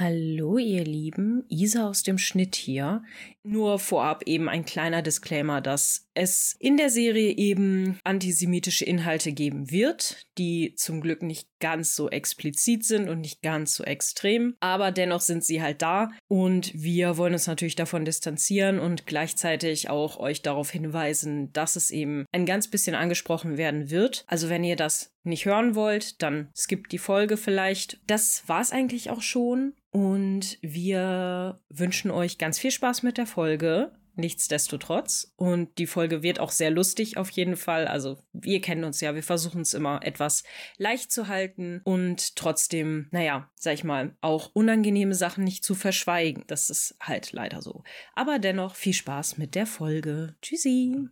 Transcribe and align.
Hallo 0.00 0.56
ihr 0.56 0.84
Lieben, 0.84 1.44
Isa 1.50 1.86
aus 1.86 2.02
dem 2.02 2.16
Schnitt 2.16 2.56
hier. 2.56 3.02
Nur 3.42 3.78
vorab 3.78 4.22
eben 4.24 4.48
ein 4.48 4.64
kleiner 4.64 5.02
Disclaimer, 5.02 5.60
dass 5.60 6.08
es 6.14 6.56
in 6.58 6.78
der 6.78 6.88
Serie 6.88 7.36
eben 7.36 7.98
antisemitische 8.02 8.86
Inhalte 8.86 9.32
geben 9.32 9.70
wird, 9.70 10.26
die 10.38 10.74
zum 10.74 11.02
Glück 11.02 11.22
nicht 11.22 11.48
ganz 11.60 11.94
so 11.94 12.08
explizit 12.08 12.84
sind 12.84 13.10
und 13.10 13.20
nicht 13.20 13.42
ganz 13.42 13.74
so 13.74 13.84
extrem, 13.84 14.56
aber 14.60 14.90
dennoch 14.90 15.20
sind 15.20 15.44
sie 15.44 15.60
halt 15.60 15.82
da 15.82 16.10
und 16.28 16.72
wir 16.74 17.18
wollen 17.18 17.34
uns 17.34 17.46
natürlich 17.46 17.76
davon 17.76 18.06
distanzieren 18.06 18.78
und 18.78 19.06
gleichzeitig 19.06 19.90
auch 19.90 20.18
euch 20.18 20.40
darauf 20.40 20.70
hinweisen, 20.70 21.52
dass 21.52 21.76
es 21.76 21.90
eben 21.90 22.24
ein 22.32 22.46
ganz 22.46 22.68
bisschen 22.68 22.94
angesprochen 22.94 23.58
werden 23.58 23.90
wird. 23.90 24.24
Also 24.26 24.48
wenn 24.48 24.64
ihr 24.64 24.76
das 24.76 25.12
nicht 25.22 25.44
hören 25.44 25.74
wollt, 25.74 26.22
dann 26.22 26.48
skippt 26.56 26.92
die 26.92 26.98
Folge 26.98 27.36
vielleicht. 27.36 28.00
Das 28.06 28.44
war's 28.46 28.72
eigentlich 28.72 29.10
auch 29.10 29.22
schon. 29.22 29.74
Und 29.90 30.58
wir 30.62 31.60
wünschen 31.68 32.10
euch 32.10 32.38
ganz 32.38 32.58
viel 32.58 32.70
Spaß 32.70 33.02
mit 33.02 33.18
der 33.18 33.26
Folge. 33.26 33.92
Nichtsdestotrotz. 34.16 35.32
Und 35.36 35.78
die 35.78 35.86
Folge 35.86 36.22
wird 36.22 36.40
auch 36.40 36.50
sehr 36.50 36.70
lustig 36.70 37.16
auf 37.16 37.30
jeden 37.30 37.56
Fall. 37.56 37.86
Also 37.86 38.18
wir 38.32 38.60
kennen 38.60 38.84
uns 38.84 39.00
ja, 39.00 39.14
wir 39.14 39.22
versuchen 39.22 39.62
es 39.62 39.74
immer 39.74 40.00
etwas 40.04 40.44
leicht 40.76 41.10
zu 41.10 41.28
halten 41.28 41.80
und 41.84 42.36
trotzdem, 42.36 43.08
naja, 43.12 43.50
sag 43.54 43.74
ich 43.74 43.84
mal, 43.84 44.16
auch 44.20 44.50
unangenehme 44.52 45.14
Sachen 45.14 45.44
nicht 45.44 45.64
zu 45.64 45.74
verschweigen. 45.74 46.44
Das 46.48 46.70
ist 46.70 46.96
halt 47.00 47.32
leider 47.32 47.62
so. 47.62 47.82
Aber 48.14 48.38
dennoch 48.38 48.74
viel 48.74 48.94
Spaß 48.94 49.38
mit 49.38 49.54
der 49.54 49.66
Folge. 49.66 50.34
Tschüssi. 50.42 51.08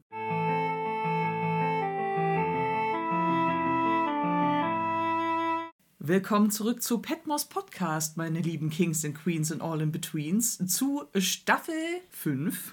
Willkommen 6.08 6.50
zurück 6.50 6.82
zu 6.82 7.00
Petmos 7.00 7.44
Podcast, 7.44 8.16
meine 8.16 8.40
lieben 8.40 8.70
Kings 8.70 9.04
and 9.04 9.14
Queens 9.14 9.52
and 9.52 9.60
All 9.60 9.82
in 9.82 9.92
Betweens, 9.92 10.56
zu 10.66 11.04
Staffel 11.14 11.74
5, 12.08 12.72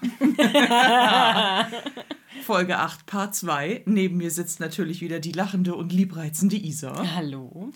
Folge 2.44 2.78
8, 2.78 3.04
Part 3.04 3.34
2. 3.34 3.82
Neben 3.84 4.16
mir 4.16 4.30
sitzt 4.30 4.58
natürlich 4.58 5.02
wieder 5.02 5.20
die 5.20 5.32
lachende 5.32 5.74
und 5.74 5.92
liebreizende 5.92 6.56
Isa. 6.56 7.14
Hallo. 7.14 7.72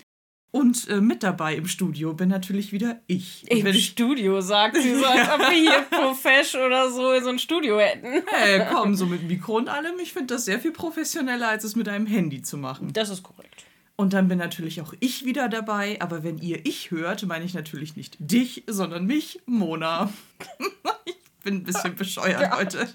Und 0.49 0.87
äh, 0.87 0.99
mit 0.99 1.21
dabei 1.21 1.53
im 1.53 1.67
Studio 1.67 2.15
bin 2.15 2.29
natürlich 2.29 2.71
wieder 2.71 2.99
ich. 3.05 3.45
Im 3.47 3.67
ich 3.67 3.85
Studio, 3.85 4.41
sagt 4.41 4.77
sie 4.77 4.95
so, 4.95 5.05
als 5.05 5.29
ob 5.29 5.41
wir 5.41 5.51
hier 5.51 5.81
Profesh 5.91 6.55
oder 6.55 6.89
so 6.89 7.11
in 7.11 7.23
so 7.23 7.29
ein 7.29 7.37
Studio 7.37 7.79
hätten. 7.79 8.23
Hey, 8.25 8.65
komm, 8.71 8.95
so 8.95 9.05
mit 9.05 9.27
Mikro 9.27 9.57
und 9.57 9.69
allem. 9.69 9.99
Ich 10.01 10.11
finde 10.11 10.33
das 10.33 10.45
sehr 10.45 10.59
viel 10.59 10.71
professioneller, 10.71 11.49
als 11.49 11.63
es 11.65 11.75
mit 11.75 11.87
einem 11.87 12.07
Handy 12.07 12.41
zu 12.41 12.57
machen. 12.57 12.93
Das 12.93 13.11
ist 13.11 13.21
korrekt. 13.21 13.67
Und 14.01 14.13
dann 14.13 14.27
bin 14.27 14.39
natürlich 14.39 14.81
auch 14.81 14.95
ich 14.99 15.25
wieder 15.25 15.47
dabei. 15.47 16.01
Aber 16.01 16.23
wenn 16.23 16.39
ihr 16.39 16.65
ich 16.65 16.89
hört, 16.89 17.23
meine 17.27 17.45
ich 17.45 17.53
natürlich 17.53 17.95
nicht 17.95 18.17
dich, 18.17 18.63
sondern 18.65 19.05
mich, 19.05 19.39
Mona. 19.45 20.11
ich 21.05 21.13
bin 21.43 21.57
ein 21.57 21.63
bisschen 21.63 21.95
bescheuert 21.95 22.49
Oh 22.51 22.57
heute. 22.57 22.87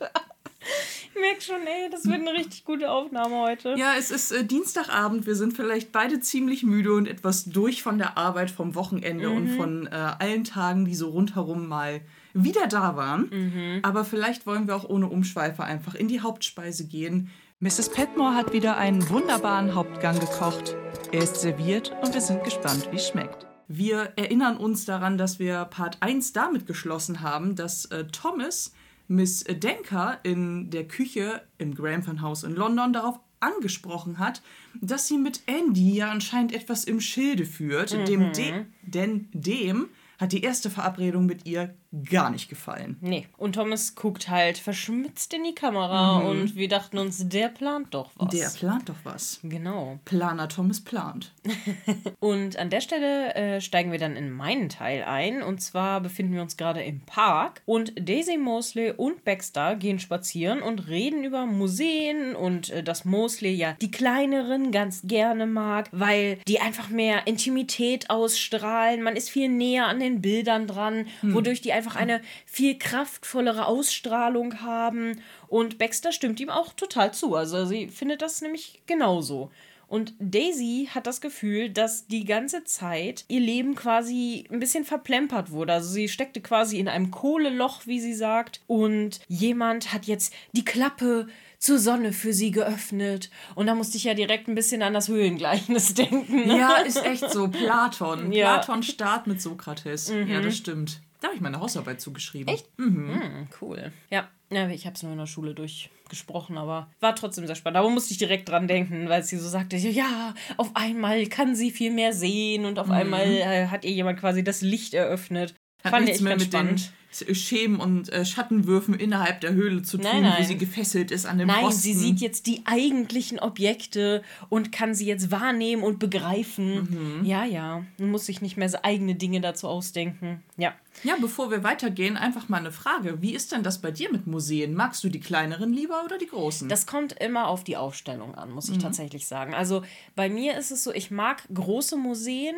Ich 1.15 1.21
merke 1.21 1.41
schon, 1.41 1.65
ey, 1.65 1.89
das 1.93 2.07
wird 2.07 2.17
eine 2.17 2.33
richtig 2.33 2.65
gute 2.65 2.91
Aufnahme 2.91 3.37
heute. 3.37 3.77
Ja, 3.79 3.95
es 3.97 4.11
ist 4.11 4.33
äh, 4.33 4.45
Dienstagabend. 4.45 5.29
Wir 5.29 5.37
sind 5.37 5.53
vielleicht 5.53 5.93
beide 5.93 6.19
ziemlich 6.19 6.65
müde 6.65 6.93
und 6.95 7.07
etwas 7.07 7.45
durch 7.45 7.85
von 7.85 7.99
der 7.99 8.19
Arbeit 8.19 8.51
vom 8.51 8.75
Wochenende 8.75 9.31
und 9.31 9.51
von 9.51 9.87
äh, 9.87 9.91
allen 9.91 10.43
Tagen, 10.43 10.87
die 10.87 10.97
so 10.97 11.11
rundherum 11.11 11.69
mal 11.69 12.01
wieder 12.35 12.67
da 12.67 12.97
waren. 12.97 13.81
Aber 13.83 14.05
vielleicht 14.05 14.45
wollen 14.45 14.67
wir 14.67 14.75
auch 14.75 14.89
ohne 14.89 15.07
Umschweife 15.07 15.63
einfach 15.63 15.95
in 15.95 16.09
die 16.09 16.21
Hauptspeise 16.21 16.89
gehen. 16.89 17.31
Mrs. 17.59 17.89
Petmore 17.89 18.35
hat 18.35 18.53
wieder 18.53 18.77
einen 18.77 19.09
wunderbaren 19.09 19.75
Hauptgang 19.75 20.21
gekocht. 20.21 20.77
Er 21.11 21.23
ist 21.23 21.37
serviert 21.37 21.91
und 22.03 22.13
wir 22.13 22.21
sind 22.21 22.45
gespannt, 22.45 22.87
wie 22.91 22.97
es 22.97 23.09
schmeckt. 23.09 23.47
Wir 23.67 24.13
erinnern 24.17 24.59
uns 24.59 24.85
daran, 24.85 25.17
dass 25.17 25.39
wir 25.39 25.65
Part 25.65 26.03
1 26.03 26.35
damit 26.35 26.67
geschlossen 26.67 27.23
haben, 27.23 27.57
dass 27.57 27.87
äh, 27.87 28.05
Thomas 28.09 28.75
Miss 29.09 29.43
Denker 29.45 30.19
in 30.23 30.69
der 30.69 30.87
Küche 30.87 31.41
im 31.57 31.75
Grantham 31.75 32.21
House 32.21 32.43
in 32.43 32.55
London 32.55 32.93
darauf 32.93 33.21
angesprochen 33.41 34.19
hat, 34.19 34.43
dass 34.83 35.09
sie 35.09 35.17
mit 35.17 35.41
Andy 35.47 35.95
ja 35.95 36.11
anscheinend 36.11 36.53
etwas 36.53 36.85
im 36.85 37.01
Schilde 37.01 37.47
führt, 37.47 37.93
dem 38.07 38.33
de 38.33 38.67
denn 38.83 39.31
dem 39.33 39.89
hat 40.19 40.33
die 40.33 40.43
erste 40.43 40.69
Verabredung 40.69 41.25
mit 41.25 41.47
ihr 41.47 41.75
gar 42.11 42.31
nicht 42.31 42.49
gefallen. 42.49 42.97
Nee. 43.01 43.27
Und 43.37 43.55
Thomas 43.55 43.95
guckt 43.95 44.29
halt 44.29 44.59
verschmitzt 44.59 45.33
in 45.35 45.45
die 45.45 45.55
Kamera 45.55 46.19
und 46.19 46.57
wir 46.57 46.69
dachten 46.69 46.99
uns, 46.99 47.29
der 47.29 47.49
plant 47.49 47.95
doch 47.95 48.11
was. 48.17 48.31
Der 48.31 48.49
plant 48.51 48.89
doch 48.89 48.97
was. 49.05 49.41
Genau. 49.43 49.99
Planer 50.05 50.49
Thomas 50.49 50.81
plant. 50.81 51.33
Und 52.21 52.59
an 52.59 52.71
der 52.71 52.81
Stelle 52.81 53.35
äh, 53.35 53.61
steigen 53.61 53.93
wir 53.93 53.99
dann 53.99 54.17
in 54.17 54.31
meinen 54.31 54.69
Teil 54.69 55.05
ein. 55.05 55.43
Und 55.43 55.61
zwar 55.61 56.01
befinden 56.01 56.35
wir 56.35 56.43
uns 56.43 56.57
gerade 56.57 56.83
im 56.83 57.01
Park. 57.01 57.63
Und 57.67 57.93
Daisy 57.99 58.37
Mosley 58.37 58.93
und 58.93 59.25
Baxter 59.25 59.77
gehen 59.77 59.99
spazieren 59.99 60.63
und 60.63 60.89
reden 60.89 61.25
über 61.25 61.47
Museen 61.47 62.35
und 62.35 62.71
äh, 62.71 62.83
dass 62.83 63.05
Mosley 63.05 63.55
ja 63.55 63.75
die 63.81 63.91
kleineren 63.91 64.73
ganz 64.73 65.03
gerne 65.05 65.47
mag, 65.47 65.89
weil 65.93 66.39
die 66.49 66.61
einfach 66.61 66.89
mehr 66.89 67.27
Intimität 67.27 68.11
ausstrahlen. 68.11 69.03
Man 69.03 69.17
ist 69.17 69.31
viel 69.31 69.49
näher 69.49 69.87
an 69.87 70.01
den 70.01 70.21
Bildern 70.21 70.67
dran, 70.67 71.07
wodurch 71.23 71.61
die 71.61 71.73
einfach 71.73 71.86
eine 71.95 72.21
viel 72.47 72.77
kraftvollere 72.77 73.67
Ausstrahlung 73.67 74.63
haben. 74.63 75.21
Und 75.47 75.79
Baxter 75.79 76.11
stimmt 76.11 76.41
ihm 76.41 76.51
auch 76.51 76.73
total 76.73 77.15
zu. 77.15 77.37
Also 77.37 77.65
sie 77.67 77.87
findet 77.87 78.23
das 78.23 78.43
nämlich 78.43 78.83
genauso. 78.87 79.51
Und 79.89 80.15
Daisy 80.19 80.89
hat 80.93 81.07
das 81.07 81.21
Gefühl, 81.21 81.71
dass 81.71 82.07
die 82.09 82.25
ganze 82.25 82.65
Zeit 82.65 83.25
ihr 83.29 83.41
Leben 83.41 83.77
quasi 83.77 84.45
ein 84.51 84.59
bisschen 84.59 84.85
verplempert 84.85 85.53
wurde. 85.53 85.75
Also 85.75 85.91
sie 85.91 86.09
steckte 86.09 86.41
quasi 86.41 86.79
in 86.79 86.89
einem 86.89 87.13
Kohleloch, 87.13 87.87
wie 87.87 88.01
sie 88.01 88.15
sagt. 88.15 88.61
Und 88.67 89.21
jemand 89.29 89.93
hat 89.93 90.07
jetzt 90.07 90.33
die 90.53 90.65
Klappe 90.65 91.29
zur 91.59 91.79
Sonne 91.79 92.13
für 92.13 92.33
sie 92.33 92.51
geöffnet. 92.51 93.31
Und 93.55 93.67
da 93.67 93.75
musste 93.75 93.97
ich 93.97 94.05
ja 94.05 94.15
direkt 94.15 94.49
ein 94.49 94.57
bisschen 94.57 94.83
an 94.83 94.93
das 94.93 95.09
Höhlengleichnis 95.09 95.95
denken. 95.95 96.47
Ne? 96.47 96.59
Ja, 96.59 96.77
ist 96.79 97.05
echt 97.05 97.31
so. 97.31 97.49
Platon. 97.49 98.33
Ja. 98.33 98.59
Platon 98.59 98.83
Start 98.83 99.29
mit 99.29 99.41
Sokrates. 99.41 100.13
Ja, 100.27 100.41
das 100.41 100.57
stimmt. 100.57 101.01
Da 101.21 101.29
habe 101.29 101.37
ich 101.37 101.41
meine 101.41 101.61
Hausarbeit 101.61 102.01
zugeschrieben. 102.01 102.53
Echt? 102.53 102.69
Hm, 102.79 103.49
cool. 103.61 103.93
Ja, 104.11 104.29
ja 104.51 104.69
ich 104.69 104.87
habe 104.87 104.95
es 104.95 105.03
nur 105.03 105.13
in 105.13 105.19
der 105.19 105.27
Schule 105.27 105.55
durchgesprochen, 105.55 106.59
aber 106.59 106.91
war 107.01 107.15
trotzdem 107.15 107.47
sehr 107.47 107.57
spannend. 107.57 107.79
Aber 107.79 107.91
musste 107.91 108.13
ich 108.13 108.19
direkt 108.19 108.49
dran 108.49 108.69
denken, 108.69 109.09
weil 109.09 109.23
sie 109.23 109.39
so 109.39 109.49
sagte, 109.49 109.77
ja, 109.77 110.35
auf 110.57 110.71
einmal 110.75 111.27
kann 111.27 111.55
sie 111.55 111.71
viel 111.71 111.91
mehr 111.91 112.13
sehen 112.13 112.65
und 112.65 112.79
auf 112.79 112.91
einmal 112.91 113.27
äh, 113.27 113.67
hat 113.69 113.85
ihr 113.85 113.93
jemand 113.93 114.21
quasi 114.21 114.45
das 114.45 114.61
Licht 114.63 114.95
eröffnet. 114.95 115.55
Hat 115.85 115.93
Fand 115.93 116.05
nichts 116.07 116.19
ich 116.19 116.25
mehr 116.25 116.33
ganz 116.33 116.43
mit 116.45 116.53
spannend. 116.53 116.81
den 116.81 117.06
Schemen 117.35 117.81
und 117.81 118.13
äh, 118.13 118.25
Schattenwürfen 118.25 118.95
innerhalb 118.95 119.41
der 119.41 119.53
Höhle 119.55 119.83
zu 119.83 119.97
tun, 119.97 120.07
Nein, 120.13 120.25
wo 120.25 120.29
nein. 120.29 120.45
sie 120.45 120.57
gefesselt 120.57 121.11
ist 121.11 121.27
an 121.27 121.39
dem 121.39 121.49
Nein, 121.49 121.65
Posten. 121.65 121.81
sie 121.83 121.95
sieht 121.95 122.21
jetzt 122.21 122.47
die 122.47 122.63
eigentlichen 122.65 123.39
Objekte 123.39 124.23
und 124.49 124.73
kann 124.73 124.95
sie 124.95 125.07
jetzt 125.07 125.31
wahrnehmen 125.31 125.83
und 125.83 125.99
begreifen. 125.99 127.23
Ja, 127.25 127.45
ja. 127.45 127.85
Man 127.99 128.11
muss 128.11 128.27
sich 128.27 128.43
nicht 128.43 128.57
mehr 128.57 128.69
so 128.69 128.79
eigene 128.83 129.15
Dinge 129.15 129.41
dazu 129.41 129.69
ausdenken. 129.69 130.43
Ja. 130.57 130.75
Ja, 131.05 131.15
bevor 131.21 131.51
wir 131.51 131.63
weitergehen, 131.63 132.17
einfach 132.17 132.49
mal 132.49 132.57
eine 132.59 132.73
Frage. 132.73 133.21
Wie 133.21 133.35
ist 133.35 133.53
denn 133.53 133.63
das 133.63 133.81
bei 133.83 133.91
dir 133.91 134.11
mit 134.11 134.27
Museen? 134.27 134.75
Magst 134.75 135.05
du 135.05 135.09
die 135.09 135.21
kleineren 135.21 135.73
lieber 135.73 136.03
oder 136.05 136.17
die 136.19 136.27
großen? 136.27 136.69
Das 136.69 136.87
kommt 136.87 137.13
immer 137.21 137.49
auf 137.49 137.65
die 137.65 137.77
Aufstellung 137.77 138.35
an, 138.35 138.51
muss 138.51 138.69
ich 138.71 138.79
tatsächlich 138.79 139.27
sagen. 139.27 139.55
Also 139.55 139.83
bei 140.15 140.29
mir 140.31 140.57
ist 140.57 140.71
es 140.71 140.83
so, 140.85 140.93
ich 140.93 141.11
mag 141.11 141.43
große 141.53 141.97
Museen, 141.97 142.55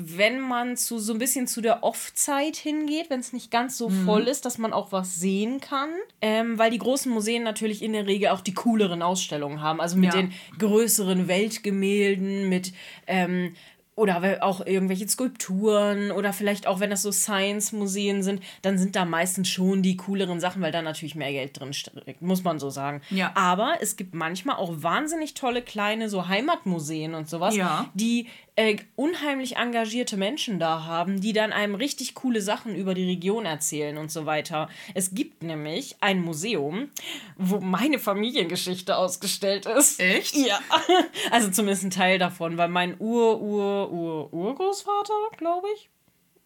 wenn 0.00 0.40
man 0.40 0.76
zu 0.76 0.98
so 0.98 1.12
ein 1.12 1.18
bisschen 1.18 1.46
zu 1.46 1.60
der 1.60 1.82
Off-Zeit 1.82 2.56
hingeht, 2.56 3.10
wenn 3.10 3.20
es 3.20 3.32
nicht 3.32 3.50
ganz 3.50 3.78
so 3.78 3.88
voll 3.88 4.28
ist, 4.28 4.44
dass 4.44 4.58
man 4.58 4.72
auch 4.72 4.92
was 4.92 5.16
sehen 5.16 5.60
kann. 5.60 5.90
Ähm, 6.20 6.58
weil 6.58 6.70
die 6.70 6.78
großen 6.78 7.10
Museen 7.12 7.42
natürlich 7.42 7.82
in 7.82 7.92
der 7.92 8.06
Regel 8.06 8.28
auch 8.28 8.40
die 8.40 8.54
cooleren 8.54 9.02
Ausstellungen 9.02 9.60
haben. 9.62 9.80
Also 9.80 9.96
mit 9.96 10.12
Ja. 10.14 10.20
den 10.20 10.32
größeren 10.58 11.28
Weltgemälden, 11.28 12.48
mit 12.48 12.72
ähm, 13.06 13.54
oder 13.96 14.38
auch 14.42 14.66
irgendwelche 14.66 15.06
Skulpturen 15.08 16.10
oder 16.10 16.32
vielleicht 16.32 16.66
auch, 16.66 16.80
wenn 16.80 16.90
das 16.90 17.02
so 17.02 17.12
Science-Museen 17.12 18.24
sind, 18.24 18.42
dann 18.62 18.76
sind 18.76 18.96
da 18.96 19.04
meistens 19.04 19.48
schon 19.48 19.82
die 19.82 19.96
cooleren 19.96 20.40
Sachen, 20.40 20.60
weil 20.62 20.72
da 20.72 20.82
natürlich 20.82 21.14
mehr 21.14 21.30
Geld 21.30 21.60
drin 21.60 21.72
steckt, 21.72 22.20
muss 22.20 22.42
man 22.42 22.58
so 22.58 22.70
sagen. 22.70 23.02
Ja. 23.10 23.30
Aber 23.36 23.74
es 23.80 23.94
gibt 23.94 24.12
manchmal 24.12 24.56
auch 24.56 24.72
wahnsinnig 24.82 25.34
tolle 25.34 25.62
kleine 25.62 26.08
so 26.08 26.26
Heimatmuseen 26.26 27.14
und 27.14 27.28
sowas, 27.28 27.54
Ja. 27.54 27.88
die 27.94 28.26
äh, 28.56 28.76
unheimlich 28.94 29.56
engagierte 29.56 30.16
Menschen 30.16 30.58
da 30.58 30.84
haben, 30.84 31.20
die 31.20 31.32
dann 31.32 31.52
einem 31.52 31.74
richtig 31.74 32.14
coole 32.14 32.40
Sachen 32.40 32.76
über 32.76 32.94
die 32.94 33.04
Region 33.04 33.46
erzählen 33.46 33.98
und 33.98 34.12
so 34.12 34.26
weiter. 34.26 34.68
Es 34.94 35.14
gibt 35.14 35.42
nämlich 35.42 35.96
ein 36.00 36.20
Museum, 36.20 36.90
wo 37.36 37.58
meine 37.60 37.98
Familiengeschichte 37.98 38.96
ausgestellt 38.96 39.66
ist. 39.66 40.00
Echt? 40.00 40.36
Ja, 40.36 40.60
also 41.30 41.50
zumindest 41.50 41.84
ein 41.84 41.90
Teil 41.90 42.18
davon, 42.18 42.56
weil 42.56 42.68
mein 42.68 42.96
Ur, 43.00 43.40
Ur, 43.40 43.92
Ur, 43.92 44.32
Urgroßvater, 44.32 45.14
glaube 45.36 45.66
ich, 45.74 45.90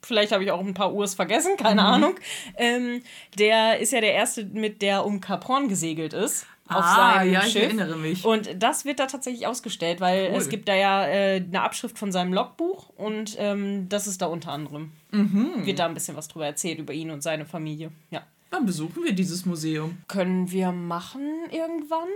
vielleicht 0.02 0.32
habe 0.32 0.44
ich 0.44 0.50
auch 0.50 0.60
ein 0.60 0.74
paar 0.74 0.94
Urs 0.94 1.14
vergessen, 1.14 1.56
keine 1.56 1.82
Ahnung, 1.84 2.14
ähm, 2.56 3.02
der 3.38 3.78
ist 3.80 3.92
ja 3.92 4.00
der 4.00 4.14
Erste, 4.14 4.44
mit 4.44 4.80
der 4.80 5.04
um 5.04 5.20
Kap 5.20 5.46
Horn 5.48 5.68
gesegelt 5.68 6.12
ist. 6.12 6.46
Auf 6.68 6.84
Ah, 6.84 7.14
seinem 7.18 7.32
ja, 7.32 7.44
ich 7.44 7.52
Schiff. 7.52 7.62
erinnere 7.62 7.96
mich. 7.96 8.24
Und 8.24 8.50
das 8.62 8.84
wird 8.84 8.98
da 9.00 9.06
tatsächlich 9.06 9.46
ausgestellt, 9.46 10.00
weil 10.00 10.28
Cool. 10.32 10.36
es 10.38 10.48
gibt 10.48 10.68
da 10.68 10.74
ja 10.74 11.06
äh, 11.06 11.36
eine 11.36 11.62
Abschrift 11.62 11.98
von 11.98 12.12
seinem 12.12 12.32
Logbuch 12.32 12.90
und 12.90 13.36
ähm, 13.38 13.88
das 13.88 14.06
ist 14.06 14.20
da 14.22 14.26
unter 14.26 14.52
anderem. 14.52 14.92
Mhm. 15.10 15.64
Wird 15.66 15.78
da 15.78 15.86
ein 15.86 15.94
bisschen 15.94 16.16
was 16.16 16.28
drüber 16.28 16.46
erzählt 16.46 16.78
über 16.78 16.92
ihn 16.92 17.10
und 17.10 17.22
seine 17.22 17.44
Familie. 17.46 17.90
Ja. 18.10 18.22
Dann 18.50 18.64
besuchen 18.64 19.04
wir 19.04 19.12
dieses 19.12 19.44
Museum. 19.44 19.98
Können 20.08 20.50
wir 20.50 20.72
machen 20.72 21.22
irgendwann? 21.50 22.08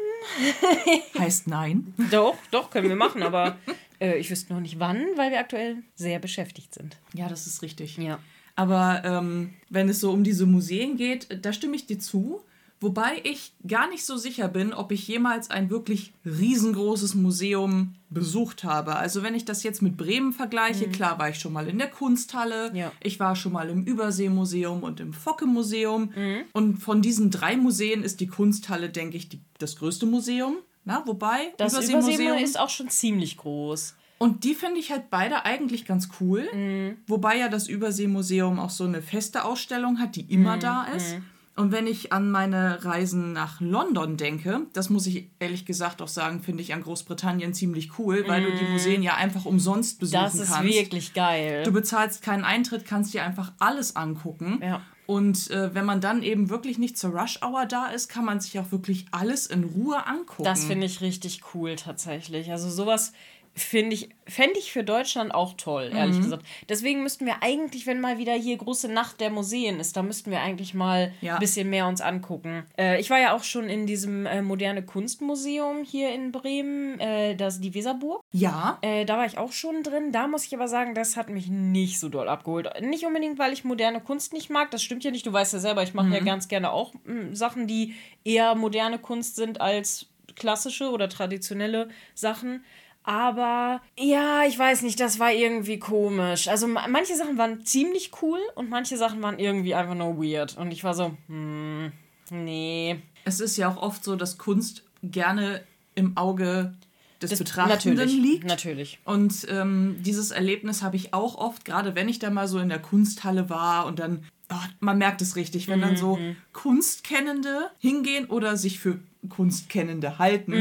Heißt 1.18 1.46
nein. 1.46 1.92
Doch, 2.10 2.36
doch, 2.50 2.70
können 2.70 2.88
wir 2.88 2.96
machen, 2.96 3.22
aber 3.22 3.56
äh, 4.00 4.16
ich 4.18 4.30
wüsste 4.30 4.54
noch 4.54 4.60
nicht 4.60 4.78
wann, 4.80 5.04
weil 5.16 5.30
wir 5.30 5.38
aktuell 5.40 5.76
sehr 5.94 6.18
beschäftigt 6.18 6.72
sind. 6.74 6.96
Ja, 7.14 7.28
das 7.28 7.46
ist 7.46 7.60
richtig. 7.62 7.98
Ja. 7.98 8.18
Aber 8.56 9.02
ähm, 9.04 9.54
wenn 9.68 9.88
es 9.88 10.00
so 10.00 10.10
um 10.10 10.24
diese 10.24 10.46
Museen 10.46 10.96
geht, 10.96 11.26
da 11.44 11.52
stimme 11.52 11.76
ich 11.76 11.86
dir 11.86 11.98
zu. 11.98 12.42
Wobei 12.82 13.20
ich 13.24 13.52
gar 13.66 13.88
nicht 13.88 14.04
so 14.04 14.16
sicher 14.16 14.48
bin, 14.48 14.72
ob 14.74 14.92
ich 14.92 15.06
jemals 15.08 15.50
ein 15.50 15.70
wirklich 15.70 16.12
riesengroßes 16.26 17.14
Museum 17.14 17.94
besucht 18.10 18.64
habe. 18.64 18.96
Also 18.96 19.22
wenn 19.22 19.34
ich 19.34 19.44
das 19.44 19.62
jetzt 19.62 19.80
mit 19.82 19.96
Bremen 19.96 20.32
vergleiche, 20.32 20.88
klar 20.88 21.18
war 21.18 21.30
ich 21.30 21.38
schon 21.38 21.52
mal 21.52 21.68
in 21.68 21.78
der 21.78 21.88
Kunsthalle, 21.88 22.70
Ja. 22.74 22.92
ich 23.02 23.18
war 23.20 23.36
schon 23.36 23.52
mal 23.52 23.70
im 23.70 23.84
Überseemuseum 23.84 24.82
und 24.82 25.00
im 25.00 25.12
Focke-Museum. 25.12 26.10
Und 26.52 26.78
von 26.78 27.00
diesen 27.02 27.30
drei 27.30 27.56
Museen 27.56 28.02
ist 28.02 28.20
die 28.20 28.26
Kunsthalle, 28.26 28.90
denke 28.90 29.16
ich, 29.16 29.28
die, 29.28 29.40
das 29.58 29.76
größte 29.76 30.04
Museum. 30.06 30.56
Na, 30.84 31.02
wobei, 31.06 31.52
Das 31.58 31.72
Überseemuseum 31.74 32.38
ist 32.38 32.58
auch 32.58 32.68
schon 32.70 32.88
ziemlich 32.88 33.36
groß. 33.36 33.94
und 34.18 34.44
die 34.44 34.54
finde 34.54 34.78
ich 34.78 34.90
halt 34.92 35.10
beide 35.10 35.44
eigentlich 35.44 35.84
ganz 35.84 36.08
cool. 36.20 36.48
Mhm. 36.54 36.96
Wobei 37.06 37.38
ja 37.38 37.48
das 37.48 37.66
Überseemuseum 37.68 38.58
auch 38.58 38.70
so 38.70 38.84
eine 38.84 39.02
feste 39.02 39.44
Ausstellung 39.44 39.98
hat, 40.00 40.16
die 40.16 40.22
immer 40.32 40.56
Mhm. 40.56 40.60
da 40.60 40.84
ist. 40.96 41.16
Und 41.54 41.70
wenn 41.70 41.86
ich 41.86 42.12
an 42.14 42.30
meine 42.30 42.82
Reisen 42.84 43.32
nach 43.34 43.60
London 43.60 44.16
denke, 44.16 44.62
das 44.72 44.88
muss 44.88 45.06
ich 45.06 45.28
ehrlich 45.38 45.66
gesagt 45.66 46.00
auch 46.00 46.08
sagen, 46.08 46.40
finde 46.40 46.62
ich 46.62 46.72
an 46.72 46.82
Großbritannien 46.82 47.52
ziemlich 47.52 47.98
cool, 47.98 48.24
weil 48.26 48.42
du 48.42 48.56
die 48.56 48.64
Museen 48.64 49.02
ja 49.02 49.16
einfach 49.16 49.44
umsonst 49.44 50.00
besuchen 50.00 50.20
Mhm. 50.20 50.24
Das 50.24 50.34
ist 50.34 50.50
kannst. 50.52 50.72
wirklich 50.72 51.12
geil. 51.14 51.62
Du 51.64 51.72
bezahlst 51.72 52.22
keinen 52.22 52.44
Eintritt, 52.44 52.86
kannst 52.86 53.12
dir 53.12 53.22
einfach 53.22 53.52
alles 53.58 53.96
angucken. 53.96 54.60
Ja. 54.62 54.80
Und 55.04 55.50
äh, 55.50 55.74
wenn 55.74 55.84
man 55.84 56.00
dann 56.00 56.22
eben 56.22 56.48
wirklich 56.48 56.78
nicht 56.78 56.96
zur 56.96 57.10
Rush 57.10 57.40
Hour 57.42 57.66
da 57.66 57.86
ist, 57.88 58.08
kann 58.08 58.24
man 58.24 58.40
sich 58.40 58.58
auch 58.58 58.72
wirklich 58.72 59.06
alles 59.10 59.46
in 59.46 59.64
Ruhe 59.64 60.06
angucken. 60.06 60.44
Das 60.44 60.64
finde 60.64 60.86
ich 60.86 61.02
richtig 61.02 61.42
cool 61.52 61.76
tatsächlich. 61.76 62.50
Also 62.50 62.70
sowas 62.70 63.12
finde 63.54 63.94
ich, 63.94 64.08
fände 64.26 64.58
ich 64.58 64.72
für 64.72 64.82
Deutschland 64.82 65.34
auch 65.34 65.52
toll, 65.58 65.90
ehrlich 65.94 66.16
Mhm. 66.16 66.22
gesagt. 66.22 66.46
Deswegen 66.70 67.02
müssten 67.02 67.26
wir 67.26 67.42
eigentlich, 67.42 67.86
wenn 67.86 68.00
mal 68.00 68.16
wieder 68.16 68.32
hier 68.32 68.56
große 68.56 68.88
Nacht 68.90 69.20
der 69.20 69.28
Museen 69.28 69.78
ist, 69.78 69.94
da 69.96 70.02
müssten 70.02 70.30
wir 70.30 70.40
eigentlich 70.40 70.72
mal 70.72 71.12
Ja. 71.20 71.34
ein 71.34 71.40
bisschen 71.40 71.68
mehr 71.68 71.86
uns 71.86 72.00
angucken. 72.00 72.64
Äh, 72.78 72.98
ich 72.98 73.10
war 73.10 73.20
ja 73.20 73.34
auch 73.34 73.44
schon 73.44 73.68
in 73.68 73.86
diesem 73.86 74.24
äh, 74.24 74.40
moderne 74.40 74.82
Kunstmuseum 74.82 75.84
hier 75.84 76.14
in 76.14 76.32
Bremen, 76.32 76.98
äh, 76.98 77.36
das 77.36 77.60
die 77.60 77.74
Weserburg. 77.74 78.22
ja, 78.32 78.78
Äh, 78.80 79.04
da 79.04 79.18
war 79.18 79.26
ich 79.26 79.36
auch 79.38 79.52
schon 79.52 79.82
drin. 79.82 80.12
Da 80.12 80.26
muss 80.28 80.46
ich 80.46 80.54
aber 80.54 80.66
sagen, 80.68 80.94
das 80.94 81.16
hat 81.18 81.28
mich 81.28 81.48
nicht 81.48 82.00
so 82.00 82.08
doll 82.08 82.28
abgeholt. 82.28 82.68
Nicht 82.80 83.04
unbedingt, 83.04 83.38
weil 83.38 83.52
ich 83.52 83.64
moderne 83.64 84.00
Kunst 84.00 84.32
nicht 84.32 84.48
mag. 84.50 84.70
Das 84.70 84.82
stimmt 84.82 85.04
ja 85.04 85.10
nicht. 85.10 85.26
Du 85.26 85.32
weißt 85.32 85.52
ja 85.52 85.58
selber, 85.58 85.82
ich 85.82 85.92
mache 85.94 86.08
ja 86.08 86.20
ganz 86.20 86.48
gerne 86.48 86.72
auch 86.72 86.94
mm, 87.04 87.34
Sachen, 87.34 87.66
die 87.66 87.94
eher 88.24 88.54
moderne 88.54 88.98
Kunst 88.98 89.36
sind 89.36 89.60
als 89.60 90.06
klassische 90.36 90.90
oder 90.90 91.08
traditionelle 91.10 91.88
Sachen. 92.14 92.64
Aber 93.04 93.80
ja, 93.98 94.42
ich 94.46 94.58
weiß 94.58 94.82
nicht, 94.82 95.00
das 95.00 95.18
war 95.18 95.32
irgendwie 95.32 95.78
komisch. 95.78 96.48
Also 96.48 96.66
ma- 96.68 96.86
manche 96.88 97.16
Sachen 97.16 97.36
waren 97.38 97.64
ziemlich 97.64 98.10
cool 98.22 98.38
und 98.54 98.70
manche 98.70 98.96
Sachen 98.96 99.20
waren 99.22 99.38
irgendwie 99.38 99.74
einfach 99.74 99.94
nur 99.94 100.16
weird. 100.22 100.56
Und 100.56 100.70
ich 100.72 100.84
war 100.84 100.94
so, 100.94 101.12
hm, 101.28 101.92
nee. 102.30 103.00
es 103.24 103.40
ist 103.40 103.56
ja 103.56 103.68
auch 103.68 103.76
oft 103.80 104.04
so, 104.04 104.16
dass 104.16 104.38
Kunst 104.38 104.84
gerne 105.02 105.62
im 105.94 106.16
Auge 106.16 106.74
des 107.20 107.30
Das, 107.30 107.38
Betrachtenden 107.38 107.94
natürlich, 107.98 108.22
liegt. 108.22 108.44
natürlich. 108.44 108.98
Und 109.04 109.46
ähm, 109.50 109.96
dieses 110.00 110.30
Erlebnis 110.30 110.82
habe 110.82 110.96
ich 110.96 111.12
auch 111.14 111.36
oft, 111.36 111.64
gerade 111.64 111.94
wenn 111.94 112.08
ich 112.08 112.18
da 112.18 112.30
mal 112.30 112.48
so 112.48 112.58
in 112.58 112.68
der 112.68 112.80
Kunsthalle 112.80 113.48
war 113.50 113.86
und 113.86 113.98
dann, 113.98 114.24
oh, 114.52 114.68
man 114.80 114.98
merkt 114.98 115.22
es 115.22 115.36
richtig, 115.36 115.68
wenn 115.68 115.80
dann 115.80 115.96
so 115.96 116.18
Kunstkennende 116.52 117.70
hingehen 117.78 118.26
oder 118.26 118.56
sich 118.56 118.78
für 118.78 118.98
Kunstkennende 119.28 120.18
halten 120.18 120.52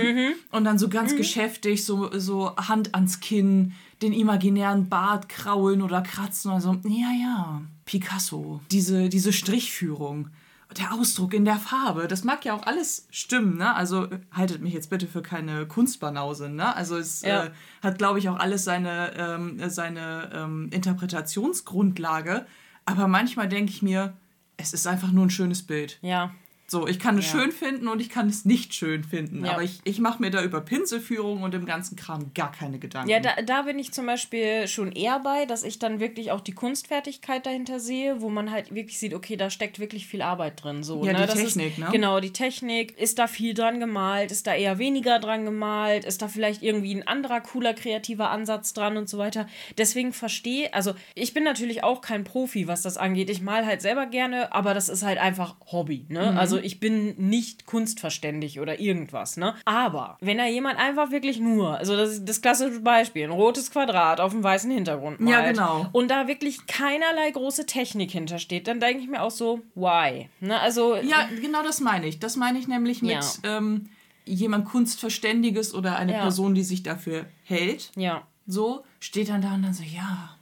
und 0.52 0.64
dann 0.66 0.78
so 0.78 0.88
ganz 0.90 1.16
geschäftig 1.16 1.86
so, 1.86 2.10
so 2.20 2.56
Hand 2.58 2.94
ans 2.94 3.20
Kinn, 3.20 3.74
den 4.02 4.14
imaginären 4.14 4.88
Bart 4.90 5.30
kraulen 5.30 5.82
oder 5.82 6.02
kratzen 6.02 6.52
oder 6.52 6.62
so. 6.62 6.74
Ja, 6.84 7.12
ja, 7.20 7.62
Picasso, 7.86 8.62
diese, 8.72 9.10
diese 9.10 9.34
Strichführung. 9.34 10.30
Der 10.78 10.94
Ausdruck 10.94 11.34
in 11.34 11.44
der 11.44 11.58
Farbe, 11.58 12.08
das 12.08 12.24
mag 12.24 12.46
ja 12.46 12.54
auch 12.54 12.66
alles 12.66 13.06
stimmen, 13.12 13.58
ne? 13.58 13.76
Also 13.76 14.08
haltet 14.32 14.62
mich 14.62 14.74
jetzt 14.74 14.90
bitte 14.90 15.06
für 15.06 15.22
keine 15.22 15.66
Kunstbanause, 15.66 16.48
ne? 16.48 16.74
Also 16.74 16.96
es 16.98 17.24
Ja. 17.24 17.46
äh, 17.48 17.52
hat, 17.84 17.98
glaube 17.98 18.20
ich, 18.20 18.30
auch 18.30 18.40
alles 18.40 18.64
seine, 18.64 19.12
ähm, 19.18 19.60
seine 19.70 20.30
ähm, 20.34 20.70
Interpretationsgrundlage. 20.72 22.46
Aber 22.92 23.08
manchmal 23.08 23.48
denke 23.48 23.72
ich 23.72 23.82
mir, 23.82 24.14
es 24.58 24.74
ist 24.74 24.86
einfach 24.86 25.12
nur 25.12 25.26
ein 25.26 25.30
schönes 25.30 25.64
Bild. 25.64 25.98
Ja. 26.02 26.34
So, 26.72 26.88
ich 26.88 27.00
kann 27.00 27.18
es 27.18 27.26
Ja. 27.34 27.40
schön 27.42 27.52
finden 27.52 27.90
und 27.90 28.00
ich 28.00 28.08
kann 28.10 28.30
es 28.30 28.46
nicht 28.46 28.74
schön 28.74 29.04
finden. 29.04 29.44
Ja. 29.44 29.52
Aber 29.52 29.62
ich, 29.64 29.82
ich 29.84 30.00
mache 30.00 30.22
mir 30.22 30.30
da 30.32 30.42
über 30.42 30.62
Pinselführung 30.62 31.44
und 31.44 31.54
dem 31.54 31.66
ganzen 31.66 31.98
Kram 31.98 32.34
gar 32.34 32.50
keine 32.54 32.80
Gedanken. 32.80 33.10
Ja, 33.10 33.20
da, 33.20 33.42
da 33.46 33.64
bin 33.64 33.78
ich 33.78 33.92
zum 33.92 34.06
Beispiel 34.06 34.70
schon 34.70 34.94
eher 34.94 35.20
bei, 35.20 35.46
dass 35.46 35.64
ich 35.66 35.80
dann 35.80 36.00
wirklich 36.00 36.32
auch 36.32 36.40
die 36.40 36.54
Kunstfertigkeit 36.54 37.46
dahinter 37.46 37.82
sehe, 37.82 38.22
wo 38.22 38.30
man 38.30 38.52
halt 38.52 38.74
wirklich 38.74 38.98
sieht, 39.00 39.14
okay, 39.14 39.36
da 39.36 39.50
steckt 39.50 39.80
wirklich 39.80 40.08
viel 40.08 40.22
Arbeit 40.22 40.64
drin. 40.64 40.82
So, 40.82 41.04
Ja, 41.04 41.12
ne? 41.12 41.20
die 41.20 41.26
das 41.26 41.36
Technik, 41.36 41.72
ist, 41.74 41.78
ne? 41.80 41.88
Genau, 41.92 42.22
die 42.22 42.32
Technik. 42.32 42.98
Ist 42.98 43.20
da 43.20 43.28
viel 43.28 43.54
dran 43.54 43.82
gemalt? 43.82 44.32
Ist 44.32 44.48
da 44.48 44.56
eher 44.56 44.78
weniger 44.78 45.20
dran 45.20 45.44
gemalt? 45.44 46.06
Ist 46.06 46.22
da 46.22 46.30
vielleicht 46.30 46.64
irgendwie 46.64 46.96
ein 46.96 47.06
anderer 47.06 47.42
cooler 47.42 47.74
kreativer 47.74 48.30
Ansatz 48.30 48.72
dran 48.72 48.96
und 48.96 49.10
so 49.10 49.18
weiter? 49.18 49.46
Deswegen 49.78 50.14
verstehe, 50.14 50.74
also 50.74 50.94
ich 51.16 51.34
bin 51.34 51.44
natürlich 51.44 51.84
auch 51.84 52.00
kein 52.00 52.24
Profi, 52.24 52.70
was 52.70 52.82
das 52.82 52.96
angeht. 52.96 53.30
Ich 53.30 53.42
mal 53.42 53.66
halt 53.66 53.82
selber 53.82 54.06
gerne, 54.06 54.54
aber 54.54 54.74
das 54.74 54.88
ist 54.88 55.04
halt 55.04 55.18
einfach 55.18 55.58
Hobby. 55.70 56.06
Ne? 56.08 56.32
Mhm. 56.32 56.38
Also 56.38 56.61
ich 56.64 56.80
bin 56.80 57.16
nicht 57.18 57.66
kunstverständig 57.66 58.60
oder 58.60 58.80
irgendwas. 58.80 59.38
Ne? 59.38 59.56
Aber 59.66 60.18
wenn 60.22 60.38
da 60.38 60.46
jemand 60.46 60.78
einfach 60.80 61.12
wirklich 61.12 61.40
nur, 61.40 61.78
also 61.78 61.96
das 61.98 62.12
ist 62.12 62.26
das 62.30 62.42
klassische 62.42 62.80
Beispiel, 62.82 63.24
ein 63.26 63.32
rotes 63.32 63.72
Quadrat 63.72 64.20
auf 64.20 64.34
einem 64.34 64.44
weißen 64.44 64.70
Hintergrund 64.72 65.20
malt 65.20 65.34
Ja, 65.36 65.52
genau. 65.52 65.88
und 65.92 66.10
da 66.10 66.28
wirklich 66.28 66.66
keinerlei 66.68 67.32
große 67.32 67.66
Technik 67.66 68.12
hintersteht, 68.12 68.68
dann 68.68 68.80
denke 68.80 69.04
ich 69.04 69.10
mir 69.10 69.22
auch 69.22 69.32
so, 69.32 69.62
why? 69.76 70.30
Ne? 70.40 70.60
Also 70.60 70.96
Ja, 70.96 71.28
genau 71.42 71.64
das 71.64 71.80
meine 71.80 72.08
ich. 72.08 72.20
Das 72.20 72.36
meine 72.36 72.60
ich 72.60 72.68
nämlich 72.68 73.02
mit 73.02 73.12
Ja. 73.12 73.22
ähm, 73.44 73.90
jemand 74.26 74.66
Kunstverständiges 74.66 75.74
oder 75.74 75.96
eine 75.96 76.14
Ja. 76.14 76.22
Person, 76.22 76.54
die 76.56 76.64
sich 76.64 76.84
dafür 76.84 77.26
hält. 77.44 77.92
ja. 77.96 78.24
So 78.48 78.84
steht 79.00 79.30
dann 79.30 79.42
da 79.42 79.54
und 79.54 79.62
dann 79.64 79.74
so, 79.74 79.84
ja, 79.84 80.36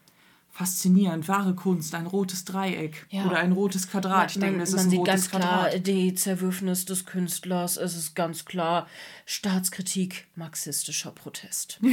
faszinierend, 0.59 1.29
wahre 1.29 1.55
Kunst, 1.55 1.95
ein 1.95 2.05
rotes 2.05 2.43
Dreieck 2.43 3.05
Ja. 3.09 3.25
oder 3.25 3.37
ein 3.37 3.53
rotes 3.53 3.89
Quadrat. 3.89 4.31
Ich 4.31 4.39
denke, 4.39 4.57
man, 4.57 4.59
das 4.59 4.73
ist 4.73 4.79
ein 4.81 4.89
sieht 4.89 4.99
rotes 4.99 5.11
ganz 5.13 5.29
Quadrat. 5.31 5.69
klar 5.69 5.79
die 5.79 6.13
Zerwürfnis 6.13 6.83
des 6.83 7.05
Künstlers. 7.05 7.77
Es 7.77 7.95
ist 7.95 8.13
ganz 8.13 8.43
klar 8.43 8.85
Staatskritik, 9.25 10.27
marxistischer 10.35 11.11
Protest. 11.11 11.79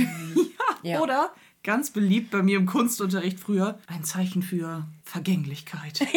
Ja. 0.82 1.00
Oder 1.00 1.30
ganz 1.64 1.90
beliebt 1.90 2.30
bei 2.30 2.42
mir 2.42 2.58
im 2.58 2.66
Kunstunterricht 2.66 3.40
früher, 3.40 3.78
ein 3.88 4.04
Zeichen 4.04 4.42
für 4.42 4.86
Vergänglichkeit. 5.04 6.00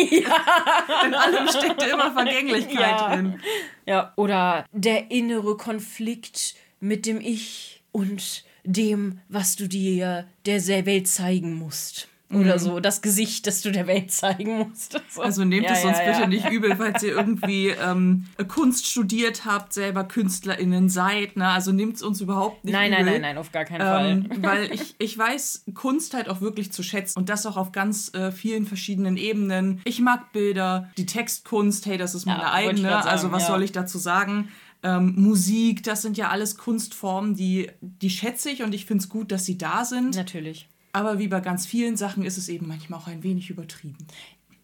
In 1.06 1.14
allem 1.16 1.48
steckte 1.48 1.86
immer 1.86 2.12
Vergänglichkeit 2.12 2.76
Ja. 3.00 3.16
drin. 3.16 3.40
Ja, 3.88 4.14
oder 4.16 4.66
der 4.72 5.10
innere 5.12 5.56
Konflikt 5.58 6.56
mit 6.80 7.06
dem 7.08 7.20
Ich 7.22 7.82
und 7.92 8.44
dem, 8.64 9.22
was 9.30 9.56
du 9.56 9.68
dir 9.68 10.28
der 10.46 10.66
Welt 10.68 11.08
zeigen 11.08 11.56
musst. 11.56 12.08
Oder 12.32 12.60
so, 12.60 12.80
das 12.80 13.02
Gesicht, 13.02 13.48
das 13.48 13.62
du 13.62 13.72
der 13.72 13.88
Welt 13.88 14.12
zeigen 14.12 14.58
musst. 14.60 14.94
So. 15.10 15.22
Mhm. 15.22 15.26
Also 15.26 15.46
nehmt 15.46 15.66
Ja, 15.66 15.74
es 15.74 15.84
uns 15.84 15.98
ja, 15.98 16.12
bitte 16.12 16.28
nicht 16.28 16.50
übel, 16.52 16.76
falls 16.78 17.02
ihr 17.02 17.14
irgendwie 17.14 17.70
ähm, 17.70 18.26
Kunst 18.48 18.86
studiert 18.86 19.46
habt, 19.46 19.74
selber 19.74 20.04
KünstlerInnen 20.04 20.90
seid. 20.90 21.38
Ne? 21.38 21.48
Also 21.48 21.72
nehmt 21.72 21.96
es 21.96 22.04
uns 22.04 22.22
überhaupt 22.22 22.64
nicht 22.64 22.74
Nein, 22.74 22.92
übel. 22.92 23.04
nein, 23.04 23.14
nein, 23.14 23.22
nein, 23.22 23.38
auf 23.40 23.52
gar 23.52 23.66
keinen 23.66 24.30
Ähm, 24.30 24.30
weil 24.44 24.72
ich, 24.72 24.94
ich 25.00 25.18
weiß 25.18 25.66
Kunst 25.74 26.14
halt 26.14 26.30
auch 26.30 26.40
wirklich 26.40 26.72
zu 26.72 26.84
schätzen 26.84 27.18
und 27.18 27.30
das 27.30 27.48
auch 27.48 27.58
auf 27.58 27.72
ganz 27.72 28.14
äh, 28.14 28.32
vielen 28.32 28.68
verschiedenen 28.68 29.18
Ebenen. 29.18 29.82
Ich 29.84 30.00
mag 30.00 30.32
Bilder, 30.32 30.92
die 30.98 31.08
Textkunst, 31.08 31.88
hey, 31.88 31.98
das 31.98 32.14
ist 32.14 32.28
meine 32.28 32.52
eigene, 32.52 32.90
grad 32.90 33.06
sagen, 33.06 33.10
also 33.16 33.32
was 33.32 33.48
soll 33.48 33.64
ich 33.64 33.72
dazu 33.72 33.98
sagen? 33.98 34.50
Ähm, 34.84 35.14
Musik, 35.18 35.84
das 35.84 36.04
sind 36.04 36.16
ja 36.16 36.30
alles 36.30 36.58
Kunstformen, 36.58 37.36
die, 37.36 37.70
die 37.82 38.10
schätze 38.10 38.50
ich 38.52 38.64
und 38.64 38.74
ich 38.74 38.86
finde 38.86 39.04
es 39.04 39.10
gut, 39.10 39.32
dass 39.32 39.46
sie 39.46 39.58
da 39.58 39.84
sind. 39.84 40.16
Natürlich. 40.16 40.70
Aber 40.92 41.20
wie 41.20 41.28
bei 41.28 41.40
ganz 41.40 41.66
vielen 41.66 41.98
Sachen 41.98 42.24
ist 42.24 42.38
es 42.38 42.50
eben 42.50 42.68
manchmal 42.68 43.00
auch 43.00 43.08
ein 43.08 43.24
wenig 43.24 43.50
übertrieben. 43.50 43.98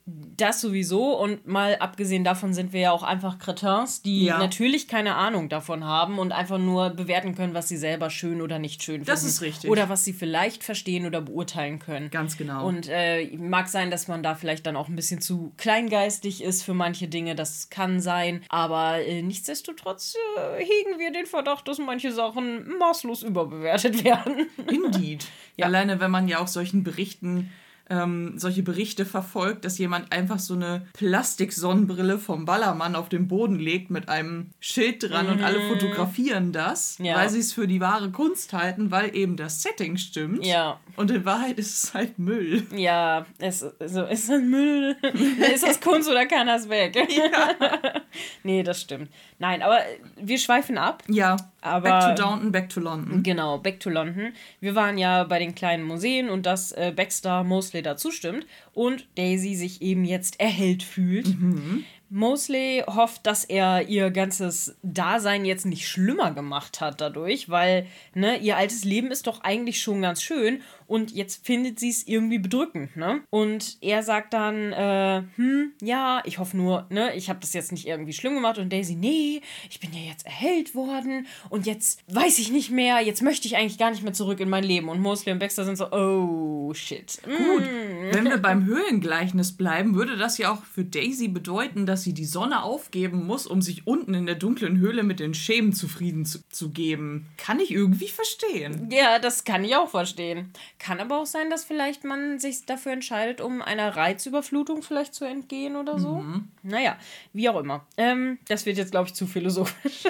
Das 0.08 0.62
sowieso 0.62 1.20
und 1.20 1.48
mal 1.48 1.78
abgesehen 1.78 2.24
davon 2.24 2.54
sind 2.54 2.74
wir 2.74 2.80
ja 2.80 2.92
auch 2.92 3.02
einfach 3.02 3.40
Cretins, 3.40 4.04
die 4.04 4.26
ja. 4.26 4.38
natürlich 4.38 4.88
keine 4.88 5.16
Ahnung 5.16 5.50
davon 5.50 5.84
haben 5.84 6.20
und 6.20 6.32
einfach 6.32 6.60
nur 6.60 6.92
bewerten 6.92 7.34
können, 7.34 7.56
was 7.56 7.68
sie 7.68 7.78
selber 7.78 8.12
schön 8.12 8.40
oder 8.40 8.60
nicht 8.60 8.84
schön 8.84 8.98
finden. 8.98 9.08
Das 9.08 9.24
ist 9.24 9.42
richtig. 9.42 9.68
Oder 9.68 9.90
was 9.90 10.04
sie 10.04 10.14
vielleicht 10.14 10.64
verstehen 10.64 11.08
oder 11.08 11.22
beurteilen 11.22 11.80
können. 11.80 12.12
Ganz 12.12 12.38
genau. 12.38 12.68
Und 12.68 12.88
äh, 12.88 13.36
mag 13.38 13.68
sein, 13.68 13.90
dass 13.90 14.08
man 14.08 14.22
da 14.22 14.36
vielleicht 14.36 14.68
dann 14.68 14.76
auch 14.76 14.90
ein 14.90 14.96
bisschen 14.96 15.22
zu 15.22 15.54
kleingeistig 15.58 16.44
ist 16.44 16.62
für 16.62 16.76
manche 16.76 17.08
Dinge, 17.08 17.34
das 17.34 17.72
kann 17.72 18.00
sein, 18.00 18.44
aber 18.50 19.00
äh, 19.00 19.24
nichtsdestotrotz 19.24 20.16
äh, 20.38 20.64
hegen 20.64 21.00
wir 21.00 21.14
den 21.14 21.26
Verdacht, 21.26 21.68
dass 21.68 21.80
manche 21.80 22.12
Sachen 22.12 22.78
maßlos 22.78 23.24
überbewertet 23.24 24.04
werden. 24.04 24.46
Indeed. 24.70 25.26
ja. 25.58 25.66
Alleine 25.66 26.00
wenn 26.00 26.12
man 26.12 26.28
ja 26.28 26.40
auch 26.40 26.48
solchen 26.48 26.84
Berichten 26.84 27.50
ähm, 27.90 28.34
solche 28.38 28.64
Berichte 28.64 29.06
verfolgt, 29.06 29.66
dass 29.66 29.78
jemand 29.78 30.12
einfach 30.12 30.40
so 30.40 30.56
eine 30.56 30.88
Plastiksonnenbrille 30.94 32.18
vom 32.18 32.46
Ballermann 32.46 32.96
auf 32.96 33.10
den 33.10 33.28
Boden 33.28 33.60
legt 33.60 33.92
mit 33.92 34.10
einem 34.10 34.52
Schild 34.60 35.10
dran 35.10 35.28
mhm. 35.28 35.34
und 35.34 35.44
alle 35.44 35.60
mhm. 35.60 35.70
fotografieren 35.70 36.52
das, 36.52 36.98
ja. 37.00 37.16
weil 37.16 37.30
sie 37.30 37.40
es 37.40 37.54
für 37.54 37.68
die 37.68 37.82
wahre 37.82 38.10
Kunst 38.10 38.54
halten, 38.54 38.92
weil 38.92 39.16
eben 39.16 39.38
das 39.38 39.62
Setting 39.62 39.98
stimmt. 39.98 40.46
Ja. 40.46 40.80
Und 40.96 41.12
in 41.12 41.26
Wahrheit 41.26 41.60
ist 41.60 41.84
es 41.84 41.94
halt 41.94 42.18
Müll. 42.18 42.66
Ja, 42.76 43.26
es 43.38 43.64
also, 43.80 44.06
ist 44.06 44.30
das 44.30 44.42
Müll. 44.42 44.96
ist 45.54 45.68
das 45.68 45.80
Kunst 45.80 46.10
oder 46.10 46.26
kann 46.26 46.48
das 46.48 46.70
weg? 46.70 46.96
Ja. 46.96 48.02
nee, 48.44 48.64
das 48.64 48.82
stimmt. 48.82 49.10
Nein, 49.38 49.62
aber 49.62 49.80
wir 50.16 50.38
schweifen 50.40 50.78
ab. 50.78 51.04
Ja. 51.08 51.36
Aber, 51.62 51.90
back 51.90 52.16
to 52.16 52.24
Downton, 52.24 52.52
back 52.52 52.70
to 52.70 52.80
London. 52.80 53.24
Genau, 53.24 53.58
back 53.58 53.80
to 53.80 53.90
London. 53.90 54.34
Wir 54.60 54.76
waren 54.76 55.00
ja 55.00 55.24
bei 55.24 55.40
den 55.40 55.56
kleinen 55.56 55.84
Museen 55.84 56.30
und 56.30 56.46
dass 56.46 56.72
äh, 56.72 56.94
Baxter 56.96 57.44
Mosley 57.44 57.75
da 57.82 57.98
zustimmt 57.98 58.46
und 58.74 59.08
Daisy 59.16 59.56
sich 59.56 59.82
eben 59.82 60.06
jetzt 60.06 60.40
erhellt 60.40 60.84
fühlt. 60.84 61.28
Mhm. 61.28 61.86
Mosley 62.10 62.84
hofft, 62.88 63.26
dass 63.26 63.46
er 63.46 63.88
ihr 63.88 64.12
ganzes 64.12 64.78
Dasein 64.84 65.44
jetzt 65.44 65.66
nicht 65.66 65.88
schlimmer 65.88 66.32
gemacht 66.32 66.80
hat 66.80 67.02
dadurch, 67.02 67.50
weil 67.50 67.88
ne, 68.14 68.38
ihr 68.38 68.58
altes 68.58 68.84
Leben 68.84 69.12
ist 69.12 69.28
doch 69.28 69.42
eigentlich 69.42 69.82
schon 69.82 70.02
ganz 70.02 70.22
schön 70.22 70.62
und 70.88 71.12
jetzt 71.12 71.46
findet 71.46 71.80
sie 71.80 71.90
es 71.90 72.08
irgendwie 72.08 72.40
bedrückend, 72.40 72.96
ne? 72.96 73.22
Und 73.30 73.78
er 73.82 74.04
sagt 74.04 74.34
dann, 74.34 74.72
äh, 74.74 75.24
hm, 75.36 75.74
ja, 75.82 76.22
ich 76.26 76.40
hoffe 76.40 76.58
nur, 76.58 76.86
ne, 76.90 77.16
ich 77.16 77.30
habe 77.30 77.40
das 77.40 77.54
jetzt 77.54 77.72
nicht 77.72 77.88
irgendwie 77.88 78.14
schlimm 78.14 78.36
gemacht 78.36 78.58
und 78.58 78.72
Daisy, 78.72 78.96
nee, 78.96 79.42
ich 79.70 79.80
bin 79.80 79.92
ja 79.94 80.02
jetzt 80.10 80.26
erhellt 80.26 80.76
worden 80.76 81.28
und 81.50 81.66
jetzt 81.66 82.02
weiß 82.08 82.40
ich 82.40 82.52
nicht 82.52 82.72
mehr, 82.72 83.02
jetzt 83.02 83.22
möchte 83.22 83.48
ich 83.48 83.56
eigentlich 83.56 83.78
gar 83.78 83.92
nicht 83.92 84.04
mehr 84.04 84.14
zurück 84.14 84.40
in 84.40 84.50
mein 84.50 84.64
Leben 84.64 84.90
und 84.90 85.00
Mosley 85.00 85.34
und 85.34 85.40
Baxter 85.40 85.66
sind 85.66 85.78
so, 85.78 85.92
oh 85.92 86.74
shit. 86.74 87.20
Gut, 87.24 87.64
mm. 87.64 88.14
wenn 88.14 88.26
wir 88.26 88.38
beim 88.38 88.66
Höhlengleichnis 88.66 89.56
bleiben, 89.58 89.96
würde 89.96 90.18
das 90.18 90.38
ja 90.38 90.52
auch 90.52 90.64
für 90.64 90.84
Daisy 90.84 91.28
bedeuten, 91.28 91.86
dass 91.86 92.04
sie 92.04 92.14
die 92.14 92.26
Sonne 92.26 92.64
aufgeben 92.64 93.26
muss, 93.26 93.48
um 93.48 93.62
sich 93.62 93.88
unten 93.88 94.14
in 94.14 94.26
der 94.26 94.36
dunklen 94.36 94.78
Höhle 94.78 95.04
mit 95.04 95.20
den 95.20 95.34
Schemen 95.34 95.74
zufrieden 95.74 96.26
zu, 96.26 96.40
zu 96.50 96.70
geben. 96.70 97.28
Kann 97.38 97.60
ich 97.60 97.72
irgendwie 97.72 98.08
verstehen. 98.08 98.90
Ja, 98.92 99.20
das 99.20 99.44
kann 99.44 99.64
ich 99.64 99.76
auch 99.76 99.90
verstehen. 99.90 100.52
Kann 100.78 101.00
aber 101.00 101.20
auch 101.20 101.26
sein, 101.26 101.50
dass 101.50 101.64
vielleicht 101.64 102.04
man 102.04 102.38
sich 102.38 102.66
dafür 102.66 102.92
entscheidet, 102.92 103.40
um 103.40 103.62
einer 103.62 103.96
Reizüberflutung 103.96 104.84
vielleicht 104.84 105.14
zu 105.14 105.24
entgehen 105.24 105.76
oder 105.76 106.00
so. 106.00 106.16
Mhm. 106.16 106.50
Naja, 106.64 106.98
wie 107.34 107.48
auch 107.50 107.60
immer. 107.60 107.86
Ähm, 107.98 108.40
das 108.48 108.66
wird 108.66 108.78
jetzt, 108.78 108.92
glaube 108.92 109.08
ich, 109.08 109.14
zu 109.14 109.26
philosophisch. 109.26 110.04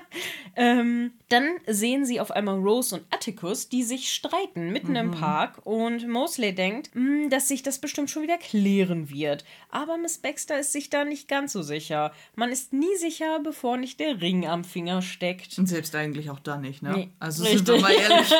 ähm, 0.56 1.12
dann 1.28 1.48
sehen 1.66 2.06
sie 2.06 2.20
auf 2.20 2.30
einmal 2.30 2.58
Rose 2.58 2.94
und 2.94 3.04
Atticus, 3.10 3.68
die 3.68 3.82
sich 3.82 4.12
streiten 4.12 4.70
mitten 4.70 4.90
mhm. 4.90 4.96
im 4.96 5.10
Park 5.10 5.66
und 5.66 6.06
Mosley 6.06 6.54
denkt, 6.54 6.94
hm, 6.94 7.28
dass 7.28 7.48
sich 7.48 7.62
das 7.62 7.78
bestimmt 7.78 8.10
schon 8.10 8.22
wieder 8.22 8.38
klären 8.38 9.10
wird. 9.10 9.44
Aber 9.74 9.96
Miss 9.96 10.18
Baxter 10.18 10.60
ist 10.60 10.72
sich 10.72 10.90
da 10.90 11.06
nicht 11.06 11.28
ganz 11.28 11.52
so 11.52 11.62
sicher. 11.62 12.12
Man 12.36 12.50
ist 12.50 12.74
nie 12.74 12.94
sicher, 12.98 13.40
bevor 13.42 13.78
nicht 13.78 14.00
der 14.00 14.20
Ring 14.20 14.46
am 14.46 14.64
Finger 14.64 15.00
steckt. 15.00 15.58
Und 15.58 15.66
selbst 15.66 15.96
eigentlich 15.96 16.28
auch 16.28 16.40
da 16.40 16.58
nicht, 16.58 16.82
ne? 16.82 16.92
Nee, 16.92 17.10
also 17.18 17.42
richtig. 17.42 17.66
sind 17.66 17.68
wir 17.68 17.80
mal 17.80 17.92
ehrlich. 17.92 18.32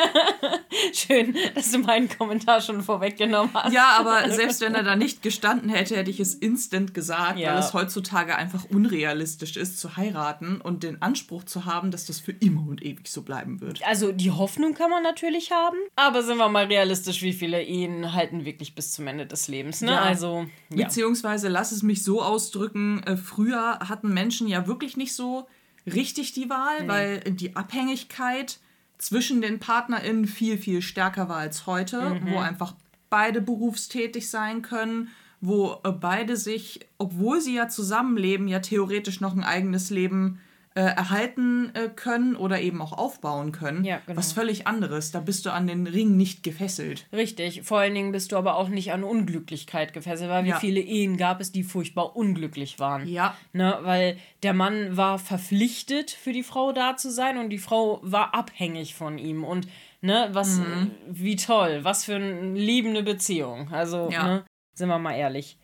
Schön, 0.93 1.35
dass 1.55 1.71
du 1.71 1.79
meinen 1.79 2.07
Kommentar 2.07 2.61
schon 2.61 2.83
vorweggenommen 2.83 3.49
hast. 3.51 3.73
Ja, 3.73 3.97
aber 3.97 4.29
selbst 4.29 4.61
wenn 4.61 4.75
er 4.75 4.83
da 4.83 4.95
nicht 4.95 5.23
gestanden 5.23 5.69
hätte, 5.69 5.95
hätte 5.95 6.11
ich 6.11 6.19
es 6.19 6.35
instant 6.35 6.93
gesagt, 6.93 7.39
ja. 7.39 7.53
weil 7.53 7.59
es 7.59 7.73
heutzutage 7.73 8.35
einfach 8.35 8.65
unrealistisch 8.69 9.57
ist, 9.57 9.79
zu 9.79 9.97
heiraten 9.97 10.61
und 10.61 10.83
den 10.83 11.01
Anspruch 11.01 11.45
zu 11.45 11.65
haben, 11.65 11.89
dass 11.89 12.05
das 12.05 12.19
für 12.19 12.31
immer 12.31 12.61
und 12.67 12.83
ewig 12.83 13.07
so 13.07 13.23
bleiben 13.23 13.59
wird. 13.59 13.83
Also 13.87 14.11
die 14.11 14.29
Hoffnung 14.29 14.75
kann 14.75 14.91
man 14.91 15.01
natürlich 15.01 15.51
haben, 15.51 15.77
aber 15.95 16.21
sind 16.21 16.37
wir 16.37 16.49
mal 16.49 16.65
realistisch, 16.65 17.23
wie 17.23 17.33
viele 17.33 17.63
Ehen 17.63 18.13
halten 18.13 18.45
wirklich 18.45 18.75
bis 18.75 18.91
zum 18.91 19.07
Ende 19.07 19.25
des 19.25 19.47
Lebens, 19.47 19.81
ne? 19.81 19.93
Ja. 19.93 20.01
Also 20.01 20.45
ja. 20.69 20.85
beziehungsweise 20.85 21.22
lass 21.47 21.71
es 21.71 21.83
mich 21.83 22.03
so 22.03 22.21
ausdrücken, 22.21 23.01
äh, 23.03 23.17
früher 23.17 23.79
hatten 23.79 24.13
Menschen 24.13 24.47
ja 24.47 24.67
wirklich 24.67 24.97
nicht 24.97 25.15
so 25.15 25.47
richtig 25.85 26.33
die 26.33 26.49
Wahl, 26.49 26.83
nee. 26.83 26.87
weil 26.87 27.19
die 27.19 27.55
Abhängigkeit 27.55 28.59
zwischen 28.97 29.41
den 29.41 29.59
PartnerInnen 29.59 30.27
viel, 30.27 30.57
viel 30.57 30.81
stärker 30.81 31.27
war 31.29 31.37
als 31.37 31.65
heute, 31.65 32.09
mhm. 32.09 32.31
wo 32.31 32.37
einfach 32.39 32.75
beide 33.09 33.41
berufstätig 33.41 34.29
sein 34.29 34.61
können, 34.61 35.09
wo 35.41 35.79
äh, 35.83 35.91
beide 35.91 36.37
sich, 36.37 36.79
obwohl 36.97 37.41
sie 37.41 37.55
ja 37.55 37.67
zusammenleben, 37.67 38.47
ja 38.47 38.59
theoretisch 38.59 39.19
noch 39.19 39.35
ein 39.35 39.43
eigenes 39.43 39.89
Leben 39.89 40.39
äh, 40.39 40.52
erhalten 40.79 41.71
äh, 41.75 41.89
können 41.89 42.35
oder 42.35 42.59
eben 42.59 42.81
auch 42.81 42.93
aufbauen 42.93 43.51
können. 43.51 43.83
Ja, 43.83 44.01
genau. 44.05 44.17
Was 44.17 44.33
völlig 44.33 44.65
anderes. 44.65 45.11
Da 45.11 45.19
bist 45.19 45.45
du 45.45 45.51
an 45.51 45.67
den 45.67 45.85
Ring 45.85 46.17
nicht 46.17 46.41
gefesselt. 46.41 47.07
Richtig. 47.13 47.61
Vor 47.63 47.79
allen 47.79 47.93
Dingen 47.93 48.11
bist 48.11 48.31
du 48.31 48.37
aber 48.37 48.55
auch 48.55 48.69
nicht 48.69 48.91
an 48.91 49.03
Unglücklichkeit 49.03 49.93
gefesselt, 49.93 50.31
weil 50.31 50.45
ja. 50.47 50.55
wie 50.55 50.59
viele 50.59 50.79
Ehen 50.79 51.17
gab 51.17 51.41
es, 51.41 51.51
die 51.51 51.63
furchtbar 51.63 52.15
unglücklich 52.15 52.79
waren. 52.79 53.07
Ja. 53.07 53.37
Ne, 53.51 53.77
weil 53.81 54.17
der 54.41 54.53
Mann 54.53 54.97
war 54.97 55.19
verpflichtet, 55.19 56.09
für 56.09 56.33
die 56.33 56.43
Frau 56.43 56.71
da 56.71 56.97
zu 56.97 57.11
sein 57.11 57.37
und 57.37 57.49
die 57.49 57.59
Frau 57.59 57.99
war 58.01 58.33
abhängig 58.33 58.95
von 58.95 59.19
ihm. 59.19 59.43
Und 59.43 59.67
ne, 60.01 60.29
was, 60.31 60.57
mhm. 60.57 60.91
wie 61.07 61.35
toll, 61.35 61.79
was 61.83 62.05
für 62.05 62.15
eine 62.15 62.53
liebende 62.53 63.03
Beziehung. 63.03 63.69
Also, 63.71 64.09
ja. 64.11 64.23
ne, 64.25 64.45
sind 64.73 64.89
wir 64.89 64.97
mal 64.97 65.15
ehrlich. 65.15 65.57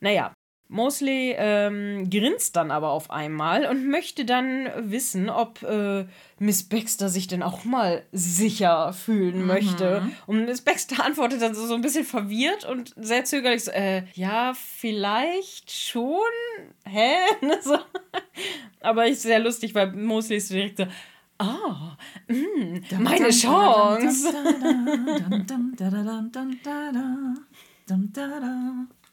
Naja, 0.00 0.32
Mosley 0.70 1.34
ähm, 1.36 2.08
grinst 2.08 2.54
dann 2.54 2.70
aber 2.70 2.90
auf 2.90 3.10
einmal 3.10 3.66
und 3.66 3.88
möchte 3.88 4.24
dann 4.24 4.68
wissen, 4.78 5.28
ob 5.28 5.62
äh, 5.64 6.06
Miss 6.38 6.62
Baxter 6.62 7.08
sich 7.08 7.26
denn 7.26 7.42
auch 7.42 7.64
mal 7.64 8.04
sicher 8.12 8.92
fühlen 8.92 9.40
mhm. 9.40 9.46
möchte. 9.48 10.08
Und 10.26 10.44
Miss 10.44 10.60
Baxter 10.60 11.04
antwortet 11.04 11.42
dann 11.42 11.54
so, 11.54 11.66
so 11.66 11.74
ein 11.74 11.82
bisschen 11.82 12.04
verwirrt 12.04 12.64
und 12.64 12.94
sehr 12.96 13.24
zögerlich 13.24 13.64
so, 13.64 13.72
äh, 13.72 14.04
ja, 14.14 14.54
vielleicht 14.54 15.72
schon. 15.72 16.20
Hä? 16.86 17.16
so. 17.62 17.76
Aber 18.80 19.08
ist 19.08 19.22
sehr 19.22 19.40
lustig, 19.40 19.74
weil 19.74 19.90
Mosley 19.92 20.36
ist 20.36 20.50
direkt 20.50 20.78
so, 20.78 20.86
Ah, 21.42 21.96
oh, 22.28 22.32
mm, 22.32 22.82
meine 22.98 23.30
Chance. 23.30 24.28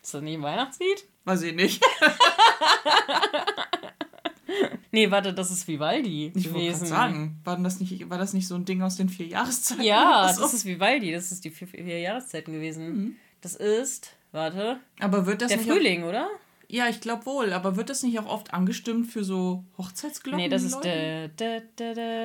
Ist 0.03 0.13
das 0.13 0.21
nicht 0.21 0.37
ein 0.37 0.43
Weihnachtslied? 0.43 1.07
Weiß 1.27 1.41
ich 1.41 1.53
nicht. 1.53 1.83
nee, 4.93 5.11
warte, 5.11 5.33
das 5.33 5.51
ist 5.51 5.67
Vivaldi 5.67 6.31
ich 6.33 6.45
gewesen. 6.45 6.83
Ich 6.83 6.89
sagen, 6.89 7.41
war 7.43 7.57
das, 7.57 7.81
nicht, 7.81 8.09
war 8.09 8.17
das 8.17 8.31
nicht 8.31 8.47
so 8.47 8.55
ein 8.55 8.63
Ding 8.63 8.81
aus 8.81 8.95
den 8.95 9.09
vier 9.09 9.27
Jahreszeiten? 9.27 9.83
Ja, 9.83 10.33
das 10.33 10.53
ist 10.53 10.63
Vivaldi, 10.63 11.11
das 11.11 11.33
ist 11.33 11.43
die 11.43 11.49
vier, 11.49 11.67
vier 11.67 11.99
Jahreszeiten 11.99 12.53
gewesen. 12.53 12.87
Mhm. 12.87 13.15
Das 13.41 13.55
ist, 13.55 14.13
warte. 14.31 14.79
Aber 15.01 15.25
wird 15.25 15.41
das 15.41 15.49
Der 15.49 15.59
Frühling, 15.59 16.05
auch, 16.05 16.09
oder? 16.09 16.29
Ja, 16.69 16.87
ich 16.87 17.01
glaube 17.01 17.25
wohl, 17.25 17.51
aber 17.51 17.75
wird 17.75 17.89
das 17.89 18.03
nicht 18.03 18.17
auch 18.19 18.27
oft 18.27 18.53
angestimmt 18.53 19.11
für 19.11 19.25
so 19.25 19.65
Hochzeitsglocken? 19.77 20.39
Nee, 20.39 20.47
das 20.47 20.63
ist 20.63 20.79
der. 20.79 21.29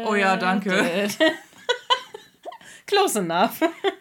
Oh 0.09 0.14
ja, 0.14 0.37
danke. 0.37 1.09
Close 2.92 3.18
enough. 3.20 3.61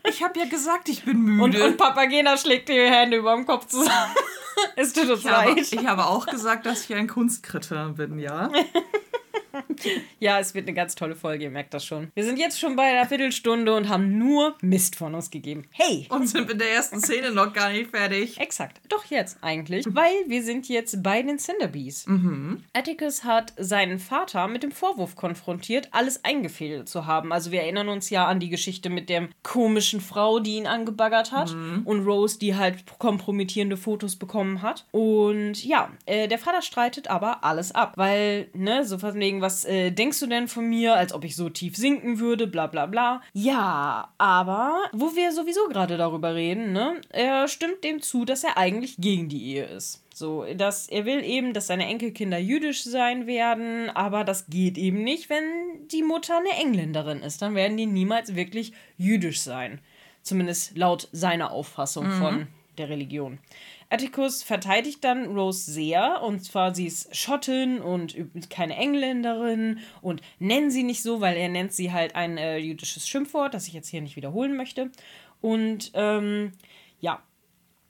Ich 0.10 0.21
habe 0.21 0.38
ja 0.38 0.45
gesagt, 0.45 0.89
ich 0.89 1.05
bin 1.05 1.21
müde. 1.21 1.43
Und, 1.43 1.71
und 1.71 1.77
Papagena 1.77 2.36
schlägt 2.36 2.67
die 2.67 2.74
Hände 2.74 3.17
über 3.17 3.33
dem 3.33 3.45
Kopf 3.45 3.67
zusammen. 3.67 4.13
es 4.75 4.91
tut 4.91 5.10
uns 5.10 5.24
leid. 5.24 5.57
Ich 5.57 5.88
habe 5.88 6.05
auch 6.05 6.25
gesagt, 6.25 6.65
dass 6.65 6.83
ich 6.83 6.93
ein 6.93 7.07
Kunstkriter 7.07 7.89
bin, 7.89 8.19
ja. 8.19 8.50
ja, 10.19 10.39
es 10.39 10.53
wird 10.53 10.67
eine 10.67 10.75
ganz 10.75 10.95
tolle 10.95 11.15
Folge, 11.15 11.45
ihr 11.45 11.51
merkt 11.51 11.73
das 11.73 11.85
schon. 11.85 12.11
Wir 12.13 12.23
sind 12.23 12.39
jetzt 12.39 12.59
schon 12.59 12.75
bei 12.75 12.83
einer 12.83 13.07
Viertelstunde 13.07 13.75
und 13.75 13.89
haben 13.89 14.17
nur 14.17 14.57
Mist 14.61 14.95
von 14.95 15.15
uns 15.15 15.29
gegeben. 15.29 15.63
Hey! 15.71 16.07
Und 16.09 16.27
sind 16.27 16.47
mit 16.47 16.59
der 16.59 16.71
ersten 16.71 17.00
Szene 17.00 17.31
noch 17.31 17.53
gar 17.53 17.71
nicht 17.71 17.91
fertig. 17.91 18.39
Exakt. 18.39 18.81
Doch 18.89 19.05
jetzt 19.05 19.38
eigentlich, 19.41 19.85
weil 19.89 20.13
wir 20.27 20.43
sind 20.43 20.67
jetzt 20.69 21.01
bei 21.03 21.21
den 21.21 21.38
Cinderbees. 21.38 22.07
Mhm. 22.07 22.63
Atticus 22.73 23.23
hat 23.23 23.53
seinen 23.57 24.00
Vater 24.00 24.47
mit 24.47 24.63
dem 24.63 24.71
Vorwurf 24.71 25.15
konfrontiert, 25.15 25.89
alles 25.91 26.23
eingefädelt 26.23 26.89
zu 26.89 27.05
haben. 27.05 27.31
Also 27.31 27.51
wir 27.51 27.61
erinnern 27.61 27.89
uns 27.89 28.09
ja 28.09 28.27
an 28.27 28.39
die 28.39 28.50
Geschichte 28.50 28.89
mit 28.89 29.09
der 29.09 29.29
komischen 29.43 30.01
Frau, 30.01 30.39
die 30.39 30.57
ihn 30.57 30.67
angebaggert 30.67 31.31
hat 31.31 31.53
mhm. 31.53 31.81
und 31.85 32.05
Rose, 32.05 32.39
die 32.39 32.55
halt 32.55 32.85
kompromittierende 33.00 33.77
Fotos 33.77 34.15
bekommen 34.15 34.61
hat. 34.61 34.85
Und 34.91 35.63
ja, 35.63 35.91
äh, 36.05 36.27
der 36.27 36.39
Vater 36.39 36.61
streitet 36.61 37.09
aber 37.09 37.43
alles 37.43 37.73
ab, 37.73 37.93
weil, 37.95 38.50
ne, 38.53 38.85
so 38.85 38.97
von 39.21 39.27
wegen, 39.27 39.35
wegen, 39.35 39.41
was 39.41 39.65
äh, 39.65 39.91
denkst 39.91 40.19
du 40.19 40.27
denn 40.27 40.47
von 40.47 40.67
mir, 40.67 40.95
als 40.95 41.13
ob 41.13 41.23
ich 41.23 41.35
so 41.35 41.49
tief 41.49 41.75
sinken 41.75 42.19
würde, 42.19 42.47
bla 42.47 42.67
bla 42.67 42.87
bla. 42.87 43.21
Ja, 43.33 44.11
aber 44.17 44.89
wo 44.93 45.15
wir 45.15 45.31
sowieso 45.31 45.67
gerade 45.69 45.97
darüber 45.97 46.33
reden, 46.33 46.73
ne, 46.73 46.99
er 47.09 47.47
stimmt 47.47 47.83
dem 47.83 48.01
zu, 48.01 48.25
dass 48.25 48.43
er 48.43 48.57
eigentlich 48.57 48.97
gegen 48.97 49.29
die 49.29 49.53
Ehe 49.53 49.65
ist. 49.65 50.03
So, 50.13 50.45
dass 50.55 50.87
er 50.87 51.05
will 51.05 51.23
eben, 51.23 51.53
dass 51.53 51.67
seine 51.67 51.85
Enkelkinder 51.85 52.37
jüdisch 52.37 52.83
sein 52.83 53.27
werden, 53.27 53.89
aber 53.91 54.23
das 54.23 54.47
geht 54.47 54.77
eben 54.77 55.03
nicht, 55.03 55.29
wenn 55.29 55.87
die 55.91 56.03
Mutter 56.03 56.37
eine 56.37 56.61
Engländerin 56.61 57.21
ist. 57.21 57.41
Dann 57.41 57.55
werden 57.55 57.77
die 57.77 57.85
niemals 57.85 58.35
wirklich 58.35 58.73
jüdisch 58.97 59.41
sein. 59.41 59.79
Zumindest 60.23 60.77
laut 60.77 61.07
seiner 61.11 61.51
Auffassung 61.51 62.07
mhm. 62.07 62.19
von 62.19 62.47
der 62.77 62.89
Religion. 62.89 63.39
Atticus 63.91 64.41
verteidigt 64.41 65.03
dann 65.03 65.38
Rose 65.38 65.69
sehr, 65.69 66.24
und 66.24 66.43
zwar 66.43 66.74
sie 66.74 66.88
ist 66.88 67.15
Schottin 67.15 67.79
und 67.79 68.15
keine 68.50 68.77
Engländerin 68.77 69.79
und 70.01 70.21
nennen 70.39 70.71
sie 70.71 70.83
nicht 70.83 71.03
so, 71.03 71.19
weil 71.19 71.36
er 71.36 71.50
nennt 71.50 71.74
sie 71.74 71.91
halt 71.91 72.15
ein 72.15 72.38
äh, 72.38 72.57
jüdisches 72.57 73.07
Schimpfwort, 73.07 73.53
das 73.53 73.67
ich 73.67 73.74
jetzt 73.74 73.89
hier 73.89 74.01
nicht 74.01 74.15
wiederholen 74.15 74.55
möchte. 74.55 74.91
Und 75.41 75.91
ähm, 75.93 76.53
ja, 77.01 77.21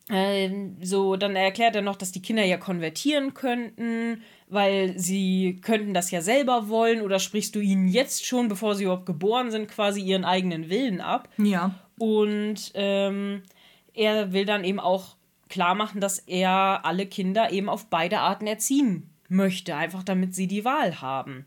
ähm, 0.10 0.78
so, 0.82 1.16
dann 1.18 1.36
erklärt 1.36 1.76
er 1.76 1.84
noch, 1.84 1.96
dass 1.96 2.12
die 2.12 2.22
Kinder 2.22 2.44
ja 2.44 2.58
konvertieren 2.58 3.36
könnten, 3.36 4.24
weil 4.48 4.98
sie 4.98 5.60
könnten 5.62 5.94
das 5.94 6.10
ja 6.10 6.22
selber 6.22 6.68
wollen 6.68 7.02
oder 7.02 7.20
sprichst 7.20 7.54
du 7.56 7.60
ihnen 7.60 7.88
jetzt 7.88 8.26
schon, 8.26 8.48
bevor 8.48 8.74
sie 8.74 8.86
überhaupt 8.86 9.06
geboren 9.06 9.52
sind, 9.52 9.68
quasi 9.68 10.02
ihren 10.02 10.26
eigenen 10.26 10.70
Willen 10.72 11.00
ab. 11.00 11.30
Ja. 11.38 11.76
Und 12.00 12.72
ähm, 12.74 13.44
er 13.94 14.34
will 14.34 14.46
dann 14.46 14.64
eben 14.64 14.80
auch 14.80 15.16
klar 15.52 15.76
machen, 15.76 16.02
dass 16.02 16.18
er 16.18 16.82
alle 16.84 17.06
Kinder 17.06 17.52
eben 17.52 17.70
auf 17.70 17.88
beide 17.88 18.20
Arten 18.20 18.48
erziehen 18.48 19.10
möchte, 19.28 19.76
einfach 19.76 20.04
damit 20.04 20.34
sie 20.34 20.48
die 20.48 20.66
Wahl 20.66 21.02
haben. 21.02 21.46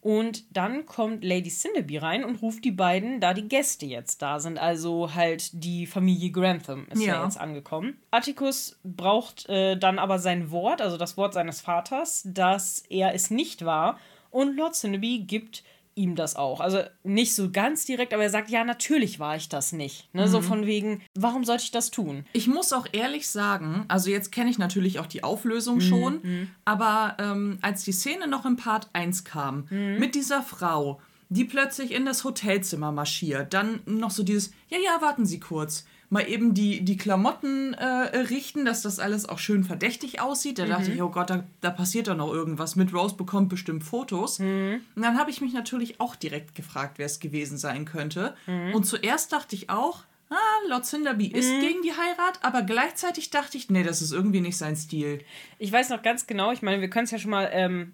Und 0.00 0.56
dann 0.56 0.86
kommt 0.86 1.24
Lady 1.24 1.50
Cinderby 1.50 1.98
rein 1.98 2.24
und 2.24 2.40
ruft 2.40 2.64
die 2.64 2.70
beiden, 2.70 3.20
da 3.20 3.34
die 3.34 3.48
Gäste 3.48 3.84
jetzt 3.84 4.22
da 4.22 4.38
sind. 4.38 4.58
Also 4.58 5.14
halt 5.14 5.50
die 5.64 5.86
Familie 5.86 6.30
Grantham 6.30 6.86
ist 6.90 7.02
ja, 7.02 7.16
ja 7.16 7.24
jetzt 7.24 7.38
angekommen. 7.38 7.98
Atticus 8.12 8.78
braucht 8.84 9.48
äh, 9.48 9.76
dann 9.76 9.98
aber 9.98 10.20
sein 10.20 10.52
Wort, 10.52 10.80
also 10.80 10.96
das 10.96 11.16
Wort 11.16 11.34
seines 11.34 11.60
Vaters, 11.60 12.22
dass 12.24 12.78
er 12.88 13.12
es 13.12 13.30
nicht 13.30 13.64
war. 13.64 13.98
Und 14.30 14.56
Lord 14.56 14.74
Cinderby 14.74 15.24
gibt 15.26 15.64
ihm 15.98 16.14
das 16.14 16.36
auch. 16.36 16.60
Also 16.60 16.80
nicht 17.02 17.34
so 17.34 17.50
ganz 17.50 17.84
direkt, 17.84 18.14
aber 18.14 18.22
er 18.22 18.30
sagt, 18.30 18.48
ja, 18.48 18.64
natürlich 18.64 19.18
war 19.18 19.36
ich 19.36 19.48
das 19.48 19.72
nicht. 19.72 20.12
Ne? 20.14 20.22
Mhm. 20.22 20.28
So 20.28 20.40
von 20.40 20.64
wegen, 20.64 21.02
warum 21.14 21.44
sollte 21.44 21.64
ich 21.64 21.70
das 21.70 21.90
tun? 21.90 22.24
Ich 22.32 22.46
muss 22.46 22.72
auch 22.72 22.86
ehrlich 22.92 23.28
sagen, 23.28 23.84
also 23.88 24.10
jetzt 24.10 24.32
kenne 24.32 24.48
ich 24.48 24.58
natürlich 24.58 24.98
auch 25.00 25.06
die 25.06 25.24
Auflösung 25.24 25.76
mhm. 25.76 25.80
schon, 25.80 26.20
mhm. 26.22 26.50
aber 26.64 27.16
ähm, 27.18 27.58
als 27.60 27.84
die 27.84 27.92
Szene 27.92 28.28
noch 28.28 28.46
im 28.46 28.56
Part 28.56 28.88
1 28.92 29.24
kam, 29.24 29.66
mhm. 29.68 29.98
mit 29.98 30.14
dieser 30.14 30.42
Frau, 30.42 31.00
die 31.28 31.44
plötzlich 31.44 31.92
in 31.92 32.06
das 32.06 32.24
Hotelzimmer 32.24 32.92
marschiert, 32.92 33.52
dann 33.52 33.80
noch 33.84 34.10
so 34.10 34.22
dieses, 34.22 34.52
ja, 34.68 34.78
ja, 34.78 35.02
warten 35.02 35.26
Sie 35.26 35.40
kurz 35.40 35.84
mal 36.10 36.28
eben 36.28 36.54
die, 36.54 36.80
die 36.80 36.96
Klamotten 36.96 37.74
äh, 37.74 37.84
richten, 37.84 38.64
dass 38.64 38.82
das 38.82 38.98
alles 38.98 39.28
auch 39.28 39.38
schön 39.38 39.64
verdächtig 39.64 40.20
aussieht. 40.20 40.58
Da 40.58 40.64
mhm. 40.64 40.70
dachte 40.70 40.92
ich, 40.92 41.02
oh 41.02 41.10
Gott, 41.10 41.30
da, 41.30 41.44
da 41.60 41.70
passiert 41.70 42.08
doch 42.08 42.16
noch 42.16 42.32
irgendwas 42.32 42.76
mit. 42.76 42.94
Rose 42.94 43.16
bekommt 43.16 43.48
bestimmt 43.48 43.84
Fotos. 43.84 44.38
Mhm. 44.38 44.80
Und 44.94 45.02
dann 45.02 45.18
habe 45.18 45.30
ich 45.30 45.40
mich 45.40 45.52
natürlich 45.52 46.00
auch 46.00 46.16
direkt 46.16 46.54
gefragt, 46.54 46.98
wer 46.98 47.06
es 47.06 47.20
gewesen 47.20 47.58
sein 47.58 47.84
könnte. 47.84 48.34
Mhm. 48.46 48.74
Und 48.74 48.84
zuerst 48.84 49.32
dachte 49.32 49.54
ich 49.54 49.68
auch, 49.68 50.04
ah, 50.30 50.68
Lord 50.68 50.86
Cinderby 50.86 51.26
ist 51.26 51.50
mhm. 51.50 51.60
gegen 51.60 51.82
die 51.82 51.92
Heirat, 51.92 52.38
aber 52.42 52.62
gleichzeitig 52.62 53.30
dachte 53.30 53.58
ich, 53.58 53.68
nee, 53.70 53.82
das 53.82 54.02
ist 54.02 54.12
irgendwie 54.12 54.40
nicht 54.40 54.56
sein 54.56 54.76
Stil. 54.76 55.20
Ich 55.58 55.72
weiß 55.72 55.90
noch 55.90 56.02
ganz 56.02 56.26
genau, 56.26 56.52
ich 56.52 56.62
meine, 56.62 56.80
wir 56.80 56.88
können 56.88 57.04
es 57.04 57.10
ja 57.10 57.18
schon 57.18 57.30
mal 57.30 57.48
ähm, 57.52 57.92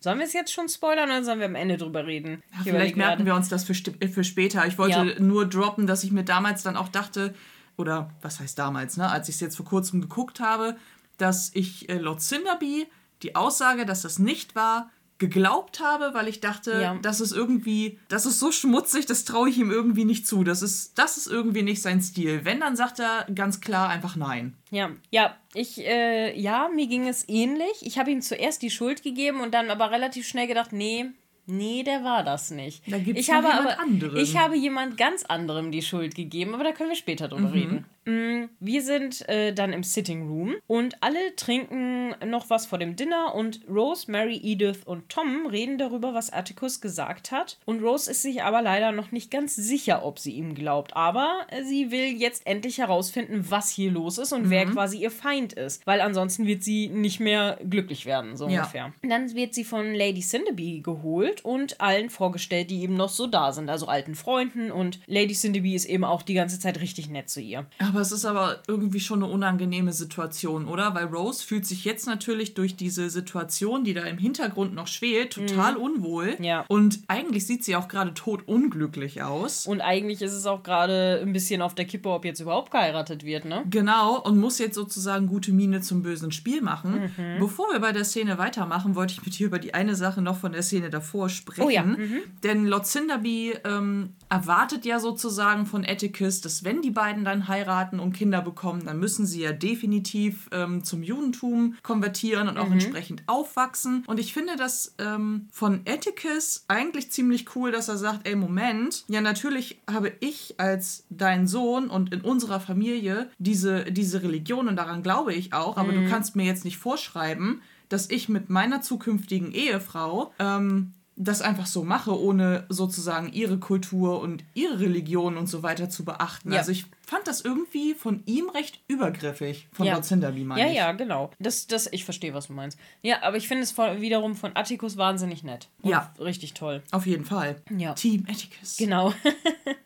Sollen 0.00 0.18
wir 0.18 0.26
es 0.26 0.32
jetzt 0.32 0.52
schon 0.52 0.68
spoilern 0.68 1.10
oder 1.10 1.24
sollen 1.24 1.40
wir 1.40 1.46
am 1.46 1.54
Ende 1.54 1.76
drüber 1.76 2.06
reden? 2.06 2.42
Ja, 2.52 2.58
vielleicht 2.62 2.96
merken 2.96 3.26
wir 3.26 3.34
uns 3.34 3.48
das 3.48 3.64
für, 3.64 3.74
für 3.74 4.24
später. 4.24 4.66
Ich 4.66 4.78
wollte 4.78 5.14
ja. 5.16 5.20
nur 5.20 5.46
droppen, 5.46 5.86
dass 5.86 6.04
ich 6.04 6.12
mir 6.12 6.24
damals 6.24 6.62
dann 6.62 6.76
auch 6.76 6.88
dachte, 6.88 7.34
oder 7.76 8.10
was 8.22 8.40
heißt 8.40 8.58
damals, 8.58 8.96
ne, 8.96 9.10
als 9.10 9.28
ich 9.28 9.36
es 9.36 9.40
jetzt 9.40 9.56
vor 9.56 9.66
kurzem 9.66 10.00
geguckt 10.00 10.40
habe, 10.40 10.76
dass 11.16 11.50
ich 11.54 11.88
äh, 11.88 11.98
Lord 11.98 12.20
Cinderby 12.20 12.86
die 13.22 13.34
Aussage, 13.34 13.86
dass 13.86 14.02
das 14.02 14.18
nicht 14.18 14.54
war, 14.54 14.90
geglaubt 15.18 15.80
habe, 15.80 16.14
weil 16.14 16.28
ich 16.28 16.40
dachte, 16.40 16.80
ja. 16.80 16.98
das 17.02 17.20
ist 17.20 17.32
irgendwie, 17.32 17.98
das 18.08 18.24
ist 18.24 18.38
so 18.38 18.52
schmutzig, 18.52 19.06
das 19.06 19.24
traue 19.24 19.48
ich 19.48 19.58
ihm 19.58 19.70
irgendwie 19.70 20.04
nicht 20.04 20.26
zu. 20.26 20.44
Das 20.44 20.62
ist, 20.62 20.96
das 20.98 21.16
ist 21.16 21.26
irgendwie 21.26 21.62
nicht 21.62 21.82
sein 21.82 22.00
Stil. 22.00 22.44
Wenn, 22.44 22.60
dann 22.60 22.76
sagt 22.76 23.00
er 23.00 23.26
ganz 23.34 23.60
klar 23.60 23.88
einfach 23.88 24.14
nein. 24.14 24.56
Ja, 24.70 24.90
ja, 25.10 25.36
ich, 25.54 25.78
äh, 25.84 26.38
ja, 26.38 26.68
mir 26.72 26.86
ging 26.86 27.08
es 27.08 27.28
ähnlich. 27.28 27.82
Ich 27.82 27.98
habe 27.98 28.10
ihm 28.10 28.22
zuerst 28.22 28.62
die 28.62 28.70
Schuld 28.70 29.02
gegeben 29.02 29.40
und 29.40 29.54
dann 29.54 29.70
aber 29.70 29.90
relativ 29.90 30.26
schnell 30.26 30.46
gedacht, 30.46 30.72
nee, 30.72 31.06
Nee, 31.50 31.82
der 31.82 32.04
war 32.04 32.24
das 32.24 32.50
nicht. 32.50 32.82
Da 32.92 32.98
ich 32.98 33.30
habe 33.30 33.50
aber, 33.50 33.80
anderen. 33.80 34.18
Ich 34.18 34.36
habe 34.36 34.54
jemand 34.54 34.98
ganz 34.98 35.24
anderem 35.24 35.72
die 35.72 35.80
Schuld 35.80 36.14
gegeben, 36.14 36.52
aber 36.52 36.62
da 36.62 36.72
können 36.72 36.90
wir 36.90 36.96
später 36.96 37.26
drüber 37.26 37.48
mhm. 37.48 37.54
reden. 37.54 37.84
Mm, 38.08 38.48
wir 38.58 38.82
sind 38.82 39.28
äh, 39.28 39.52
dann 39.52 39.74
im 39.74 39.82
Sitting 39.82 40.28
Room 40.28 40.54
und 40.66 41.02
alle 41.02 41.36
trinken 41.36 42.14
noch 42.26 42.48
was 42.48 42.64
vor 42.64 42.78
dem 42.78 42.96
Dinner 42.96 43.34
und 43.34 43.60
Rose, 43.68 44.10
Mary, 44.10 44.40
Edith 44.42 44.80
und 44.86 45.10
Tom 45.10 45.46
reden 45.46 45.76
darüber, 45.76 46.14
was 46.14 46.32
Atticus 46.32 46.80
gesagt 46.80 47.30
hat. 47.30 47.58
Und 47.66 47.82
Rose 47.82 48.10
ist 48.10 48.22
sich 48.22 48.42
aber 48.42 48.62
leider 48.62 48.92
noch 48.92 49.12
nicht 49.12 49.30
ganz 49.30 49.54
sicher, 49.56 50.06
ob 50.06 50.18
sie 50.18 50.32
ihm 50.32 50.54
glaubt. 50.54 50.96
Aber 50.96 51.46
sie 51.64 51.90
will 51.90 52.16
jetzt 52.16 52.46
endlich 52.46 52.78
herausfinden, 52.78 53.44
was 53.50 53.70
hier 53.70 53.90
los 53.90 54.16
ist 54.16 54.32
und 54.32 54.46
mhm. 54.46 54.50
wer 54.50 54.66
quasi 54.66 54.98
ihr 54.98 55.10
Feind 55.10 55.52
ist. 55.52 55.86
Weil 55.86 56.00
ansonsten 56.00 56.46
wird 56.46 56.64
sie 56.64 56.88
nicht 56.88 57.20
mehr 57.20 57.58
glücklich 57.68 58.06
werden, 58.06 58.38
so 58.38 58.48
ja. 58.48 58.60
ungefähr. 58.60 58.92
Dann 59.02 59.34
wird 59.34 59.52
sie 59.52 59.64
von 59.64 59.94
Lady 59.94 60.20
Cinderby 60.20 60.80
geholt 60.80 61.44
und 61.44 61.78
allen 61.78 62.08
vorgestellt, 62.08 62.70
die 62.70 62.80
eben 62.80 62.96
noch 62.96 63.10
so 63.10 63.26
da 63.26 63.52
sind. 63.52 63.68
Also 63.68 63.86
alten 63.86 64.14
Freunden 64.14 64.70
und 64.70 65.00
Lady 65.06 65.34
Cinderby 65.34 65.74
ist 65.74 65.84
eben 65.84 66.04
auch 66.04 66.22
die 66.22 66.34
ganze 66.34 66.58
Zeit 66.58 66.80
richtig 66.80 67.10
nett 67.10 67.28
zu 67.28 67.42
ihr. 67.42 67.66
Aber 67.78 67.97
aber 67.98 68.02
es 68.02 68.12
ist 68.12 68.24
aber 68.24 68.62
irgendwie 68.68 69.00
schon 69.00 69.24
eine 69.24 69.32
unangenehme 69.32 69.92
Situation, 69.92 70.68
oder? 70.68 70.94
Weil 70.94 71.06
Rose 71.06 71.44
fühlt 71.44 71.66
sich 71.66 71.84
jetzt 71.84 72.06
natürlich 72.06 72.54
durch 72.54 72.76
diese 72.76 73.10
Situation, 73.10 73.82
die 73.82 73.92
da 73.92 74.04
im 74.04 74.18
Hintergrund 74.18 74.72
noch 74.72 74.86
schwelt, 74.86 75.32
total 75.32 75.74
mhm. 75.74 75.80
unwohl. 75.80 76.36
Ja. 76.38 76.64
Und 76.68 77.00
eigentlich 77.08 77.44
sieht 77.44 77.64
sie 77.64 77.74
auch 77.74 77.88
gerade 77.88 78.14
tot 78.14 78.46
unglücklich 78.46 79.22
aus. 79.22 79.66
Und 79.66 79.80
eigentlich 79.80 80.22
ist 80.22 80.32
es 80.32 80.46
auch 80.46 80.62
gerade 80.62 81.18
ein 81.20 81.32
bisschen 81.32 81.60
auf 81.60 81.74
der 81.74 81.86
Kippe, 81.86 82.08
ob 82.10 82.24
jetzt 82.24 82.38
überhaupt 82.38 82.70
geheiratet 82.70 83.24
wird, 83.24 83.44
ne? 83.44 83.64
Genau, 83.68 84.20
und 84.20 84.38
muss 84.38 84.60
jetzt 84.60 84.76
sozusagen 84.76 85.26
gute 85.26 85.50
Miene 85.50 85.80
zum 85.80 86.04
bösen 86.04 86.30
Spiel 86.30 86.62
machen. 86.62 87.10
Mhm. 87.16 87.40
Bevor 87.40 87.72
wir 87.72 87.80
bei 87.80 87.90
der 87.90 88.04
Szene 88.04 88.38
weitermachen, 88.38 88.94
wollte 88.94 89.14
ich 89.14 89.24
mit 89.26 89.36
dir 89.36 89.48
über 89.48 89.58
die 89.58 89.74
eine 89.74 89.96
Sache 89.96 90.22
noch 90.22 90.36
von 90.36 90.52
der 90.52 90.62
Szene 90.62 90.88
davor 90.88 91.28
sprechen. 91.28 91.64
Oh 91.64 91.68
ja. 91.68 91.82
Mhm. 91.82 92.20
Denn 92.44 92.64
Lord 92.64 92.86
Cinderby 92.86 93.54
ähm, 93.64 94.14
erwartet 94.28 94.84
ja 94.84 95.00
sozusagen 95.00 95.66
von 95.66 95.84
Atticus, 95.84 96.40
dass 96.40 96.64
wenn 96.64 96.82
die 96.82 96.90
beiden 96.90 97.24
dann 97.24 97.48
heiraten, 97.48 97.98
und 97.98 98.12
Kinder 98.12 98.42
bekommen, 98.42 98.84
dann 98.84 98.98
müssen 98.98 99.26
sie 99.26 99.42
ja 99.42 99.52
definitiv 99.52 100.48
ähm, 100.52 100.84
zum 100.84 101.02
Judentum 101.02 101.76
konvertieren 101.82 102.48
und 102.48 102.58
auch 102.58 102.66
mhm. 102.66 102.74
entsprechend 102.74 103.22
aufwachsen. 103.26 104.04
Und 104.06 104.20
ich 104.20 104.32
finde 104.32 104.56
das 104.56 104.94
ähm, 104.98 105.48
von 105.52 105.80
Atticus 105.86 106.64
eigentlich 106.68 107.10
ziemlich 107.10 107.54
cool, 107.56 107.72
dass 107.72 107.88
er 107.88 107.96
sagt, 107.96 108.26
ey, 108.26 108.36
Moment, 108.36 109.04
ja 109.08 109.20
natürlich 109.20 109.80
habe 109.90 110.12
ich 110.20 110.54
als 110.58 111.04
dein 111.10 111.46
Sohn 111.46 111.88
und 111.88 112.12
in 112.12 112.20
unserer 112.20 112.60
Familie 112.60 113.30
diese, 113.38 113.84
diese 113.84 114.22
Religion 114.22 114.68
und 114.68 114.76
daran 114.76 115.02
glaube 115.02 115.32
ich 115.34 115.52
auch, 115.52 115.76
aber 115.76 115.92
mhm. 115.92 116.04
du 116.04 116.10
kannst 116.10 116.36
mir 116.36 116.44
jetzt 116.44 116.64
nicht 116.64 116.78
vorschreiben, 116.78 117.62
dass 117.88 118.10
ich 118.10 118.28
mit 118.28 118.50
meiner 118.50 118.80
zukünftigen 118.82 119.52
Ehefrau 119.52 120.32
ähm, 120.38 120.92
das 121.20 121.42
einfach 121.42 121.66
so 121.66 121.82
mache, 121.82 122.18
ohne 122.18 122.64
sozusagen 122.68 123.32
ihre 123.32 123.58
Kultur 123.58 124.20
und 124.20 124.44
ihre 124.54 124.78
Religion 124.80 125.36
und 125.36 125.48
so 125.48 125.62
weiter 125.62 125.90
zu 125.90 126.04
beachten. 126.04 126.52
Ja. 126.52 126.58
Also 126.58 126.70
ich 126.72 126.86
fand 127.04 127.26
das 127.26 127.40
irgendwie 127.40 127.94
von 127.94 128.22
ihm 128.26 128.48
recht 128.50 128.80
übergriffig, 128.86 129.66
von 129.72 129.86
ja. 129.86 129.94
Lord 129.94 130.04
Cinderby 130.04 130.44
meine 130.44 130.60
Ja, 130.62 130.68
ich. 130.68 130.76
ja, 130.76 130.92
genau. 130.92 131.30
Das, 131.38 131.66
das, 131.66 131.90
ich 131.92 132.04
verstehe, 132.04 132.34
was 132.34 132.46
du 132.46 132.52
meinst. 132.52 132.78
Ja, 133.02 133.22
aber 133.22 133.36
ich 133.36 133.48
finde 133.48 133.64
es 133.64 133.72
von, 133.72 134.00
wiederum 134.00 134.36
von 134.36 134.52
Atticus 134.54 134.96
wahnsinnig 134.96 135.42
nett. 135.42 135.68
ja. 135.82 136.12
Richtig 136.20 136.54
toll. 136.54 136.82
Auf 136.92 137.06
jeden 137.06 137.24
Fall. 137.24 137.56
Ja. 137.76 137.94
Team 137.94 138.24
Atticus. 138.28 138.76
Genau. 138.76 139.12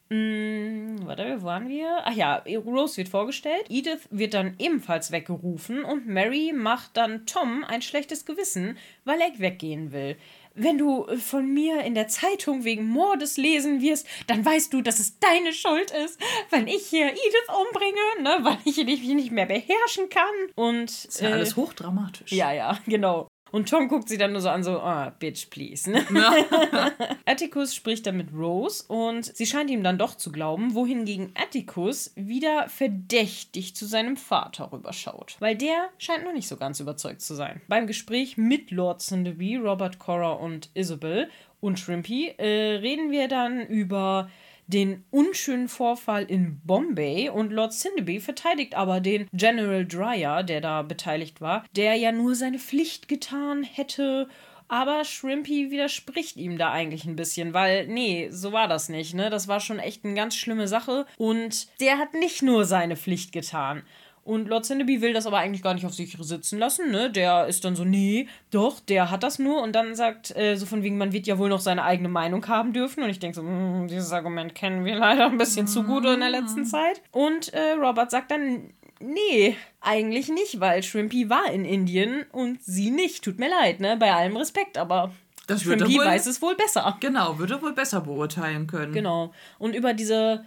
hm, 0.09 0.97
warte, 1.07 1.39
wo 1.41 1.45
waren 1.47 1.69
wir? 1.69 2.01
Ach 2.05 2.15
ja, 2.15 2.43
Rose 2.67 2.97
wird 2.99 3.09
vorgestellt. 3.09 3.65
Edith 3.69 4.09
wird 4.11 4.35
dann 4.35 4.55
ebenfalls 4.59 5.13
weggerufen 5.13 5.85
und 5.85 6.07
Mary 6.07 6.53
macht 6.55 6.97
dann 6.97 7.25
Tom 7.27 7.65
ein 7.65 7.83
schlechtes 7.83 8.25
Gewissen, 8.27 8.77
weil 9.05 9.21
er 9.21 9.39
weggehen 9.39 9.93
will 9.93 10.17
wenn 10.55 10.79
du 10.79 11.07
äh, 11.07 11.17
von 11.17 11.47
mir 11.53 11.83
in 11.83 11.95
der 11.95 12.09
Zeitung 12.09 12.65
wegen 12.65 12.89
Mordes 12.89 13.37
lesen 13.37 13.81
wirst, 13.81 14.07
dann 14.27 14.45
weißt 14.45 14.73
du, 14.73 14.83
dass 14.83 14.99
es 14.99 15.19
deine 15.19 15.53
Schuld 15.53 15.91
ist, 15.91 16.21
wenn 16.51 16.67
ich 16.67 16.87
hier 16.87 17.07
Edith 17.07 17.49
umbringe, 17.49 18.23
ne, 18.23 18.39
weil 18.45 18.59
ich 18.65 18.85
mich 18.85 19.03
nicht 19.03 19.33
mehr 19.33 19.47
beherrschen 19.47 20.09
kann. 20.09 20.25
Und 20.55 20.91
ist 20.91 21.21
ja 21.21 21.31
äh, 21.31 21.33
alles 21.33 21.57
hochdramatisch. 21.57 22.33
Ja, 22.33 22.53
ja, 22.53 22.79
genau. 22.87 23.29
Und 23.53 23.69
Tom 23.69 23.89
guckt 23.89 24.09
sie 24.09 24.19
dann 24.19 24.33
nur 24.33 24.41
so 24.41 24.49
an, 24.49 24.65
so, 24.65 24.81
oh, 24.83 25.07
bitch, 25.19 25.51
please. 25.51 25.91
Ne? 26.11 26.93
Atticus 27.27 27.75
spricht 27.75 28.07
dann 28.07 28.17
mit 28.17 28.33
Rose 28.35 28.85
und 28.89 29.25
sie 29.25 29.47
scheint 29.47 29.71
ihm 29.71 29.83
dann 29.83 29.99
doch 29.99 30.15
zu 30.15 30.33
glauben, 30.33 30.75
wohingegen 30.75 31.33
Atticus 31.35 32.13
wieder 32.17 32.69
verdächtig 32.69 33.77
zu 33.77 33.87
seinem 33.87 34.17
Vater 34.17 34.73
rüberschaut. 34.73 35.37
Weil 35.39 35.57
der 35.57 35.91
scheint 35.99 36.25
noch 36.25 36.33
nicht 36.33 36.49
so 36.49 36.57
ganz 36.57 36.81
überzeugt 36.81 37.21
zu 37.21 37.35
sein. 37.35 37.61
Beim 37.69 37.87
Gespräch 37.87 38.37
mit 38.37 38.71
Lord 38.71 39.01
Cinderby, 39.01 39.57
Robert 39.57 39.99
Cora 39.99 40.33
und 40.33 40.71
Isabel 40.75 41.31
und 41.61 41.79
Shrimpy 41.79 42.35
äh, 42.39 42.77
reden 42.77 43.11
wir 43.11 43.29
dann 43.29 43.67
über 43.67 44.29
den 44.67 45.05
unschönen 45.11 45.69
Vorfall 45.69 46.25
in 46.25 46.61
Bombay 46.65 47.29
und 47.29 47.53
Lord 47.53 47.73
Cinderby 47.73 48.21
verteidigt 48.21 48.75
aber 48.75 49.01
den 49.01 49.29
General 49.33 49.87
Dreyer, 49.87 50.43
der 50.43 50.61
da 50.61 50.83
beteiligt 50.83 51.41
war, 51.41 51.65
der 51.77 51.97
ja 51.97 52.13
nur 52.13 52.35
seine 52.35 52.59
Pflicht 52.59 53.09
getan 53.09 53.63
hätte 53.63 54.29
aber 54.73 55.05
Shrimpy 55.05 55.71
widerspricht 55.71 56.39
ihm 56.39 56.57
da 56.57 56.73
eigentlich 56.73 57.05
ein 57.05 57.15
bisschen, 57.15 57.53
weil, 57.53 57.87
nee, 57.89 58.31
so 58.31 58.53
war 58.53 58.69
das 58.69 58.89
nicht, 58.89 59.13
ne? 59.13 59.29
Das 59.29 59.47
war 59.47 59.61
schon 59.61 59.79
echt 59.79 60.03
eine 60.03 60.15
ganz 60.15 60.35
schlimme 60.35 60.67
Sache. 60.67 61.05
Und 61.19 61.69
der 61.79 61.99
hat 61.99 62.15
nicht 62.15 62.41
nur 62.41 62.65
seine 62.65 62.97
Pflicht 62.97 63.33
getan. 63.33 63.83
Und 64.25 64.49
Lord 64.49 64.65
Cinderby 64.65 65.01
will 65.01 65.13
das 65.13 65.27
aber 65.27 65.39
eigentlich 65.39 65.63
gar 65.63 65.75
nicht 65.75 65.85
auf 65.85 65.95
sich 65.95 66.17
sitzen 66.21 66.59
lassen, 66.59 66.93
ne? 66.93 67.11
Der 67.11 67.47
ist 67.49 67.65
dann 67.65 67.75
so, 67.75 67.85
nee, 67.85 68.29
doch, 68.53 68.79
der 68.79 69.11
hat 69.11 69.25
das 69.25 69.41
nur. 69.41 69.61
Und 69.63 69.73
dann 69.73 69.97
sagt 69.97 70.35
äh, 70.37 70.55
so 70.55 70.65
von 70.65 70.85
wegen, 70.85 70.97
man 70.97 71.13
wird 71.13 71.27
ja 71.27 71.39
wohl 71.39 71.49
noch 71.49 71.61
seine 71.61 71.83
eigene 71.83 72.09
Meinung 72.09 72.47
haben 72.47 72.73
dürfen. 72.73 73.03
Und 73.03 73.11
ich 73.11 73.19
denke 73.19 73.35
so, 73.35 73.43
hm, 73.43 73.89
dieses 73.89 74.13
Argument 74.13 74.55
kennen 74.55 74.85
wir 74.85 74.95
leider 74.95 75.27
ein 75.27 75.39
bisschen 75.39 75.67
zu 75.67 75.83
gut 75.83 76.05
in 76.05 76.21
der 76.21 76.31
letzten 76.31 76.65
Zeit. 76.65 77.03
Und 77.11 77.53
äh, 77.53 77.73
Robert 77.73 78.13
sagt 78.13 78.31
dann, 78.31 78.73
nee, 79.01 79.57
eigentlich 79.81 80.29
nicht, 80.29 80.61
weil 80.61 80.85
Shrimpy 80.85 81.29
war 81.29 81.51
in 81.53 81.65
Indien 81.65 82.25
und 82.31 82.63
sie 82.63 82.93
nicht. 82.93 83.25
Tut 83.25 83.41
mir 83.41 83.51
leid, 83.51 83.81
ne? 83.81 83.97
Bei 83.97 84.13
allem 84.13 84.37
Respekt, 84.37 84.79
aber 84.79 85.11
das 85.49 85.63
Shrimpy 85.63 85.99
wohl, 85.99 86.05
weiß 86.05 86.27
es 86.27 86.41
wohl 86.41 86.55
besser. 86.55 86.97
Genau, 87.01 87.39
würde 87.39 87.61
wohl 87.61 87.73
besser 87.73 88.01
beurteilen 88.03 88.67
können. 88.67 88.93
Genau. 88.93 89.33
Und 89.59 89.75
über 89.75 89.95
diese 89.95 90.45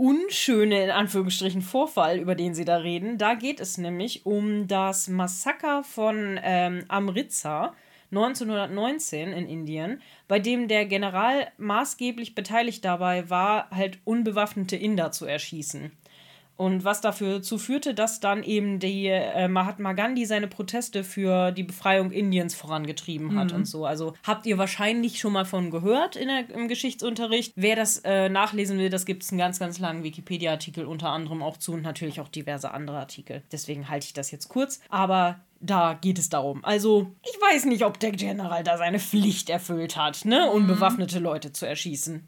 unschöne, 0.00 0.84
in 0.84 0.90
Anführungsstrichen, 0.90 1.60
Vorfall, 1.60 2.18
über 2.18 2.34
den 2.34 2.54
sie 2.54 2.64
da 2.64 2.78
reden. 2.78 3.18
Da 3.18 3.34
geht 3.34 3.60
es 3.60 3.76
nämlich 3.76 4.24
um 4.24 4.66
das 4.66 5.08
Massaker 5.08 5.84
von 5.84 6.40
ähm, 6.42 6.86
Amritsar 6.88 7.74
1919 8.10 9.30
in 9.30 9.46
Indien, 9.46 10.00
bei 10.26 10.38
dem 10.38 10.68
der 10.68 10.86
General 10.86 11.48
maßgeblich 11.58 12.34
beteiligt 12.34 12.82
dabei 12.82 13.28
war, 13.28 13.68
halt 13.70 13.98
unbewaffnete 14.04 14.74
Inder 14.74 15.12
zu 15.12 15.26
erschießen. 15.26 15.92
Und 16.60 16.84
was 16.84 17.00
dafür 17.00 17.40
zu 17.40 17.56
führte, 17.56 17.94
dass 17.94 18.20
dann 18.20 18.42
eben 18.42 18.80
die 18.80 19.06
äh, 19.06 19.48
Mahatma 19.48 19.94
Gandhi 19.94 20.26
seine 20.26 20.46
Proteste 20.46 21.04
für 21.04 21.52
die 21.52 21.62
Befreiung 21.62 22.10
Indiens 22.10 22.54
vorangetrieben 22.54 23.34
hat 23.34 23.52
mhm. 23.52 23.60
und 23.60 23.64
so. 23.64 23.86
Also 23.86 24.12
habt 24.24 24.44
ihr 24.44 24.58
wahrscheinlich 24.58 25.18
schon 25.18 25.32
mal 25.32 25.46
von 25.46 25.70
gehört 25.70 26.16
in 26.16 26.28
der, 26.28 26.50
im 26.50 26.68
Geschichtsunterricht. 26.68 27.54
Wer 27.56 27.76
das 27.76 28.02
äh, 28.04 28.28
nachlesen 28.28 28.78
will, 28.78 28.90
das 28.90 29.06
gibt 29.06 29.22
es 29.22 29.30
einen 29.30 29.38
ganz, 29.38 29.58
ganz 29.58 29.78
langen 29.78 30.04
Wikipedia-Artikel 30.04 30.84
unter 30.84 31.08
anderem 31.08 31.42
auch 31.42 31.56
zu 31.56 31.72
und 31.72 31.80
natürlich 31.80 32.20
auch 32.20 32.28
diverse 32.28 32.72
andere 32.74 32.98
Artikel. 32.98 33.42
Deswegen 33.50 33.88
halte 33.88 34.04
ich 34.04 34.12
das 34.12 34.30
jetzt 34.30 34.50
kurz. 34.50 34.80
Aber 34.90 35.40
da 35.60 35.94
geht 35.94 36.18
es 36.18 36.28
darum. 36.28 36.62
Also, 36.62 37.14
ich 37.22 37.40
weiß 37.40 37.64
nicht, 37.64 37.86
ob 37.86 37.98
der 38.00 38.12
General 38.12 38.62
da 38.64 38.76
seine 38.76 38.98
Pflicht 38.98 39.48
erfüllt 39.48 39.96
hat, 39.96 40.26
ne? 40.26 40.46
Mhm. 40.46 40.56
Unbewaffnete 40.56 41.20
Leute 41.20 41.52
zu 41.52 41.66
erschießen. 41.66 42.26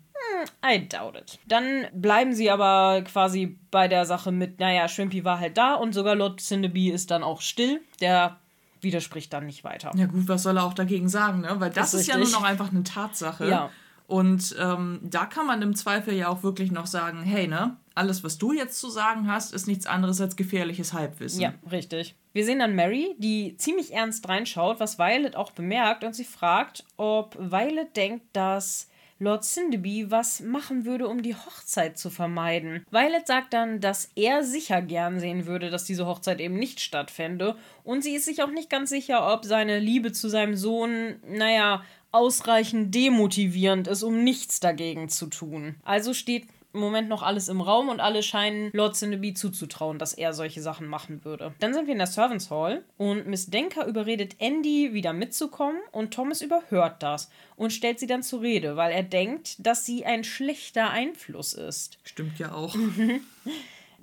I 0.65 0.89
doubt 0.89 1.17
it. 1.17 1.39
Dann 1.47 1.87
bleiben 1.93 2.35
sie 2.35 2.51
aber 2.51 3.03
quasi 3.03 3.59
bei 3.71 3.89
der 3.89 4.07
Sache 4.07 4.33
mit, 4.33 4.61
naja, 4.61 4.89
Shrimpy 4.89 5.25
war 5.25 5.41
halt 5.41 5.57
da 5.57 5.75
und 5.75 5.93
sogar 5.93 6.15
Lord 6.15 6.41
Cinderby 6.41 6.91
ist 6.91 7.11
dann 7.11 7.23
auch 7.23 7.41
still. 7.41 7.81
Der 8.01 8.39
widerspricht 8.81 9.33
dann 9.33 9.47
nicht 9.47 9.65
weiter. 9.65 9.93
Ja 9.95 10.07
gut, 10.07 10.29
was 10.29 10.43
soll 10.43 10.57
er 10.57 10.65
auch 10.65 10.75
dagegen 10.75 11.09
sagen, 11.09 11.41
ne? 11.43 11.55
Weil 11.59 11.71
das, 11.71 11.93
das 11.93 11.95
ist, 11.95 12.01
ist 12.03 12.07
ja 12.09 12.19
nur 12.19 12.31
noch 12.31 12.43
einfach 12.43 12.71
eine 12.71 12.83
Tatsache. 12.83 13.49
Ja. 13.49 13.71
Und 14.09 14.55
ähm, 14.59 15.01
da 15.03 15.25
kann 15.25 15.47
man 15.47 15.63
im 15.63 15.75
Zweifel 15.75 16.15
ja 16.15 16.29
auch 16.29 16.43
wirklich 16.43 16.71
noch 16.71 16.87
sagen, 16.87 17.23
hey, 17.23 17.47
ne, 17.47 17.77
alles, 17.95 18.23
was 18.25 18.37
du 18.37 18.53
jetzt 18.53 18.79
zu 18.79 18.91
sagen 18.91 19.31
hast, 19.31 19.55
ist 19.55 19.67
nichts 19.67 19.87
anderes 19.87 20.21
als 20.21 20.37
gefährliches 20.37 20.93
Halbwissen. 20.93 21.41
Ja, 21.41 21.55
richtig. 21.71 22.15
Wir 22.33 22.45
sehen 22.45 22.59
dann 22.59 22.75
Mary, 22.75 23.15
die 23.19 23.57
ziemlich 23.57 23.95
ernst 23.95 24.29
reinschaut, 24.29 24.81
was 24.81 24.99
Violet 24.99 25.37
auch 25.37 25.53
bemerkt, 25.53 26.05
und 26.05 26.15
sie 26.15 26.25
fragt, 26.25 26.85
ob 26.97 27.37
Violet 27.39 27.97
denkt, 27.97 28.27
dass 28.35 28.89
Lord 29.23 29.45
Cinderby 29.45 30.11
was 30.11 30.41
machen 30.41 30.85
würde, 30.85 31.07
um 31.07 31.23
die 31.23 31.37
Hochzeit 31.37 31.97
zu 31.97 32.11
vermeiden. 32.11 32.85
Violet 32.91 33.27
sagt 33.27 33.53
dann, 33.53 33.81
dass 33.81 34.11
er 34.17 34.43
sicher 34.43 34.83
gern 34.83 35.21
sehen 35.21 35.47
würde, 35.47 35.71
dass 35.71 35.85
diese 35.85 36.07
Hochzeit 36.07 36.41
eben 36.41 36.57
nicht 36.57 36.81
stattfände. 36.81 37.57
Und 37.85 38.03
sie 38.03 38.15
ist 38.15 38.25
sich 38.25 38.43
auch 38.43 38.51
nicht 38.51 38.69
ganz 38.69 38.91
sicher, 38.91 39.33
ob 39.33 39.45
seine 39.45 39.79
Liebe 39.79 40.11
zu 40.11 40.29
seinem 40.29 40.57
Sohn, 40.57 41.21
naja, 41.27 41.85
ausreichend 42.11 42.95
demotivierend 42.95 43.89
ist, 43.89 44.03
um 44.03 44.25
nichts 44.25 44.61
dagegen 44.61 45.09
zu 45.09 45.27
tun. 45.27 45.77
Also 45.85 46.15
steht 46.15 46.47
im 46.73 46.81
Moment 46.81 47.09
noch 47.09 47.23
alles 47.23 47.49
im 47.49 47.61
Raum 47.61 47.89
und 47.89 48.01
alle 48.01 48.23
scheinen 48.23 48.71
Lord 48.73 48.97
Cinderby 48.97 49.35
zuzutrauen, 49.35 49.99
dass 49.99 50.15
er 50.15 50.33
solche 50.33 50.63
Sachen 50.63 50.87
machen 50.87 51.25
würde. 51.25 51.55
Dann 51.61 51.75
sind 51.75 51.87
wir 51.87 51.93
in 51.93 51.99
der 51.99 52.07
Servants 52.07 52.51
Hall 52.51 52.85
und 52.97 53.27
Miss 53.27 53.47
Denker 53.47 53.87
überredet 53.87 54.37
Andy 54.39 54.93
wieder 54.93 55.13
mitzukommen 55.13 55.81
und 55.91 56.15
Thomas 56.15 56.43
überhört 56.43 57.03
das 57.03 57.31
und 57.57 57.73
stellt 57.73 58.01
sie 58.01 58.07
dann 58.07 58.23
zur 58.23 58.43
Rede, 58.43 58.77
weil 58.77 58.93
er 58.93 59.03
denkt, 59.03 59.67
dass 59.67 59.85
sie 59.85 60.05
ein 60.05 60.25
schlechter 60.25 60.91
Einfluss 60.91 61.53
ist. 61.53 61.99
Stimmt 62.05 62.39
ja 62.39 62.53
auch. 62.53 62.75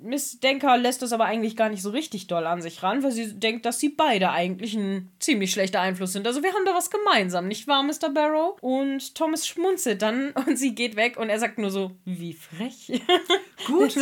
Miss 0.01 0.39
Denker 0.39 0.77
lässt 0.77 1.03
es 1.03 1.13
aber 1.13 1.25
eigentlich 1.25 1.55
gar 1.55 1.69
nicht 1.69 1.81
so 1.81 1.89
richtig 1.89 2.27
doll 2.27 2.45
an 2.45 2.61
sich 2.61 2.83
ran, 2.83 3.03
weil 3.03 3.11
sie 3.11 3.39
denkt, 3.39 3.65
dass 3.65 3.79
sie 3.79 3.89
beide 3.89 4.31
eigentlich 4.31 4.73
ein 4.73 5.11
ziemlich 5.19 5.51
schlechter 5.51 5.81
Einfluss 5.81 6.13
sind. 6.13 6.25
Also 6.25 6.43
wir 6.43 6.53
haben 6.53 6.65
da 6.65 6.73
was 6.73 6.89
gemeinsam, 6.89 7.47
nicht 7.47 7.67
wahr, 7.67 7.83
Mr. 7.83 8.09
Barrow? 8.13 8.57
Und 8.61 9.15
Thomas 9.15 9.47
schmunzelt 9.47 10.01
dann 10.01 10.31
und 10.47 10.57
sie 10.57 10.75
geht 10.75 10.95
weg 10.95 11.17
und 11.17 11.29
er 11.29 11.39
sagt 11.39 11.57
nur 11.57 11.71
so, 11.71 11.91
wie 12.05 12.33
frech. 12.33 13.01
Gut, 13.67 13.95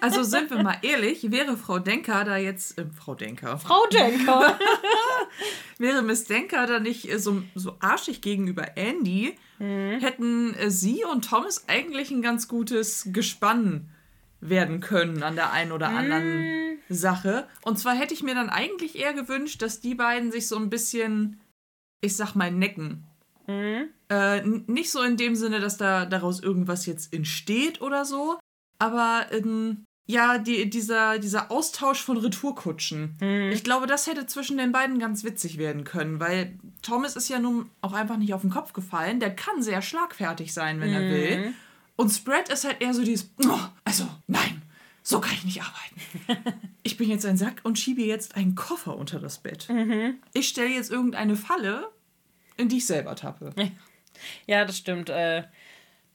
also 0.00 0.22
sind 0.22 0.50
wir 0.50 0.62
mal 0.62 0.78
ehrlich, 0.82 1.30
wäre 1.30 1.56
Frau 1.56 1.78
Denker 1.78 2.24
da 2.24 2.36
jetzt, 2.36 2.78
äh, 2.78 2.86
Frau 2.96 3.14
Denker. 3.14 3.58
Frau 3.58 3.86
Denker. 3.92 4.58
wäre 5.78 6.02
Miss 6.02 6.24
Denker 6.24 6.66
da 6.66 6.78
nicht 6.78 7.10
äh, 7.10 7.18
so, 7.18 7.42
so 7.54 7.76
arschig 7.80 8.20
gegenüber 8.20 8.76
Andy, 8.76 9.36
mhm. 9.58 9.98
hätten 10.00 10.54
äh, 10.54 10.70
sie 10.70 11.04
und 11.04 11.28
Thomas 11.28 11.64
eigentlich 11.68 12.10
ein 12.10 12.22
ganz 12.22 12.46
gutes 12.46 13.08
Gespann 13.12 13.88
werden 14.40 14.80
können 14.80 15.22
an 15.22 15.36
der 15.36 15.52
einen 15.52 15.72
oder 15.72 15.88
anderen 15.88 16.74
mm. 16.74 16.78
Sache. 16.88 17.46
Und 17.62 17.78
zwar 17.78 17.94
hätte 17.94 18.14
ich 18.14 18.22
mir 18.22 18.34
dann 18.34 18.50
eigentlich 18.50 18.98
eher 18.98 19.12
gewünscht, 19.12 19.62
dass 19.62 19.80
die 19.80 19.94
beiden 19.94 20.32
sich 20.32 20.48
so 20.48 20.56
ein 20.56 20.70
bisschen, 20.70 21.40
ich 22.00 22.16
sag 22.16 22.34
mal, 22.34 22.50
necken. 22.50 23.04
Mm. 23.46 23.82
Äh, 24.08 24.42
nicht 24.42 24.90
so 24.90 25.02
in 25.02 25.16
dem 25.16 25.36
Sinne, 25.36 25.60
dass 25.60 25.76
da 25.76 26.06
daraus 26.06 26.40
irgendwas 26.40 26.86
jetzt 26.86 27.12
entsteht 27.12 27.80
oder 27.80 28.04
so, 28.04 28.38
aber 28.78 29.26
in, 29.30 29.84
ja, 30.08 30.38
die, 30.38 30.68
dieser, 30.70 31.18
dieser 31.18 31.50
Austausch 31.50 32.02
von 32.02 32.16
Retourkutschen. 32.16 33.16
Mm. 33.20 33.52
Ich 33.52 33.62
glaube, 33.62 33.86
das 33.86 34.06
hätte 34.06 34.26
zwischen 34.26 34.56
den 34.56 34.72
beiden 34.72 34.98
ganz 34.98 35.22
witzig 35.22 35.58
werden 35.58 35.84
können, 35.84 36.18
weil 36.18 36.58
Thomas 36.82 37.14
ist 37.14 37.28
ja 37.28 37.38
nun 37.38 37.70
auch 37.82 37.92
einfach 37.92 38.16
nicht 38.16 38.32
auf 38.32 38.40
den 38.40 38.50
Kopf 38.50 38.72
gefallen. 38.72 39.20
Der 39.20 39.34
kann 39.34 39.62
sehr 39.62 39.82
schlagfertig 39.82 40.54
sein, 40.54 40.80
wenn 40.80 40.92
er 40.92 41.00
mhm. 41.00 41.10
will. 41.10 41.54
Und 42.00 42.08
Spread 42.08 42.48
ist 42.48 42.64
halt 42.64 42.80
eher 42.80 42.94
so 42.94 43.04
dieses, 43.04 43.30
oh, 43.44 43.58
also 43.84 44.08
nein, 44.26 44.62
so 45.02 45.20
kann 45.20 45.34
ich 45.34 45.44
nicht 45.44 45.60
arbeiten. 45.60 46.58
ich 46.82 46.96
bin 46.96 47.10
jetzt 47.10 47.26
ein 47.26 47.36
Sack 47.36 47.60
und 47.62 47.78
schiebe 47.78 48.00
jetzt 48.00 48.36
einen 48.36 48.54
Koffer 48.54 48.96
unter 48.96 49.20
das 49.20 49.36
Bett. 49.36 49.68
Mhm. 49.68 50.14
Ich 50.32 50.48
stelle 50.48 50.70
jetzt 50.70 50.90
irgendeine 50.90 51.36
Falle, 51.36 51.90
in 52.56 52.70
die 52.70 52.78
ich 52.78 52.86
selber 52.86 53.14
tappe. 53.16 53.52
Ja, 54.46 54.66
das 54.66 54.76
stimmt. 54.76 55.08
Äh, 55.08 55.44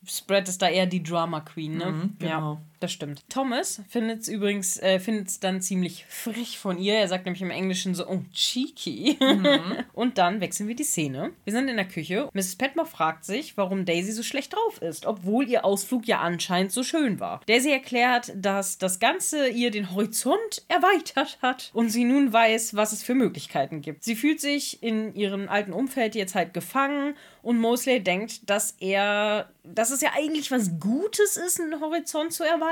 Spread 0.04 0.48
ist 0.48 0.62
da 0.62 0.68
eher 0.68 0.86
die 0.86 1.02
Drama 1.02 1.40
Queen, 1.40 1.76
ne? 1.76 1.86
Mhm, 1.86 2.16
genau. 2.18 2.54
Ja, 2.54 2.62
das 2.80 2.92
stimmt. 2.92 3.24
Thomas 3.28 3.82
findet 3.88 4.22
es 4.22 4.28
übrigens, 4.28 4.78
äh, 4.78 5.00
findet 5.00 5.28
es 5.28 5.40
dann 5.40 5.62
ziemlich 5.62 6.04
frech 6.08 6.58
von 6.58 6.78
ihr. 6.78 6.94
Er 6.94 7.08
sagt 7.08 7.24
nämlich 7.24 7.42
im 7.42 7.50
Englischen 7.50 7.94
so, 7.94 8.06
oh, 8.06 8.22
cheeky. 8.32 9.16
Mhm. 9.20 9.84
Und 9.92 10.18
dann 10.18 10.40
wechseln 10.40 10.68
wir 10.68 10.76
die 10.76 10.84
Szene. 10.84 11.32
Wir 11.44 11.52
sind 11.52 11.68
in 11.68 11.76
der 11.76 11.88
Küche. 11.88 12.28
Mrs. 12.34 12.56
Petmore 12.56 12.86
fragt 12.86 13.24
sich, 13.24 13.56
warum 13.56 13.84
Daisy 13.84 14.12
so 14.12 14.22
schlecht 14.22 14.54
drauf 14.54 14.82
ist, 14.82 15.06
obwohl 15.06 15.48
ihr 15.48 15.64
Ausflug 15.64 16.06
ja 16.06 16.20
anscheinend 16.20 16.72
so 16.72 16.82
schön 16.82 17.18
war. 17.20 17.40
Daisy 17.46 17.70
erklärt, 17.70 18.32
dass 18.36 18.78
das 18.78 18.98
Ganze 18.98 19.48
ihr 19.48 19.70
den 19.70 19.92
Horizont 19.92 20.64
erweitert 20.68 21.38
hat 21.40 21.70
und 21.72 21.88
sie 21.88 22.04
nun 22.04 22.32
weiß, 22.32 22.76
was 22.76 22.92
es 22.92 23.02
für 23.02 23.14
Möglichkeiten 23.14 23.80
gibt. 23.80 24.04
Sie 24.04 24.16
fühlt 24.16 24.40
sich 24.40 24.82
in 24.82 25.14
ihrem 25.14 25.48
alten 25.48 25.72
Umfeld 25.72 26.14
jetzt 26.14 26.34
halt 26.34 26.52
gefangen 26.52 27.14
und 27.42 27.58
Mosley 27.60 28.02
denkt, 28.02 28.50
dass 28.50 28.74
er, 28.80 29.50
dass 29.62 29.90
es 29.90 30.00
ja 30.00 30.10
eigentlich 30.16 30.50
was 30.50 30.80
Gutes 30.80 31.36
ist, 31.36 31.60
einen 31.60 31.80
Horizont 31.80 32.32
zu 32.32 32.42
erweitern. 32.44 32.65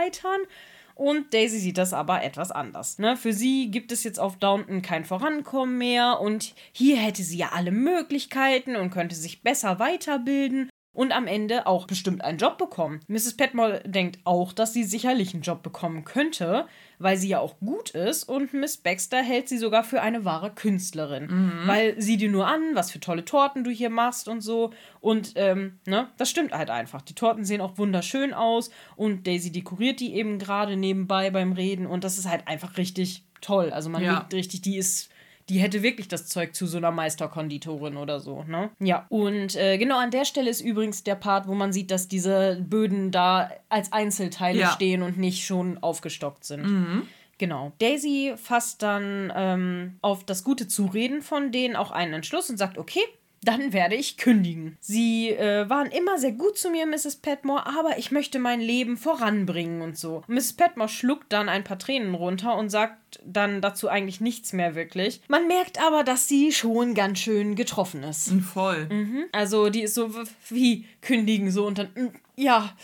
Und 0.95 1.35
Daisy 1.35 1.59
sieht 1.59 1.79
das 1.79 1.93
aber 1.93 2.23
etwas 2.23 2.53
anders. 2.53 2.99
Ne? 2.99 3.17
Für 3.17 3.33
sie 3.33 3.71
gibt 3.71 3.91
es 3.91 4.05
jetzt 4.05 4.21
auf 4.21 4.37
Downton 4.37 4.81
kein 4.81 5.05
Vorankommen 5.05 5.77
mehr 5.77 6.21
und 6.21 6.55
hier 6.73 6.97
hätte 6.97 7.23
sie 7.23 7.37
ja 7.37 7.51
alle 7.53 7.73
Möglichkeiten 7.73 8.77
und 8.77 8.91
könnte 8.91 9.17
sich 9.17 9.43
besser 9.43 9.81
weiterbilden. 9.81 10.71
Und 10.95 11.13
am 11.13 11.27
Ende 11.27 11.67
auch 11.67 11.87
bestimmt 11.87 12.25
einen 12.25 12.39
Job 12.39 12.57
bekommen. 12.57 13.01
Mrs. 13.09 13.37
Petmore 13.37 13.83
denkt 13.85 14.21
auch, 14.25 14.53
dass 14.53 14.73
sie 14.73 14.85
sicherlich 14.85 15.35
einen 15.35 15.43
Job 15.43 15.63
bekommen 15.63 16.05
könnte, 16.05 16.67
weil 16.99 17.17
sie 17.17 17.29
ja 17.29 17.41
auch 17.41 17.59
gut 17.59 17.91
ist 17.91 18.25
und 18.25 18.55
Miss 18.55 18.77
Baxter 18.77 19.21
hält 19.21 19.49
sie 19.49 19.59
sogar 19.59 19.85
für 19.85 20.01
eine 20.01 20.25
wahre 20.25 20.53
Künstlerin. 20.55 21.27
Mhm. 21.27 21.67
Weil 21.67 22.01
sieh 22.01 22.17
dir 22.17 22.31
nur 22.31 22.47
an, 22.47 22.61
was 22.75 22.93
für 22.93 23.01
tolle 23.01 23.25
Torten 23.25 23.65
du 23.65 23.71
hier 23.71 23.91
machst 23.91 24.29
und 24.29 24.41
so. 24.41 24.71
Und 25.01 25.33
ähm, 25.35 25.79
ne, 25.87 26.09
das 26.17 26.31
stimmt 26.31 26.53
halt 26.53 26.71
einfach. 26.71 27.03
Die 27.03 27.15
Torten 27.15 27.45
sehen 27.45 27.61
auch 27.61 27.77
wunderschön 27.77 28.33
aus 28.33 28.71
und 28.97 29.27
Daisy 29.27 29.51
dekoriert 29.51 30.01
die 30.01 30.15
eben 30.15 30.39
gerade 30.39 30.77
nebenbei 30.77 31.31
beim 31.31 31.53
Reden 31.53 31.87
und 31.87 32.05
das 32.05 32.19
ist 32.19 32.29
halt 32.29 32.47
einfach 32.47 32.79
richtig 32.79 33.25
toll. 33.41 33.71
Also 33.71 33.91
man 33.91 34.03
ja. 34.03 34.19
liegt 34.19 34.33
richtig, 34.33 34.63
die 34.63 34.79
ist 34.79 35.11
die 35.49 35.59
hätte 35.59 35.83
wirklich 35.83 36.09
das 36.09 36.27
Zeug 36.27 36.55
zu 36.55 36.67
so 36.67 36.79
einer 36.79 36.91
Meisterkonditorin 36.91 37.97
oder 37.97 38.21
so, 38.21 38.45
ne? 38.45 38.71
Ja. 38.79 39.07
Und 39.11 39.57
äh, 39.57 39.77
genau 39.77 39.99
an 39.99 40.11
der 40.11 40.25
Stelle 40.25 40.49
ist 40.49 40.61
übrigens 40.61 41.05
der 41.05 41.17
Part, 41.17 41.47
wo 41.49 41.55
man 41.55 41.73
sieht, 41.73 41.91
dass 41.91 42.09
diese 42.09 42.59
Böden 42.63 43.11
da 43.11 43.51
als 43.69 43.93
Einzelteile 43.93 44.61
ja. 44.61 44.71
stehen 44.71 45.03
und 45.03 45.19
nicht 45.19 45.45
schon 45.45 45.79
aufgestockt 45.79 46.45
sind. 46.45 46.65
Mhm. 46.65 47.03
Genau. 47.39 47.73
Daisy 47.79 48.35
fasst 48.37 48.83
dann 48.83 49.33
ähm, 49.35 49.99
auf 50.03 50.25
das 50.25 50.45
gute 50.45 50.69
Zureden 50.69 51.21
von 51.21 51.53
denen 51.53 51.77
auch 51.77 51.91
einen 51.91 52.15
Entschluss 52.15 52.49
und 52.49 52.57
sagt, 52.57 52.79
okay, 52.79 53.03
dann 53.45 53.73
werde 53.73 53.95
ich 53.95 54.17
kündigen. 54.17 54.77
Sie 54.81 55.31
äh, 55.31 55.69
waren 55.69 55.87
immer 55.89 56.19
sehr 56.19 56.33
gut 56.33 56.59
zu 56.59 56.71
mir, 56.71 56.87
Mrs. 56.87 57.17
Petmore, 57.17 57.67
aber 57.67 57.99
ich 57.99 58.11
möchte 58.11 58.39
mein 58.39 58.61
Leben 58.61 58.97
voranbringen 58.97 59.83
und 59.83 59.97
so. 59.99 60.23
Mrs. 60.27 60.55
Petmore 60.55 60.89
schluckt 60.89 61.33
dann 61.33 61.49
ein 61.49 61.65
paar 61.65 61.79
Tränen 61.79 62.15
runter 62.15 62.57
und 62.57 62.71
sagt 62.71 63.21
dann 63.25 63.61
dazu 63.61 63.89
eigentlich 63.89 64.21
nichts 64.21 64.53
mehr 64.53 64.75
wirklich. 64.75 65.21
Man 65.29 65.47
merkt 65.47 65.81
aber, 65.81 66.05
dass 66.05 66.29
sie 66.29 66.53
schon 66.53 66.95
ganz 66.95 67.19
schön 67.19 67.55
getroffen 67.55 68.03
ist. 68.03 68.33
Voll. 68.53 68.87
Mhm. 68.91 69.25
Also 69.33 69.71
die 69.71 69.83
ist 69.83 69.95
so 69.95 70.11
wie 70.49 70.87
kündigen 71.01 71.51
so 71.51 71.67
und 71.67 71.79
dann, 71.79 71.89
mm, 71.95 72.09
ja, 72.37 72.75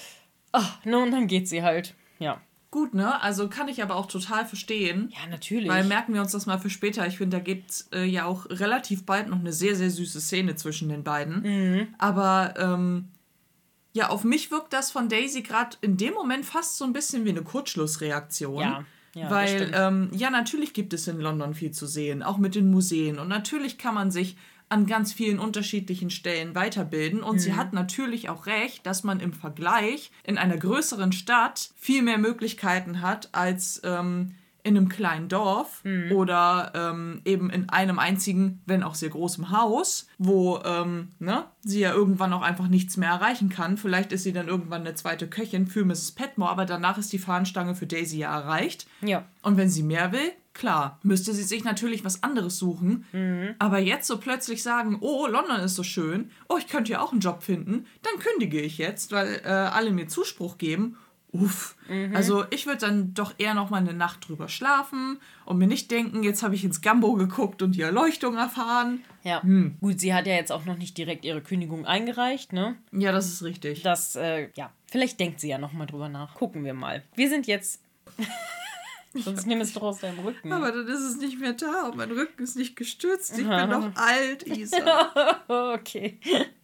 ach, 0.52 0.84
ne, 0.84 0.98
und 0.98 1.10
dann 1.10 1.26
geht 1.26 1.48
sie 1.48 1.62
halt. 1.62 1.94
Ja. 2.18 2.40
Gut, 2.70 2.94
ne? 2.94 3.20
Also 3.20 3.48
kann 3.48 3.66
ich 3.66 3.82
aber 3.82 3.96
auch 3.96 4.06
total 4.06 4.46
verstehen. 4.46 5.12
Ja, 5.12 5.28
natürlich. 5.28 5.68
Weil 5.68 5.84
merken 5.84 6.14
wir 6.14 6.20
uns 6.20 6.32
das 6.32 6.46
mal 6.46 6.58
für 6.58 6.70
später. 6.70 7.04
Ich 7.06 7.18
finde, 7.18 7.38
da 7.38 7.42
gibt 7.42 7.70
es 7.70 7.88
äh, 7.92 8.04
ja 8.04 8.26
auch 8.26 8.46
relativ 8.48 9.04
bald 9.04 9.28
noch 9.28 9.40
eine 9.40 9.52
sehr, 9.52 9.74
sehr 9.74 9.90
süße 9.90 10.20
Szene 10.20 10.54
zwischen 10.54 10.88
den 10.88 11.02
beiden. 11.02 11.42
Mhm. 11.42 11.88
Aber 11.98 12.54
ähm, 12.56 13.08
ja, 13.92 14.10
auf 14.10 14.22
mich 14.22 14.52
wirkt 14.52 14.72
das 14.72 14.92
von 14.92 15.08
Daisy 15.08 15.42
gerade 15.42 15.76
in 15.80 15.96
dem 15.96 16.14
Moment 16.14 16.46
fast 16.46 16.78
so 16.78 16.84
ein 16.84 16.92
bisschen 16.92 17.24
wie 17.24 17.30
eine 17.30 17.42
Kurzschlussreaktion. 17.42 18.60
Ja. 18.60 18.84
Ja, 19.14 19.28
Weil, 19.28 19.72
ähm, 19.74 20.08
ja, 20.14 20.30
natürlich 20.30 20.72
gibt 20.72 20.92
es 20.92 21.08
in 21.08 21.18
London 21.18 21.54
viel 21.54 21.72
zu 21.72 21.86
sehen, 21.86 22.22
auch 22.22 22.38
mit 22.38 22.54
den 22.54 22.70
Museen. 22.70 23.18
Und 23.18 23.26
natürlich 23.26 23.76
kann 23.76 23.94
man 23.94 24.12
sich 24.12 24.36
an 24.70 24.86
ganz 24.86 25.12
vielen 25.12 25.38
unterschiedlichen 25.38 26.10
Stellen 26.10 26.54
weiterbilden. 26.54 27.22
Und 27.22 27.34
mhm. 27.34 27.40
sie 27.40 27.54
hat 27.54 27.72
natürlich 27.72 28.28
auch 28.30 28.46
recht, 28.46 28.86
dass 28.86 29.04
man 29.04 29.20
im 29.20 29.32
Vergleich 29.32 30.10
in 30.22 30.38
einer 30.38 30.56
größeren 30.56 31.12
Stadt 31.12 31.70
viel 31.76 32.02
mehr 32.02 32.18
Möglichkeiten 32.18 33.02
hat 33.02 33.28
als 33.32 33.82
ähm, 33.84 34.36
in 34.62 34.76
einem 34.76 34.88
kleinen 34.88 35.28
Dorf 35.28 35.82
mhm. 35.84 36.12
oder 36.12 36.72
ähm, 36.74 37.20
eben 37.24 37.50
in 37.50 37.68
einem 37.68 37.98
einzigen, 37.98 38.60
wenn 38.66 38.82
auch 38.82 38.94
sehr 38.94 39.10
großem 39.10 39.50
Haus, 39.50 40.08
wo 40.18 40.60
ähm, 40.64 41.08
ne, 41.18 41.44
sie 41.62 41.80
ja 41.80 41.92
irgendwann 41.92 42.32
auch 42.32 42.42
einfach 42.42 42.68
nichts 42.68 42.96
mehr 42.96 43.10
erreichen 43.10 43.48
kann. 43.48 43.76
Vielleicht 43.76 44.12
ist 44.12 44.22
sie 44.22 44.32
dann 44.32 44.48
irgendwann 44.48 44.82
eine 44.82 44.94
zweite 44.94 45.28
Köchin 45.28 45.66
für 45.66 45.84
Mrs. 45.84 46.12
Petmore, 46.12 46.50
aber 46.50 46.66
danach 46.66 46.98
ist 46.98 47.12
die 47.12 47.18
Fahnenstange 47.18 47.74
für 47.74 47.86
Daisy 47.86 48.18
ja 48.18 48.38
erreicht. 48.38 48.86
Ja. 49.02 49.24
Und 49.42 49.56
wenn 49.56 49.70
sie 49.70 49.82
mehr 49.82 50.12
will, 50.12 50.32
klar, 50.52 50.98
müsste 51.02 51.32
sie 51.32 51.42
sich 51.42 51.64
natürlich 51.64 52.04
was 52.04 52.22
anderes 52.22 52.58
suchen. 52.58 53.06
Mhm. 53.12 53.54
Aber 53.58 53.78
jetzt 53.78 54.06
so 54.06 54.18
plötzlich 54.18 54.62
sagen, 54.62 54.98
oh, 55.00 55.26
London 55.26 55.60
ist 55.60 55.74
so 55.74 55.82
schön, 55.82 56.30
oh, 56.48 56.56
ich 56.58 56.68
könnte 56.68 56.92
ja 56.92 57.00
auch 57.00 57.12
einen 57.12 57.20
Job 57.20 57.42
finden, 57.42 57.86
dann 58.02 58.20
kündige 58.20 58.60
ich 58.60 58.78
jetzt, 58.78 59.12
weil 59.12 59.40
äh, 59.44 59.48
alle 59.48 59.90
mir 59.90 60.08
Zuspruch 60.08 60.58
geben. 60.58 60.96
Uff. 61.32 61.76
Mhm. 61.88 62.14
Also 62.16 62.44
ich 62.50 62.66
würde 62.66 62.80
dann 62.80 63.14
doch 63.14 63.34
eher 63.38 63.54
noch 63.54 63.70
mal 63.70 63.78
eine 63.78 63.92
Nacht 63.92 64.28
drüber 64.28 64.48
schlafen 64.48 65.20
und 65.44 65.58
mir 65.58 65.66
nicht 65.66 65.90
denken, 65.90 66.22
jetzt 66.22 66.42
habe 66.42 66.54
ich 66.54 66.64
ins 66.64 66.80
Gambo 66.80 67.12
geguckt 67.14 67.62
und 67.62 67.76
die 67.76 67.82
Erleuchtung 67.82 68.36
erfahren. 68.36 69.04
Ja. 69.22 69.42
Hm. 69.42 69.76
Gut, 69.80 70.00
sie 70.00 70.12
hat 70.12 70.26
ja 70.26 70.34
jetzt 70.34 70.50
auch 70.50 70.64
noch 70.64 70.76
nicht 70.76 70.98
direkt 70.98 71.24
ihre 71.24 71.40
Kündigung 71.40 71.86
eingereicht, 71.86 72.52
ne? 72.52 72.76
Ja, 72.92 73.12
das 73.12 73.28
ist 73.28 73.42
richtig. 73.42 73.82
Das, 73.82 74.16
äh, 74.16 74.48
ja, 74.56 74.72
vielleicht 74.90 75.20
denkt 75.20 75.40
sie 75.40 75.48
ja 75.48 75.58
noch 75.58 75.72
mal 75.72 75.86
drüber 75.86 76.08
nach. 76.08 76.34
Gucken 76.34 76.64
wir 76.64 76.74
mal. 76.74 77.04
Wir 77.14 77.28
sind 77.28 77.46
jetzt 77.46 77.80
Sonst 79.12 79.46
nimm 79.46 79.60
es 79.60 79.72
doch 79.72 79.82
aus 79.82 79.98
deinem 79.98 80.20
Rücken. 80.20 80.52
Aber 80.52 80.70
dann 80.70 80.86
ist 80.86 81.00
es 81.00 81.16
nicht 81.16 81.40
mehr 81.40 81.52
da 81.52 81.88
und 81.88 81.96
mein 81.96 82.12
Rücken 82.12 82.42
ist 82.42 82.56
nicht 82.56 82.76
gestürzt. 82.76 83.32
Ich 83.32 83.46
bin 83.46 83.48
noch 83.70 83.90
alt, 83.96 84.46
Isa. 84.46 85.42
okay. 85.74 86.18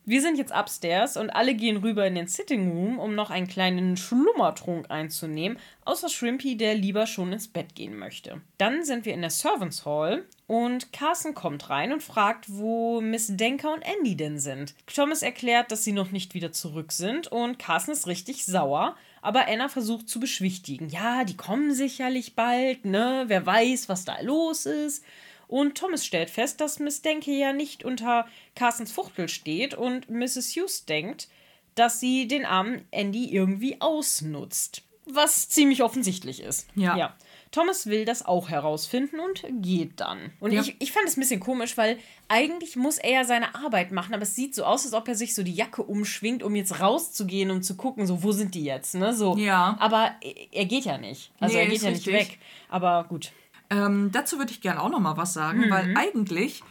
Wir 0.05 0.23
sind 0.23 0.39
jetzt 0.39 0.55
upstairs 0.55 1.17
und 1.17 1.31
alle 1.31 1.55
gehen 1.55 1.79
rüber 1.79 2.07
in 2.07 2.15
den 2.15 2.29
Sitting 2.29 2.71
Room, 2.71 3.01
um 3.01 3.17
noch 3.17 3.31
einen 3.31 3.49
kleinen 3.49 3.97
Schlummertrunk 3.97 4.89
einzunehmen, 4.89 5.59
außer 5.85 6.09
Shrimpy, 6.09 6.57
der 6.57 6.77
lieber 6.77 7.09
schon 7.09 7.33
ins 7.33 7.49
Bett 7.49 7.75
gehen 7.75 7.99
möchte. 7.99 8.41
Dann 8.59 8.85
sind 8.85 9.05
wir 9.05 9.15
in 9.15 9.23
der 9.23 9.31
Servants 9.31 9.85
Hall 9.85 10.25
und 10.47 10.93
Carson 10.93 11.35
kommt 11.35 11.69
rein 11.71 11.93
und 11.93 12.05
fragt, 12.05 12.45
wo 12.49 13.01
Miss 13.01 13.37
Denker 13.37 13.75
und 13.75 13.83
Andy 13.83 14.17
denn 14.17 14.39
sind. 14.39 14.77
Thomas 14.87 15.23
erklärt, 15.23 15.73
dass 15.73 15.83
sie 15.83 15.91
noch 15.91 16.13
nicht 16.13 16.35
wieder 16.35 16.53
zurück 16.53 16.93
sind 16.93 17.27
und 17.27 17.59
Carson 17.59 17.93
ist 17.93 18.07
richtig 18.07 18.45
sauer, 18.45 18.95
aber 19.27 19.49
Anna 19.49 19.69
versucht 19.69 20.09
zu 20.09 20.21
beschwichtigen. 20.21 20.89
Ja, 20.89 21.25
die 21.25 21.37
kommen 21.37 21.75
sicherlich 21.75 22.37
bald, 22.37 22.85
ne? 22.85 23.25
Wer 23.27 23.45
weiß, 23.45 23.89
was 23.89 24.05
da 24.05 24.21
los 24.21 24.67
ist. 24.67 25.05
Und 25.49 25.77
Thomas 25.77 26.07
stellt 26.07 26.31
fest, 26.31 26.61
dass 26.61 26.79
Miss 26.79 27.03
Denke 27.03 27.33
ja 27.33 27.53
nicht 27.53 27.85
unter 27.85 28.27
Carsons 28.55 28.93
Fuchtel 28.93 29.29
steht 29.29 29.75
und 29.75 30.09
Mrs. 30.09 30.55
Hughes 30.55 30.85
denkt, 30.87 31.29
dass 31.75 31.99
sie 31.99 32.29
den 32.29 32.45
armen 32.45 32.87
Andy 32.93 33.33
irgendwie 33.33 33.81
ausnutzt. 33.81 34.83
Was 35.07 35.49
ziemlich 35.49 35.83
offensichtlich 35.83 36.41
ist. 36.41 36.69
Ja. 36.77 36.97
ja. 36.97 37.17
Thomas 37.57 37.87
will 37.87 38.05
das 38.05 38.27
auch 38.27 38.51
herausfinden 38.51 39.19
und 39.19 39.47
geht 39.63 39.99
dann. 40.01 40.31
Und 40.41 40.53
ja. 40.53 40.61
ich, 40.61 40.77
ich 40.79 40.93
fand 40.93 41.09
es 41.09 41.17
ein 41.17 41.21
bisschen 41.21 41.41
komisch, 41.41 41.79
weil 41.79 41.99
eigentlich 42.29 42.77
muss 42.77 42.99
er 42.99 43.13
ja 43.13 43.25
seine 43.25 43.55
Arbeit 43.55 43.93
machen, 43.93 44.13
aber 44.13 44.25
es 44.25 44.35
sieht 44.35 44.55
so 44.55 44.65
aus, 44.65 44.85
als 44.85 44.93
ob 44.93 45.09
er 45.09 45.15
sich 45.15 45.35
so 45.35 45.43
die 45.43 45.55
Jacke 45.55 45.83
umschwingt, 45.83 46.43
um 46.43 46.55
jetzt 46.55 46.81
rauszugehen, 46.81 47.51
um 47.51 47.63
zu 47.63 47.75
gucken, 47.75 48.07
so 48.07 48.23
wo 48.23 48.33
sind 48.33 48.55
die 48.55 48.65
jetzt, 48.65 48.95
ne? 48.95 49.15
So. 49.15 49.39
Ja. 49.39 49.75
Aber 49.81 50.11
er 50.53 50.67
geht 50.67 50.85
ja 50.85 50.99
nicht. 50.99 51.33
Also 51.41 51.57
nee, 51.57 51.63
er 51.63 51.69
geht 51.71 51.81
ja 51.81 51.91
nicht 51.93 52.07
weg. 52.09 52.39
Aber 52.69 53.07
gut. 53.09 53.33
Ähm, 53.71 54.11
dazu 54.13 54.37
würde 54.37 54.53
ich 54.53 54.61
gerne 54.61 54.83
auch 54.83 54.91
noch 54.91 55.01
mal 55.01 55.17
was 55.17 55.33
sagen, 55.33 55.61
mhm. 55.61 55.71
weil 55.71 55.95
eigentlich 55.97 56.63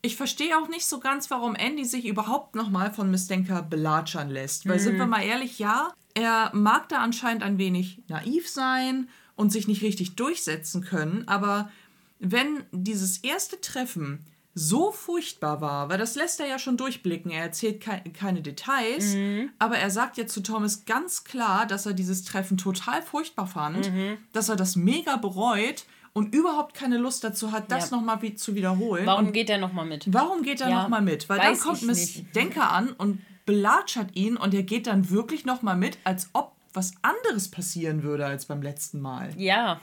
ich 0.00 0.16
verstehe 0.16 0.56
auch 0.56 0.68
nicht 0.68 0.86
so 0.86 1.00
ganz, 1.00 1.30
warum 1.30 1.54
Andy 1.54 1.84
sich 1.84 2.06
überhaupt 2.06 2.54
noch 2.54 2.70
mal 2.70 2.90
von 2.90 3.10
Miss 3.10 3.26
Denker 3.26 3.60
belatschern 3.60 4.30
lässt. 4.30 4.66
Weil 4.66 4.78
mhm. 4.78 4.82
sind 4.82 4.96
wir 4.96 5.06
mal 5.06 5.22
ehrlich, 5.22 5.58
ja, 5.58 5.92
er 6.14 6.50
mag 6.54 6.88
da 6.88 7.00
anscheinend 7.00 7.42
ein 7.42 7.58
wenig 7.58 8.00
naiv 8.08 8.48
sein 8.48 9.10
und 9.36 9.50
sich 9.50 9.68
nicht 9.68 9.82
richtig 9.82 10.16
durchsetzen 10.16 10.82
können. 10.82 11.26
Aber 11.26 11.70
wenn 12.18 12.64
dieses 12.72 13.18
erste 13.18 13.60
Treffen 13.60 14.24
so 14.52 14.90
furchtbar 14.90 15.60
war, 15.60 15.88
weil 15.88 15.98
das 15.98 16.16
lässt 16.16 16.40
er 16.40 16.46
ja 16.46 16.58
schon 16.58 16.76
durchblicken, 16.76 17.30
er 17.30 17.42
erzählt 17.42 17.80
ke 17.80 18.02
keine 18.12 18.42
Details, 18.42 19.14
mhm. 19.14 19.50
aber 19.58 19.78
er 19.78 19.90
sagt 19.90 20.16
jetzt 20.16 20.34
zu 20.34 20.42
Thomas 20.42 20.84
ganz 20.84 21.24
klar, 21.24 21.66
dass 21.66 21.86
er 21.86 21.92
dieses 21.92 22.24
Treffen 22.24 22.58
total 22.58 23.00
furchtbar 23.02 23.46
fand, 23.46 23.92
mhm. 23.92 24.18
dass 24.32 24.48
er 24.48 24.56
das 24.56 24.74
mega 24.74 25.16
bereut 25.16 25.84
und 26.12 26.34
überhaupt 26.34 26.74
keine 26.74 26.98
Lust 26.98 27.22
dazu 27.22 27.52
hat, 27.52 27.70
das 27.70 27.90
ja. 27.90 27.96
nochmal 27.96 28.20
wie 28.22 28.34
zu 28.34 28.54
wiederholen. 28.56 29.06
Warum 29.06 29.28
und 29.28 29.32
geht 29.32 29.48
er 29.48 29.58
nochmal 29.58 29.86
mit? 29.86 30.12
Warum 30.12 30.42
geht 30.42 30.60
er 30.60 30.68
ja, 30.68 30.82
nochmal 30.82 31.02
mit? 31.02 31.28
Weil 31.28 31.38
dann 31.38 31.58
kommt 31.58 31.82
Miss. 31.82 32.22
Denker 32.34 32.70
an 32.72 32.90
und 32.90 33.20
belatschert 33.46 34.16
ihn 34.16 34.36
und 34.36 34.52
er 34.52 34.64
geht 34.64 34.88
dann 34.88 35.10
wirklich 35.10 35.44
nochmal 35.44 35.76
mit, 35.76 35.98
als 36.04 36.28
ob 36.32 36.52
was 36.72 36.92
anderes 37.02 37.50
passieren 37.50 38.02
würde 38.02 38.26
als 38.26 38.46
beim 38.46 38.62
letzten 38.62 39.00
Mal. 39.00 39.32
Ja. 39.36 39.80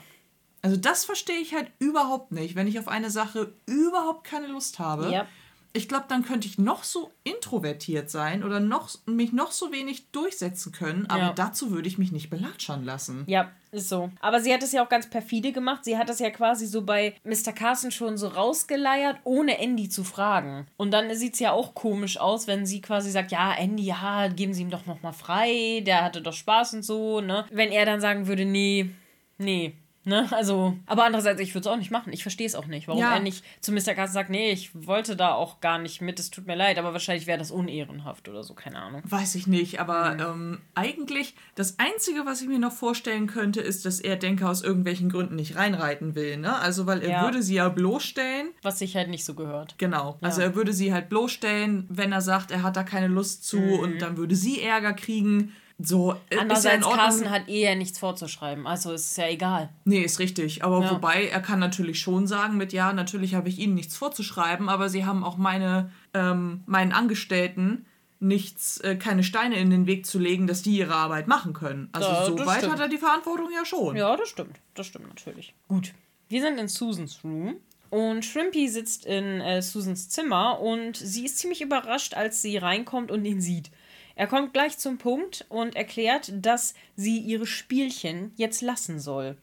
Also 0.62 0.76
das 0.76 1.04
verstehe 1.04 1.38
ich 1.38 1.54
halt 1.54 1.70
überhaupt 1.78 2.32
nicht, 2.32 2.54
wenn 2.54 2.66
ich 2.66 2.78
auf 2.78 2.88
eine 2.88 3.10
Sache 3.10 3.52
überhaupt 3.66 4.24
keine 4.24 4.48
Lust 4.48 4.78
habe. 4.78 5.10
Ja. 5.10 5.26
Ich 5.72 5.88
glaube, 5.88 6.06
dann 6.08 6.24
könnte 6.24 6.48
ich 6.48 6.58
noch 6.58 6.82
so 6.82 7.12
introvertiert 7.24 8.10
sein 8.10 8.42
oder 8.42 8.58
noch, 8.58 8.90
mich 9.06 9.32
noch 9.32 9.52
so 9.52 9.70
wenig 9.70 10.10
durchsetzen 10.10 10.72
können, 10.72 11.06
aber 11.06 11.22
ja. 11.22 11.32
dazu 11.32 11.70
würde 11.70 11.88
ich 11.88 11.98
mich 11.98 12.10
nicht 12.10 12.30
belatschern 12.30 12.84
lassen. 12.84 13.24
Ja, 13.26 13.52
ist 13.70 13.88
so. 13.88 14.10
Aber 14.20 14.40
sie 14.40 14.52
hat 14.52 14.62
es 14.62 14.72
ja 14.72 14.84
auch 14.84 14.88
ganz 14.88 15.08
perfide 15.08 15.52
gemacht. 15.52 15.84
Sie 15.84 15.98
hat 15.98 16.10
es 16.10 16.18
ja 16.18 16.30
quasi 16.30 16.66
so 16.66 16.82
bei 16.82 17.14
Mr. 17.24 17.52
Carson 17.52 17.90
schon 17.90 18.16
so 18.16 18.28
rausgeleiert, 18.28 19.18
ohne 19.24 19.58
Andy 19.58 19.88
zu 19.88 20.04
fragen. 20.04 20.66
Und 20.76 20.92
dann 20.92 21.14
sieht 21.14 21.34
es 21.34 21.40
ja 21.40 21.52
auch 21.52 21.74
komisch 21.74 22.18
aus, 22.18 22.46
wenn 22.46 22.66
sie 22.66 22.80
quasi 22.80 23.10
sagt, 23.10 23.32
ja, 23.32 23.54
Andy, 23.54 23.84
ja, 23.84 24.28
geben 24.28 24.54
Sie 24.54 24.62
ihm 24.62 24.70
doch 24.70 24.86
nochmal 24.86 25.12
frei, 25.12 25.82
der 25.86 26.04
hatte 26.04 26.22
doch 26.22 26.32
Spaß 26.32 26.74
und 26.74 26.82
so, 26.82 27.20
ne? 27.20 27.44
Wenn 27.50 27.70
er 27.70 27.84
dann 27.86 28.00
sagen 28.00 28.26
würde, 28.26 28.44
nee, 28.44 28.90
nee, 29.38 29.74
Ne? 30.08 30.26
Also, 30.30 30.76
aber 30.86 31.04
andererseits, 31.04 31.40
ich 31.40 31.54
würde 31.54 31.68
es 31.68 31.72
auch 31.72 31.76
nicht 31.76 31.90
machen. 31.90 32.12
Ich 32.14 32.22
verstehe 32.22 32.46
es 32.46 32.54
auch 32.54 32.66
nicht, 32.66 32.88
warum 32.88 33.00
ja. 33.00 33.14
er 33.14 33.20
nicht 33.20 33.44
zu 33.60 33.72
Mr. 33.72 33.94
Gas 33.94 34.14
sagt, 34.14 34.30
nee, 34.30 34.50
ich 34.50 34.70
wollte 34.86 35.16
da 35.16 35.34
auch 35.34 35.60
gar 35.60 35.78
nicht 35.78 36.00
mit, 36.00 36.18
es 36.18 36.30
tut 36.30 36.46
mir 36.46 36.54
leid, 36.54 36.78
aber 36.78 36.94
wahrscheinlich 36.94 37.26
wäre 37.26 37.38
das 37.38 37.50
unehrenhaft 37.50 38.26
oder 38.28 38.42
so, 38.42 38.54
keine 38.54 38.78
Ahnung. 38.78 39.02
Weiß 39.04 39.34
ich 39.34 39.46
nicht, 39.46 39.80
aber 39.80 40.14
mhm. 40.14 40.20
ähm, 40.20 40.60
eigentlich, 40.74 41.34
das 41.54 41.78
Einzige, 41.78 42.24
was 42.24 42.40
ich 42.40 42.48
mir 42.48 42.58
noch 42.58 42.72
vorstellen 42.72 43.26
könnte, 43.26 43.60
ist, 43.60 43.84
dass 43.84 44.00
er 44.00 44.16
Denker 44.16 44.48
aus 44.48 44.62
irgendwelchen 44.62 45.10
Gründen 45.10 45.36
nicht 45.36 45.56
reinreiten 45.56 46.14
will, 46.14 46.38
ne? 46.38 46.56
Also, 46.58 46.86
weil 46.86 47.02
er 47.02 47.10
ja. 47.10 47.22
würde 47.22 47.42
sie 47.42 47.56
ja 47.56 47.68
bloßstellen. 47.68 48.48
Was 48.62 48.78
sich 48.78 48.96
halt 48.96 49.10
nicht 49.10 49.26
so 49.26 49.34
gehört. 49.34 49.74
Genau. 49.76 50.16
Ja. 50.20 50.28
Also, 50.28 50.40
er 50.40 50.54
würde 50.54 50.72
sie 50.72 50.94
halt 50.94 51.10
bloßstellen, 51.10 51.86
wenn 51.90 52.12
er 52.12 52.22
sagt, 52.22 52.50
er 52.50 52.62
hat 52.62 52.76
da 52.76 52.82
keine 52.82 53.08
Lust 53.08 53.46
zu 53.46 53.58
mhm. 53.58 53.78
und 53.80 54.02
dann 54.02 54.16
würde 54.16 54.34
sie 54.34 54.62
Ärger 54.62 54.94
kriegen. 54.94 55.52
So, 55.80 56.16
Andererseits, 56.36 56.84
ja 56.84 56.92
Carsten 56.92 57.30
hat 57.30 57.48
eh 57.48 57.62
ja 57.62 57.74
nichts 57.76 58.00
vorzuschreiben, 58.00 58.66
also 58.66 58.92
ist 58.92 59.12
es 59.12 59.16
ja 59.16 59.28
egal. 59.28 59.68
Nee, 59.84 60.00
ist 60.00 60.18
richtig. 60.18 60.64
Aber 60.64 60.82
ja. 60.82 60.90
wobei, 60.90 61.28
er 61.28 61.40
kann 61.40 61.60
natürlich 61.60 62.00
schon 62.00 62.26
sagen 62.26 62.56
mit, 62.56 62.72
ja, 62.72 62.92
natürlich 62.92 63.36
habe 63.36 63.48
ich 63.48 63.60
ihnen 63.60 63.74
nichts 63.74 63.96
vorzuschreiben, 63.96 64.68
aber 64.68 64.88
sie 64.88 65.06
haben 65.06 65.22
auch 65.22 65.36
meine, 65.36 65.92
ähm, 66.14 66.64
meinen 66.66 66.90
Angestellten 66.90 67.86
nichts, 68.18 68.78
äh, 68.80 68.96
keine 68.96 69.22
Steine 69.22 69.56
in 69.56 69.70
den 69.70 69.86
Weg 69.86 70.04
zu 70.04 70.18
legen, 70.18 70.48
dass 70.48 70.62
die 70.62 70.76
ihre 70.76 70.94
Arbeit 70.94 71.28
machen 71.28 71.52
können. 71.52 71.88
Also 71.92 72.08
da, 72.08 72.26
so 72.26 72.46
weit 72.46 72.58
stimmt. 72.58 72.72
hat 72.72 72.80
er 72.80 72.88
die 72.88 72.98
Verantwortung 72.98 73.48
ja 73.54 73.64
schon. 73.64 73.96
Ja, 73.96 74.16
das 74.16 74.28
stimmt. 74.28 74.58
Das 74.74 74.86
stimmt 74.86 75.08
natürlich. 75.08 75.54
Gut. 75.68 75.94
Wir 76.28 76.42
sind 76.42 76.58
in 76.58 76.66
Susans 76.66 77.20
Room. 77.22 77.56
Und 77.90 78.24
Shrimpy 78.24 78.68
sitzt 78.68 79.06
in 79.06 79.40
äh, 79.40 79.62
Susans 79.62 80.10
Zimmer 80.10 80.60
und 80.60 80.96
sie 80.96 81.24
ist 81.24 81.38
ziemlich 81.38 81.62
überrascht, 81.62 82.12
als 82.12 82.42
sie 82.42 82.58
reinkommt 82.58 83.10
und 83.10 83.24
ihn 83.24 83.40
sieht. 83.40 83.70
Er 84.18 84.26
kommt 84.26 84.52
gleich 84.52 84.76
zum 84.78 84.98
Punkt 84.98 85.46
und 85.48 85.76
erklärt, 85.76 86.32
dass 86.34 86.74
sie 86.96 87.18
ihre 87.18 87.46
Spielchen 87.46 88.32
jetzt 88.34 88.62
lassen 88.62 88.98
soll. 88.98 89.36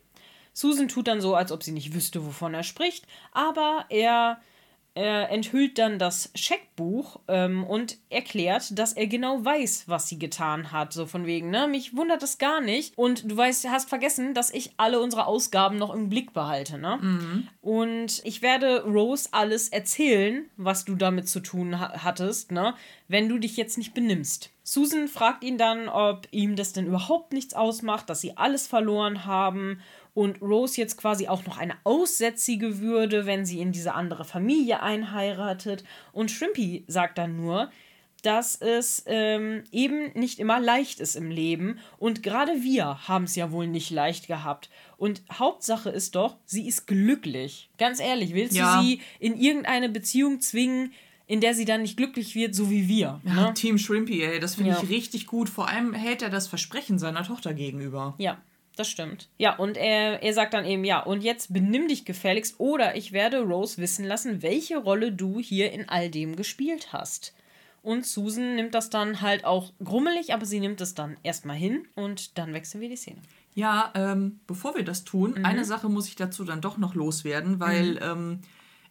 Susan 0.52 0.90
tut 0.90 1.08
dann 1.08 1.22
so, 1.22 1.34
als 1.34 1.54
ob 1.54 1.64
sie 1.64 1.72
nicht 1.72 1.94
wüsste, 1.94 2.26
wovon 2.26 2.54
er 2.54 2.64
spricht, 2.64 3.08
aber 3.32 3.86
er 3.88 4.42
er 4.96 5.30
enthüllt 5.30 5.78
dann 5.78 6.00
das 6.00 6.32
Scheckbuch 6.36 7.20
ähm, 7.28 7.66
und 7.66 7.98
erklärt, 8.10 8.80
dass 8.80 8.94
er 8.94 9.08
genau 9.08 9.44
weiß, 9.44 9.84
was 9.88 10.08
sie 10.08 10.18
getan 10.18 10.72
hat. 10.72 10.94
So 10.94 11.06
von 11.06 11.26
wegen, 11.26 11.50
ne? 11.50 11.68
Mich 11.68 11.98
wundert 11.98 12.24
das 12.24 12.38
gar 12.38 12.62
nicht. 12.62 12.98
Und 12.98 13.30
du 13.30 13.36
weißt, 13.36 13.70
hast 13.70 13.90
vergessen, 13.90 14.34
dass 14.34 14.52
ich 14.52 14.72
alle 14.78 15.02
unsere 15.02 15.26
Ausgaben 15.28 15.78
noch 15.78 15.94
im 15.94 16.08
Blick 16.08 16.34
behalte, 16.34 16.78
ne? 16.78 16.98
Mhm. 17.02 17.48
Und 17.62 18.22
ich 18.24 18.42
werde 18.42 18.84
Rose 18.86 19.28
alles 19.34 19.68
erzählen, 19.68 20.46
was 20.56 20.86
du 20.86 20.96
damit 20.96 21.28
zu 21.28 21.42
tun 21.42 21.78
ha 21.78 22.04
hattest, 22.04 22.54
ne? 22.54 22.74
Wenn 23.10 23.28
du 23.28 23.38
dich 23.38 23.58
jetzt 23.58 23.78
nicht 23.78 23.94
benimmst. 23.94 24.52
Susan 24.64 25.08
fragt 25.10 25.44
ihn 25.44 25.58
dann, 25.58 25.90
ob 25.90 26.28
ihm 26.32 26.56
das 26.56 26.74
denn 26.74 26.88
überhaupt 26.88 27.34
nichts 27.34 27.54
ausmacht, 27.54 28.10
dass 28.10 28.22
sie 28.22 28.38
alles 28.38 28.66
verloren 28.66 29.26
haben 29.26 29.82
und 30.16 30.42
Rose 30.42 30.82
jetzt 30.82 30.98
quasi 30.98 31.28
auch 31.28 31.46
noch 31.46 31.60
eine 31.60 31.76
aussätzige 31.84 32.80
würde, 32.80 33.28
wenn 33.28 33.46
sie 33.46 33.60
in 33.60 33.72
diese 33.72 33.94
andere 33.94 34.24
Familie 34.24 34.82
einheiratet. 34.82 35.84
Und 36.14 36.32
Shrimpy 36.32 36.86
sagt 36.88 37.18
dann 37.20 37.36
nur, 37.36 37.70
dass 38.24 38.56
es 38.56 39.04
ähm, 39.08 39.66
eben 39.72 40.12
nicht 40.14 40.40
immer 40.40 40.60
leicht 40.60 41.02
ist 41.02 41.16
im 41.16 41.30
Leben. 41.30 41.80
Und 42.00 42.24
gerade 42.24 42.64
wir 42.64 43.08
haben 43.08 43.26
es 43.26 43.36
ja 43.36 43.52
wohl 43.52 43.68
nicht 43.68 43.92
leicht 43.92 44.28
gehabt. 44.28 44.70
Und 44.98 45.22
Hauptsache 45.32 45.90
ist 45.90 46.16
doch, 46.16 46.38
sie 46.46 46.66
ist 46.66 46.88
glücklich. 46.88 47.70
Ganz 47.78 48.00
ehrlich, 48.00 48.34
willst 48.34 48.56
ja. 48.56 48.78
du 48.78 48.88
sie 48.88 49.02
in 49.20 49.38
irgendeine 49.38 49.90
Beziehung 49.90 50.40
zwingen, 50.40 50.94
in 51.28 51.42
der 51.42 51.54
sie 51.54 51.66
dann 51.66 51.82
nicht 51.82 51.98
glücklich 51.98 52.36
wird, 52.36 52.56
so 52.56 52.70
wie 52.72 52.88
wir. 52.88 53.20
Ja, 53.26 53.34
ne? 53.34 53.54
Team 53.54 53.78
Shrimpy, 53.78 54.24
ey, 54.24 54.40
das 54.40 54.56
finde 54.56 54.72
ja. 54.72 54.80
ich 54.82 54.90
richtig 54.90 55.28
gut. 55.28 55.50
Vor 55.50 55.68
allem 55.68 55.94
hält 55.94 56.22
er 56.22 56.30
das 56.30 56.48
Versprechen 56.48 57.00
seiner 57.00 57.24
Tochter 57.24 57.54
gegenüber. 57.54 58.16
Ja, 58.18 58.38
das 58.76 58.90
stimmt. 58.90 59.30
Ja, 59.38 59.56
und 59.56 59.78
er, 59.78 60.22
er 60.22 60.34
sagt 60.34 60.54
dann 60.54 60.66
eben, 60.66 60.84
ja, 60.84 61.00
und 61.00 61.24
jetzt 61.24 61.54
benimm 61.54 61.88
dich 61.88 62.06
gefälligst 62.06 62.60
oder 62.60 62.96
ich 62.96 63.12
werde 63.12 63.42
Rose 63.42 63.82
wissen 63.82 64.06
lassen, 64.06 64.42
welche 64.42 64.78
Rolle 64.78 65.12
du 65.12 65.40
hier 65.40 65.72
in 65.72 65.90
all 65.90 66.10
dem 66.10 66.36
gespielt 66.36 66.94
hast. 66.94 67.34
Und 67.82 68.06
Susan 68.06 68.56
nimmt 68.56 68.74
das 68.74 68.90
dann 68.90 69.22
halt 69.22 69.46
auch 69.46 69.72
grummelig, 69.84 70.34
aber 70.34 70.46
sie 70.46 70.60
nimmt 70.60 70.82
es 70.82 70.96
dann 70.96 71.18
erstmal 71.24 71.56
hin 71.56 71.88
und 71.96 72.38
dann 72.38 72.54
wechseln 72.54 72.82
wir 72.82 72.90
die 72.90 72.96
Szene. 72.96 73.22
Ja, 73.54 73.92
ähm, 73.96 74.40
bevor 74.48 74.76
wir 74.76 74.84
das 74.84 75.04
tun, 75.04 75.36
mhm. 75.38 75.46
eine 75.46 75.66
Sache 75.66 75.88
muss 75.88 76.08
ich 76.08 76.16
dazu 76.16 76.44
dann 76.44 76.62
doch 76.62 76.78
noch 76.78 76.96
loswerden, 76.96 77.60
weil 77.60 77.92
mhm. 77.92 78.00
ähm, 78.02 78.40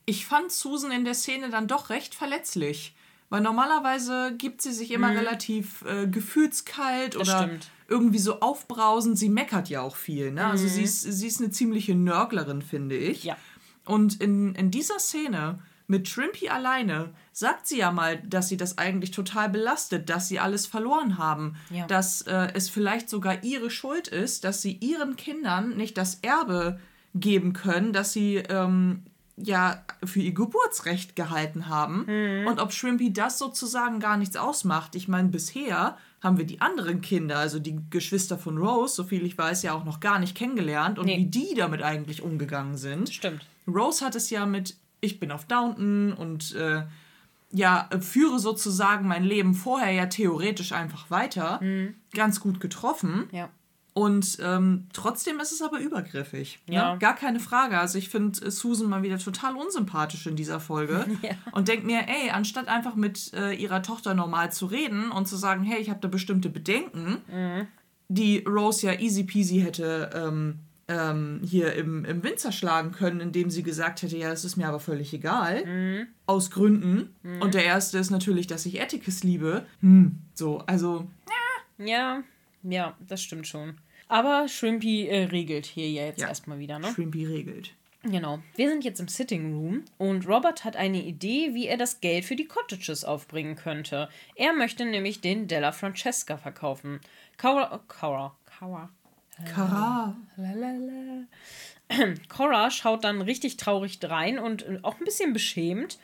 ich 0.06 0.26
fand 0.26 0.52
Susan 0.52 0.92
in 0.92 1.04
der 1.04 1.14
Szene 1.14 1.50
dann 1.50 1.66
doch 1.66 1.90
recht 1.90 2.14
verletzlich. 2.14 2.94
Weil 3.30 3.40
normalerweise 3.40 4.34
gibt 4.38 4.62
sie 4.62 4.72
sich 4.72 4.90
immer 4.92 5.10
mhm. 5.10 5.16
relativ 5.16 5.82
äh, 5.82 6.06
gefühlskalt 6.06 7.14
das 7.14 7.22
oder 7.22 7.42
stimmt. 7.42 7.70
Irgendwie 7.88 8.18
so 8.18 8.40
aufbrausend. 8.40 9.18
Sie 9.18 9.28
meckert 9.28 9.68
ja 9.68 9.82
auch 9.82 9.96
viel. 9.96 10.32
Ne? 10.32 10.42
Mhm. 10.44 10.50
Also 10.50 10.68
sie 10.68 10.80
mhm. 10.80 10.84
ist, 10.84 11.02
sie 11.02 11.26
ist 11.26 11.40
eine 11.40 11.50
ziemliche 11.50 11.94
Nörglerin, 11.94 12.62
finde 12.62 12.96
ich. 12.96 13.24
Ja. 13.24 13.36
Und 13.84 14.20
in, 14.20 14.54
in 14.54 14.70
dieser 14.70 14.98
Szene 14.98 15.58
mit 15.86 16.08
Shrimpy 16.08 16.48
alleine 16.48 17.10
sagt 17.32 17.66
sie 17.66 17.78
ja 17.78 17.92
mal, 17.92 18.18
dass 18.18 18.48
sie 18.48 18.56
das 18.56 18.78
eigentlich 18.78 19.10
total 19.10 19.50
belastet, 19.50 20.08
dass 20.08 20.28
sie 20.28 20.38
alles 20.38 20.66
verloren 20.66 21.18
haben, 21.18 21.56
ja. 21.70 21.86
dass 21.86 22.22
äh, 22.22 22.48
es 22.54 22.70
vielleicht 22.70 23.10
sogar 23.10 23.44
ihre 23.44 23.70
Schuld 23.70 24.08
ist, 24.08 24.44
dass 24.44 24.62
sie 24.62 24.72
ihren 24.72 25.16
Kindern 25.16 25.76
nicht 25.76 25.98
das 25.98 26.20
Erbe 26.22 26.80
geben 27.14 27.52
können, 27.52 27.92
dass 27.92 28.12
sie 28.12 28.36
ähm, 28.36 29.02
ja 29.36 29.84
für 30.04 30.20
ihr 30.20 30.32
Geburtsrecht 30.32 31.16
gehalten 31.16 31.68
haben 31.68 32.06
mhm. 32.06 32.46
und 32.46 32.60
ob 32.60 32.72
Shrimpy 32.72 33.12
das 33.12 33.38
sozusagen 33.38 33.98
gar 33.98 34.16
nichts 34.16 34.36
ausmacht. 34.36 34.94
Ich 34.94 35.08
meine, 35.08 35.28
bisher 35.28 35.96
haben 36.20 36.38
wir 36.38 36.46
die 36.46 36.60
anderen 36.60 37.00
Kinder, 37.00 37.38
also 37.38 37.58
die 37.58 37.78
Geschwister 37.90 38.38
von 38.38 38.58
Rose, 38.58 38.94
so 38.94 39.04
viel 39.04 39.26
ich 39.26 39.36
weiß, 39.36 39.62
ja 39.62 39.74
auch 39.74 39.84
noch 39.84 40.00
gar 40.00 40.18
nicht 40.18 40.36
kennengelernt 40.36 40.98
und 40.98 41.06
nee. 41.06 41.18
wie 41.18 41.26
die 41.26 41.54
damit 41.56 41.82
eigentlich 41.82 42.22
umgegangen 42.22 42.76
sind. 42.76 43.12
Stimmt. 43.12 43.44
Rose 43.66 44.04
hat 44.04 44.14
es 44.14 44.30
ja 44.30 44.46
mit 44.46 44.76
ich 45.04 45.20
bin 45.20 45.30
auf 45.30 45.44
Downton 45.44 46.12
und 46.12 46.54
äh, 46.54 46.82
ja, 47.52 47.88
führe 48.00 48.40
sozusagen 48.40 49.06
mein 49.06 49.22
Leben 49.22 49.54
vorher 49.54 49.92
ja 49.92 50.06
theoretisch 50.06 50.72
einfach 50.72 51.10
weiter. 51.10 51.60
Mhm. 51.62 51.94
Ganz 52.12 52.40
gut 52.40 52.58
getroffen. 52.58 53.28
Ja. 53.30 53.48
Und 53.94 54.38
ähm, 54.42 54.88
trotzdem 54.92 55.38
ist 55.38 55.52
es 55.52 55.62
aber 55.62 55.78
übergriffig. 55.78 56.58
Ne? 56.66 56.74
Ja. 56.74 56.92
Ne? 56.94 56.98
Gar 56.98 57.14
keine 57.14 57.38
Frage. 57.38 57.78
Also 57.78 57.96
ich 57.96 58.08
finde 58.08 58.44
äh, 58.44 58.50
Susan 58.50 58.88
mal 58.88 59.04
wieder 59.04 59.18
total 59.18 59.54
unsympathisch 59.54 60.26
in 60.26 60.34
dieser 60.34 60.58
Folge. 60.58 61.06
ja. 61.22 61.30
Und 61.52 61.68
denke 61.68 61.86
mir, 61.86 62.00
ey, 62.08 62.30
anstatt 62.30 62.66
einfach 62.66 62.96
mit 62.96 63.32
äh, 63.34 63.52
ihrer 63.52 63.82
Tochter 63.82 64.14
normal 64.14 64.50
zu 64.50 64.66
reden 64.66 65.12
und 65.12 65.28
zu 65.28 65.36
sagen, 65.36 65.62
hey, 65.62 65.80
ich 65.80 65.90
habe 65.90 66.00
da 66.00 66.08
bestimmte 66.08 66.48
Bedenken, 66.48 67.18
mhm. 67.28 67.68
die 68.08 68.38
Rose 68.38 68.84
ja 68.84 68.98
easy 68.98 69.22
peasy 69.22 69.60
hätte 69.60 70.10
ähm, 70.12 70.58
ähm, 70.88 71.40
hier 71.44 71.74
im, 71.74 72.04
im 72.04 72.24
Wind 72.24 72.40
zerschlagen 72.40 72.90
können, 72.90 73.20
indem 73.20 73.48
sie 73.48 73.62
gesagt 73.62 74.02
hätte, 74.02 74.16
ja, 74.16 74.28
das 74.28 74.44
ist 74.44 74.56
mir 74.56 74.66
aber 74.66 74.80
völlig 74.80 75.14
egal. 75.14 75.64
Mhm. 75.64 76.08
Aus 76.26 76.50
Gründen. 76.50 77.14
Mhm. 77.22 77.42
Und 77.42 77.54
der 77.54 77.64
erste 77.64 77.98
ist 77.98 78.10
natürlich, 78.10 78.48
dass 78.48 78.66
ich 78.66 78.82
Atticus 78.82 79.22
liebe. 79.22 79.64
Hm, 79.80 80.18
so, 80.34 80.58
also. 80.66 81.08
Ja. 81.78 81.84
ja. 81.86 82.22
Ja, 82.64 82.96
das 83.06 83.22
stimmt 83.22 83.46
schon. 83.46 83.76
Aber 84.08 84.48
Shrimpy 84.48 85.08
äh, 85.08 85.24
regelt 85.24 85.66
hier 85.66 85.90
jetzt 85.90 86.20
ja. 86.20 86.28
erstmal 86.28 86.58
wieder, 86.58 86.78
ne? 86.78 86.92
Shrimpy 86.94 87.26
regelt. 87.26 87.72
Genau. 88.02 88.40
Wir 88.54 88.68
sind 88.68 88.84
jetzt 88.84 89.00
im 89.00 89.08
Sitting 89.08 89.54
Room 89.54 89.84
und 89.96 90.28
Robert 90.28 90.64
hat 90.64 90.76
eine 90.76 91.02
Idee, 91.02 91.54
wie 91.54 91.66
er 91.66 91.78
das 91.78 92.00
Geld 92.00 92.26
für 92.26 92.36
die 92.36 92.44
Cottages 92.44 93.04
aufbringen 93.04 93.56
könnte. 93.56 94.10
Er 94.34 94.52
möchte 94.52 94.84
nämlich 94.84 95.22
den 95.22 95.48
Della 95.48 95.72
Francesca 95.72 96.36
verkaufen. 96.36 97.00
Cora. 97.38 97.80
Cora. 97.88 98.36
Cora. 98.58 98.90
Cora. 99.54 100.16
Cora 102.28 102.70
schaut 102.70 103.04
dann 103.04 103.22
richtig 103.22 103.56
traurig 103.56 103.98
rein 104.02 104.38
und 104.38 104.84
auch 104.84 104.98
ein 104.98 105.04
bisschen 105.04 105.32
beschämt 105.32 105.98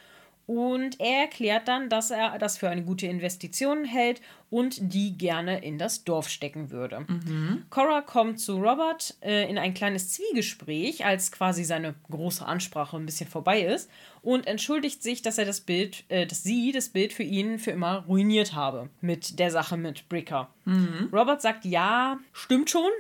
und 0.50 0.98
er 0.98 1.20
erklärt 1.20 1.68
dann, 1.68 1.88
dass 1.88 2.10
er 2.10 2.36
das 2.40 2.58
für 2.58 2.68
eine 2.68 2.82
gute 2.82 3.06
Investition 3.06 3.84
hält 3.84 4.20
und 4.50 4.92
die 4.92 5.16
gerne 5.16 5.62
in 5.62 5.78
das 5.78 6.02
Dorf 6.02 6.28
stecken 6.28 6.72
würde. 6.72 7.06
Mhm. 7.06 7.66
Cora 7.70 8.00
kommt 8.00 8.40
zu 8.40 8.56
Robert 8.56 9.14
äh, 9.22 9.48
in 9.48 9.58
ein 9.58 9.74
kleines 9.74 10.10
Zwiegespräch, 10.10 11.04
als 11.06 11.30
quasi 11.30 11.62
seine 11.62 11.94
große 12.10 12.44
Ansprache 12.44 12.96
ein 12.96 13.06
bisschen 13.06 13.30
vorbei 13.30 13.60
ist 13.60 13.88
und 14.22 14.48
entschuldigt 14.48 15.04
sich, 15.04 15.22
dass 15.22 15.38
er 15.38 15.44
das 15.44 15.60
Bild, 15.60 16.02
äh, 16.08 16.26
dass 16.26 16.42
sie 16.42 16.72
das 16.72 16.88
Bild 16.88 17.12
für 17.12 17.22
ihn 17.22 17.60
für 17.60 17.70
immer 17.70 18.04
ruiniert 18.08 18.52
habe 18.52 18.90
mit 19.00 19.38
der 19.38 19.52
Sache 19.52 19.76
mit 19.76 20.08
Bricker. 20.08 20.48
Mhm. 20.64 21.10
Robert 21.12 21.42
sagt, 21.42 21.64
ja, 21.64 22.18
stimmt 22.32 22.70
schon, 22.70 22.90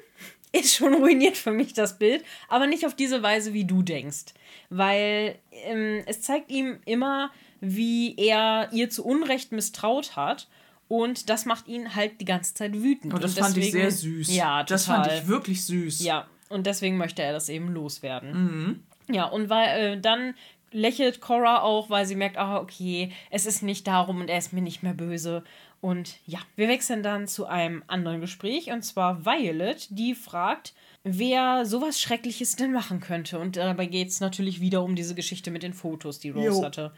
ist 0.60 0.74
schon 0.74 0.94
ruiniert 0.94 1.36
für 1.36 1.52
mich 1.52 1.72
das 1.72 1.98
Bild, 1.98 2.24
aber 2.48 2.66
nicht 2.66 2.86
auf 2.86 2.94
diese 2.94 3.22
Weise, 3.22 3.52
wie 3.52 3.64
du 3.64 3.82
denkst. 3.82 4.34
Weil 4.68 5.38
ähm, 5.64 6.02
es 6.06 6.22
zeigt 6.22 6.50
ihm 6.50 6.78
immer, 6.84 7.30
wie 7.60 8.16
er 8.16 8.68
ihr 8.72 8.90
zu 8.90 9.04
Unrecht 9.04 9.52
misstraut 9.52 10.16
hat. 10.16 10.48
Und 10.88 11.30
das 11.30 11.46
macht 11.46 11.68
ihn 11.68 11.94
halt 11.94 12.20
die 12.20 12.24
ganze 12.24 12.54
Zeit 12.54 12.74
wütend. 12.74 13.14
Und 13.14 13.22
das 13.22 13.32
und 13.32 13.38
deswegen, 13.38 13.54
fand 13.54 13.64
ich 13.64 13.70
sehr 13.70 13.90
süß. 13.92 14.34
Ja, 14.34 14.64
total. 14.64 14.66
Das 14.66 14.86
fand 14.86 15.06
ich 15.06 15.28
wirklich 15.28 15.64
süß. 15.64 16.02
Ja, 16.02 16.26
und 16.48 16.66
deswegen 16.66 16.96
möchte 16.96 17.22
er 17.22 17.32
das 17.32 17.48
eben 17.48 17.68
loswerden. 17.68 18.32
Mhm. 18.32 18.82
Ja, 19.14 19.26
und 19.26 19.50
weil 19.50 19.68
äh, 19.68 20.00
dann 20.00 20.34
lächelt 20.72 21.20
Cora 21.20 21.62
auch, 21.62 21.90
weil 21.90 22.06
sie 22.06 22.16
merkt, 22.16 22.38
ah, 22.38 22.58
okay, 22.58 23.12
es 23.30 23.46
ist 23.46 23.62
nicht 23.62 23.86
darum 23.86 24.20
und 24.20 24.30
er 24.30 24.38
ist 24.38 24.52
mir 24.52 24.62
nicht 24.62 24.82
mehr 24.82 24.94
böse. 24.94 25.42
Und 25.80 26.18
ja, 26.26 26.40
wir 26.56 26.68
wechseln 26.68 27.02
dann 27.02 27.26
zu 27.26 27.46
einem 27.46 27.82
anderen 27.86 28.20
Gespräch 28.20 28.70
und 28.70 28.82
zwar 28.82 29.24
Violet, 29.24 29.86
die 29.90 30.14
fragt, 30.14 30.74
wer 31.04 31.64
sowas 31.64 32.00
Schreckliches 32.00 32.56
denn 32.56 32.72
machen 32.72 33.00
könnte. 33.00 33.38
Und 33.38 33.56
dabei 33.56 33.86
geht 33.86 34.08
es 34.08 34.20
natürlich 34.20 34.60
wieder 34.60 34.82
um 34.82 34.94
diese 34.94 35.14
Geschichte 35.14 35.50
mit 35.50 35.62
den 35.62 35.72
Fotos, 35.72 36.18
die 36.18 36.30
Rose 36.30 36.46
jo. 36.46 36.64
hatte. 36.64 36.92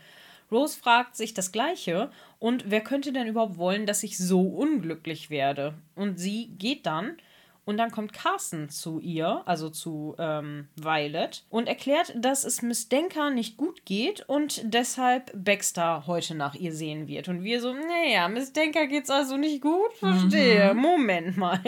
Rose 0.51 0.79
fragt 0.79 1.17
sich 1.17 1.33
das 1.33 1.53
Gleiche 1.53 2.11
und 2.39 2.71
wer 2.71 2.83
könnte 2.83 3.13
denn 3.13 3.27
überhaupt 3.27 3.57
wollen, 3.57 3.87
dass 3.87 4.03
ich 4.03 4.19
so 4.19 4.43
unglücklich 4.43 5.31
werde? 5.31 5.75
Und 5.95 6.19
sie 6.19 6.49
geht 6.59 6.85
dann 6.85 7.17
und 7.65 7.77
dann 7.77 7.91
kommt 7.91 8.13
Carson 8.13 8.69
zu 8.69 8.99
ihr, 8.99 9.43
also 9.47 9.71
zu 9.71 10.17
ähm, 10.19 10.69
Violet, 10.77 11.45
und 11.49 11.69
erklärt, 11.69 12.13
dass 12.17 12.45
es 12.45 12.63
Miss 12.63 12.89
Denker 12.89 13.31
nicht 13.31 13.57
gut 13.57 13.85
geht 13.85 14.29
und 14.29 14.63
deshalb 14.65 15.31
Baxter 15.35 16.07
heute 16.07 16.35
nach 16.35 16.55
ihr 16.55 16.73
sehen 16.75 17.07
wird. 17.07 17.29
Und 17.29 17.45
wir 17.45 17.61
so, 17.61 17.73
naja, 17.73 18.29
Miss 18.29 18.53
Denker 18.53 18.87
geht's 18.87 19.11
also 19.11 19.37
nicht 19.37 19.61
gut? 19.61 19.93
Verstehe. 19.99 20.75
Mhm. 20.75 20.81
Moment 20.81 21.37
mal. 21.37 21.61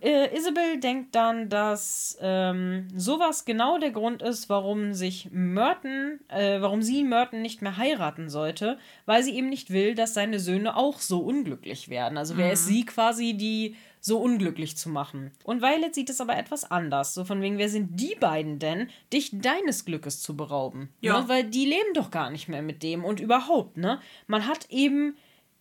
Äh, 0.00 0.36
Isabel 0.36 0.78
denkt 0.78 1.14
dann, 1.14 1.48
dass 1.48 2.16
ähm, 2.20 2.88
sowas 2.96 3.44
genau 3.44 3.78
der 3.78 3.90
Grund 3.90 4.22
ist, 4.22 4.48
warum 4.48 4.94
sich 4.94 5.28
Merton, 5.32 6.20
äh, 6.28 6.60
warum 6.60 6.82
sie 6.82 7.02
Merton 7.02 7.42
nicht 7.42 7.60
mehr 7.60 7.76
heiraten 7.76 8.30
sollte, 8.30 8.78
weil 9.04 9.22
sie 9.22 9.36
eben 9.36 9.48
nicht 9.48 9.70
will, 9.70 9.94
dass 9.94 10.14
seine 10.14 10.38
Söhne 10.38 10.76
auch 10.76 11.00
so 11.00 11.20
unglücklich 11.20 11.88
werden. 11.88 12.16
Also 12.16 12.36
wäre 12.36 12.48
mhm. 12.48 12.54
es 12.54 12.66
sie 12.66 12.86
quasi, 12.86 13.34
die 13.34 13.76
so 14.00 14.18
unglücklich 14.18 14.76
zu 14.76 14.88
machen. 14.88 15.30
Und 15.44 15.62
Violet 15.62 15.94
sieht 15.94 16.10
es 16.10 16.20
aber 16.20 16.36
etwas 16.36 16.70
anders. 16.70 17.14
So 17.14 17.24
von 17.24 17.42
wegen, 17.42 17.58
wer 17.58 17.68
sind 17.68 18.00
die 18.00 18.16
beiden 18.18 18.58
denn, 18.58 18.88
dich 19.12 19.30
deines 19.32 19.84
Glückes 19.84 20.20
zu 20.20 20.36
berauben? 20.36 20.88
Ja. 21.00 21.20
Ne? 21.20 21.28
Weil 21.28 21.44
die 21.44 21.66
leben 21.66 21.94
doch 21.94 22.10
gar 22.10 22.30
nicht 22.30 22.48
mehr 22.48 22.62
mit 22.62 22.82
dem 22.82 23.04
und 23.04 23.20
überhaupt, 23.20 23.76
ne? 23.76 24.00
Man 24.26 24.46
hat 24.46 24.66
eben 24.70 25.16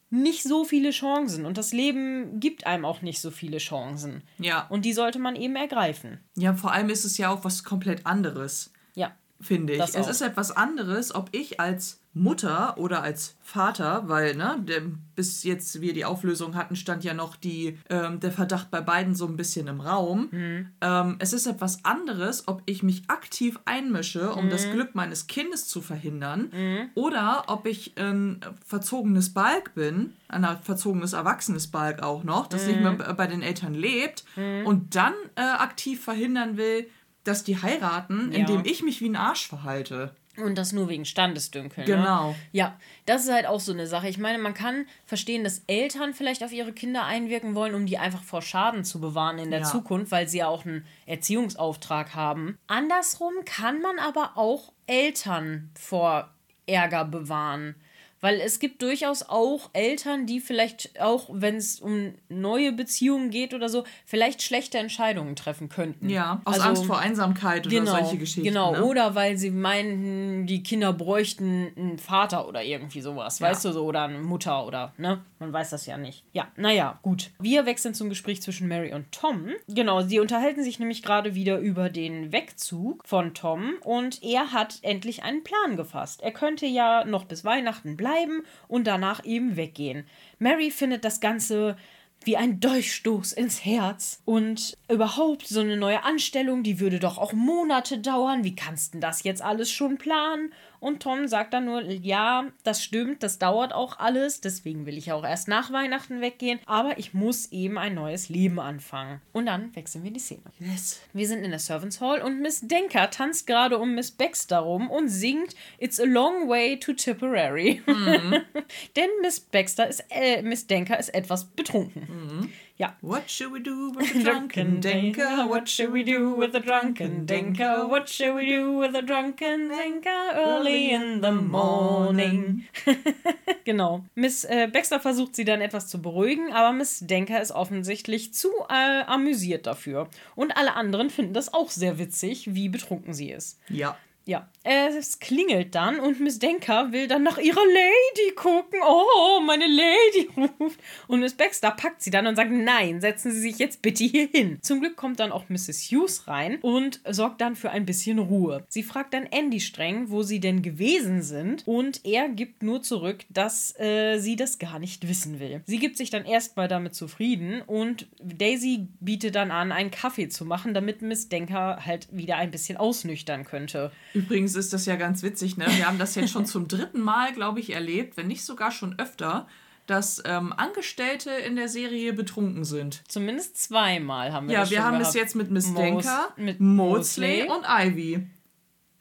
nicht 0.09 0.43
so 0.43 0.63
viele 0.63 0.89
Chancen 0.89 1.45
und 1.45 1.57
das 1.57 1.71
Leben 1.71 2.39
gibt 2.39 2.65
einem 2.65 2.85
auch 2.85 3.01
nicht 3.01 3.21
so 3.21 3.29
viele 3.29 3.59
Chancen. 3.59 4.23
Ja. 4.39 4.65
Und 4.67 4.85
die 4.85 4.93
sollte 4.93 5.19
man 5.19 5.35
eben 5.35 5.55
ergreifen. 5.55 6.19
Ja, 6.35 6.53
vor 6.53 6.71
allem 6.71 6.89
ist 6.89 7.05
es 7.05 7.17
ja 7.17 7.29
auch 7.29 7.43
was 7.43 7.63
komplett 7.63 8.05
anderes. 8.05 8.71
Ja. 8.95 9.15
Finde 9.41 9.73
ich. 9.73 9.79
Es 9.79 9.95
ist 9.95 10.21
etwas 10.21 10.51
anderes, 10.51 11.13
ob 11.13 11.29
ich 11.31 11.59
als 11.59 12.01
Mutter 12.19 12.77
oder 12.77 13.01
als 13.01 13.35
Vater, 13.41 14.03
weil, 14.07 14.35
ne, 14.35 14.57
der, 14.67 14.81
bis 15.15 15.43
jetzt 15.43 15.81
wir 15.81 15.93
die 15.93 16.05
Auflösung 16.05 16.55
hatten, 16.55 16.75
stand 16.75 17.03
ja 17.03 17.13
noch 17.13 17.35
die, 17.35 17.77
ähm, 17.89 18.19
der 18.19 18.31
Verdacht 18.31 18.69
bei 18.69 18.81
beiden 18.81 19.15
so 19.15 19.25
ein 19.25 19.37
bisschen 19.37 19.67
im 19.67 19.81
Raum. 19.81 20.27
Mhm. 20.31 20.69
Ähm, 20.81 21.15
es 21.19 21.33
ist 21.33 21.47
etwas 21.47 21.83
anderes, 21.85 22.47
ob 22.47 22.61
ich 22.65 22.83
mich 22.83 23.03
aktiv 23.09 23.59
einmische, 23.65 24.33
um 24.33 24.45
mhm. 24.45 24.49
das 24.49 24.69
Glück 24.69 24.95
meines 24.95 25.27
Kindes 25.27 25.67
zu 25.67 25.81
verhindern, 25.81 26.51
mhm. 26.51 26.89
oder 26.95 27.45
ob 27.47 27.65
ich 27.65 27.97
ein 27.97 28.41
verzogenes 28.65 29.33
Balk 29.33 29.73
bin, 29.73 30.13
ein 30.27 30.45
verzogenes 30.61 31.13
erwachsenes 31.13 31.67
Balk 31.67 32.03
auch 32.03 32.23
noch, 32.23 32.47
das 32.47 32.67
nicht 32.67 32.81
mehr 32.81 32.91
mhm. 32.91 33.15
bei 33.15 33.27
den 33.27 33.41
Eltern 33.41 33.73
lebt 33.73 34.25
mhm. 34.35 34.65
und 34.65 34.95
dann 34.95 35.13
äh, 35.35 35.41
aktiv 35.41 36.03
verhindern 36.03 36.57
will, 36.57 36.87
dass 37.23 37.43
die 37.43 37.61
heiraten, 37.61 38.31
ja. 38.31 38.39
indem 38.39 38.63
ich 38.65 38.83
mich 38.83 39.01
wie 39.01 39.09
ein 39.09 39.15
Arsch 39.15 39.47
verhalte. 39.47 40.15
Und 40.41 40.57
das 40.57 40.71
nur 40.71 40.89
wegen 40.89 41.05
Standesdünkel. 41.05 41.85
Ne? 41.85 41.95
Genau. 41.95 42.29
Ne? 42.29 42.35
Ja, 42.51 42.77
das 43.05 43.25
ist 43.25 43.31
halt 43.31 43.45
auch 43.45 43.59
so 43.59 43.73
eine 43.73 43.87
Sache. 43.87 44.07
Ich 44.07 44.17
meine, 44.17 44.37
man 44.37 44.53
kann 44.53 44.85
verstehen, 45.05 45.43
dass 45.43 45.63
Eltern 45.67 46.13
vielleicht 46.13 46.43
auf 46.43 46.51
ihre 46.51 46.73
Kinder 46.73 47.05
einwirken 47.05 47.55
wollen, 47.55 47.75
um 47.75 47.85
die 47.85 47.97
einfach 47.97 48.23
vor 48.23 48.41
Schaden 48.41 48.83
zu 48.83 48.99
bewahren 48.99 49.39
in 49.39 49.51
der 49.51 49.61
ja. 49.61 49.65
Zukunft, 49.65 50.11
weil 50.11 50.27
sie 50.27 50.39
ja 50.39 50.47
auch 50.47 50.65
einen 50.65 50.85
Erziehungsauftrag 51.05 52.15
haben. 52.15 52.57
Andersrum 52.67 53.33
kann 53.45 53.81
man 53.81 53.99
aber 53.99 54.31
auch 54.35 54.73
Eltern 54.87 55.71
vor 55.75 56.29
Ärger 56.65 57.05
bewahren. 57.05 57.75
Weil 58.21 58.41
es 58.41 58.59
gibt 58.59 58.81
durchaus 58.81 59.23
auch 59.23 59.69
Eltern, 59.73 60.25
die 60.25 60.39
vielleicht 60.41 60.99
auch, 60.99 61.29
wenn 61.31 61.55
es 61.55 61.79
um 61.79 62.13
neue 62.27 62.73
Beziehungen 62.73 63.29
geht 63.29 63.53
oder 63.53 63.69
so, 63.69 63.85
vielleicht 64.05 64.41
schlechte 64.41 64.77
Entscheidungen 64.77 65.35
treffen 65.35 65.69
könnten. 65.69 66.09
Ja, 66.09 66.41
aus 66.43 66.55
also, 66.55 66.67
Angst 66.67 66.85
vor 66.85 66.99
Einsamkeit 66.99 67.65
oder 67.65 67.75
genau, 67.79 67.91
solche 67.91 68.17
Geschichten. 68.17 68.43
Genau, 68.43 68.73
ne? 68.73 68.83
oder 68.83 69.15
weil 69.15 69.37
sie 69.37 69.51
meinten, 69.51 70.45
die 70.47 70.63
Kinder 70.63 70.91
bräuchten 70.91 71.71
einen 71.77 71.99
Vater 71.99 72.47
oder 72.47 72.63
irgendwie 72.63 73.01
sowas, 73.01 73.39
ja. 73.39 73.47
weißt 73.47 73.65
du 73.65 73.71
so, 73.71 73.85
oder 73.85 74.03
eine 74.03 74.19
Mutter 74.19 74.65
oder, 74.65 74.93
ne? 74.97 75.21
Man 75.39 75.53
weiß 75.53 75.69
das 75.69 75.85
ja 75.85 75.97
nicht. 75.97 76.25
Ja, 76.33 76.49
naja, 76.57 76.99
gut. 77.01 77.31
Wir 77.39 77.65
wechseln 77.65 77.93
zum 77.93 78.09
Gespräch 78.09 78.41
zwischen 78.41 78.67
Mary 78.67 78.93
und 78.93 79.09
Tom. 79.13 79.51
Genau, 79.69 80.01
sie 80.01 80.19
unterhalten 80.19 80.65
sich 80.65 80.79
nämlich 80.79 81.01
gerade 81.01 81.33
wieder 81.33 81.59
über 81.59 81.89
den 81.89 82.33
Wegzug 82.33 83.07
von 83.07 83.33
Tom 83.33 83.75
und 83.85 84.21
er 84.21 84.51
hat 84.51 84.79
endlich 84.81 85.23
einen 85.23 85.45
Plan 85.45 85.77
gefasst. 85.77 86.21
Er 86.21 86.31
könnte 86.31 86.65
ja 86.65 87.05
noch 87.05 87.23
bis 87.23 87.45
Weihnachten 87.45 87.95
bleiben 87.95 88.08
bleiben 88.09 88.43
und 88.67 88.87
danach 88.87 89.23
eben 89.25 89.55
weggehen. 89.55 90.05
Mary 90.39 90.71
findet 90.71 91.05
das 91.05 91.19
Ganze 91.19 91.77
wie 92.23 92.35
ein 92.37 92.59
Durchstoß 92.59 93.31
ins 93.33 93.63
Herz. 93.63 94.21
Und 94.25 94.77
überhaupt 94.89 95.47
so 95.47 95.61
eine 95.61 95.77
neue 95.77 96.03
Anstellung, 96.03 96.63
die 96.63 96.79
würde 96.79 96.99
doch 96.99 97.17
auch 97.17 97.33
Monate 97.33 97.99
dauern. 97.99 98.43
Wie 98.43 98.55
kannst 98.55 98.93
du 98.93 98.99
das 98.99 99.23
jetzt 99.23 99.41
alles 99.41 99.71
schon 99.71 99.97
planen? 99.97 100.51
Und 100.79 101.01
Tom 101.01 101.27
sagt 101.27 101.53
dann 101.53 101.65
nur, 101.65 101.81
ja, 101.81 102.45
das 102.63 102.83
stimmt, 102.83 103.23
das 103.23 103.39
dauert 103.39 103.73
auch 103.73 103.99
alles, 103.99 104.41
deswegen 104.41 104.85
will 104.85 104.97
ich 104.97 105.11
auch 105.11 105.23
erst 105.23 105.47
nach 105.47 105.71
Weihnachten 105.71 106.21
weggehen, 106.21 106.59
aber 106.65 106.97
ich 106.97 107.13
muss 107.13 107.51
eben 107.51 107.77
ein 107.77 107.95
neues 107.95 108.29
Leben 108.29 108.59
anfangen. 108.59 109.21
Und 109.33 109.45
dann 109.45 109.75
wechseln 109.75 110.03
wir 110.03 110.11
die 110.11 110.19
Szene. 110.19 110.41
Yes. 110.59 111.01
Wir 111.13 111.27
sind 111.27 111.43
in 111.43 111.51
der 111.51 111.59
Servants 111.59 112.01
Hall 112.01 112.21
und 112.21 112.41
Miss 112.41 112.61
Denker 112.61 113.09
tanzt 113.09 113.47
gerade 113.47 113.77
um 113.77 113.95
Miss 113.95 114.11
Baxter 114.11 114.59
rum 114.59 114.89
und 114.89 115.09
singt 115.09 115.55
It's 115.77 115.99
a 115.99 116.05
long 116.05 116.47
way 116.47 116.79
to 116.79 116.93
Tipperary. 116.93 117.81
Mhm. 117.85 118.41
Denn 118.95 119.09
Miss 119.21 119.39
Baxter 119.39 119.87
ist, 119.87 120.03
äh, 120.09 120.41
Miss 120.41 120.67
Denker 120.67 120.99
ist 120.99 121.09
etwas 121.09 121.45
betrunken. 121.45 122.07
Mhm. 122.07 122.53
Ja. 122.79 122.95
What 123.01 123.29
should 123.29 123.51
we 123.51 123.59
do 123.59 123.91
with 123.93 124.13
the 124.13 124.23
drunken 124.23 124.79
Denker? 124.79 125.49
What 125.49 125.67
should 125.67 125.91
we 125.91 126.05
do 126.05 126.33
with 126.37 126.53
the 126.53 126.61
drunken 126.61 127.25
Denker? 127.25 127.89
What 127.89 128.07
should 128.07 128.35
we 128.35 128.45
do 128.45 128.79
with 128.79 128.93
the 128.93 129.05
drunken 129.05 129.69
Denker 129.69 130.33
early 130.33 130.91
in 130.91 131.21
the 131.21 131.31
morning? 131.31 132.63
genau. 133.65 134.05
Miss 134.15 134.45
äh, 134.45 134.69
Baxter 134.71 135.01
versucht 135.01 135.35
sie 135.35 135.43
dann 135.43 135.59
etwas 135.59 135.89
zu 135.89 136.01
beruhigen, 136.01 136.53
aber 136.53 136.71
Miss 136.71 136.99
Denker 137.01 137.41
ist 137.41 137.51
offensichtlich 137.51 138.33
zu 138.33 138.47
äh, 138.69 139.03
amüsiert 139.03 139.67
dafür. 139.67 140.07
Und 140.35 140.55
alle 140.55 140.75
anderen 140.75 141.09
finden 141.09 141.33
das 141.33 141.53
auch 141.53 141.71
sehr 141.71 141.99
witzig, 141.99 142.55
wie 142.55 142.69
betrunken 142.69 143.13
sie 143.13 143.29
ist. 143.29 143.59
Ja. 143.67 143.97
Ja, 144.29 144.47
es 144.63 145.17
klingelt 145.17 145.73
dann 145.73 145.99
und 145.99 146.19
Miss 146.19 146.37
Denker 146.37 146.91
will 146.91 147.07
dann 147.07 147.23
nach 147.23 147.39
ihrer 147.39 147.65
Lady 147.65 148.35
gucken. 148.35 148.79
Oh, 148.87 149.39
meine 149.43 149.65
Lady 149.65 150.29
ruft. 150.37 150.79
Und 151.07 151.21
Miss 151.21 151.33
Baxter 151.33 151.71
packt 151.71 152.03
sie 152.03 152.11
dann 152.11 152.27
und 152.27 152.35
sagt, 152.35 152.51
nein, 152.51 153.01
setzen 153.01 153.31
Sie 153.31 153.39
sich 153.39 153.57
jetzt 153.57 153.81
bitte 153.81 154.03
hier 154.03 154.27
hin. 154.27 154.59
Zum 154.61 154.81
Glück 154.81 154.97
kommt 154.97 155.19
dann 155.19 155.31
auch 155.31 155.49
Mrs. 155.49 155.89
Hughes 155.89 156.27
rein 156.27 156.59
und 156.61 157.01
sorgt 157.09 157.41
dann 157.41 157.55
für 157.55 157.71
ein 157.71 157.87
bisschen 157.87 158.19
Ruhe. 158.19 158.63
Sie 158.69 158.83
fragt 158.83 159.15
dann 159.15 159.25
Andy 159.25 159.59
streng, 159.59 160.11
wo 160.11 160.21
sie 160.21 160.39
denn 160.39 160.61
gewesen 160.61 161.23
sind 161.23 161.63
und 161.65 162.05
er 162.05 162.29
gibt 162.29 162.61
nur 162.61 162.83
zurück, 162.83 163.25
dass 163.29 163.73
äh, 163.79 164.19
sie 164.19 164.35
das 164.35 164.59
gar 164.59 164.77
nicht 164.77 165.07
wissen 165.07 165.39
will. 165.39 165.63
Sie 165.65 165.79
gibt 165.79 165.97
sich 165.97 166.11
dann 166.11 166.25
erstmal 166.25 166.67
damit 166.67 166.93
zufrieden 166.93 167.63
und 167.65 168.05
Daisy 168.21 168.89
bietet 168.99 169.33
dann 169.33 169.49
an, 169.49 169.71
einen 169.71 169.89
Kaffee 169.89 170.29
zu 170.29 170.45
machen, 170.45 170.75
damit 170.75 171.01
Miss 171.01 171.29
Denker 171.29 171.83
halt 171.83 172.07
wieder 172.11 172.37
ein 172.37 172.51
bisschen 172.51 172.77
ausnüchtern 172.77 173.43
könnte. 173.43 173.91
Übrigens 174.19 174.55
ist 174.55 174.73
das 174.73 174.85
ja 174.85 174.95
ganz 174.95 175.23
witzig, 175.23 175.57
ne? 175.57 175.65
Wir 175.77 175.87
haben 175.87 175.97
das 175.97 176.15
jetzt 176.15 176.31
schon 176.31 176.45
zum 176.45 176.67
dritten 176.67 176.99
Mal, 176.99 177.33
glaube 177.33 177.59
ich, 177.59 177.73
erlebt, 177.73 178.17
wenn 178.17 178.27
nicht 178.27 178.43
sogar 178.43 178.71
schon 178.71 178.97
öfter, 178.99 179.47
dass 179.85 180.21
ähm, 180.25 180.53
Angestellte 180.55 181.31
in 181.31 181.55
der 181.55 181.67
Serie 181.69 182.13
betrunken 182.13 182.63
sind. 182.63 183.01
Zumindest 183.07 183.57
zweimal 183.57 184.33
haben 184.33 184.47
wir 184.47 184.53
ja, 184.55 184.59
das 184.61 184.69
Ja, 184.69 184.77
wir 184.77 184.83
haben 184.83 184.99
gehabt. 184.99 185.15
es 185.15 185.19
jetzt 185.19 185.35
mit 185.35 185.49
Miss 185.51 185.73
Denker, 185.73 186.29
mit 186.37 186.59
Mosley 186.59 187.43
und 187.49 187.65
Ivy 187.67 188.27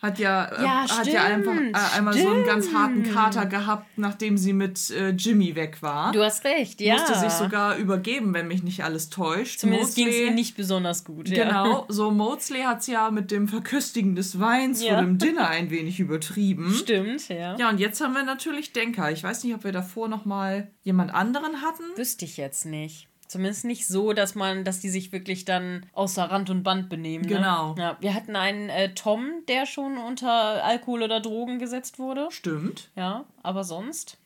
hat 0.01 0.19
ja, 0.19 0.45
äh, 0.45 0.63
ja 0.63 0.89
hat 0.89 1.07
ja 1.07 1.25
einfach 1.25 1.55
äh, 1.55 1.97
einmal 1.97 2.15
stimmt. 2.15 2.29
so 2.29 2.35
einen 2.35 2.47
ganz 2.47 2.73
harten 2.73 3.03
Kater 3.03 3.47
gehabt, 3.47 3.87
nachdem 3.97 4.39
sie 4.39 4.53
mit 4.53 4.91
äh, 4.91 5.11
Jimmy 5.11 5.57
weg 5.57 5.83
war. 5.83 6.13
Du 6.13 6.23
hast 6.23 6.45
recht, 6.45 6.81
ja. 6.81 6.95
Musste 6.95 7.19
sich 7.19 7.33
sogar 7.33 7.77
übergeben, 7.77 8.33
wenn 8.33 8.47
mich 8.47 8.63
nicht 8.63 8.85
alles 8.85 9.11
täuscht. 9.11 9.59
Zumindest 9.59 9.97
ging 9.97 10.09
es 10.09 10.15
ihr 10.15 10.31
nicht 10.31 10.57
besonders 10.57 11.05
gut. 11.05 11.29
Ja. 11.29 11.45
Genau, 11.45 11.85
so 11.89 12.11
Mosley 12.11 12.63
hat 12.63 12.81
es 12.81 12.87
ja 12.87 13.11
mit 13.11 13.31
dem 13.31 13.49
Verköstigen 13.49 14.15
des 14.15 14.39
Weins 14.39 14.83
ja. 14.83 14.95
vor 14.95 15.03
dem 15.03 15.19
Dinner 15.19 15.49
ein 15.49 15.71
wenig 15.71 15.99
übertrieben. 15.99 16.73
Stimmt, 16.73 17.29
ja. 17.29 17.57
Ja, 17.57 17.69
und 17.69 17.81
jetzt 17.81 18.01
haben 18.01 18.15
wir 18.15 18.23
natürlich 18.23 18.73
Denker. 18.73 19.11
Ich 19.11 19.25
weiß 19.25 19.43
nicht, 19.43 19.55
ob 19.55 19.65
wir 19.65 19.73
davor 19.73 20.09
noch 20.09 20.25
mal 20.25 20.71
jemand 20.83 21.13
anderen 21.13 21.61
hatten. 21.63 21.83
Wüsste 21.97 22.25
ich 22.25 22.37
jetzt 22.37 22.67
nicht. 22.67 23.09
Zumindest 23.29 23.67
nicht 23.67 23.87
so, 23.87 24.15
dass 24.15 24.35
man, 24.35 24.65
dass 24.65 24.81
die 24.81 24.89
sich 24.89 25.13
wirklich 25.13 25.45
dann 25.45 25.85
außer 25.93 26.25
Rand 26.25 26.49
und 26.49 26.63
Band 26.63 26.89
benehmen. 26.89 27.27
Ne? 27.27 27.37
Genau. 27.37 27.75
Ja, 27.79 27.99
wir 28.01 28.15
hatten 28.15 28.37
einen 28.37 28.71
äh, 28.71 28.95
Tom, 28.95 29.43
der 29.49 29.67
schon 29.67 29.99
unter 29.99 30.65
Alkohol 30.65 31.03
oder 31.03 31.21
Drogen 31.21 31.59
gesetzt 31.59 31.99
wurde. 31.99 32.29
Stimmt. 32.31 32.91
Ja, 32.97 33.27
aber 33.43 33.65
sonst 33.65 34.17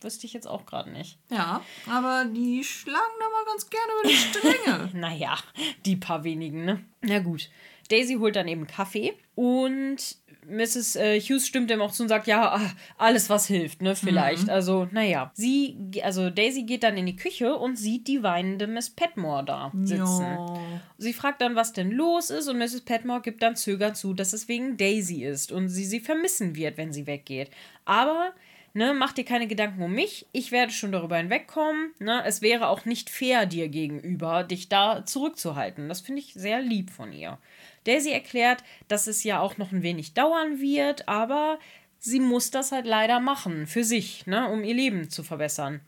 wüsste 0.00 0.26
ich 0.26 0.32
jetzt 0.32 0.46
auch 0.46 0.66
gerade 0.66 0.90
nicht. 0.90 1.18
Ja, 1.30 1.62
aber 1.90 2.24
die 2.24 2.62
schlagen 2.62 3.00
da 3.18 3.24
mal 3.26 3.44
ganz 3.44 3.68
gerne 3.68 3.92
über 4.00 4.08
die 4.08 4.16
Stränge. 4.16 4.90
naja, 5.00 5.36
die 5.84 5.96
paar 5.96 6.22
wenigen, 6.22 6.64
ne? 6.64 6.84
Na 7.00 7.18
gut. 7.18 7.50
Daisy 7.90 8.14
holt 8.14 8.36
dann 8.36 8.48
eben 8.48 8.68
Kaffee 8.68 9.14
und 9.34 10.16
Mrs. 10.46 10.96
Äh, 10.96 11.20
Hughes 11.20 11.46
stimmt 11.46 11.70
ihm 11.70 11.80
auch 11.80 11.92
zu 11.92 12.02
und 12.02 12.08
sagt, 12.08 12.26
ja, 12.26 12.54
ah, 12.56 12.70
alles 12.98 13.30
was 13.30 13.46
hilft, 13.46 13.80
ne, 13.80 13.94
vielleicht. 13.94 14.44
Mhm. 14.44 14.50
Also, 14.50 14.88
naja. 14.90 15.30
Sie, 15.34 15.76
also 16.02 16.30
Daisy 16.30 16.64
geht 16.64 16.82
dann 16.82 16.96
in 16.96 17.06
die 17.06 17.16
Küche 17.16 17.56
und 17.56 17.76
sieht 17.76 18.08
die 18.08 18.22
weinende 18.22 18.66
Miss 18.66 18.90
Petmore 18.90 19.44
da 19.44 19.72
sitzen. 19.74 20.36
Jo. 20.36 20.58
Sie 20.98 21.12
fragt 21.12 21.40
dann, 21.40 21.54
was 21.54 21.72
denn 21.72 21.90
los 21.90 22.30
ist 22.30 22.48
und 22.48 22.58
Mrs. 22.58 22.82
Petmore 22.82 23.22
gibt 23.22 23.42
dann 23.42 23.56
zögernd 23.56 23.96
zu, 23.96 24.14
dass 24.14 24.32
es 24.32 24.48
wegen 24.48 24.76
Daisy 24.76 25.24
ist 25.24 25.52
und 25.52 25.68
sie 25.68 25.84
sie 25.84 26.00
vermissen 26.00 26.56
wird, 26.56 26.76
wenn 26.76 26.92
sie 26.92 27.06
weggeht. 27.06 27.50
Aber 27.84 28.32
Ne, 28.74 28.94
mach 28.94 29.12
dir 29.12 29.24
keine 29.24 29.46
Gedanken 29.46 29.82
um 29.82 29.92
mich, 29.92 30.26
ich 30.32 30.50
werde 30.50 30.72
schon 30.72 30.92
darüber 30.92 31.18
hinwegkommen. 31.18 31.92
Ne? 31.98 32.22
Es 32.24 32.40
wäre 32.40 32.68
auch 32.68 32.86
nicht 32.86 33.10
fair 33.10 33.44
dir 33.44 33.68
gegenüber, 33.68 34.44
dich 34.44 34.70
da 34.70 35.04
zurückzuhalten. 35.04 35.90
Das 35.90 36.00
finde 36.00 36.22
ich 36.22 36.32
sehr 36.32 36.62
lieb 36.62 36.90
von 36.90 37.12
ihr. 37.12 37.38
Daisy 37.84 38.10
erklärt, 38.10 38.62
dass 38.88 39.06
es 39.06 39.24
ja 39.24 39.40
auch 39.40 39.58
noch 39.58 39.72
ein 39.72 39.82
wenig 39.82 40.14
dauern 40.14 40.60
wird, 40.60 41.08
aber 41.08 41.58
sie 41.98 42.20
muss 42.20 42.50
das 42.50 42.72
halt 42.72 42.86
leider 42.86 43.20
machen, 43.20 43.66
für 43.66 43.84
sich, 43.84 44.26
ne, 44.26 44.48
um 44.48 44.64
ihr 44.64 44.74
Leben 44.74 45.10
zu 45.10 45.22
verbessern. 45.22 45.80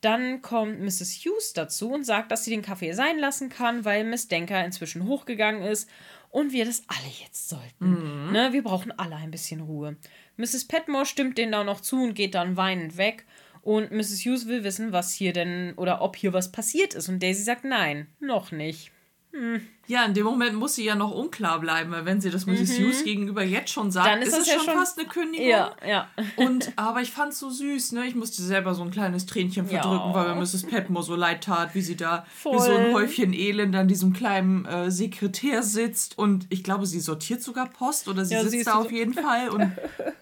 Dann 0.00 0.40
kommt 0.40 0.80
Mrs. 0.80 1.20
Hughes 1.24 1.52
dazu 1.52 1.92
und 1.92 2.04
sagt, 2.04 2.32
dass 2.32 2.44
sie 2.44 2.50
den 2.50 2.62
Kaffee 2.62 2.92
sein 2.92 3.18
lassen 3.18 3.50
kann, 3.50 3.84
weil 3.84 4.04
Miss 4.04 4.28
Denker 4.28 4.64
inzwischen 4.64 5.06
hochgegangen 5.06 5.62
ist 5.62 5.90
und 6.30 6.52
wir 6.52 6.64
das 6.64 6.84
alle 6.86 7.12
jetzt 7.22 7.48
sollten. 7.48 8.26
Mhm. 8.26 8.32
Ne, 8.32 8.52
wir 8.52 8.62
brauchen 8.62 8.92
alle 8.92 9.16
ein 9.16 9.30
bisschen 9.30 9.60
Ruhe. 9.60 9.96
Mrs. 10.36 10.66
Petmore 10.66 11.04
stimmt 11.04 11.36
denen 11.36 11.52
da 11.52 11.64
noch 11.64 11.82
zu 11.82 12.02
und 12.02 12.14
geht 12.14 12.34
dann 12.34 12.56
weinend 12.56 12.96
weg. 12.96 13.26
Und 13.62 13.90
Mrs. 13.90 14.24
Hughes 14.24 14.46
will 14.46 14.64
wissen, 14.64 14.92
was 14.92 15.12
hier 15.12 15.34
denn 15.34 15.74
oder 15.76 16.00
ob 16.00 16.16
hier 16.16 16.32
was 16.32 16.50
passiert 16.50 16.94
ist. 16.94 17.10
Und 17.10 17.22
Daisy 17.22 17.42
sagt 17.42 17.64
nein, 17.64 18.06
noch 18.18 18.52
nicht. 18.52 18.90
Hm. 19.32 19.60
Ja, 19.86 20.04
in 20.04 20.14
dem 20.14 20.24
Moment 20.24 20.54
muss 20.54 20.76
sie 20.76 20.84
ja 20.84 20.94
noch 20.94 21.12
unklar 21.12 21.58
bleiben, 21.58 21.90
weil 21.90 22.04
wenn 22.04 22.20
sie 22.20 22.30
das 22.30 22.46
Mrs. 22.46 22.78
Mhm. 22.78 22.84
Hughes 22.84 23.04
gegenüber 23.04 23.42
jetzt 23.42 23.70
schon 23.70 23.90
sagt, 23.90 24.06
dann 24.06 24.22
ist, 24.22 24.28
ist 24.28 24.42
es 24.42 24.46
ja 24.46 24.60
schon, 24.60 24.74
fast 24.74 24.98
eine 24.98 25.08
Kündigung. 25.08 25.48
Ja, 25.48 25.74
ja. 25.86 26.08
Und, 26.36 26.72
aber 26.76 27.00
ich 27.00 27.10
fand 27.10 27.32
es 27.32 27.40
so 27.40 27.50
süß, 27.50 27.92
ne? 27.92 28.06
Ich 28.06 28.14
musste 28.14 28.42
selber 28.42 28.74
so 28.74 28.82
ein 28.82 28.90
kleines 28.90 29.26
Tränchen 29.26 29.66
verdrücken, 29.66 30.10
ja. 30.10 30.14
weil 30.14 30.34
mir 30.34 30.40
Mrs. 30.40 30.64
Petmore 30.64 31.04
so 31.04 31.16
leid 31.16 31.42
tat, 31.44 31.74
wie 31.74 31.80
sie 31.80 31.96
da 31.96 32.24
Voll. 32.36 32.54
wie 32.54 32.62
so 32.62 32.72
ein 32.72 32.92
Häufchen 32.92 33.32
Elend 33.32 33.74
an 33.74 33.88
diesem 33.88 34.12
kleinen 34.12 34.64
äh, 34.64 34.90
Sekretär 34.92 35.62
sitzt. 35.62 36.18
Und 36.18 36.46
ich 36.50 36.62
glaube, 36.62 36.86
sie 36.86 37.00
sortiert 37.00 37.42
sogar 37.42 37.68
Post 37.68 38.06
oder 38.08 38.24
sie 38.24 38.34
ja, 38.34 38.44
sitzt 38.44 38.68
da 38.68 38.74
auf 38.74 38.92
jeden 38.92 39.14
Fall 39.14 39.48
und, 39.48 39.72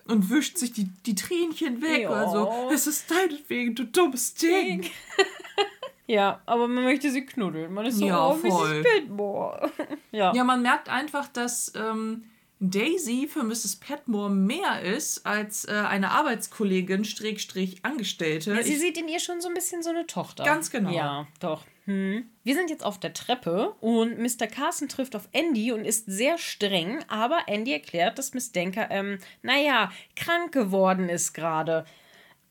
und 0.07 0.31
wischt 0.31 0.57
sich 0.57 0.73
die, 0.73 0.89
die 1.05 1.15
Tränchen 1.15 1.83
weg. 1.83 2.03
Ja. 2.03 2.11
Also, 2.11 2.71
es 2.73 2.87
ist 2.87 3.11
deinetwegen, 3.11 3.75
du 3.75 3.85
dummes 3.85 4.35
Ding. 4.35 4.87
Ja, 6.09 6.41
aber 6.47 6.69
man 6.69 6.85
möchte 6.85 7.11
sie 7.11 7.25
knuddeln. 7.25 7.73
Man 7.73 7.85
ist 7.85 7.99
so, 7.99 8.07
ja, 8.07 8.31
oh, 8.31 8.35
voll. 8.35 8.83
Petmore. 8.83 9.71
ja. 10.11 10.35
ja, 10.35 10.43
man 10.43 10.63
merkt 10.63 10.89
einfach, 10.89 11.29
dass 11.29 11.71
ähm, 11.77 12.25
Daisy 12.61 13.29
für 13.31 13.45
Mrs. 13.45 13.77
Petmore 13.77 14.31
mehr 14.31 14.81
ist 14.83 15.27
als 15.27 15.67
äh, 15.67 15.73
eine 15.73 16.11
Arbeitskollegin, 16.11 17.05
Strich, 17.05 17.85
Angestellte. 17.85 18.55
Ja, 18.55 18.63
sie 18.63 18.73
ich, 18.73 18.81
sieht 18.81 18.99
in 18.99 19.07
ihr 19.07 19.21
schon 19.21 19.43
so 19.43 19.49
ein 19.49 19.55
bisschen 19.55 19.83
so 19.83 19.91
eine 19.91 20.07
Tochter. 20.07 20.45
Ganz 20.45 20.71
genau. 20.71 20.91
Ja, 20.91 21.27
doch. 21.41 21.65
Hm. 21.85 22.29
Wir 22.43 22.55
sind 22.55 22.71
jetzt 22.71 22.85
auf 22.85 22.99
der 22.99 23.13
Treppe 23.13 23.75
und 23.81 24.19
Mr. 24.19 24.47
Carson 24.47 24.89
trifft 24.89 25.15
auf 25.15 25.29
Andy 25.33 25.73
und 25.73 25.85
ist 25.85 26.07
sehr 26.07 26.39
streng, 26.39 27.05
aber 27.09 27.41
Andy 27.47 27.73
erklärt, 27.73 28.19
dass 28.19 28.35
Miss 28.35 28.51
Denker, 28.53 28.91
ähm, 28.91 29.19
naja, 29.43 29.93
krank 30.17 30.53
geworden 30.53 31.09
ist 31.11 31.35
gerade 31.35 31.85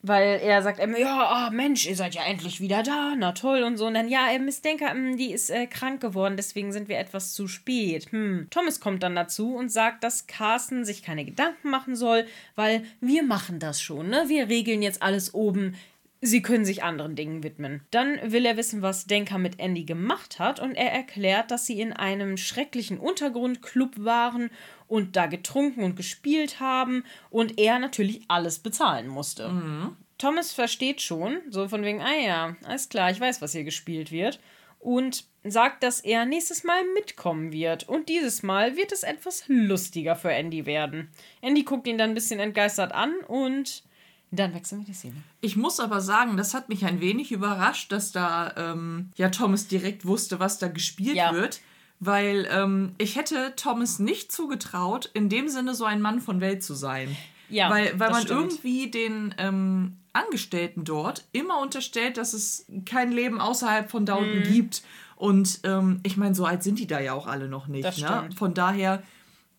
weil 0.07 0.39
er 0.41 0.61
sagt 0.61 0.79
immer, 0.79 0.97
ja, 0.97 1.47
oh 1.49 1.53
Mensch, 1.53 1.87
ihr 1.87 1.95
seid 1.95 2.15
ja 2.15 2.23
endlich 2.23 2.61
wieder 2.61 2.83
da, 2.83 3.13
na 3.17 3.31
toll 3.31 3.63
und 3.63 3.77
so. 3.77 3.87
Und 3.87 3.93
dann, 3.93 4.09
ja, 4.09 4.27
Miss 4.39 4.61
Denker, 4.61 4.91
hm, 4.91 5.17
die 5.17 5.31
ist 5.31 5.49
äh, 5.49 5.67
krank 5.67 6.01
geworden, 6.01 6.37
deswegen 6.37 6.71
sind 6.71 6.87
wir 6.89 6.97
etwas 6.97 7.33
zu 7.33 7.47
spät. 7.47 8.11
Hm. 8.11 8.47
Thomas 8.49 8.79
kommt 8.79 9.03
dann 9.03 9.15
dazu 9.15 9.55
und 9.55 9.71
sagt, 9.71 10.03
dass 10.03 10.27
Carsten 10.27 10.85
sich 10.85 11.03
keine 11.03 11.25
Gedanken 11.25 11.69
machen 11.69 11.95
soll, 11.95 12.25
weil 12.55 12.83
wir 13.01 13.23
machen 13.23 13.59
das 13.59 13.81
schon, 13.81 14.09
ne? 14.09 14.25
Wir 14.27 14.49
regeln 14.49 14.81
jetzt 14.81 15.01
alles 15.01 15.33
oben. 15.33 15.75
Sie 16.19 16.41
können 16.41 16.65
sich 16.65 16.83
anderen 16.83 17.15
Dingen 17.15 17.43
widmen. 17.43 17.81
Dann 17.91 18.17
will 18.23 18.45
er 18.47 18.57
wissen, 18.57 18.81
was 18.81 19.05
Denker 19.05 19.37
mit 19.37 19.59
Andy 19.59 19.83
gemacht 19.83 20.39
hat 20.39 20.59
und 20.59 20.73
er 20.73 20.91
erklärt, 20.91 21.51
dass 21.51 21.67
sie 21.67 21.79
in 21.79 21.93
einem 21.93 22.37
schrecklichen 22.37 22.97
Untergrundclub 22.97 24.03
waren 24.03 24.49
und 24.87 25.15
da 25.15 25.27
getrunken 25.27 25.83
und 25.83 25.95
gespielt 25.95 26.59
haben 26.59 27.03
und 27.29 27.59
er 27.59 27.79
natürlich 27.79 28.21
alles 28.27 28.59
bezahlen 28.59 29.07
musste. 29.07 29.49
Mhm. 29.49 29.97
Thomas 30.17 30.51
versteht 30.51 31.01
schon, 31.01 31.41
so 31.49 31.67
von 31.67 31.83
wegen, 31.83 32.01
ah 32.01 32.15
ja, 32.15 32.55
alles 32.63 32.89
klar, 32.89 33.11
ich 33.11 33.19
weiß, 33.19 33.41
was 33.41 33.51
hier 33.51 33.63
gespielt 33.63 34.11
wird. 34.11 34.39
Und 34.79 35.25
sagt, 35.43 35.83
dass 35.83 36.01
er 36.01 36.25
nächstes 36.25 36.63
Mal 36.63 36.81
mitkommen 36.93 37.51
wird. 37.51 37.87
Und 37.87 38.09
dieses 38.09 38.43
Mal 38.43 38.77
wird 38.77 38.91
es 38.91 39.03
etwas 39.03 39.43
lustiger 39.47 40.15
für 40.15 40.31
Andy 40.31 40.65
werden. 40.65 41.09
Andy 41.41 41.63
guckt 41.63 41.87
ihn 41.87 41.97
dann 41.97 42.11
ein 42.11 42.15
bisschen 42.15 42.39
entgeistert 42.39 42.91
an 42.91 43.13
und 43.27 43.83
dann 44.29 44.53
wechseln 44.53 44.79
wir 44.79 44.85
die 44.85 44.93
Szene. 44.93 45.15
Ich 45.41 45.55
muss 45.55 45.79
aber 45.79 46.01
sagen, 46.01 46.37
das 46.37 46.53
hat 46.53 46.69
mich 46.69 46.85
ein 46.85 46.99
wenig 46.99 47.31
überrascht, 47.31 47.91
dass 47.91 48.11
da 48.11 48.53
ähm, 48.57 49.11
ja 49.15 49.29
Thomas 49.29 49.67
direkt 49.67 50.05
wusste, 50.05 50.39
was 50.39 50.59
da 50.59 50.67
gespielt 50.67 51.15
ja. 51.15 51.33
wird 51.33 51.61
weil 51.99 52.47
ähm, 52.51 52.93
ich 52.97 53.15
hätte 53.15 53.53
Thomas 53.55 53.99
nicht 53.99 54.31
zugetraut, 54.31 55.09
in 55.13 55.29
dem 55.29 55.47
Sinne 55.49 55.73
so 55.73 55.85
ein 55.85 56.01
Mann 56.01 56.21
von 56.21 56.41
Welt 56.41 56.63
zu 56.63 56.73
sein. 56.73 57.15
Ja, 57.49 57.69
weil, 57.69 57.97
weil 57.99 58.11
man 58.11 58.23
stimmt. 58.23 58.39
irgendwie 58.39 58.91
den 58.91 59.33
ähm, 59.37 59.97
Angestellten 60.13 60.83
dort 60.83 61.25
immer 61.31 61.59
unterstellt, 61.61 62.17
dass 62.17 62.33
es 62.33 62.65
kein 62.85 63.11
Leben 63.11 63.39
außerhalb 63.39 63.89
von 63.89 64.05
Downton 64.05 64.39
mhm. 64.39 64.43
gibt. 64.43 64.83
Und 65.15 65.61
ähm, 65.63 66.01
ich 66.03 66.17
meine, 66.17 66.35
so 66.35 66.45
alt 66.45 66.61
sind 66.61 66.77
die 66.77 66.87
da 66.87 66.99
ja 66.99 67.13
auch 67.13 67.25
alle 67.25 67.47
noch 67.47 67.67
nicht. 67.67 67.99
Ne? 67.99 68.29
Von 68.35 68.53
daher, 68.53 69.01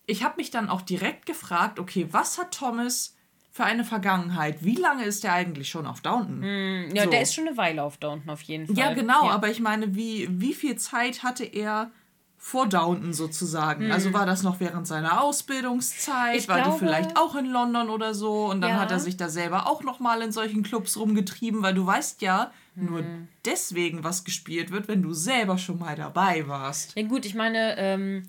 ich 0.07 0.23
habe 0.23 0.35
mich 0.37 0.51
dann 0.51 0.69
auch 0.69 0.83
direkt 0.83 1.27
gefragt, 1.27 1.81
okay, 1.81 2.07
was 2.11 2.39
hat 2.39 2.55
Thomas 2.55 3.17
für 3.51 3.65
eine 3.65 3.85
Vergangenheit? 3.85 4.65
Wie 4.65 4.77
lange 4.77 5.05
ist 5.05 5.25
der 5.25 5.33
eigentlich 5.33 5.69
schon 5.69 5.87
auf 5.87 6.01
Downton? 6.01 6.41
Mm, 6.41 6.95
ja, 6.95 7.05
so. 7.05 7.11
der 7.11 7.23
ist 7.23 7.35
schon 7.35 7.49
eine 7.49 7.57
Weile 7.57 7.83
auf 7.83 7.97
Downton 7.97 8.31
auf 8.31 8.43
jeden 8.43 8.67
Fall. 8.67 8.77
Ja, 8.77 8.93
genau, 8.93 9.27
ja. 9.27 9.33
aber 9.33 9.51
ich 9.51 9.61
meine, 9.61 9.97
wie, 9.97 10.29
wie 10.31 10.55
viel 10.55 10.77
Zeit 10.77 11.25
hatte 11.25 11.45
er 11.45 11.91
vor 12.39 12.69
Downton 12.69 13.13
sozusagen. 13.13 13.87
Mhm. 13.87 13.93
Also 13.93 14.13
war 14.13 14.25
das 14.25 14.43
noch 14.43 14.61
während 14.61 14.87
seiner 14.87 15.23
Ausbildungszeit, 15.23 16.37
ich 16.37 16.49
war 16.49 16.63
glaube, 16.63 16.79
die 16.79 16.79
vielleicht 16.79 17.17
auch 17.17 17.35
in 17.35 17.47
London 17.47 17.91
oder 17.91 18.15
so 18.15 18.47
und 18.47 18.61
dann 18.61 18.71
ja. 18.71 18.81
hat 18.81 18.93
er 18.93 19.01
sich 19.01 19.17
da 19.17 19.29
selber 19.29 19.67
auch 19.67 19.83
noch 19.83 19.99
mal 19.99 20.23
in 20.23 20.31
solchen 20.31 20.63
Clubs 20.63 20.97
rumgetrieben, 20.97 21.63
weil 21.63 21.75
du 21.75 21.85
weißt 21.85 22.23
ja, 22.23 22.53
mhm. 22.77 22.87
nur 22.87 23.05
deswegen 23.45 24.05
was 24.05 24.25
gespielt 24.25 24.71
wird, 24.71 24.87
wenn 24.87 25.03
du 25.03 25.13
selber 25.13 25.59
schon 25.59 25.81
mal 25.81 25.97
dabei 25.97 26.47
warst. 26.47 26.97
Ja 26.97 27.03
gut, 27.03 27.27
ich 27.27 27.35
meine, 27.35 27.77
ähm, 27.77 28.23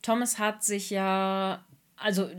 Thomas 0.00 0.38
hat 0.38 0.62
sich 0.62 0.90
ja, 0.90 1.64
also 1.96 2.30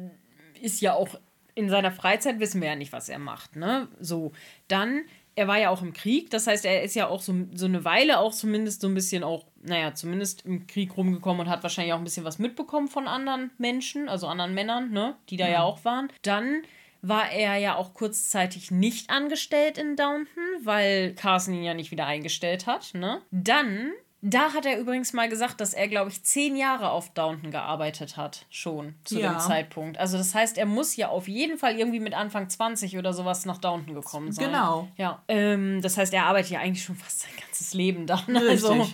ist 0.62 0.80
ja 0.80 0.94
auch 0.94 1.10
in 1.58 1.70
seiner 1.70 1.92
Freizeit 1.92 2.40
wissen 2.40 2.62
wir 2.62 2.70
ja 2.70 2.76
nicht, 2.76 2.94
was 2.94 3.10
er 3.10 3.20
macht, 3.20 3.56
ne? 3.56 3.88
So, 4.00 4.32
dann 4.68 5.02
er 5.38 5.48
war 5.48 5.60
ja 5.60 5.70
auch 5.70 5.84
im 5.84 5.94
Krieg, 5.94 6.32
das 6.32 6.48
heißt, 6.48 6.66
er 6.66 6.82
ist 6.82 6.96
ja 6.96 7.08
auch 7.08 7.22
so, 7.22 7.34
so 7.54 7.68
eine 7.68 7.86
Weile 7.86 8.18
auch 8.18 8.34
zumindest 8.34 8.82
so 8.82 8.88
ein 8.88 8.96
bisschen 8.96 9.24
auch, 9.24 9.46
naja, 9.62 9.94
zumindest 9.94 10.44
im 10.46 10.66
Krieg 10.66 10.98
rumgekommen 10.98 11.42
und 11.42 11.50
hat 11.50 11.62
wahrscheinlich 11.62 11.94
auch 11.94 12.00
ein 12.00 12.04
bisschen 12.04 12.26
was 12.26 12.40
mitbekommen 12.40 12.88
von 12.88 13.08
anderen 13.08 13.52
Menschen, 13.60 14.10
also 14.10 14.26
anderen 14.26 14.56
Männern, 14.56 14.90
ne, 14.90 15.16
die 15.30 15.38
da 15.38 15.46
mhm. 15.46 15.52
ja 15.52 15.62
auch 15.62 15.86
waren. 15.86 16.12
Dann 16.24 16.64
war 17.04 17.32
er 17.32 17.56
ja 17.58 17.76
auch 17.76 17.94
kurzzeitig 17.94 18.72
nicht 18.72 19.12
angestellt 19.12 19.78
in 19.78 19.96
Downton, 19.96 20.44
weil 20.64 21.14
Carson 21.14 21.54
ihn 21.54 21.64
ja 21.64 21.76
nicht 21.76 21.92
wieder 21.92 22.08
eingestellt 22.08 22.66
hat, 22.66 22.96
ne? 22.96 23.22
Dann 23.30 23.92
da 24.30 24.54
hat 24.54 24.66
er 24.66 24.80
übrigens 24.80 25.14
mal 25.14 25.30
gesagt, 25.30 25.62
dass 25.62 25.74
er, 25.74 25.88
glaube 25.88 26.10
ich, 26.10 26.24
zehn 26.24 26.56
Jahre 26.56 26.90
auf 26.90 27.14
Downton 27.14 27.52
gearbeitet 27.52 28.18
hat, 28.18 28.46
schon 28.50 28.96
zu 29.04 29.20
ja. 29.20 29.34
dem 29.34 29.40
Zeitpunkt. 29.40 29.98
Also 29.98 30.18
das 30.18 30.36
heißt, 30.36 30.58
er 30.58 30.66
muss 30.66 30.96
ja 30.96 31.08
auf 31.08 31.28
jeden 31.28 31.58
Fall 31.58 31.78
irgendwie 31.78 32.00
mit 32.00 32.14
Anfang 32.14 32.50
20 32.50 32.98
oder 32.98 33.14
sowas 33.14 33.46
nach 33.46 33.58
Downton 33.58 33.94
gekommen 33.94 34.32
sein. 34.32 34.48
Genau. 34.48 34.90
Ja. 34.98 35.24
Ähm, 35.28 35.82
das 35.82 35.98
heißt, 35.98 36.14
er 36.14 36.26
arbeitet 36.26 36.52
ja 36.52 36.60
eigentlich 36.60 36.84
schon 36.84 36.96
fast 36.96 37.22
sein 37.22 37.32
ganzes 37.40 37.74
Leben 37.74 38.06
da. 38.06 38.24
Ne? 38.28 38.42
Also, 38.50 38.88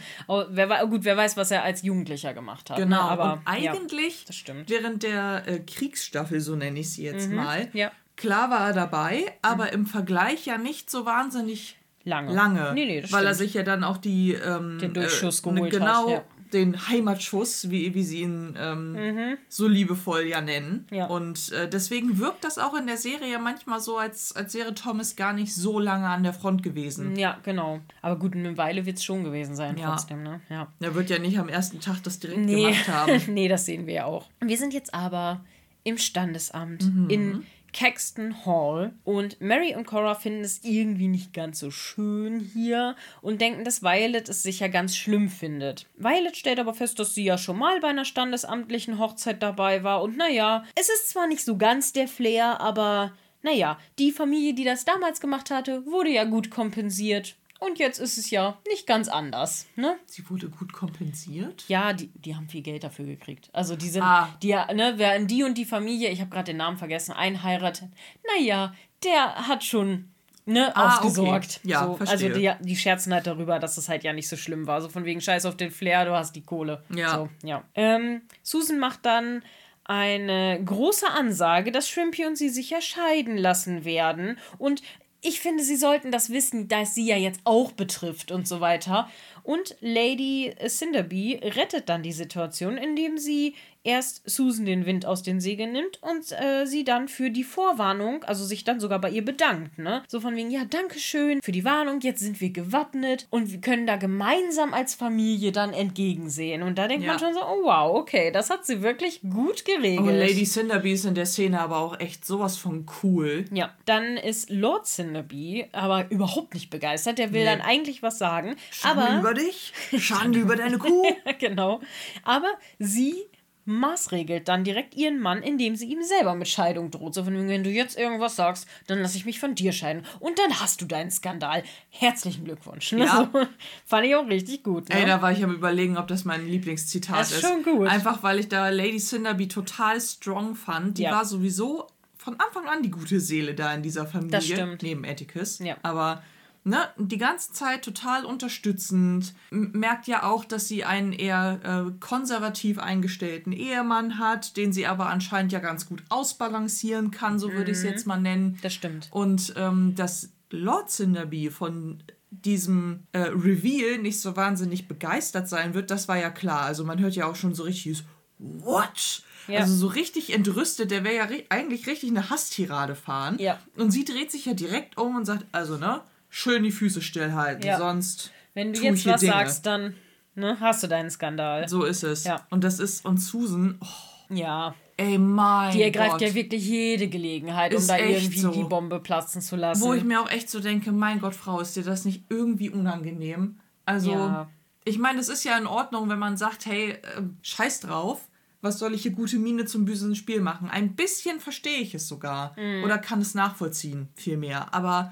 wer, 0.49 0.85
gut, 0.87 1.05
wer 1.05 1.17
weiß, 1.17 1.37
was 1.37 1.49
er 1.51 1.63
als 1.63 1.81
Jugendlicher 1.81 2.33
gemacht 2.33 2.69
hat. 2.69 2.77
Ne? 2.77 2.85
Genau, 2.85 3.03
ne? 3.03 3.09
aber 3.09 3.33
Und 3.33 3.41
eigentlich 3.45 4.25
ja, 4.27 4.53
während 4.67 5.03
der 5.03 5.43
äh, 5.47 5.59
Kriegsstaffel, 5.59 6.39
so 6.39 6.55
nenne 6.55 6.79
ich 6.79 6.91
sie 6.91 7.03
jetzt 7.03 7.29
mhm. 7.29 7.35
mal, 7.37 7.69
ja. 7.73 7.91
klar 8.15 8.49
war 8.49 8.67
er 8.67 8.73
dabei, 8.73 9.25
aber 9.41 9.65
mhm. 9.65 9.73
im 9.73 9.85
Vergleich 9.85 10.45
ja 10.45 10.57
nicht 10.57 10.91
so 10.91 11.05
wahnsinnig 11.05 11.77
lange. 12.05 12.33
Lange. 12.33 12.71
Nee, 12.73 12.85
nee, 12.85 13.01
das 13.01 13.11
weil 13.11 13.19
stimmt. 13.19 13.31
er 13.31 13.35
sich 13.35 13.53
ja 13.53 13.63
dann 13.63 13.83
auch 13.83 13.97
die. 13.97 14.33
Ähm, 14.33 14.79
den 14.79 14.93
Durchschuss 14.93 15.39
äh, 15.39 15.43
geholt 15.43 15.71
genau, 15.71 16.07
hat. 16.07 16.09
Ja. 16.09 16.23
Den 16.51 16.87
Heimatschuss, 16.87 17.71
wie, 17.71 17.95
wie 17.95 18.03
sie 18.03 18.21
ihn 18.21 18.55
ähm, 18.59 18.91
mhm. 18.91 19.37
so 19.49 19.67
liebevoll 19.67 20.27
ja 20.27 20.39
nennen. 20.39 20.85
Ja. 20.91 21.07
Und 21.07 21.51
äh, 21.51 21.67
deswegen 21.67 22.19
wirkt 22.19 22.43
das 22.43 22.59
auch 22.59 22.75
in 22.75 22.85
der 22.85 22.97
Serie 22.97 23.39
manchmal 23.39 23.79
so, 23.79 23.97
als, 23.97 24.35
als 24.35 24.53
wäre 24.53 24.75
Thomas 24.75 25.15
gar 25.15 25.33
nicht 25.33 25.55
so 25.55 25.79
lange 25.79 26.07
an 26.07 26.21
der 26.21 26.33
Front 26.33 26.61
gewesen. 26.61 27.15
Ja, 27.15 27.39
genau. 27.41 27.79
Aber 28.03 28.19
gut, 28.19 28.35
eine 28.35 28.55
Weile 28.55 28.85
wird 28.85 28.97
es 28.97 29.03
schon 29.03 29.23
gewesen 29.23 29.55
sein, 29.55 29.77
ja. 29.79 29.89
trotzdem. 29.89 30.21
Ne? 30.21 30.41
Ja. 30.51 30.67
Er 30.79 30.93
wird 30.93 31.09
ja 31.09 31.17
nicht 31.17 31.39
am 31.39 31.49
ersten 31.49 31.79
Tag 31.79 32.03
das 32.03 32.19
direkt 32.19 32.41
nee. 32.41 32.65
gemacht 32.65 32.87
haben. 32.87 33.21
nee, 33.33 33.47
das 33.47 33.65
sehen 33.65 33.87
wir 33.87 33.93
ja 33.95 34.05
auch. 34.05 34.29
Wir 34.39 34.57
sind 34.57 34.75
jetzt 34.75 34.93
aber 34.93 35.43
im 35.83 35.97
Standesamt 35.97 36.83
mhm. 36.83 37.09
in 37.09 37.45
Caxton 37.73 38.45
Hall. 38.45 38.93
Und 39.03 39.41
Mary 39.41 39.75
und 39.75 39.85
Cora 39.85 40.15
finden 40.15 40.43
es 40.43 40.63
irgendwie 40.63 41.07
nicht 41.07 41.33
ganz 41.33 41.59
so 41.59 41.71
schön 41.71 42.39
hier 42.39 42.95
und 43.21 43.41
denken, 43.41 43.65
dass 43.65 43.83
Violet 43.83 44.29
es 44.29 44.43
sicher 44.43 44.69
ganz 44.69 44.95
schlimm 44.95 45.29
findet. 45.29 45.87
Violet 45.97 46.37
stellt 46.37 46.59
aber 46.59 46.73
fest, 46.73 46.99
dass 46.99 47.13
sie 47.15 47.25
ja 47.25 47.37
schon 47.37 47.57
mal 47.57 47.79
bei 47.79 47.89
einer 47.89 48.05
standesamtlichen 48.05 48.99
Hochzeit 48.99 49.43
dabei 49.43 49.83
war. 49.83 50.01
Und 50.01 50.15
naja, 50.15 50.63
es 50.75 50.89
ist 50.89 51.09
zwar 51.09 51.27
nicht 51.27 51.43
so 51.43 51.57
ganz 51.57 51.91
der 51.93 52.07
Flair, 52.07 52.61
aber 52.61 53.11
naja, 53.41 53.77
die 53.99 54.11
Familie, 54.11 54.53
die 54.53 54.63
das 54.63 54.85
damals 54.85 55.19
gemacht 55.19 55.51
hatte, 55.51 55.85
wurde 55.85 56.09
ja 56.09 56.23
gut 56.23 56.49
kompensiert. 56.49 57.35
Und 57.65 57.79
jetzt 57.79 57.99
ist 57.99 58.17
es 58.17 58.29
ja 58.29 58.57
nicht 58.67 58.85
ganz 58.87 59.07
anders, 59.07 59.67
ne? 59.75 59.97
Sie 60.05 60.29
wurde 60.29 60.49
gut 60.49 60.73
kompensiert? 60.73 61.63
Ja, 61.69 61.93
die, 61.93 62.09
die 62.15 62.35
haben 62.35 62.49
viel 62.49 62.61
Geld 62.61 62.83
dafür 62.83 63.05
gekriegt. 63.05 63.49
Also 63.53 63.75
die 63.77 63.87
sind, 63.87 64.03
ah. 64.03 64.35
die, 64.41 64.49
ne, 64.51 64.95
während 64.97 65.31
die 65.31 65.43
und 65.43 65.57
die 65.57 65.63
Familie, 65.63 66.09
ich 66.09 66.19
habe 66.19 66.29
gerade 66.29 66.45
den 66.45 66.57
Namen 66.57 66.77
vergessen, 66.77 67.13
einheiratet, 67.13 67.89
naja, 68.35 68.73
der 69.03 69.47
hat 69.47 69.63
schon 69.63 70.09
ne, 70.45 70.75
ah, 70.75 70.97
ausgesorgt. 70.97 71.61
Okay. 71.63 71.71
Ja, 71.71 71.85
so, 71.85 71.97
also 71.99 72.29
die, 72.29 72.51
die 72.59 72.75
scherzen 72.75 73.13
halt 73.13 73.27
darüber, 73.27 73.59
dass 73.59 73.77
es 73.77 73.87
halt 73.87 74.03
ja 74.03 74.11
nicht 74.11 74.27
so 74.27 74.35
schlimm 74.35 74.67
war. 74.67 74.81
So 74.81 74.89
von 74.89 75.05
wegen 75.05 75.21
Scheiß 75.21 75.45
auf 75.45 75.55
den 75.55 75.71
Flair, 75.71 76.03
du 76.05 76.11
hast 76.11 76.35
die 76.35 76.43
Kohle. 76.43 76.83
Ja. 76.93 77.15
So, 77.15 77.29
ja. 77.47 77.63
Ähm, 77.75 78.23
Susan 78.41 78.79
macht 78.79 79.05
dann 79.05 79.41
eine 79.85 80.61
große 80.63 81.07
Ansage, 81.09 81.71
dass 81.71 81.89
Shrimpy 81.89 82.25
und 82.25 82.37
sie 82.37 82.49
sich 82.49 82.69
ja 82.69 82.81
scheiden 82.81 83.37
lassen 83.37 83.85
werden. 83.85 84.37
Und 84.57 84.81
ich 85.23 85.39
finde, 85.39 85.63
sie 85.63 85.77
sollten 85.77 86.11
das 86.11 86.29
wissen, 86.29 86.67
da 86.67 86.81
es 86.81 86.93
sie 86.93 87.05
ja 87.07 87.15
jetzt 87.15 87.39
auch 87.45 87.71
betrifft 87.71 88.31
und 88.31 88.47
so 88.47 88.59
weiter. 88.59 89.09
Und 89.41 89.77
Lady 89.79 90.53
Cinderby 90.67 91.39
rettet 91.41 91.87
dann 91.89 92.03
die 92.03 92.11
Situation, 92.11 92.77
indem 92.77 93.17
sie 93.17 93.55
erst 93.83 94.27
Susan 94.29 94.65
den 94.65 94.85
Wind 94.85 95.05
aus 95.05 95.23
den 95.23 95.39
Segeln 95.39 95.73
nimmt 95.73 96.01
und 96.01 96.31
äh, 96.31 96.65
sie 96.65 96.83
dann 96.83 97.07
für 97.07 97.29
die 97.29 97.43
Vorwarnung, 97.43 98.23
also 98.23 98.45
sich 98.45 98.63
dann 98.63 98.79
sogar 98.79 98.99
bei 98.99 99.09
ihr 99.09 99.25
bedankt, 99.25 99.77
ne? 99.77 100.03
So 100.07 100.19
von 100.19 100.35
wegen, 100.35 100.51
ja, 100.51 100.61
danke 100.65 100.99
schön 100.99 101.41
für 101.41 101.51
die 101.51 101.65
Warnung, 101.65 101.99
jetzt 102.01 102.21
sind 102.21 102.39
wir 102.39 102.49
gewappnet 102.49 103.27
und 103.29 103.51
wir 103.51 103.59
können 103.59 103.85
da 103.85 103.97
gemeinsam 103.97 104.73
als 104.73 104.95
Familie 104.95 105.51
dann 105.51 105.73
entgegensehen. 105.73 106.63
Und 106.63 106.77
da 106.77 106.87
denkt 106.87 107.05
ja. 107.05 107.11
man 107.11 107.19
schon 107.19 107.33
so, 107.33 107.41
oh 107.41 107.63
wow, 107.63 107.97
okay, 107.97 108.31
das 108.31 108.49
hat 108.49 108.65
sie 108.65 108.81
wirklich 108.81 109.21
gut 109.21 109.65
geregelt. 109.65 109.99
Und 109.99 110.17
Lady 110.17 110.45
Cinderby 110.45 110.93
ist 110.93 111.05
in 111.05 111.15
der 111.15 111.25
Szene 111.25 111.59
aber 111.59 111.77
auch 111.77 111.99
echt 111.99 112.25
sowas 112.25 112.57
von 112.57 112.85
cool. 113.03 113.45
Ja, 113.51 113.73
dann 113.85 114.17
ist 114.17 114.49
Lord 114.49 114.85
Cinderby 114.85 115.67
aber 115.73 116.09
überhaupt 116.09 116.53
nicht 116.53 116.69
begeistert. 116.69 117.17
Der 117.17 117.33
will 117.33 117.41
nee. 117.41 117.49
dann 117.49 117.61
eigentlich 117.61 118.01
was 118.01 118.17
sagen. 118.17 118.55
Schande 118.71 119.03
aber 119.03 119.19
über 119.19 119.33
dich, 119.33 119.73
Schande 119.97 120.39
über 120.39 120.55
deine 120.55 120.77
Kuh. 120.77 121.05
genau. 121.39 121.81
Aber 122.23 122.47
sie 122.79 123.25
maßregelt 123.65 124.47
dann 124.47 124.63
direkt 124.63 124.95
ihren 124.95 125.19
Mann, 125.19 125.41
indem 125.41 125.75
sie 125.75 125.85
ihm 125.85 126.03
selber 126.03 126.35
mit 126.35 126.47
Scheidung 126.47 126.91
droht. 126.91 127.13
So 127.13 127.23
von 127.23 127.33
wegen, 127.33 127.47
wenn 127.47 127.63
du 127.63 127.69
jetzt 127.69 127.97
irgendwas 127.97 128.35
sagst, 128.35 128.67
dann 128.87 128.99
lasse 128.99 129.17
ich 129.17 129.25
mich 129.25 129.39
von 129.39 129.55
dir 129.55 129.71
scheiden. 129.71 130.05
Und 130.19 130.39
dann 130.39 130.59
hast 130.59 130.81
du 130.81 130.85
deinen 130.85 131.11
Skandal. 131.11 131.63
Herzlichen 131.89 132.45
Glückwunsch. 132.45 132.91
Ja. 132.93 133.29
So, 133.31 133.47
fand 133.85 134.05
ich 134.05 134.15
auch 134.15 134.27
richtig 134.27 134.63
gut. 134.63 134.89
Ne? 134.89 134.95
Ey, 134.95 135.05
da 135.05 135.21
war 135.21 135.31
ich 135.31 135.43
am 135.43 135.53
überlegen, 135.53 135.97
ob 135.97 136.07
das 136.07 136.25
mein 136.25 136.45
Lieblingszitat 136.45 137.21
ist. 137.21 137.31
Ist 137.31 137.41
schon 137.41 137.63
gut. 137.63 137.87
Einfach 137.87 138.23
weil 138.23 138.39
ich 138.39 138.49
da 138.49 138.69
Lady 138.69 138.97
Cinderby 138.97 139.47
total 139.47 139.99
strong 140.01 140.55
fand. 140.55 140.97
Die 140.97 141.03
ja. 141.03 141.11
war 141.11 141.25
sowieso 141.25 141.87
von 142.17 142.39
Anfang 142.39 142.67
an 142.67 142.83
die 142.83 142.91
gute 142.91 143.19
Seele 143.19 143.53
da 143.53 143.73
in 143.73 143.83
dieser 143.83 144.05
Familie. 144.05 144.31
Das 144.31 144.45
stimmt. 144.45 144.81
Neben 144.81 145.05
Atticus. 145.05 145.59
Ja. 145.59 145.77
Aber 145.83 146.23
ne, 146.63 146.89
die 146.97 147.17
ganze 147.17 147.51
Zeit 147.51 147.83
total 147.83 148.25
unterstützend. 148.25 149.33
Merkt 149.51 150.07
ja 150.07 150.23
auch, 150.23 150.45
dass 150.45 150.67
sie 150.67 150.83
einen 150.83 151.13
eher 151.13 151.59
äh, 151.87 151.91
konservativ 151.99 152.79
eingestellten 152.79 153.51
Ehemann 153.51 154.19
hat, 154.19 154.57
den 154.57 154.73
sie 154.73 154.87
aber 154.87 155.07
anscheinend 155.07 155.51
ja 155.51 155.59
ganz 155.59 155.85
gut 155.87 156.03
ausbalancieren 156.09 157.11
kann, 157.11 157.39
so 157.39 157.51
würde 157.51 157.71
ich 157.71 157.77
es 157.77 157.83
mhm. 157.83 157.89
jetzt 157.89 158.07
mal 158.07 158.21
nennen. 158.21 158.57
Das 158.61 158.73
stimmt. 158.73 159.07
Und 159.11 159.53
ähm, 159.57 159.95
dass 159.95 160.31
Lord 160.49 160.89
Cinderby 160.89 161.49
von 161.49 162.03
diesem 162.29 163.03
äh, 163.11 163.19
Reveal 163.19 163.99
nicht 163.99 164.19
so 164.19 164.35
wahnsinnig 164.35 164.87
begeistert 164.87 165.47
sein 165.47 165.73
wird, 165.73 165.91
das 165.91 166.07
war 166.07 166.17
ja 166.17 166.29
klar. 166.29 166.61
Also 166.61 166.83
man 166.83 166.99
hört 166.99 167.15
ja 167.15 167.27
auch 167.27 167.35
schon 167.35 167.53
so 167.53 167.63
richtig 167.63 168.03
What? 168.39 169.23
Ja. 169.47 169.59
Also 169.59 169.75
so 169.75 169.87
richtig 169.87 170.33
entrüstet, 170.33 170.91
der 170.91 171.03
wäre 171.03 171.15
ja 171.15 171.27
eigentlich 171.49 171.87
richtig 171.87 172.09
eine 172.09 172.29
Hasstirade 172.29 172.95
fahren. 172.95 173.37
Ja. 173.39 173.59
Und 173.75 173.91
sie 173.91 174.05
dreht 174.05 174.31
sich 174.31 174.45
ja 174.45 174.53
direkt 174.53 174.97
um 174.97 175.15
und 175.15 175.25
sagt, 175.25 175.45
also 175.51 175.77
ne, 175.77 176.01
schön 176.33 176.63
die 176.63 176.71
Füße 176.71 177.01
stillhalten, 177.01 177.63
ja. 177.63 177.77
sonst. 177.77 178.31
Wenn 178.55 178.73
du 178.73 178.81
jetzt 178.81 179.05
was 179.05 179.21
Dinge. 179.21 179.33
sagst, 179.33 179.65
dann 179.67 179.95
ne, 180.35 180.57
hast 180.59 180.81
du 180.81 180.87
deinen 180.87 181.11
Skandal. 181.11 181.69
So 181.69 181.83
ist 181.83 182.03
es. 182.03 182.23
Ja. 182.23 182.45
Und 182.49 182.63
das 182.63 182.79
ist, 182.79 183.05
und 183.05 183.17
Susan, 183.17 183.77
oh, 183.79 184.33
ja. 184.33 184.73
Ey, 184.97 185.17
mein 185.17 185.71
Die 185.71 185.81
ergreift 185.81 186.13
Gott. 186.13 186.21
ja 186.21 186.33
wirklich 186.33 186.67
jede 186.67 187.07
Gelegenheit, 187.07 187.73
um 187.73 187.85
da 187.85 187.97
irgendwie 187.97 188.39
so. 188.39 188.51
die 188.51 188.63
Bombe 188.63 188.99
platzen 188.99 189.41
zu 189.41 189.55
lassen. 189.55 189.81
Wo 189.81 189.93
ich 189.93 190.03
mir 190.03 190.21
auch 190.21 190.29
echt 190.29 190.49
so 190.49 190.59
denke, 190.59 190.91
mein 190.91 191.19
Gott, 191.19 191.35
Frau, 191.35 191.59
ist 191.59 191.75
dir 191.75 191.83
das 191.83 192.05
nicht 192.05 192.25
irgendwie 192.29 192.69
unangenehm? 192.69 193.59
Also, 193.85 194.11
ja. 194.11 194.49
ich 194.85 194.97
meine, 194.99 195.19
es 195.19 195.29
ist 195.29 195.43
ja 195.43 195.57
in 195.57 195.67
Ordnung, 195.67 196.09
wenn 196.09 196.19
man 196.19 196.37
sagt, 196.37 196.65
hey, 196.65 196.91
äh, 196.91 197.21
scheiß 197.41 197.81
drauf, 197.81 198.27
was 198.61 198.79
soll 198.79 198.93
ich 198.93 199.01
hier 199.01 199.11
gute 199.11 199.37
Miene 199.37 199.65
zum 199.65 199.85
bösen 199.85 200.15
Spiel 200.15 200.41
machen? 200.41 200.69
Ein 200.69 200.95
bisschen 200.95 201.39
verstehe 201.39 201.79
ich 201.79 201.93
es 201.95 202.07
sogar. 202.07 202.57
Mhm. 202.57 202.83
Oder 202.83 202.97
kann 202.97 203.21
es 203.21 203.35
nachvollziehen, 203.35 204.09
vielmehr. 204.15 204.73
Aber 204.73 205.11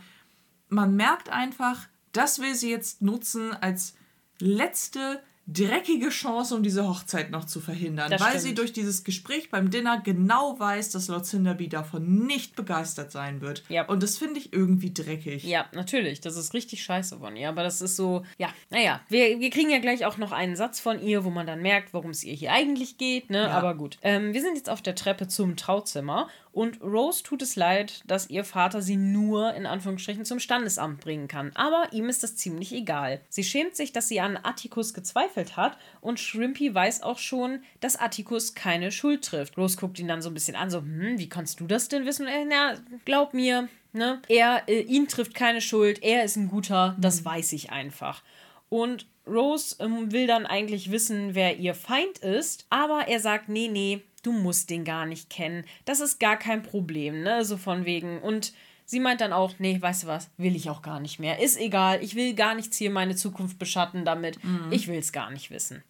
man 0.72 0.96
merkt 0.96 1.30
einfach, 1.30 1.88
das 2.14 2.40
will 2.40 2.56
sie 2.56 2.72
jetzt 2.72 3.02
nutzen 3.02 3.54
als 3.54 3.96
letzte 4.40 5.22
dreckige 5.54 6.10
Chance, 6.10 6.56
um 6.56 6.64
diese 6.64 6.88
Hochzeit 6.88 7.32
noch 7.32 7.46
zu 7.46 7.60
verhindern, 7.60 8.10
das 8.10 8.22
weil 8.22 8.30
stimmt. 8.30 8.44
sie 8.44 8.54
durch 8.56 8.74
dieses 8.74 9.04
Gespräch 9.04 9.50
beim 9.50 9.70
Dinner 9.70 10.02
genau 10.02 10.60
weiß, 10.60 10.92
dass 10.92 11.08
Lord 11.08 11.26
Cinderby 11.26 11.70
davon 11.70 12.26
nicht 12.26 12.56
begeistert 12.56 13.12
sein 13.12 13.42
wird. 13.42 13.64
Ja. 13.70 13.86
Und 13.88 14.04
das 14.04 14.18
finde 14.18 14.40
ich 14.40 14.54
irgendwie 14.54 14.94
dreckig. 14.94 15.44
Ja, 15.44 15.66
natürlich. 15.74 16.22
Das 16.22 16.38
ist 16.38 16.54
richtig 16.54 16.84
scheiße 16.84 17.20
von 17.20 17.36
ihr. 17.36 17.50
Aber 17.50 17.64
das 17.64 17.82
ist 17.82 17.96
so, 17.96 18.24
ja, 18.38 18.50
naja, 18.70 19.02
wir, 19.10 19.40
wir 19.40 19.50
kriegen 19.50 19.70
ja 19.70 19.80
gleich 19.80 20.06
auch 20.06 20.18
noch 20.18 20.32
einen 20.32 20.56
Satz 20.56 20.80
von 20.80 21.02
ihr, 21.02 21.24
wo 21.24 21.30
man 21.30 21.48
dann 21.48 21.62
merkt, 21.62 21.94
worum 21.94 22.12
es 22.12 22.24
ihr 22.24 22.34
hier 22.34 22.52
eigentlich 22.52 22.98
geht. 22.98 23.30
Ne? 23.30 23.42
Ja. 23.42 23.52
Aber 23.52 23.76
gut. 23.76 23.98
Ähm, 24.02 24.34
wir 24.34 24.42
sind 24.42 24.56
jetzt 24.56 24.70
auf 24.70 24.82
der 24.82 24.96
Treppe 24.96 25.28
zum 25.28 25.56
Trauzimmer 25.56 26.28
und 26.54 26.82
Rose 26.82 27.24
tut 27.24 27.42
es 27.42 27.56
leid, 27.56 28.02
dass 28.06 28.30
ihr 28.30 28.44
Vater 28.44 28.82
sie 28.82 28.98
nur 28.98 29.54
in 29.54 29.66
Anführungsstrichen 29.66 30.26
zum 30.26 30.40
Standesamt 30.40 31.00
bringen 31.00 31.28
kann. 31.28 31.52
Aber 31.56 31.88
ihm 31.94 32.10
ist 32.10 32.24
das 32.24 32.36
ziemlich 32.36 32.74
egal. 32.74 33.22
Sie 33.30 33.44
schämt 33.44 33.76
sich, 33.76 33.94
dass 33.94 34.10
sie 34.10 34.20
an 34.20 34.38
Atticus 34.42 34.94
gezweifelt 34.94 35.41
hat 35.58 35.78
und 36.00 36.20
Shrimpy 36.20 36.74
weiß 36.74 37.04
auch 37.04 37.18
schon, 37.18 37.64
dass 37.80 37.98
Atticus 37.98 38.56
keine 38.56 38.92
Schuld 38.92 39.24
trifft. 39.26 39.58
Rose 39.58 39.78
guckt 39.78 40.00
ihn 40.00 40.08
dann 40.08 40.22
so 40.22 40.30
ein 40.30 40.34
bisschen 40.34 40.56
an, 40.56 40.70
so, 40.70 40.80
hm, 40.80 41.18
wie 41.18 41.30
kannst 41.30 41.60
du 41.60 41.68
das 41.68 41.90
denn 41.90 42.06
wissen? 42.06 42.28
Äh, 42.28 42.46
na, 42.46 42.76
glaub 43.06 43.34
mir, 43.34 43.68
ne? 43.94 44.22
Er, 44.28 44.64
äh, 44.68 44.82
ihn 44.82 45.08
trifft 45.08 45.34
keine 45.34 45.62
Schuld, 45.62 46.02
er 46.04 46.24
ist 46.24 46.38
ein 46.38 46.48
guter, 46.48 46.96
das 47.00 47.22
mhm. 47.22 47.26
weiß 47.26 47.54
ich 47.54 47.72
einfach. 47.72 48.24
Und 48.70 49.06
Rose 49.28 49.76
ähm, 49.80 50.12
will 50.12 50.28
dann 50.28 50.46
eigentlich 50.46 50.92
wissen, 50.92 51.36
wer 51.36 51.58
ihr 51.58 51.76
Feind 51.76 52.20
ist, 52.20 52.66
aber 52.70 53.08
er 53.08 53.20
sagt, 53.20 53.50
nee, 53.50 53.68
nee, 53.68 54.02
du 54.24 54.32
musst 54.32 54.70
den 54.70 54.84
gar 54.84 55.06
nicht 55.06 55.30
kennen. 55.30 55.66
Das 55.86 56.00
ist 56.00 56.20
gar 56.20 56.38
kein 56.38 56.64
Problem, 56.64 57.22
ne? 57.24 57.44
So 57.46 57.58
von 57.58 57.86
wegen. 57.86 58.20
Und 58.22 58.54
sie 58.92 59.00
meint 59.00 59.22
dann 59.22 59.32
auch, 59.32 59.54
nee, 59.58 59.82
weißt 59.82 60.04
du 60.04 60.08
was, 60.08 60.30
will 60.36 60.54
ich 60.54 60.70
auch 60.70 60.82
gar 60.82 61.00
nicht 61.00 61.18
mehr. 61.18 61.40
Ist 61.40 61.58
egal, 61.58 62.04
ich 62.04 62.16
will 62.16 62.34
gar 62.36 62.56
nichts 62.56 62.76
hier 62.76 62.92
meine 62.92 63.16
Zukunft 63.16 63.58
beschatten 63.58 64.04
damit. 64.04 64.44
Mhm. 64.44 64.68
Ich 64.70 64.90
will 64.90 65.00
es 65.00 65.14
gar 65.14 65.32
nicht 65.32 65.50
wissen. 65.50 65.82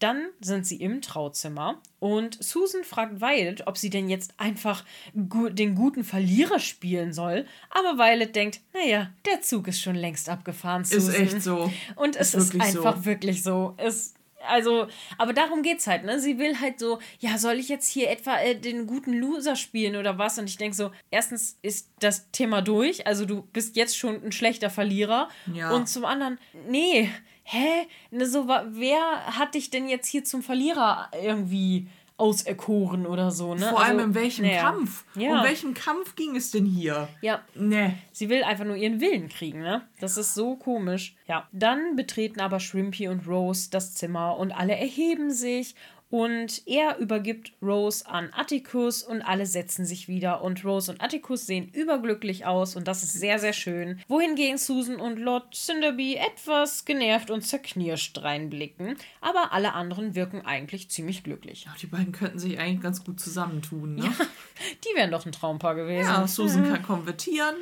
Dann 0.00 0.26
sind 0.40 0.66
sie 0.66 0.82
im 0.82 1.00
Trauzimmer 1.00 1.80
und 2.00 2.42
Susan 2.42 2.82
fragt 2.82 3.20
Violet, 3.20 3.68
ob 3.68 3.78
sie 3.78 3.88
denn 3.88 4.08
jetzt 4.08 4.34
einfach 4.36 4.84
den 5.14 5.76
guten 5.76 6.02
Verlierer 6.02 6.58
spielen 6.58 7.12
soll. 7.12 7.46
Aber 7.70 7.98
Violet 7.98 8.34
denkt, 8.34 8.62
naja, 8.74 9.10
der 9.24 9.42
Zug 9.42 9.68
ist 9.68 9.80
schon 9.80 9.94
längst 9.94 10.28
abgefahren, 10.28 10.84
Susan. 10.84 11.14
Ist 11.14 11.20
echt 11.20 11.42
so. 11.42 11.72
Und 11.94 12.16
es 12.16 12.34
ist, 12.34 12.52
ist 12.52 12.60
einfach 12.60 12.96
so. 12.96 13.04
wirklich 13.04 13.44
so. 13.44 13.74
Es 13.76 14.14
also, 14.48 14.86
aber 15.18 15.32
darum 15.32 15.62
geht's 15.62 15.86
halt, 15.86 16.04
ne? 16.04 16.18
Sie 16.20 16.38
will 16.38 16.60
halt 16.60 16.78
so, 16.78 16.98
ja, 17.18 17.38
soll 17.38 17.54
ich 17.54 17.68
jetzt 17.68 17.88
hier 17.88 18.10
etwa 18.10 18.38
äh, 18.38 18.54
den 18.54 18.86
guten 18.86 19.14
Loser 19.14 19.56
spielen 19.56 19.96
oder 19.96 20.18
was? 20.18 20.38
Und 20.38 20.48
ich 20.48 20.58
denke 20.58 20.76
so, 20.76 20.90
erstens 21.10 21.58
ist 21.62 21.90
das 22.00 22.30
Thema 22.30 22.62
durch, 22.62 23.06
also 23.06 23.24
du 23.24 23.42
bist 23.52 23.76
jetzt 23.76 23.96
schon 23.96 24.22
ein 24.22 24.32
schlechter 24.32 24.70
Verlierer. 24.70 25.28
Ja. 25.52 25.70
Und 25.72 25.88
zum 25.88 26.04
anderen, 26.04 26.38
nee, 26.68 27.10
hä? 27.44 27.86
Ne, 28.10 28.26
so, 28.26 28.48
wer 28.48 29.38
hat 29.38 29.54
dich 29.54 29.70
denn 29.70 29.88
jetzt 29.88 30.08
hier 30.08 30.24
zum 30.24 30.42
Verlierer 30.42 31.10
irgendwie 31.22 31.88
auserkoren 32.22 33.04
oder 33.04 33.32
so. 33.32 33.54
Ne? 33.54 33.68
Vor 33.68 33.82
allem 33.82 33.96
also, 33.96 34.08
in 34.08 34.14
welchem 34.14 34.46
naja. 34.46 34.62
Kampf? 34.62 35.04
Ja. 35.16 35.38
Um 35.38 35.44
welchen 35.44 35.74
Kampf 35.74 36.14
ging 36.14 36.36
es 36.36 36.52
denn 36.52 36.64
hier? 36.64 37.08
Ja. 37.20 37.42
Nee. 37.56 37.94
Sie 38.12 38.28
will 38.28 38.44
einfach 38.44 38.64
nur 38.64 38.76
ihren 38.76 39.00
Willen 39.00 39.28
kriegen, 39.28 39.60
ne? 39.60 39.82
Das 39.98 40.16
ist 40.16 40.34
so 40.34 40.54
komisch. 40.54 41.16
Ja. 41.26 41.48
Dann 41.50 41.96
betreten 41.96 42.40
aber 42.40 42.60
Shrimpy 42.60 43.08
und 43.08 43.26
Rose 43.26 43.70
das 43.70 43.94
Zimmer 43.94 44.36
und 44.36 44.52
alle 44.52 44.76
erheben 44.76 45.32
sich 45.32 45.74
Und 46.12 46.66
er 46.66 46.98
übergibt 46.98 47.54
Rose 47.62 48.06
an 48.06 48.28
Atticus 48.34 49.02
und 49.02 49.22
alle 49.22 49.46
setzen 49.46 49.86
sich 49.86 50.08
wieder. 50.08 50.42
Und 50.42 50.62
Rose 50.62 50.92
und 50.92 51.00
Atticus 51.00 51.46
sehen 51.46 51.70
überglücklich 51.72 52.44
aus 52.44 52.76
und 52.76 52.86
das 52.86 53.02
ist 53.02 53.14
sehr, 53.14 53.38
sehr 53.38 53.54
schön. 53.54 53.98
Wohingegen 54.08 54.58
Susan 54.58 54.96
und 54.96 55.18
Lord 55.18 55.54
Cinderby 55.54 56.16
etwas 56.16 56.84
genervt 56.84 57.30
und 57.30 57.40
zerknirscht 57.40 58.18
reinblicken. 58.18 58.98
Aber 59.22 59.54
alle 59.54 59.72
anderen 59.72 60.14
wirken 60.14 60.44
eigentlich 60.44 60.90
ziemlich 60.90 61.24
glücklich. 61.24 61.64
Ja, 61.64 61.74
die 61.80 61.86
beiden 61.86 62.12
könnten 62.12 62.38
sich 62.38 62.58
eigentlich 62.58 62.82
ganz 62.82 63.02
gut 63.02 63.18
zusammentun, 63.18 63.94
ne? 63.94 64.04
Ja, 64.04 64.12
die 64.84 64.94
wären 64.94 65.10
doch 65.10 65.24
ein 65.24 65.32
Traumpaar 65.32 65.74
gewesen. 65.74 66.10
Ja, 66.10 66.26
Susan 66.26 66.68
mhm. 66.68 66.74
kann 66.74 66.82
konvertieren. 66.82 67.56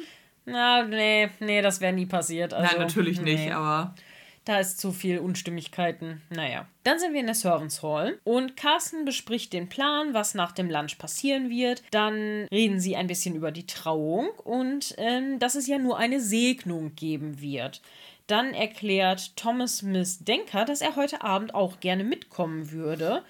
Na, 0.44 0.82
nee, 0.82 1.30
nee, 1.38 1.62
das 1.62 1.80
wäre 1.80 1.92
nie 1.92 2.06
passiert. 2.06 2.52
Also, 2.52 2.72
Nein, 2.72 2.84
natürlich 2.84 3.20
nee. 3.20 3.34
nicht, 3.34 3.52
aber. 3.52 3.94
Da 4.44 4.58
ist 4.58 4.80
zu 4.80 4.90
viel 4.92 5.18
Unstimmigkeiten. 5.18 6.22
Naja. 6.30 6.66
Dann 6.82 6.98
sind 6.98 7.12
wir 7.12 7.20
in 7.20 7.26
der 7.26 7.34
Servants 7.34 7.82
Hall 7.82 8.18
und 8.24 8.56
Carsten 8.56 9.04
bespricht 9.04 9.52
den 9.52 9.68
Plan, 9.68 10.14
was 10.14 10.34
nach 10.34 10.52
dem 10.52 10.70
Lunch 10.70 10.98
passieren 10.98 11.50
wird. 11.50 11.82
Dann 11.90 12.46
reden 12.50 12.80
sie 12.80 12.96
ein 12.96 13.06
bisschen 13.06 13.34
über 13.34 13.52
die 13.52 13.66
Trauung 13.66 14.30
und 14.44 14.94
ähm, 14.98 15.38
dass 15.38 15.54
es 15.54 15.66
ja 15.66 15.78
nur 15.78 15.98
eine 15.98 16.20
Segnung 16.20 16.94
geben 16.94 17.40
wird. 17.40 17.82
Dann 18.26 18.54
erklärt 18.54 19.36
Thomas 19.36 19.82
Miss 19.82 20.20
Denker, 20.20 20.64
dass 20.64 20.80
er 20.80 20.94
heute 20.94 21.22
Abend 21.22 21.54
auch 21.54 21.80
gerne 21.80 22.04
mitkommen 22.04 22.70
würde. 22.70 23.24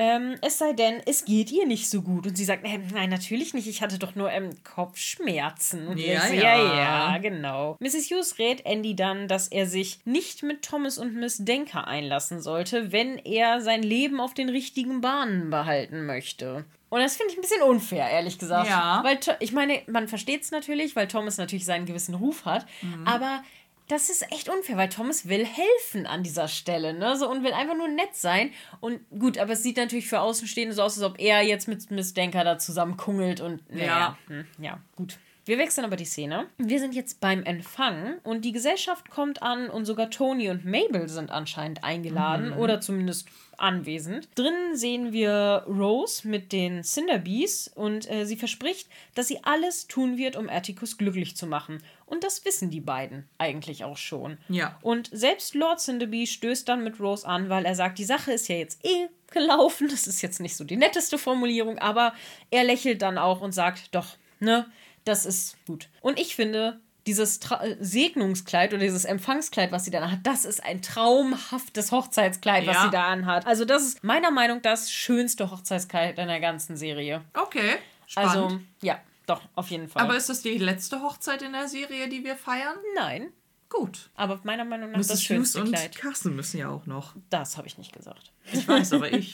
Ähm, 0.00 0.36
es 0.40 0.56
sei 0.56 0.72
denn, 0.72 1.02
es 1.04 1.26
geht 1.26 1.52
ihr 1.52 1.66
nicht 1.66 1.90
so 1.90 2.00
gut. 2.00 2.26
Und 2.26 2.34
sie 2.34 2.46
sagt, 2.46 2.64
ähm, 2.64 2.84
nein, 2.90 3.10
natürlich 3.10 3.52
nicht. 3.52 3.68
Ich 3.68 3.82
hatte 3.82 3.98
doch 3.98 4.14
nur 4.14 4.32
ähm, 4.32 4.48
Kopfschmerzen. 4.64 5.88
Und 5.88 5.98
ja, 5.98 6.22
so, 6.22 6.32
ja, 6.32 6.56
ja, 6.56 7.18
genau. 7.18 7.76
Mrs. 7.80 8.10
Hughes 8.10 8.38
rät 8.38 8.64
Andy 8.64 8.96
dann, 8.96 9.28
dass 9.28 9.48
er 9.48 9.66
sich 9.66 10.00
nicht 10.06 10.42
mit 10.42 10.62
Thomas 10.62 10.96
und 10.96 11.16
Miss 11.16 11.44
Denker 11.44 11.86
einlassen 11.86 12.40
sollte, 12.40 12.92
wenn 12.92 13.18
er 13.18 13.60
sein 13.60 13.82
Leben 13.82 14.20
auf 14.20 14.32
den 14.32 14.48
richtigen 14.48 15.02
Bahnen 15.02 15.50
behalten 15.50 16.06
möchte. 16.06 16.64
Und 16.88 17.00
das 17.00 17.18
finde 17.18 17.32
ich 17.32 17.38
ein 17.38 17.42
bisschen 17.42 17.62
unfair, 17.62 18.08
ehrlich 18.08 18.38
gesagt. 18.38 18.70
Ja. 18.70 19.02
Weil, 19.04 19.18
ich 19.40 19.52
meine, 19.52 19.82
man 19.86 20.08
versteht 20.08 20.42
es 20.44 20.50
natürlich, 20.50 20.96
weil 20.96 21.08
Thomas 21.08 21.36
natürlich 21.36 21.66
seinen 21.66 21.84
gewissen 21.84 22.14
Ruf 22.14 22.46
hat. 22.46 22.64
Mhm. 22.80 23.06
Aber 23.06 23.42
das 23.90 24.08
ist 24.08 24.30
echt 24.30 24.48
unfair, 24.48 24.76
weil 24.76 24.88
Thomas 24.88 25.28
will 25.28 25.44
helfen 25.44 26.06
an 26.06 26.22
dieser 26.22 26.46
Stelle, 26.46 26.94
ne? 26.94 27.16
So, 27.16 27.28
und 27.28 27.42
will 27.42 27.52
einfach 27.52 27.76
nur 27.76 27.88
nett 27.88 28.14
sein. 28.14 28.52
Und 28.78 29.00
gut, 29.10 29.36
aber 29.36 29.54
es 29.54 29.62
sieht 29.62 29.76
natürlich 29.76 30.08
für 30.08 30.20
Außenstehende 30.20 30.74
so 30.74 30.82
aus, 30.82 30.96
als 30.96 31.10
ob 31.10 31.18
er 31.18 31.42
jetzt 31.42 31.66
mit 31.66 31.90
Miss 31.90 32.14
Denker 32.14 32.44
da 32.44 32.58
zusammen 32.58 32.96
kungelt 32.96 33.40
und 33.40 33.68
naja, 33.68 33.86
ja. 33.86 34.18
Hm, 34.28 34.46
ja, 34.60 34.78
gut. 34.94 35.18
Wir 35.44 35.58
wechseln 35.58 35.84
aber 35.84 35.96
die 35.96 36.04
Szene. 36.04 36.46
Wir 36.58 36.78
sind 36.78 36.94
jetzt 36.94 37.20
beim 37.20 37.42
Empfang 37.42 38.18
und 38.22 38.44
die 38.44 38.52
Gesellschaft 38.52 39.10
kommt 39.10 39.42
an 39.42 39.68
und 39.68 39.84
sogar 39.86 40.10
Tony 40.10 40.50
und 40.50 40.64
Mabel 40.64 41.08
sind 41.08 41.32
anscheinend 41.32 41.82
eingeladen 41.82 42.50
mhm. 42.50 42.58
oder 42.58 42.80
zumindest 42.80 43.26
anwesend. 43.60 44.28
Drinnen 44.34 44.76
sehen 44.76 45.12
wir 45.12 45.64
Rose 45.68 46.26
mit 46.26 46.52
den 46.52 46.82
Cinderbees 46.82 47.68
und 47.68 48.10
äh, 48.10 48.24
sie 48.24 48.36
verspricht, 48.36 48.88
dass 49.14 49.28
sie 49.28 49.42
alles 49.42 49.86
tun 49.86 50.16
wird, 50.16 50.36
um 50.36 50.48
Atticus 50.48 50.98
glücklich 50.98 51.36
zu 51.36 51.46
machen. 51.46 51.82
Und 52.06 52.24
das 52.24 52.44
wissen 52.44 52.70
die 52.70 52.80
beiden 52.80 53.28
eigentlich 53.38 53.84
auch 53.84 53.96
schon. 53.96 54.38
Ja. 54.48 54.78
Und 54.82 55.10
selbst 55.12 55.54
Lord 55.54 55.80
Cinderbee 55.80 56.26
stößt 56.26 56.68
dann 56.68 56.82
mit 56.82 56.98
Rose 57.00 57.26
an, 57.26 57.48
weil 57.48 57.64
er 57.64 57.74
sagt, 57.74 57.98
die 57.98 58.04
Sache 58.04 58.32
ist 58.32 58.48
ja 58.48 58.56
jetzt 58.56 58.84
eh 58.84 59.08
gelaufen. 59.30 59.88
Das 59.88 60.06
ist 60.06 60.22
jetzt 60.22 60.40
nicht 60.40 60.56
so 60.56 60.64
die 60.64 60.76
netteste 60.76 61.18
Formulierung, 61.18 61.78
aber 61.78 62.14
er 62.50 62.64
lächelt 62.64 63.02
dann 63.02 63.18
auch 63.18 63.40
und 63.40 63.52
sagt, 63.52 63.94
doch, 63.94 64.16
ne, 64.40 64.66
das 65.04 65.26
ist 65.26 65.56
gut. 65.66 65.88
Und 66.00 66.18
ich 66.18 66.34
finde, 66.36 66.80
dieses 67.06 67.40
Tra 67.40 67.62
Segnungskleid 67.80 68.72
oder 68.72 68.82
dieses 68.82 69.04
Empfangskleid, 69.04 69.72
was 69.72 69.84
sie 69.84 69.90
dann 69.90 70.10
hat, 70.10 70.20
das 70.24 70.44
ist 70.44 70.62
ein 70.62 70.82
traumhaftes 70.82 71.92
Hochzeitskleid, 71.92 72.66
was 72.66 72.82
sie 72.82 72.90
da 72.90 73.08
anhat. 73.08 73.46
Also 73.46 73.64
das 73.64 73.82
ist 73.82 74.04
meiner 74.04 74.30
Meinung 74.30 74.58
nach 74.58 74.62
das 74.62 74.92
schönste 74.92 75.50
Hochzeitskleid 75.50 76.18
in 76.18 76.28
der 76.28 76.40
ganzen 76.40 76.76
Serie. 76.76 77.22
Okay, 77.34 77.76
spannend. 78.06 78.36
Also, 78.36 78.60
ja, 78.82 79.00
doch, 79.26 79.42
auf 79.54 79.70
jeden 79.70 79.88
Fall. 79.88 80.02
Aber 80.02 80.16
ist 80.16 80.28
das 80.28 80.42
die 80.42 80.58
letzte 80.58 81.02
Hochzeit 81.02 81.42
in 81.42 81.52
der 81.52 81.68
Serie, 81.68 82.08
die 82.08 82.24
wir 82.24 82.36
feiern? 82.36 82.76
Nein. 82.94 83.32
Gut. 83.68 84.10
Aber 84.16 84.40
meiner 84.42 84.64
Meinung 84.64 84.90
nach 84.90 84.98
Mrs. 84.98 85.06
das 85.06 85.22
schönste 85.22 85.60
Hughes 85.60 85.70
und 85.70 85.96
Carsten 85.96 86.34
müssen 86.34 86.58
ja 86.58 86.68
auch 86.68 86.86
noch. 86.86 87.14
Das 87.30 87.56
habe 87.56 87.68
ich 87.68 87.78
nicht 87.78 87.92
gesagt. 87.92 88.32
Ich 88.52 88.66
weiß, 88.66 88.92
aber 88.94 89.12
ich. 89.12 89.32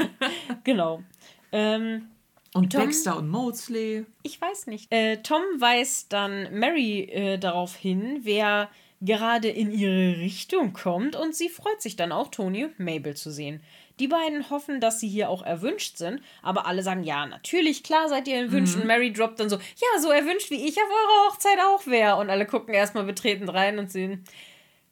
genau. 0.64 1.04
Ähm, 1.52 2.10
und 2.54 2.72
Tom, 2.72 2.82
Dexter 2.82 3.16
und 3.16 3.28
Maudsley. 3.28 4.06
Ich 4.22 4.40
weiß 4.40 4.66
nicht. 4.66 4.92
Äh, 4.92 5.18
Tom 5.18 5.42
weist 5.58 6.12
dann 6.12 6.58
Mary 6.58 7.02
äh, 7.02 7.38
darauf 7.38 7.76
hin, 7.76 8.20
wer 8.22 8.68
gerade 9.00 9.48
in 9.48 9.72
ihre 9.72 10.18
Richtung 10.18 10.72
kommt 10.72 11.16
und 11.16 11.34
sie 11.34 11.48
freut 11.48 11.80
sich 11.80 11.96
dann 11.96 12.12
auch, 12.12 12.28
Tony 12.28 12.64
und 12.64 12.78
Mabel 12.78 13.16
zu 13.16 13.30
sehen. 13.30 13.62
Die 13.98 14.08
beiden 14.08 14.48
hoffen, 14.50 14.80
dass 14.80 15.00
sie 15.00 15.08
hier 15.08 15.28
auch 15.28 15.42
erwünscht 15.42 15.96
sind, 15.96 16.22
aber 16.42 16.66
alle 16.66 16.82
sagen, 16.82 17.02
ja, 17.02 17.26
natürlich, 17.26 17.82
klar 17.82 18.08
seid 18.08 18.28
ihr 18.28 18.36
erwünscht. 18.36 18.76
Mhm. 18.76 18.82
Und 18.82 18.86
Mary 18.86 19.12
droppt 19.12 19.40
dann 19.40 19.50
so, 19.50 19.56
ja, 19.56 20.00
so 20.00 20.10
erwünscht, 20.10 20.50
wie 20.50 20.66
ich 20.66 20.76
auf 20.76 20.88
eurer 20.88 21.28
Hochzeit 21.28 21.58
auch 21.60 21.86
wäre. 21.86 22.16
Und 22.16 22.30
alle 22.30 22.46
gucken 22.46 22.72
erstmal 22.72 23.04
betretend 23.04 23.52
rein 23.52 23.78
und 23.78 23.90
sehen, 23.90 24.24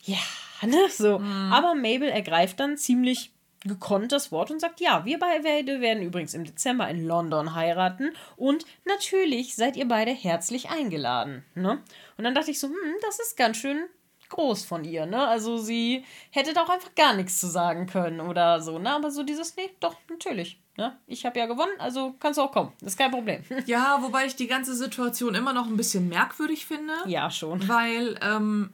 ja, 0.02 0.18
ne, 0.62 0.88
so. 0.90 1.18
Mhm. 1.18 1.52
Aber 1.52 1.74
Mabel 1.74 2.08
ergreift 2.08 2.60
dann 2.60 2.76
ziemlich 2.76 3.30
gekonnt 3.68 4.12
das 4.12 4.32
Wort 4.32 4.50
und 4.50 4.60
sagt, 4.60 4.80
ja, 4.80 5.04
wir 5.04 5.18
beide 5.18 5.80
werden 5.80 6.02
übrigens 6.02 6.34
im 6.34 6.44
Dezember 6.44 6.88
in 6.88 7.06
London 7.06 7.54
heiraten 7.54 8.12
und 8.36 8.64
natürlich 8.84 9.54
seid 9.54 9.76
ihr 9.76 9.86
beide 9.86 10.10
herzlich 10.10 10.70
eingeladen. 10.70 11.44
Ne? 11.54 11.82
Und 12.16 12.24
dann 12.24 12.34
dachte 12.34 12.50
ich 12.50 12.58
so, 12.58 12.68
hm, 12.68 12.94
das 13.02 13.20
ist 13.20 13.36
ganz 13.36 13.58
schön 13.58 13.84
groß 14.28 14.64
von 14.64 14.84
ihr, 14.84 15.06
ne? 15.06 15.26
Also 15.26 15.56
sie 15.56 16.04
hätte 16.30 16.52
da 16.52 16.62
auch 16.62 16.68
einfach 16.68 16.94
gar 16.94 17.14
nichts 17.14 17.40
zu 17.40 17.46
sagen 17.46 17.86
können 17.86 18.20
oder 18.20 18.60
so, 18.60 18.78
ne? 18.78 18.90
Aber 18.90 19.10
so 19.10 19.22
dieses, 19.22 19.56
nee, 19.56 19.70
doch, 19.80 19.96
natürlich. 20.10 20.60
Ne? 20.76 20.96
Ich 21.08 21.26
habe 21.26 21.36
ja 21.40 21.46
gewonnen, 21.46 21.72
also 21.78 22.14
kannst 22.20 22.38
du 22.38 22.42
auch 22.42 22.52
kommen. 22.52 22.72
Das 22.80 22.92
ist 22.92 22.98
kein 22.98 23.10
Problem. 23.10 23.42
Ja, 23.66 23.98
wobei 24.00 24.26
ich 24.26 24.36
die 24.36 24.46
ganze 24.46 24.76
Situation 24.76 25.34
immer 25.34 25.52
noch 25.52 25.66
ein 25.66 25.76
bisschen 25.76 26.08
merkwürdig 26.08 26.66
finde. 26.66 26.92
Ja, 27.06 27.30
schon. 27.32 27.66
Weil, 27.68 28.16
ähm, 28.22 28.70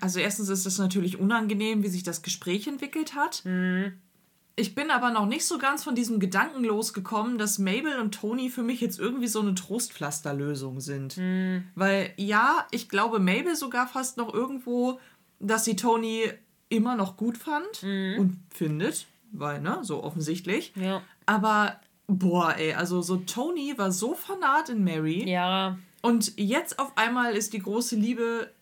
also 0.00 0.20
erstens 0.20 0.48
ist 0.48 0.64
es 0.64 0.78
natürlich 0.78 1.18
unangenehm, 1.18 1.82
wie 1.82 1.88
sich 1.88 2.04
das 2.04 2.22
Gespräch 2.22 2.68
entwickelt 2.68 3.16
hat. 3.16 3.42
Mhm. 3.44 4.00
Ich 4.60 4.74
bin 4.74 4.90
aber 4.90 5.10
noch 5.10 5.24
nicht 5.24 5.46
so 5.46 5.56
ganz 5.56 5.82
von 5.82 5.94
diesem 5.94 6.20
Gedanken 6.20 6.64
losgekommen, 6.64 7.38
dass 7.38 7.58
Mabel 7.58 7.98
und 7.98 8.14
Tony 8.14 8.50
für 8.50 8.62
mich 8.62 8.82
jetzt 8.82 9.00
irgendwie 9.00 9.26
so 9.26 9.40
eine 9.40 9.54
Trostpflasterlösung 9.54 10.80
sind. 10.80 11.16
Mm. 11.16 11.64
Weil 11.74 12.12
ja, 12.16 12.66
ich 12.70 12.90
glaube 12.90 13.20
Mabel 13.20 13.56
sogar 13.56 13.88
fast 13.88 14.18
noch 14.18 14.34
irgendwo, 14.34 15.00
dass 15.38 15.64
sie 15.64 15.76
Tony 15.76 16.30
immer 16.68 16.94
noch 16.94 17.16
gut 17.16 17.38
fand 17.38 17.82
mm. 17.82 18.20
und 18.20 18.38
findet, 18.54 19.06
weil, 19.32 19.62
ne, 19.62 19.78
so 19.80 20.04
offensichtlich. 20.04 20.74
Ja. 20.76 21.00
Aber, 21.24 21.80
boah, 22.06 22.54
ey, 22.58 22.74
also 22.74 23.00
so 23.00 23.16
Tony 23.16 23.72
war 23.78 23.90
so 23.90 24.14
fanat 24.14 24.68
in 24.68 24.84
Mary. 24.84 25.26
Ja. 25.26 25.78
Und 26.02 26.38
jetzt 26.38 26.78
auf 26.78 26.98
einmal 26.98 27.34
ist 27.34 27.54
die 27.54 27.60
große 27.60 27.96
Liebe 27.96 28.52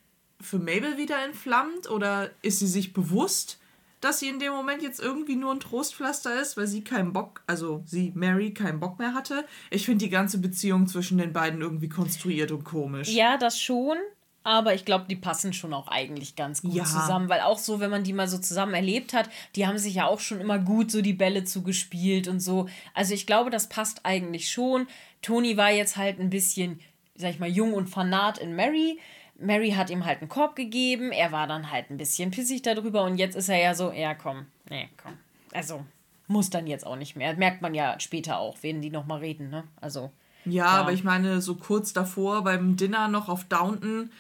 für 0.40 0.58
Mabel 0.58 0.96
wieder 0.96 1.24
entflammt 1.24 1.90
oder 1.90 2.30
ist 2.42 2.60
sie 2.60 2.68
sich 2.68 2.92
bewusst? 2.92 3.58
Dass 4.00 4.20
sie 4.20 4.28
in 4.28 4.38
dem 4.38 4.52
Moment 4.52 4.82
jetzt 4.82 5.00
irgendwie 5.00 5.36
nur 5.36 5.52
ein 5.52 5.60
Trostpflaster 5.60 6.40
ist, 6.40 6.56
weil 6.56 6.66
sie 6.66 6.82
keinen 6.82 7.12
Bock, 7.12 7.42
also 7.46 7.82
sie, 7.84 8.12
Mary, 8.14 8.54
keinen 8.54 8.80
Bock 8.80 8.98
mehr 8.98 9.14
hatte. 9.14 9.44
Ich 9.70 9.84
finde 9.84 10.04
die 10.04 10.10
ganze 10.10 10.38
Beziehung 10.38 10.86
zwischen 10.86 11.18
den 11.18 11.32
beiden 11.32 11.60
irgendwie 11.60 11.88
konstruiert 11.88 12.50
und 12.52 12.64
komisch. 12.64 13.08
Ja, 13.08 13.36
das 13.36 13.60
schon. 13.60 13.96
Aber 14.44 14.72
ich 14.72 14.86
glaube, 14.86 15.04
die 15.10 15.16
passen 15.16 15.52
schon 15.52 15.74
auch 15.74 15.88
eigentlich 15.88 16.34
ganz 16.34 16.62
gut 16.62 16.72
ja. 16.72 16.84
zusammen, 16.84 17.28
weil 17.28 17.40
auch 17.40 17.58
so, 17.58 17.80
wenn 17.80 17.90
man 17.90 18.04
die 18.04 18.14
mal 18.14 18.28
so 18.28 18.38
zusammen 18.38 18.72
erlebt 18.72 19.12
hat, 19.12 19.28
die 19.56 19.66
haben 19.66 19.76
sich 19.76 19.96
ja 19.96 20.06
auch 20.06 20.20
schon 20.20 20.40
immer 20.40 20.58
gut 20.58 20.90
so 20.90 21.02
die 21.02 21.12
Bälle 21.12 21.44
zugespielt 21.44 22.28
und 22.28 22.40
so. 22.40 22.66
Also 22.94 23.12
ich 23.12 23.26
glaube, 23.26 23.50
das 23.50 23.68
passt 23.68 24.06
eigentlich 24.06 24.50
schon. 24.50 24.86
Toni 25.20 25.58
war 25.58 25.70
jetzt 25.70 25.98
halt 25.98 26.18
ein 26.18 26.30
bisschen, 26.30 26.80
sag 27.14 27.30
ich 27.30 27.40
mal, 27.40 27.48
jung 27.48 27.74
und 27.74 27.88
fanat 27.88 28.38
in 28.38 28.56
Mary. 28.56 28.98
Mary 29.38 29.70
hat 29.70 29.90
ihm 29.90 30.04
halt 30.04 30.20
einen 30.20 30.28
Korb 30.28 30.56
gegeben, 30.56 31.12
er 31.12 31.32
war 31.32 31.46
dann 31.46 31.70
halt 31.70 31.90
ein 31.90 31.96
bisschen 31.96 32.30
pissig 32.30 32.62
darüber 32.62 33.04
und 33.04 33.16
jetzt 33.18 33.36
ist 33.36 33.48
er 33.48 33.58
ja 33.58 33.74
so, 33.74 33.92
ja 33.92 34.14
komm, 34.14 34.46
nee, 34.68 34.88
komm. 35.00 35.12
Also 35.52 35.84
muss 36.28 36.50
dann 36.50 36.66
jetzt 36.66 36.86
auch 36.86 36.96
nicht 36.96 37.16
mehr. 37.16 37.34
Merkt 37.36 37.62
man 37.62 37.74
ja 37.74 37.98
später 37.98 38.38
auch, 38.38 38.58
wenn 38.62 38.82
die 38.82 38.90
nochmal 38.90 39.20
reden, 39.20 39.50
ne? 39.50 39.64
Also. 39.80 40.12
Ja, 40.44 40.64
ja, 40.64 40.66
aber 40.66 40.92
ich 40.92 41.04
meine, 41.04 41.40
so 41.40 41.56
kurz 41.56 41.92
davor 41.92 42.44
beim 42.44 42.76
Dinner 42.76 43.08
noch 43.08 43.28
auf 43.28 43.44
Downton, 43.44 44.10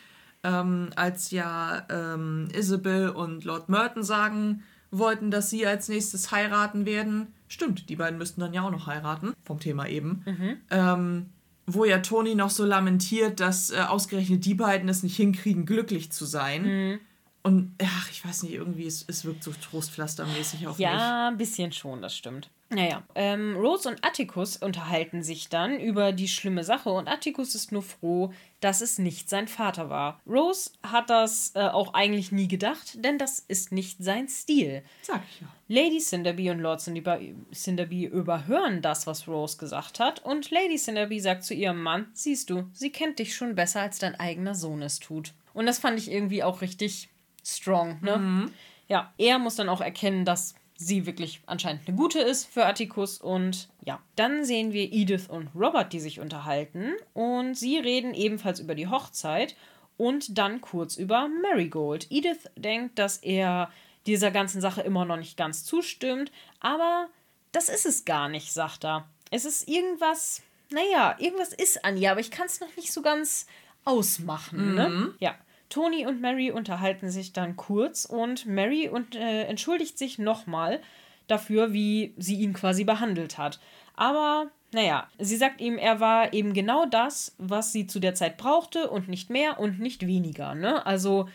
ähm, 0.42 0.90
als 0.96 1.30
ja 1.30 1.86
ähm, 1.90 2.48
Isabel 2.54 3.10
und 3.10 3.44
Lord 3.44 3.68
Merton 3.68 4.02
sagen 4.02 4.62
wollten, 4.90 5.30
dass 5.30 5.50
sie 5.50 5.66
als 5.66 5.88
nächstes 5.88 6.32
heiraten 6.32 6.86
werden. 6.86 7.34
Stimmt, 7.46 7.88
die 7.88 7.96
beiden 7.96 8.18
müssten 8.18 8.40
dann 8.40 8.52
ja 8.52 8.62
auch 8.62 8.70
noch 8.70 8.86
heiraten, 8.86 9.34
vom 9.44 9.60
Thema 9.60 9.86
eben. 9.86 10.22
Mhm. 10.26 10.56
Ähm, 10.70 11.26
wo 11.68 11.84
ja 11.84 11.98
Toni 11.98 12.34
noch 12.34 12.50
so 12.50 12.64
lamentiert, 12.64 13.40
dass 13.40 13.70
äh, 13.70 13.76
ausgerechnet 13.76 14.44
die 14.44 14.54
beiden 14.54 14.88
es 14.88 15.02
nicht 15.02 15.16
hinkriegen, 15.16 15.66
glücklich 15.66 16.10
zu 16.10 16.24
sein. 16.24 16.62
Mhm. 16.62 17.00
Und 17.48 17.74
ach, 17.82 18.10
ich 18.10 18.22
weiß 18.22 18.42
nicht, 18.42 18.52
irgendwie, 18.52 18.86
es, 18.86 19.06
es 19.08 19.24
wirkt 19.24 19.42
so 19.42 19.52
trostpflastermäßig 19.52 20.66
auf 20.66 20.78
ja, 20.78 20.92
mich. 20.92 21.00
Ja, 21.00 21.28
ein 21.28 21.38
bisschen 21.38 21.72
schon, 21.72 22.02
das 22.02 22.14
stimmt. 22.14 22.50
Naja, 22.68 23.02
ähm, 23.14 23.56
Rose 23.56 23.88
und 23.88 24.04
Atticus 24.04 24.58
unterhalten 24.58 25.22
sich 25.22 25.48
dann 25.48 25.80
über 25.80 26.12
die 26.12 26.28
schlimme 26.28 26.62
Sache 26.62 26.90
und 26.90 27.08
Atticus 27.08 27.54
ist 27.54 27.72
nur 27.72 27.80
froh, 27.80 28.34
dass 28.60 28.82
es 28.82 28.98
nicht 28.98 29.30
sein 29.30 29.48
Vater 29.48 29.88
war. 29.88 30.20
Rose 30.26 30.72
hat 30.82 31.08
das 31.08 31.52
äh, 31.54 31.60
auch 31.60 31.94
eigentlich 31.94 32.32
nie 32.32 32.48
gedacht, 32.48 33.02
denn 33.02 33.16
das 33.16 33.38
ist 33.38 33.72
nicht 33.72 34.04
sein 34.04 34.28
Stil. 34.28 34.82
Sag 35.00 35.22
ich 35.30 35.40
ja. 35.40 35.46
Lady 35.68 36.00
Cinderby 36.00 36.50
und 36.50 36.58
Lord 36.58 36.82
Cinderby 36.82 38.04
überhören 38.04 38.82
das, 38.82 39.06
was 39.06 39.26
Rose 39.26 39.56
gesagt 39.56 40.00
hat 40.00 40.22
und 40.22 40.50
Lady 40.50 40.76
Cinderby 40.76 41.18
sagt 41.18 41.44
zu 41.44 41.54
ihrem 41.54 41.82
Mann, 41.82 42.08
siehst 42.12 42.50
du, 42.50 42.68
sie 42.74 42.92
kennt 42.92 43.18
dich 43.18 43.34
schon 43.34 43.54
besser, 43.54 43.80
als 43.80 43.98
dein 43.98 44.20
eigener 44.20 44.54
Sohn 44.54 44.82
es 44.82 44.98
tut. 44.98 45.32
Und 45.54 45.64
das 45.64 45.78
fand 45.78 45.98
ich 45.98 46.10
irgendwie 46.10 46.42
auch 46.42 46.60
richtig 46.60 47.08
strong, 47.56 47.98
ne? 48.02 48.16
Mhm. 48.16 48.52
Ja, 48.88 49.12
er 49.18 49.38
muss 49.38 49.56
dann 49.56 49.68
auch 49.68 49.80
erkennen, 49.80 50.24
dass 50.24 50.54
sie 50.74 51.06
wirklich 51.06 51.42
anscheinend 51.46 51.86
eine 51.86 51.96
gute 51.96 52.20
ist 52.20 52.46
für 52.46 52.64
Atticus. 52.64 53.20
Und 53.20 53.68
ja, 53.84 54.00
dann 54.16 54.44
sehen 54.44 54.72
wir 54.72 54.92
Edith 54.92 55.28
und 55.28 55.50
Robert, 55.54 55.92
die 55.92 56.00
sich 56.00 56.20
unterhalten. 56.20 56.92
Und 57.12 57.54
sie 57.54 57.78
reden 57.78 58.14
ebenfalls 58.14 58.60
über 58.60 58.74
die 58.74 58.86
Hochzeit 58.86 59.56
und 59.96 60.38
dann 60.38 60.60
kurz 60.60 60.96
über 60.96 61.28
Marigold. 61.42 62.06
Edith 62.10 62.48
denkt, 62.56 62.98
dass 62.98 63.18
er 63.18 63.70
dieser 64.06 64.30
ganzen 64.30 64.60
Sache 64.60 64.80
immer 64.80 65.04
noch 65.04 65.18
nicht 65.18 65.36
ganz 65.36 65.64
zustimmt, 65.64 66.32
aber 66.60 67.08
das 67.52 67.68
ist 67.68 67.84
es 67.84 68.04
gar 68.04 68.28
nicht, 68.28 68.52
sagt 68.52 68.84
er. 68.84 69.06
Es 69.30 69.44
ist 69.44 69.68
irgendwas, 69.68 70.42
naja, 70.70 71.16
irgendwas 71.18 71.52
ist 71.52 71.84
an 71.84 71.96
ihr, 71.96 72.10
aber 72.10 72.20
ich 72.20 72.30
kann 72.30 72.46
es 72.46 72.60
noch 72.60 72.74
nicht 72.76 72.92
so 72.92 73.02
ganz 73.02 73.46
ausmachen. 73.84 74.74
Ne? 74.74 74.88
Mhm. 74.88 75.00
Ne? 75.00 75.14
Ja. 75.18 75.34
Tony 75.68 76.06
und 76.06 76.20
Mary 76.20 76.50
unterhalten 76.50 77.10
sich 77.10 77.32
dann 77.32 77.56
kurz 77.56 78.04
und 78.04 78.46
Mary 78.46 78.88
und, 78.88 79.14
äh, 79.14 79.44
entschuldigt 79.44 79.98
sich 79.98 80.18
nochmal 80.18 80.80
dafür, 81.26 81.72
wie 81.72 82.14
sie 82.16 82.36
ihn 82.36 82.54
quasi 82.54 82.84
behandelt 82.84 83.38
hat. 83.38 83.60
Aber 83.94 84.50
naja, 84.72 85.08
sie 85.18 85.36
sagt 85.36 85.60
ihm, 85.60 85.78
er 85.78 86.00
war 86.00 86.32
eben 86.32 86.52
genau 86.52 86.86
das, 86.86 87.34
was 87.38 87.72
sie 87.72 87.86
zu 87.86 88.00
der 88.00 88.14
Zeit 88.14 88.36
brauchte 88.36 88.90
und 88.90 89.08
nicht 89.08 89.30
mehr 89.30 89.58
und 89.58 89.78
nicht 89.80 90.06
weniger. 90.06 90.54
Ne? 90.54 90.84
Also 90.84 91.28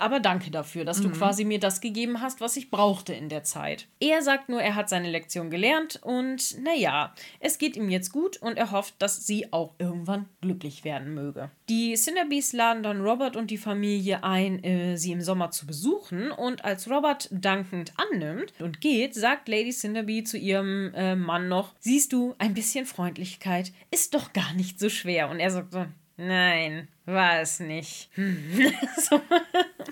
aber 0.00 0.20
danke 0.20 0.50
dafür, 0.50 0.84
dass 0.84 1.00
mhm. 1.00 1.04
du 1.04 1.10
quasi 1.18 1.44
mir 1.44 1.60
das 1.60 1.80
gegeben 1.80 2.20
hast, 2.20 2.40
was 2.40 2.56
ich 2.56 2.70
brauchte 2.70 3.12
in 3.12 3.28
der 3.28 3.44
Zeit. 3.44 3.86
Er 4.00 4.22
sagt 4.22 4.48
nur, 4.48 4.60
er 4.60 4.74
hat 4.74 4.88
seine 4.88 5.10
Lektion 5.10 5.50
gelernt 5.50 6.00
und 6.02 6.62
naja, 6.62 7.14
es 7.40 7.58
geht 7.58 7.76
ihm 7.76 7.88
jetzt 7.88 8.12
gut 8.12 8.36
und 8.38 8.56
er 8.56 8.70
hofft, 8.70 8.94
dass 8.98 9.26
sie 9.26 9.52
auch 9.52 9.74
irgendwann 9.78 10.26
glücklich 10.40 10.84
werden 10.84 11.14
möge. 11.14 11.50
Die 11.68 11.94
Cinderbys 11.94 12.52
laden 12.52 12.82
dann 12.82 13.00
Robert 13.00 13.36
und 13.36 13.50
die 13.50 13.58
Familie 13.58 14.22
ein, 14.22 14.62
äh, 14.62 14.96
sie 14.96 15.12
im 15.12 15.20
Sommer 15.20 15.50
zu 15.50 15.66
besuchen 15.66 16.30
und 16.30 16.64
als 16.64 16.90
Robert 16.90 17.28
dankend 17.30 17.92
annimmt 17.96 18.52
und 18.60 18.80
geht, 18.80 19.14
sagt 19.14 19.48
Lady 19.48 19.70
Cinderby 19.70 20.24
zu 20.24 20.38
ihrem 20.38 20.92
äh, 20.94 21.16
Mann 21.16 21.48
noch, 21.48 21.74
siehst 21.80 22.12
du, 22.12 22.34
ein 22.38 22.54
bisschen 22.54 22.86
Freundlichkeit 22.86 23.72
ist 23.90 24.14
doch 24.14 24.32
gar 24.32 24.52
nicht 24.54 24.78
so 24.78 24.88
schwer. 24.88 25.28
Und 25.30 25.40
er 25.40 25.50
sagt 25.50 25.72
so, 25.72 25.86
nein, 26.16 26.88
war 27.04 27.40
es 27.40 27.60
nicht. 27.60 28.10
so. 28.96 29.20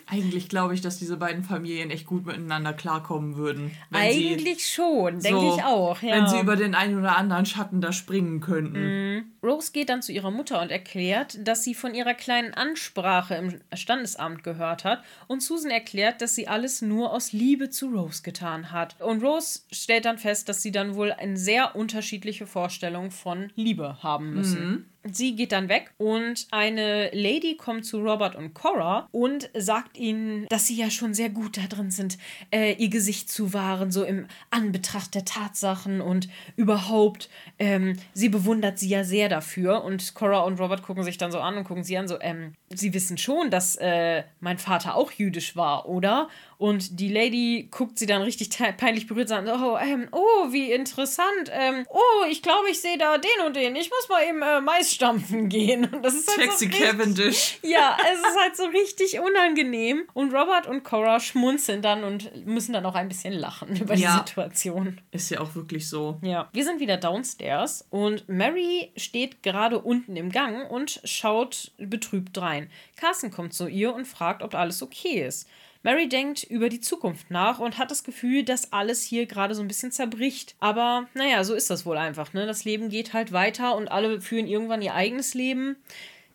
Eigentlich 0.06 0.48
glaube 0.48 0.74
ich, 0.74 0.80
dass 0.80 0.98
diese 0.98 1.16
beiden 1.16 1.44
Familien 1.44 1.90
echt 1.90 2.06
gut 2.06 2.26
miteinander 2.26 2.72
klarkommen 2.72 3.36
würden. 3.36 3.70
Eigentlich 3.90 4.64
sie, 4.64 4.72
schon, 4.72 5.20
denke 5.20 5.40
so, 5.40 5.56
ich 5.56 5.64
auch. 5.64 6.02
Ja. 6.02 6.16
Wenn 6.16 6.28
sie 6.28 6.40
über 6.40 6.56
den 6.56 6.74
einen 6.74 6.98
oder 6.98 7.16
anderen 7.16 7.46
Schatten 7.46 7.80
da 7.80 7.92
springen 7.92 8.40
könnten. 8.40 9.14
Mhm. 9.14 9.24
Rose 9.42 9.72
geht 9.72 9.88
dann 9.88 10.02
zu 10.02 10.12
ihrer 10.12 10.30
Mutter 10.30 10.60
und 10.60 10.70
erklärt, 10.70 11.38
dass 11.46 11.64
sie 11.64 11.74
von 11.74 11.94
ihrer 11.94 12.14
kleinen 12.14 12.54
Ansprache 12.54 13.34
im 13.34 13.60
Standesamt 13.72 14.42
gehört 14.42 14.84
hat. 14.84 15.02
Und 15.26 15.42
Susan 15.42 15.70
erklärt, 15.70 16.20
dass 16.20 16.34
sie 16.34 16.48
alles 16.48 16.82
nur 16.82 17.12
aus 17.12 17.32
Liebe 17.32 17.70
zu 17.70 17.88
Rose 17.88 18.22
getan 18.22 18.72
hat. 18.72 19.00
Und 19.00 19.22
Rose 19.22 19.60
stellt 19.70 20.04
dann 20.04 20.18
fest, 20.18 20.48
dass 20.48 20.62
sie 20.62 20.72
dann 20.72 20.94
wohl 20.94 21.12
eine 21.12 21.36
sehr 21.36 21.76
unterschiedliche 21.76 22.46
Vorstellung 22.46 23.10
von 23.10 23.50
Liebe 23.54 24.02
haben 24.02 24.34
müssen. 24.34 24.68
Mhm. 24.68 24.84
Sie 25.10 25.36
geht 25.36 25.52
dann 25.52 25.68
weg 25.68 25.92
und 25.98 26.46
eine 26.50 27.10
Lady 27.12 27.56
kommt 27.56 27.84
zu 27.84 28.00
Robert 28.00 28.34
und 28.36 28.54
Cora 28.54 29.08
und 29.12 29.50
sagt 29.54 29.98
ihnen, 29.98 30.46
dass 30.48 30.66
sie 30.66 30.76
ja 30.76 30.90
schon 30.90 31.12
sehr 31.12 31.28
gut 31.28 31.58
da 31.58 31.66
drin 31.68 31.90
sind, 31.90 32.16
äh, 32.50 32.72
ihr 32.72 32.88
Gesicht 32.88 33.30
zu 33.30 33.52
wahren, 33.52 33.90
so 33.90 34.02
im 34.04 34.26
Anbetracht 34.50 35.14
der 35.14 35.26
Tatsachen 35.26 36.00
und 36.00 36.28
überhaupt. 36.56 37.28
Ähm, 37.58 37.98
sie 38.14 38.30
bewundert 38.30 38.78
sie 38.78 38.88
ja 38.88 39.04
sehr 39.04 39.28
dafür 39.28 39.84
und 39.84 40.14
Cora 40.14 40.40
und 40.40 40.58
Robert 40.58 40.82
gucken 40.82 41.04
sich 41.04 41.18
dann 41.18 41.32
so 41.32 41.40
an 41.40 41.56
und 41.58 41.64
gucken 41.64 41.84
sie 41.84 41.98
an, 41.98 42.08
so, 42.08 42.18
ähm, 42.20 42.54
sie 42.70 42.94
wissen 42.94 43.18
schon, 43.18 43.50
dass 43.50 43.76
äh, 43.76 44.22
mein 44.40 44.58
Vater 44.58 44.94
auch 44.94 45.12
jüdisch 45.12 45.54
war, 45.54 45.86
oder? 45.88 46.28
Und 46.58 47.00
die 47.00 47.12
Lady 47.12 47.68
guckt 47.70 47.98
sie 47.98 48.06
dann 48.06 48.22
richtig 48.22 48.50
peinlich 48.76 49.06
berührt 49.06 49.30
und 49.30 49.46
sagt, 49.46 49.60
oh, 49.60 49.76
ähm, 49.78 50.08
oh, 50.12 50.52
wie 50.52 50.72
interessant. 50.72 51.50
Ähm, 51.50 51.86
oh, 51.88 52.24
ich 52.30 52.42
glaube, 52.42 52.70
ich 52.70 52.80
sehe 52.80 52.98
da 52.98 53.18
den 53.18 53.46
und 53.46 53.56
den. 53.56 53.76
Ich 53.76 53.90
muss 53.90 54.08
mal 54.08 54.22
eben 54.28 54.42
äh, 54.42 54.60
Mais 54.60 54.92
stampfen 54.92 55.48
gehen. 55.48 55.84
Und 55.92 56.02
das 56.02 56.14
ist 56.14 56.28
halt 56.28 56.48
Taxi 56.48 56.66
so 56.66 56.70
richtig, 56.70 56.86
Cavendish. 56.86 57.58
Ja, 57.62 57.96
es 58.12 58.18
ist 58.18 58.40
halt 58.40 58.56
so 58.56 58.64
richtig 58.64 59.20
unangenehm. 59.20 60.04
Und 60.12 60.32
Robert 60.32 60.66
und 60.66 60.84
Cora 60.84 61.20
schmunzeln 61.20 61.82
dann 61.82 62.04
und 62.04 62.46
müssen 62.46 62.72
dann 62.72 62.86
auch 62.86 62.94
ein 62.94 63.08
bisschen 63.08 63.32
lachen 63.32 63.76
über 63.80 63.94
ja. 63.94 64.12
die 64.12 64.18
Situation. 64.18 65.00
Ist 65.10 65.30
ja 65.30 65.40
auch 65.40 65.54
wirklich 65.54 65.88
so. 65.88 66.18
Ja. 66.22 66.48
Wir 66.52 66.64
sind 66.64 66.80
wieder 66.80 66.96
downstairs 66.96 67.86
und 67.90 68.28
Mary 68.28 68.92
steht 68.96 69.42
gerade 69.42 69.80
unten 69.80 70.16
im 70.16 70.30
Gang 70.30 70.70
und 70.70 71.00
schaut 71.04 71.72
betrübt 71.78 72.40
rein. 72.40 72.70
Carsten 72.96 73.30
kommt 73.30 73.54
zu 73.54 73.66
ihr 73.66 73.94
und 73.94 74.06
fragt, 74.06 74.42
ob 74.42 74.54
alles 74.54 74.82
okay 74.82 75.26
ist. 75.26 75.48
Mary 75.84 76.08
denkt 76.08 76.44
über 76.44 76.70
die 76.70 76.80
Zukunft 76.80 77.30
nach 77.30 77.58
und 77.58 77.76
hat 77.76 77.90
das 77.90 78.04
Gefühl, 78.04 78.42
dass 78.42 78.72
alles 78.72 79.04
hier 79.04 79.26
gerade 79.26 79.54
so 79.54 79.60
ein 79.60 79.68
bisschen 79.68 79.92
zerbricht. 79.92 80.56
Aber 80.58 81.06
naja, 81.12 81.44
so 81.44 81.54
ist 81.54 81.68
das 81.68 81.84
wohl 81.84 81.98
einfach. 81.98 82.32
Ne? 82.32 82.46
Das 82.46 82.64
Leben 82.64 82.88
geht 82.88 83.12
halt 83.12 83.32
weiter 83.32 83.76
und 83.76 83.92
alle 83.92 84.22
führen 84.22 84.46
irgendwann 84.46 84.80
ihr 84.80 84.94
eigenes 84.94 85.34
Leben. 85.34 85.76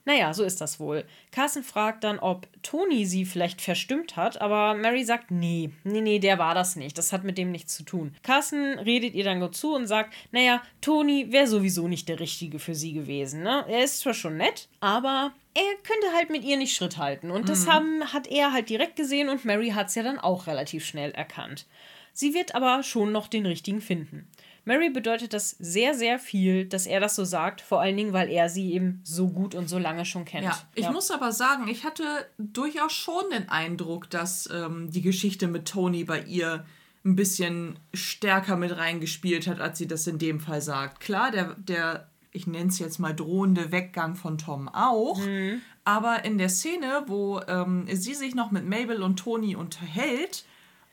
Naja, 0.05 0.33
so 0.33 0.43
ist 0.43 0.61
das 0.61 0.79
wohl. 0.79 1.05
Carson 1.31 1.63
fragt 1.63 2.03
dann, 2.03 2.19
ob 2.19 2.47
Tony 2.63 3.05
sie 3.05 3.25
vielleicht 3.25 3.61
verstimmt 3.61 4.15
hat, 4.15 4.41
aber 4.41 4.73
Mary 4.73 5.03
sagt, 5.03 5.29
nee, 5.29 5.71
nee, 5.83 6.01
nee, 6.01 6.19
der 6.19 6.39
war 6.39 6.55
das 6.55 6.75
nicht. 6.75 6.97
Das 6.97 7.13
hat 7.13 7.23
mit 7.23 7.37
dem 7.37 7.51
nichts 7.51 7.75
zu 7.75 7.83
tun. 7.83 8.15
Carson 8.23 8.79
redet 8.79 9.13
ihr 9.13 9.23
dann 9.23 9.53
zu 9.53 9.75
und 9.75 9.87
sagt, 9.87 10.13
naja, 10.31 10.61
Tony 10.81 11.31
wäre 11.31 11.47
sowieso 11.47 11.87
nicht 11.87 12.09
der 12.09 12.19
Richtige 12.19 12.59
für 12.59 12.75
sie 12.75 12.93
gewesen. 12.93 13.43
Ne? 13.43 13.65
Er 13.67 13.83
ist 13.83 13.99
zwar 13.99 14.13
schon 14.13 14.37
nett, 14.37 14.67
aber 14.79 15.33
er 15.53 15.75
könnte 15.83 16.15
halt 16.15 16.29
mit 16.29 16.43
ihr 16.43 16.57
nicht 16.57 16.75
Schritt 16.75 16.97
halten. 16.97 17.31
Und 17.31 17.49
das 17.49 17.65
mhm. 17.65 17.73
haben, 17.73 18.13
hat 18.13 18.27
er 18.27 18.53
halt 18.53 18.69
direkt 18.69 18.95
gesehen 18.95 19.29
und 19.29 19.45
Mary 19.45 19.69
hat 19.69 19.87
es 19.87 19.95
ja 19.95 20.03
dann 20.03 20.19
auch 20.19 20.47
relativ 20.47 20.85
schnell 20.85 21.11
erkannt. 21.11 21.65
Sie 22.13 22.33
wird 22.33 22.55
aber 22.55 22.83
schon 22.83 23.11
noch 23.11 23.27
den 23.27 23.45
richtigen 23.45 23.81
finden. 23.81 24.27
Mary 24.69 24.91
bedeutet 24.91 25.33
das 25.33 25.49
sehr, 25.49 25.95
sehr 25.95 26.19
viel, 26.19 26.65
dass 26.65 26.85
er 26.85 26.99
das 26.99 27.15
so 27.15 27.25
sagt, 27.25 27.59
vor 27.59 27.81
allen 27.81 27.97
Dingen, 27.97 28.13
weil 28.13 28.29
er 28.29 28.49
sie 28.49 28.71
eben 28.71 29.01
so 29.03 29.27
gut 29.27 29.55
und 29.55 29.67
so 29.67 29.79
lange 29.79 30.05
schon 30.05 30.25
kennt. 30.25 30.45
Ja, 30.45 30.61
ich 30.75 30.83
ja. 30.83 30.91
muss 30.91 31.09
aber 31.09 31.31
sagen, 31.31 31.67
ich 31.67 31.85
hatte 31.85 32.03
durchaus 32.37 32.93
schon 32.93 33.23
den 33.31 33.49
Eindruck, 33.49 34.11
dass 34.11 34.47
ähm, 34.53 34.91
die 34.91 35.01
Geschichte 35.01 35.47
mit 35.47 35.67
Tony 35.67 36.03
bei 36.03 36.21
ihr 36.21 36.67
ein 37.03 37.15
bisschen 37.15 37.79
stärker 37.95 38.57
mit 38.57 38.77
reingespielt 38.77 39.47
hat, 39.47 39.59
als 39.59 39.79
sie 39.79 39.87
das 39.87 40.05
in 40.05 40.19
dem 40.19 40.39
Fall 40.39 40.61
sagt. 40.61 40.99
Klar, 40.99 41.31
der, 41.31 41.55
der 41.55 42.07
ich 42.31 42.45
nenne 42.45 42.69
es 42.69 42.77
jetzt 42.77 42.99
mal 42.99 43.15
drohende 43.15 43.71
Weggang 43.71 44.15
von 44.15 44.37
Tom 44.37 44.69
auch, 44.69 45.25
mhm. 45.25 45.63
aber 45.83 46.25
in 46.25 46.37
der 46.37 46.49
Szene, 46.49 47.05
wo 47.07 47.41
ähm, 47.47 47.87
sie 47.91 48.13
sich 48.13 48.35
noch 48.35 48.51
mit 48.51 48.69
Mabel 48.69 49.01
und 49.01 49.17
Tony 49.17 49.55
unterhält, 49.55 50.45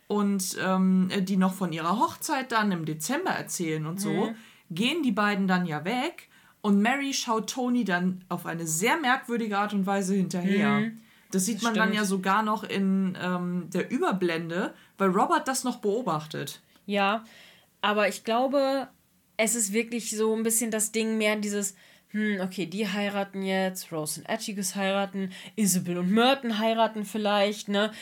und 0.08 0.56
ähm, 0.64 1.10
die 1.20 1.36
noch 1.36 1.54
von 1.54 1.72
ihrer 1.72 1.98
Hochzeit 1.98 2.52
dann 2.52 2.72
im 2.72 2.84
Dezember 2.84 3.30
erzählen 3.30 3.86
und 3.86 4.00
so, 4.00 4.10
mhm. 4.10 4.34
gehen 4.70 5.02
die 5.02 5.12
beiden 5.12 5.48
dann 5.48 5.66
ja 5.66 5.84
weg 5.84 6.28
und 6.60 6.80
Mary 6.80 7.12
schaut 7.12 7.50
Tony 7.50 7.84
dann 7.84 8.24
auf 8.28 8.46
eine 8.46 8.66
sehr 8.66 8.96
merkwürdige 8.96 9.58
Art 9.58 9.72
und 9.72 9.86
Weise 9.86 10.14
hinterher. 10.14 10.80
Mhm. 10.80 10.98
Das 11.30 11.44
sieht 11.44 11.56
das 11.56 11.62
man 11.62 11.74
stimmt. 11.74 11.86
dann 11.86 11.94
ja 11.94 12.04
sogar 12.04 12.42
noch 12.42 12.64
in 12.64 13.16
ähm, 13.20 13.68
der 13.72 13.90
Überblende, 13.90 14.74
weil 14.98 15.10
Robert 15.10 15.48
das 15.48 15.64
noch 15.64 15.76
beobachtet. 15.76 16.60
Ja, 16.86 17.24
aber 17.82 18.08
ich 18.08 18.24
glaube, 18.24 18.88
es 19.36 19.54
ist 19.54 19.72
wirklich 19.72 20.10
so 20.10 20.34
ein 20.34 20.42
bisschen 20.42 20.70
das 20.70 20.92
Ding 20.92 21.18
mehr 21.18 21.36
dieses, 21.36 21.76
hm, 22.08 22.40
okay, 22.40 22.66
die 22.66 22.88
heiraten 22.88 23.42
jetzt, 23.42 23.92
Rose 23.92 24.20
und 24.20 24.30
Atticus 24.30 24.74
heiraten, 24.74 25.30
Isabel 25.56 25.98
und 25.98 26.10
Merton 26.10 26.58
heiraten 26.58 27.04
vielleicht, 27.04 27.68
ne? 27.68 27.92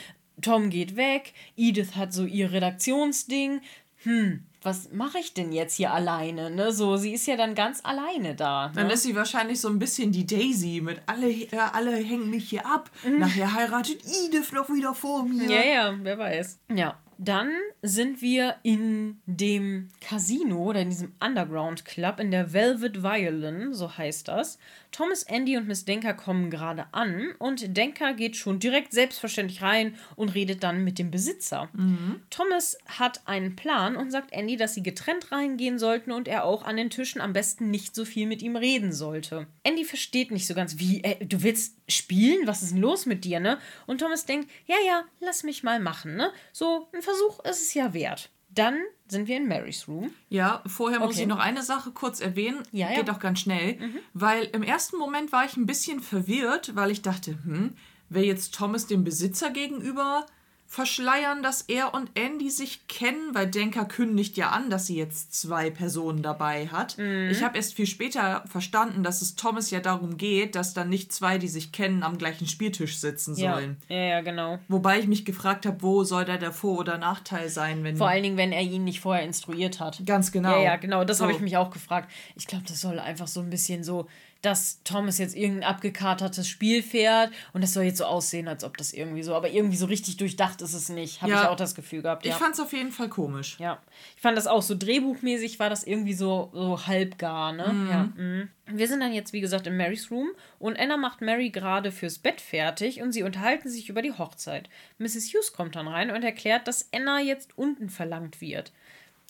Tom 0.42 0.70
geht 0.70 0.96
weg, 0.96 1.32
Edith 1.56 1.96
hat 1.96 2.12
so 2.12 2.24
ihr 2.24 2.52
Redaktionsding. 2.52 3.60
Hm, 4.02 4.44
was 4.64 4.90
mache 4.92 5.18
ich 5.18 5.34
denn 5.34 5.52
jetzt 5.52 5.76
hier 5.76 5.92
alleine? 5.92 6.50
Ne? 6.50 6.72
So, 6.72 6.96
sie 6.96 7.12
ist 7.12 7.26
ja 7.26 7.36
dann 7.36 7.54
ganz 7.54 7.80
alleine 7.84 8.34
da. 8.34 8.68
Ne? 8.68 8.74
Dann 8.74 8.90
ist 8.90 9.02
sie 9.02 9.14
wahrscheinlich 9.14 9.60
so 9.60 9.68
ein 9.68 9.78
bisschen 9.78 10.10
die 10.10 10.26
Daisy 10.26 10.80
mit 10.82 11.02
alle, 11.06 11.30
äh, 11.30 11.56
alle 11.72 11.94
hängen 11.96 12.30
mich 12.30 12.48
hier 12.48 12.66
ab. 12.66 12.90
Mhm. 13.04 13.18
Nachher 13.18 13.54
heiratet 13.54 14.02
Edith 14.04 14.52
noch 14.52 14.68
wieder 14.70 14.94
vor 14.94 15.24
mir. 15.24 15.48
Ja, 15.48 15.62
ja, 15.62 15.94
wer 16.00 16.18
weiß. 16.18 16.58
Ja. 16.74 16.98
Dann 17.18 17.50
sind 17.82 18.22
wir 18.22 18.56
in 18.62 19.20
dem 19.26 19.88
Casino 20.00 20.64
oder 20.64 20.80
in 20.80 20.90
diesem 20.90 21.12
Underground 21.24 21.84
Club 21.84 22.20
in 22.20 22.30
der 22.30 22.52
Velvet 22.52 23.02
Violin, 23.02 23.74
so 23.74 23.96
heißt 23.96 24.28
das. 24.28 24.58
Thomas, 24.90 25.24
Andy 25.24 25.56
und 25.56 25.66
Miss 25.66 25.84
Denker 25.84 26.14
kommen 26.14 26.50
gerade 26.50 26.86
an 26.92 27.32
und 27.38 27.76
Denker 27.76 28.14
geht 28.14 28.36
schon 28.36 28.60
direkt 28.60 28.92
selbstverständlich 28.92 29.60
rein 29.60 29.96
und 30.14 30.34
redet 30.34 30.62
dann 30.62 30.84
mit 30.84 31.00
dem 31.00 31.10
Besitzer. 31.10 31.68
Mhm. 31.72 32.22
Thomas 32.30 32.78
hat 32.86 33.22
einen 33.26 33.56
Plan 33.56 33.96
und 33.96 34.12
sagt 34.12 34.32
Andy, 34.32 34.56
dass 34.56 34.74
sie 34.74 34.84
getrennt 34.84 35.32
reingehen 35.32 35.80
sollten 35.80 36.12
und 36.12 36.28
er 36.28 36.44
auch 36.44 36.64
an 36.64 36.76
den 36.76 36.90
Tischen 36.90 37.20
am 37.20 37.32
besten 37.32 37.70
nicht 37.70 37.96
so 37.96 38.04
viel 38.04 38.28
mit 38.28 38.40
ihm 38.40 38.54
reden 38.54 38.92
sollte. 38.92 39.48
Andy 39.64 39.84
versteht 39.84 40.30
nicht 40.30 40.46
so 40.46 40.54
ganz, 40.54 40.78
wie, 40.78 41.02
äh, 41.02 41.24
du 41.24 41.42
willst 41.42 41.74
spielen? 41.88 42.46
Was 42.46 42.62
ist 42.62 42.72
denn 42.72 42.80
los 42.80 43.04
mit 43.04 43.24
dir, 43.24 43.40
ne? 43.40 43.58
Und 43.86 43.98
Thomas 43.98 44.26
denkt, 44.26 44.50
ja, 44.66 44.76
ja, 44.86 45.04
lass 45.20 45.42
mich 45.42 45.62
mal 45.62 45.80
machen, 45.80 46.16
ne? 46.16 46.30
So 46.52 46.88
ein 46.92 47.02
Versuch 47.04 47.40
ist 47.44 47.62
es 47.62 47.74
ja 47.74 47.92
wert. 47.94 48.30
Dann 48.48 48.78
sind 49.08 49.28
wir 49.28 49.36
in 49.36 49.48
Marys 49.48 49.88
Room. 49.88 50.12
Ja, 50.28 50.62
vorher 50.66 50.98
okay. 50.98 51.06
muss 51.06 51.18
ich 51.18 51.26
noch 51.26 51.38
eine 51.38 51.62
Sache 51.62 51.90
kurz 51.90 52.20
erwähnen. 52.20 52.62
Ja, 52.72 52.90
ja. 52.90 52.96
Geht 52.96 53.10
auch 53.10 53.18
ganz 53.18 53.40
schnell. 53.40 53.76
Mhm. 53.78 53.98
Weil 54.12 54.44
im 54.52 54.62
ersten 54.62 54.96
Moment 54.96 55.32
war 55.32 55.44
ich 55.44 55.56
ein 55.56 55.66
bisschen 55.66 56.00
verwirrt, 56.00 56.74
weil 56.74 56.90
ich 56.90 57.02
dachte, 57.02 57.38
hm, 57.44 57.74
wäre 58.08 58.24
jetzt 58.24 58.54
Thomas 58.54 58.86
dem 58.86 59.04
Besitzer 59.04 59.50
gegenüber 59.50 60.26
verschleiern, 60.74 61.44
dass 61.44 61.62
er 61.62 61.94
und 61.94 62.10
Andy 62.14 62.50
sich 62.50 62.88
kennen, 62.88 63.32
weil 63.32 63.46
Denker 63.46 63.84
kündigt 63.84 64.36
ja 64.36 64.50
an, 64.50 64.70
dass 64.70 64.86
sie 64.86 64.96
jetzt 64.96 65.32
zwei 65.32 65.70
Personen 65.70 66.20
dabei 66.20 66.66
hat. 66.66 66.98
Mhm. 66.98 67.28
Ich 67.30 67.44
habe 67.44 67.56
erst 67.56 67.74
viel 67.74 67.86
später 67.86 68.42
verstanden, 68.48 69.04
dass 69.04 69.22
es 69.22 69.36
Thomas 69.36 69.70
ja 69.70 69.78
darum 69.78 70.16
geht, 70.16 70.56
dass 70.56 70.74
dann 70.74 70.88
nicht 70.88 71.12
zwei, 71.12 71.38
die 71.38 71.46
sich 71.46 71.70
kennen, 71.70 72.02
am 72.02 72.18
gleichen 72.18 72.48
Spieltisch 72.48 72.98
sitzen 72.98 73.36
sollen. 73.36 73.76
Ja, 73.88 73.96
ja, 73.96 74.20
genau. 74.22 74.58
Wobei 74.66 74.98
ich 74.98 75.06
mich 75.06 75.24
gefragt 75.24 75.64
habe, 75.64 75.80
wo 75.80 76.02
soll 76.02 76.24
da 76.24 76.38
der 76.38 76.50
Vor- 76.50 76.80
oder 76.80 76.98
Nachteil 76.98 77.48
sein, 77.48 77.84
wenn. 77.84 77.96
Vor 77.96 78.08
allen 78.08 78.24
Dingen, 78.24 78.36
wenn 78.36 78.50
er 78.50 78.62
ihn 78.62 78.82
nicht 78.82 79.00
vorher 79.00 79.24
instruiert 79.24 79.78
hat. 79.78 80.04
Ganz 80.04 80.32
genau. 80.32 80.56
Ja, 80.56 80.62
ja, 80.62 80.76
genau. 80.76 81.04
Das 81.04 81.18
so. 81.18 81.24
habe 81.24 81.32
ich 81.32 81.40
mich 81.40 81.56
auch 81.56 81.70
gefragt. 81.70 82.10
Ich 82.34 82.48
glaube, 82.48 82.64
das 82.66 82.80
soll 82.80 82.98
einfach 82.98 83.28
so 83.28 83.38
ein 83.38 83.50
bisschen 83.50 83.84
so 83.84 84.08
dass 84.44 84.82
Thomas 84.84 85.18
jetzt 85.18 85.34
irgendein 85.34 85.68
abgekatertes 85.68 86.48
Spiel 86.48 86.82
fährt 86.82 87.32
und 87.52 87.62
das 87.62 87.72
soll 87.72 87.84
jetzt 87.84 87.98
so 87.98 88.04
aussehen, 88.04 88.46
als 88.48 88.64
ob 88.64 88.76
das 88.76 88.92
irgendwie 88.92 89.22
so, 89.22 89.34
aber 89.34 89.50
irgendwie 89.50 89.76
so 89.76 89.86
richtig 89.86 90.16
durchdacht 90.16 90.60
ist 90.60 90.74
es 90.74 90.88
nicht. 90.88 91.22
Habe 91.22 91.32
ja, 91.32 91.42
ich 91.42 91.48
auch 91.48 91.56
das 91.56 91.74
Gefühl 91.74 92.02
gehabt. 92.02 92.26
Ja. 92.26 92.32
Ich 92.32 92.36
fand 92.36 92.54
es 92.54 92.60
auf 92.60 92.72
jeden 92.72 92.92
Fall 92.92 93.08
komisch. 93.08 93.56
Ja. 93.58 93.82
Ich 94.16 94.22
fand 94.22 94.36
das 94.36 94.46
auch 94.46 94.62
so 94.62 94.74
drehbuchmäßig 94.76 95.58
war 95.58 95.70
das 95.70 95.84
irgendwie 95.84 96.14
so, 96.14 96.50
so 96.52 96.86
halbgar, 96.86 97.52
ne? 97.52 97.72
Mhm. 97.72 97.90
Ja. 97.90 98.02
Mhm. 98.16 98.48
Wir 98.66 98.88
sind 98.88 99.00
dann 99.00 99.12
jetzt, 99.12 99.32
wie 99.32 99.40
gesagt, 99.40 99.66
in 99.66 99.76
Marys 99.76 100.10
Room 100.10 100.28
und 100.58 100.78
Anna 100.78 100.96
macht 100.96 101.20
Mary 101.20 101.50
gerade 101.50 101.92
fürs 101.92 102.18
Bett 102.18 102.40
fertig 102.40 103.02
und 103.02 103.12
sie 103.12 103.22
unterhalten 103.22 103.68
sich 103.68 103.88
über 103.90 104.00
die 104.00 104.12
Hochzeit. 104.12 104.70
Mrs. 104.98 105.32
Hughes 105.34 105.52
kommt 105.52 105.76
dann 105.76 105.86
rein 105.86 106.10
und 106.10 106.22
erklärt, 106.22 106.66
dass 106.66 106.88
Anna 106.94 107.20
jetzt 107.20 107.56
unten 107.56 107.90
verlangt 107.90 108.40
wird. 108.40 108.72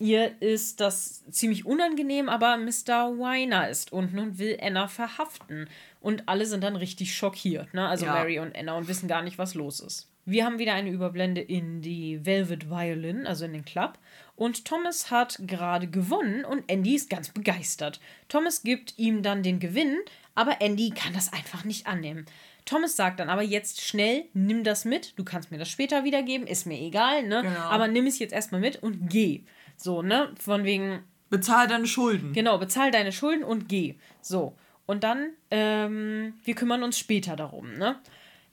Ihr 0.01 0.41
ist 0.43 0.81
das 0.81 1.25
ziemlich 1.31 1.67
unangenehm, 1.67 2.29
aber 2.29 2.57
Mr. 2.57 3.19
Weiner 3.19 3.69
ist 3.69 3.93
unten 3.93 4.19
und 4.19 4.39
will 4.39 4.59
Anna 4.61 4.89
verhaften. 4.89 5.69
Und 6.01 6.29
alle 6.29 6.47
sind 6.47 6.65
dann 6.65 6.77
richtig 6.77 7.15
schockiert, 7.15 7.73
ne? 7.75 7.87
Also 7.87 8.07
ja. 8.07 8.13
Mary 8.13 8.41
und 8.41 8.57
Anna 8.57 8.77
und 8.77 8.89
wissen 8.89 9.09
gar 9.09 9.23
nicht, 9.23 9.39
was 9.39 9.55
los 9.55 9.81
ist. 9.81 10.11
Wir 10.27 10.45
haben 10.45 10.59
wieder 10.59 10.73
eine 10.73 10.91
Überblende 10.91 11.41
in 11.41 11.83
die 11.83 12.25
Velvet 12.25 12.71
Violin, 12.71 13.27
also 13.27 13.45
in 13.45 13.53
den 13.53 13.65
Club. 13.65 13.99
Und 14.37 14.65
Thomas 14.65 15.11
hat 15.11 15.39
gerade 15.47 15.87
gewonnen 15.87 16.45
und 16.45 16.65
Andy 16.67 16.95
ist 16.95 17.11
ganz 17.11 17.29
begeistert. 17.29 18.01
Thomas 18.29 18.63
gibt 18.63 18.99
ihm 18.99 19.23
dann 19.23 19.43
den 19.43 19.61
Gewinn, 19.61 19.99
aber 20.35 20.61
Andy 20.61 20.91
kann 20.91 21.13
das 21.13 21.33
einfach 21.33 21.65
nicht 21.65 21.87
annehmen. 21.87 22.27
Thomas 22.65 22.97
sagt 22.97 23.21
dann 23.21 23.29
aber 23.29 23.43
jetzt 23.43 23.83
schnell, 23.83 24.25
nimm 24.33 24.65
das 24.65 24.87
mit, 24.87 25.13
du 25.19 25.25
kannst 25.25 25.51
mir 25.51 25.59
das 25.59 25.69
später 25.69 26.05
wiedergeben, 26.05 26.47
ist 26.47 26.67
mir 26.67 26.81
egal, 26.81 27.25
ne? 27.25 27.43
Genau. 27.43 27.61
Aber 27.61 27.89
nimm 27.89 28.07
es 28.07 28.19
jetzt 28.19 28.33
erstmal 28.33 28.61
mit 28.63 28.83
und 28.83 29.09
geh. 29.11 29.43
So, 29.77 30.03
ne? 30.03 30.33
Von 30.39 30.65
wegen. 30.65 31.05
Bezahl 31.31 31.67
deine 31.67 31.87
Schulden. 31.87 32.33
Genau, 32.33 32.59
bezahl 32.59 32.91
deine 32.91 33.13
Schulden 33.13 33.45
und 33.45 33.69
geh. 33.69 33.97
So. 34.21 34.57
Und 34.87 35.03
dann, 35.03 35.31
ähm, 35.51 36.35
wir 36.45 36.55
kümmern 36.55 36.83
uns 36.83 36.99
später 36.99 37.37
darum, 37.37 37.75
ne? 37.75 37.99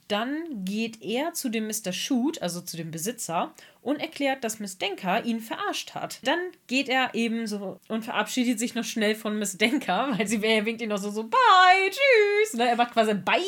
Dann 0.07 0.65
geht 0.65 1.01
er 1.01 1.31
zu 1.31 1.47
dem 1.47 1.67
Mr. 1.67 1.93
Shoot, 1.93 2.41
also 2.41 2.59
zu 2.59 2.75
dem 2.75 2.91
Besitzer, 2.91 3.53
und 3.81 4.01
erklärt, 4.01 4.43
dass 4.43 4.59
Miss 4.59 4.77
Denker 4.77 5.23
ihn 5.23 5.39
verarscht 5.39 5.95
hat. 5.95 6.19
Dann 6.23 6.37
geht 6.67 6.89
er 6.89 7.15
eben 7.15 7.47
so 7.47 7.79
und 7.87 8.03
verabschiedet 8.03 8.59
sich 8.59 8.75
noch 8.75 8.83
schnell 8.83 9.15
von 9.15 9.39
Miss 9.39 9.57
Denker, 9.57 10.09
weil 10.17 10.27
sie 10.27 10.41
winkt 10.41 10.81
ihn 10.81 10.89
noch 10.89 10.97
so, 10.97 11.11
so, 11.11 11.23
bye, 11.23 11.89
tschüss. 11.89 12.55
Ne? 12.55 12.67
Er 12.67 12.75
macht 12.75 12.91
quasi 12.91 13.13
bye. 13.13 13.39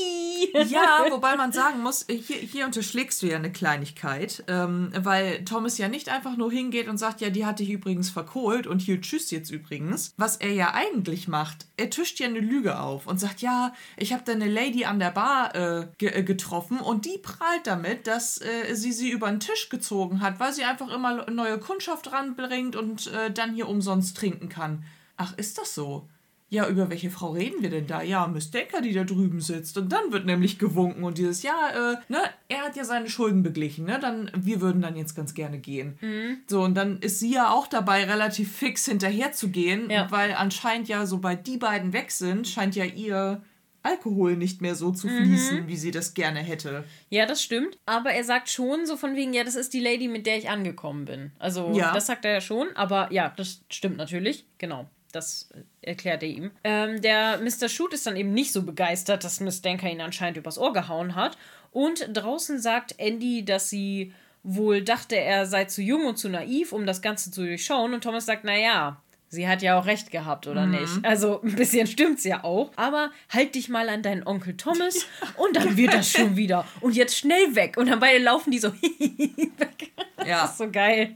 Ja, 0.67 1.05
wobei 1.09 1.35
man 1.35 1.51
sagen 1.51 1.81
muss, 1.81 2.05
hier, 2.07 2.37
hier 2.37 2.65
unterschlägst 2.65 3.21
du 3.21 3.27
ja 3.27 3.37
eine 3.37 3.51
Kleinigkeit, 3.51 4.43
ähm, 4.47 4.91
weil 4.95 5.45
Thomas 5.45 5.77
ja 5.77 5.87
nicht 5.87 6.09
einfach 6.09 6.35
nur 6.35 6.51
hingeht 6.51 6.87
und 6.87 6.97
sagt, 6.97 7.21
ja, 7.21 7.29
die 7.29 7.45
hatte 7.45 7.63
ich 7.63 7.69
übrigens 7.69 8.09
verkohlt 8.09 8.67
und 8.67 8.79
hier 8.79 9.01
tschüss 9.01 9.31
jetzt 9.31 9.51
übrigens. 9.51 10.13
Was 10.17 10.37
er 10.37 10.51
ja 10.51 10.73
eigentlich 10.73 11.27
macht, 11.27 11.67
er 11.77 11.89
tischt 11.89 12.19
ja 12.19 12.27
eine 12.27 12.39
Lüge 12.39 12.79
auf 12.79 13.07
und 13.07 13.19
sagt, 13.19 13.41
ja, 13.41 13.73
ich 13.97 14.13
habe 14.13 14.23
da 14.25 14.31
eine 14.31 14.49
Lady 14.49 14.85
an 14.85 14.99
der 14.99 15.11
Bar 15.11 15.55
äh, 15.55 15.87
äh 15.99 16.23
getroffen 16.23 16.79
und 16.79 17.05
die 17.05 17.17
prahlt 17.17 17.65
damit, 17.65 18.07
dass 18.07 18.41
äh, 18.41 18.73
sie 18.73 18.91
sie 18.91 19.11
über 19.11 19.29
den 19.29 19.39
Tisch 19.39 19.69
gezogen 19.69 20.21
hat 20.21 20.23
hat, 20.23 20.39
weil 20.39 20.53
sie 20.53 20.63
einfach 20.63 20.89
immer 20.89 21.29
neue 21.29 21.59
Kundschaft 21.59 22.11
ranbringt 22.11 22.75
und 22.75 23.07
äh, 23.07 23.31
dann 23.31 23.53
hier 23.53 23.69
umsonst 23.69 24.17
trinken 24.17 24.49
kann. 24.49 24.83
Ach, 25.17 25.37
ist 25.37 25.57
das 25.57 25.75
so? 25.75 26.07
Ja, 26.53 26.67
über 26.67 26.91
welche 26.91 27.09
Frau 27.09 27.31
reden 27.31 27.63
wir 27.63 27.71
denn 27.71 27.87
da? 27.87 28.03
Ja, 28.03 28.27
Miss 28.27 28.51
Denker, 28.51 28.79
die 28.79 28.93
da 28.93 29.03
drüben 29.03 29.41
sitzt. 29.41 29.75
Und 29.75 29.91
dann 29.91 30.11
wird 30.11 30.27
nämlich 30.27 30.59
gewunken 30.59 31.03
und 31.03 31.17
dieses, 31.17 31.41
ja, 31.41 31.69
äh, 31.73 31.95
ne, 32.09 32.19
er 32.47 32.59
hat 32.59 32.75
ja 32.75 32.83
seine 32.83 33.09
Schulden 33.09 33.41
beglichen, 33.41 33.85
ne? 33.85 33.97
Dann, 33.99 34.29
wir 34.35 34.61
würden 34.61 34.79
dann 34.79 34.95
jetzt 34.95 35.15
ganz 35.15 35.33
gerne 35.33 35.57
gehen. 35.57 35.97
Mhm. 35.99 36.37
So, 36.45 36.61
und 36.61 36.75
dann 36.75 36.99
ist 36.99 37.19
sie 37.19 37.33
ja 37.33 37.49
auch 37.49 37.65
dabei, 37.65 38.03
relativ 38.03 38.55
fix 38.55 38.85
hinterher 38.85 39.31
zu 39.31 39.49
gehen, 39.49 39.89
ja. 39.89 40.11
weil 40.11 40.33
anscheinend 40.33 40.87
ja, 40.87 41.07
sobald 41.07 41.47
die 41.47 41.57
beiden 41.57 41.91
weg 41.91 42.11
sind, 42.11 42.47
scheint 42.47 42.75
ja 42.75 42.85
ihr 42.85 43.41
Alkohol 43.81 44.37
nicht 44.37 44.61
mehr 44.61 44.75
so 44.75 44.91
zu 44.91 45.07
fließen, 45.07 45.63
mhm. 45.63 45.67
wie 45.67 45.75
sie 45.75 45.89
das 45.89 46.13
gerne 46.13 46.39
hätte. 46.39 46.83
Ja, 47.09 47.25
das 47.25 47.41
stimmt. 47.41 47.79
Aber 47.87 48.11
er 48.11 48.23
sagt 48.23 48.49
schon 48.49 48.85
so 48.85 48.95
von 48.95 49.15
wegen, 49.15 49.33
ja, 49.33 49.43
das 49.43 49.55
ist 49.55 49.73
die 49.73 49.81
Lady, 49.81 50.07
mit 50.07 50.27
der 50.27 50.37
ich 50.37 50.49
angekommen 50.49 51.05
bin. 51.05 51.31
Also, 51.39 51.71
ja. 51.73 51.93
das 51.93 52.05
sagt 52.05 52.25
er 52.25 52.33
ja 52.33 52.41
schon. 52.41 52.67
Aber 52.75 53.11
ja, 53.11 53.33
das 53.35 53.61
stimmt 53.71 53.97
natürlich. 53.97 54.45
Genau. 54.59 54.87
Das 55.13 55.49
erklärt 55.81 56.23
er 56.23 56.29
ihm. 56.29 56.51
Ähm, 56.63 57.01
der 57.01 57.37
Mr. 57.37 57.69
Shoot 57.69 57.93
ist 57.93 58.05
dann 58.05 58.15
eben 58.15 58.33
nicht 58.33 58.51
so 58.51 58.63
begeistert, 58.63 59.23
dass 59.23 59.39
Miss 59.39 59.61
Denker 59.61 59.89
ihn 59.89 60.01
anscheinend 60.01 60.37
übers 60.37 60.57
Ohr 60.57 60.73
gehauen 60.73 61.15
hat. 61.15 61.37
Und 61.71 62.09
draußen 62.11 62.59
sagt 62.59 62.95
Andy, 62.97 63.45
dass 63.45 63.69
sie 63.69 64.13
wohl 64.43 64.81
dachte, 64.83 65.15
er 65.15 65.45
sei 65.45 65.65
zu 65.65 65.81
jung 65.81 66.05
und 66.05 66.17
zu 66.17 66.29
naiv, 66.29 66.73
um 66.73 66.85
das 66.85 67.01
Ganze 67.01 67.31
zu 67.31 67.45
durchschauen. 67.45 67.93
Und 67.93 68.03
Thomas 68.03 68.25
sagt, 68.25 68.43
naja, 68.43 69.01
Sie 69.33 69.47
hat 69.47 69.63
ja 69.63 69.79
auch 69.79 69.87
recht 69.87 70.11
gehabt, 70.11 70.45
oder 70.45 70.67
mhm. 70.67 70.81
nicht? 70.81 71.03
Also 71.03 71.41
ein 71.41 71.55
bisschen 71.55 71.87
stimmt's 71.87 72.23
ja 72.23 72.43
auch. 72.43 72.71
Aber 72.75 73.09
halt 73.29 73.55
dich 73.55 73.67
mal 73.67 73.89
an 73.89 74.03
deinen 74.03 74.25
Onkel 74.27 74.55
Thomas 74.55 75.07
und 75.37 75.55
dann 75.55 75.75
wird 75.75 75.91
das 75.91 76.11
schon 76.11 76.35
wieder. 76.37 76.65
Und 76.81 76.95
jetzt 76.95 77.17
schnell 77.17 77.55
weg. 77.55 77.77
Und 77.77 77.89
dann 77.89 77.99
beide 77.99 78.23
laufen 78.23 78.51
die 78.51 78.59
so 78.59 78.71
weg. 78.73 79.91
Ja. 80.19 80.43
Das 80.43 80.51
ist 80.51 80.57
so 80.59 80.69
geil. 80.69 81.15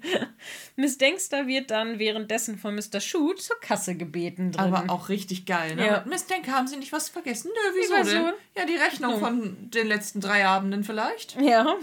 Miss 0.76 0.98
Denkster 0.98 1.46
wird 1.46 1.70
dann 1.70 2.00
währenddessen 2.00 2.58
von 2.58 2.74
Mr. 2.74 3.00
Shoot 3.00 3.40
zur 3.40 3.60
Kasse 3.60 3.96
gebeten. 3.96 4.52
Drin. 4.52 4.74
Aber 4.74 4.92
auch 4.92 5.10
richtig 5.10 5.46
geil, 5.46 5.76
ne? 5.76 5.86
Ja. 5.86 6.04
Miss 6.08 6.26
Denker, 6.26 6.54
haben 6.54 6.68
Sie 6.68 6.78
nicht 6.78 6.92
was 6.92 7.10
vergessen? 7.10 7.52
Nö, 7.54 7.80
wieso 7.80 8.12
denn? 8.12 8.34
Ja, 8.58 8.66
die 8.66 8.76
Rechnung 8.76 9.20
von 9.20 9.70
den 9.70 9.88
letzten 9.88 10.22
drei 10.22 10.46
Abenden 10.48 10.84
vielleicht. 10.84 11.40
Ja. 11.40 11.76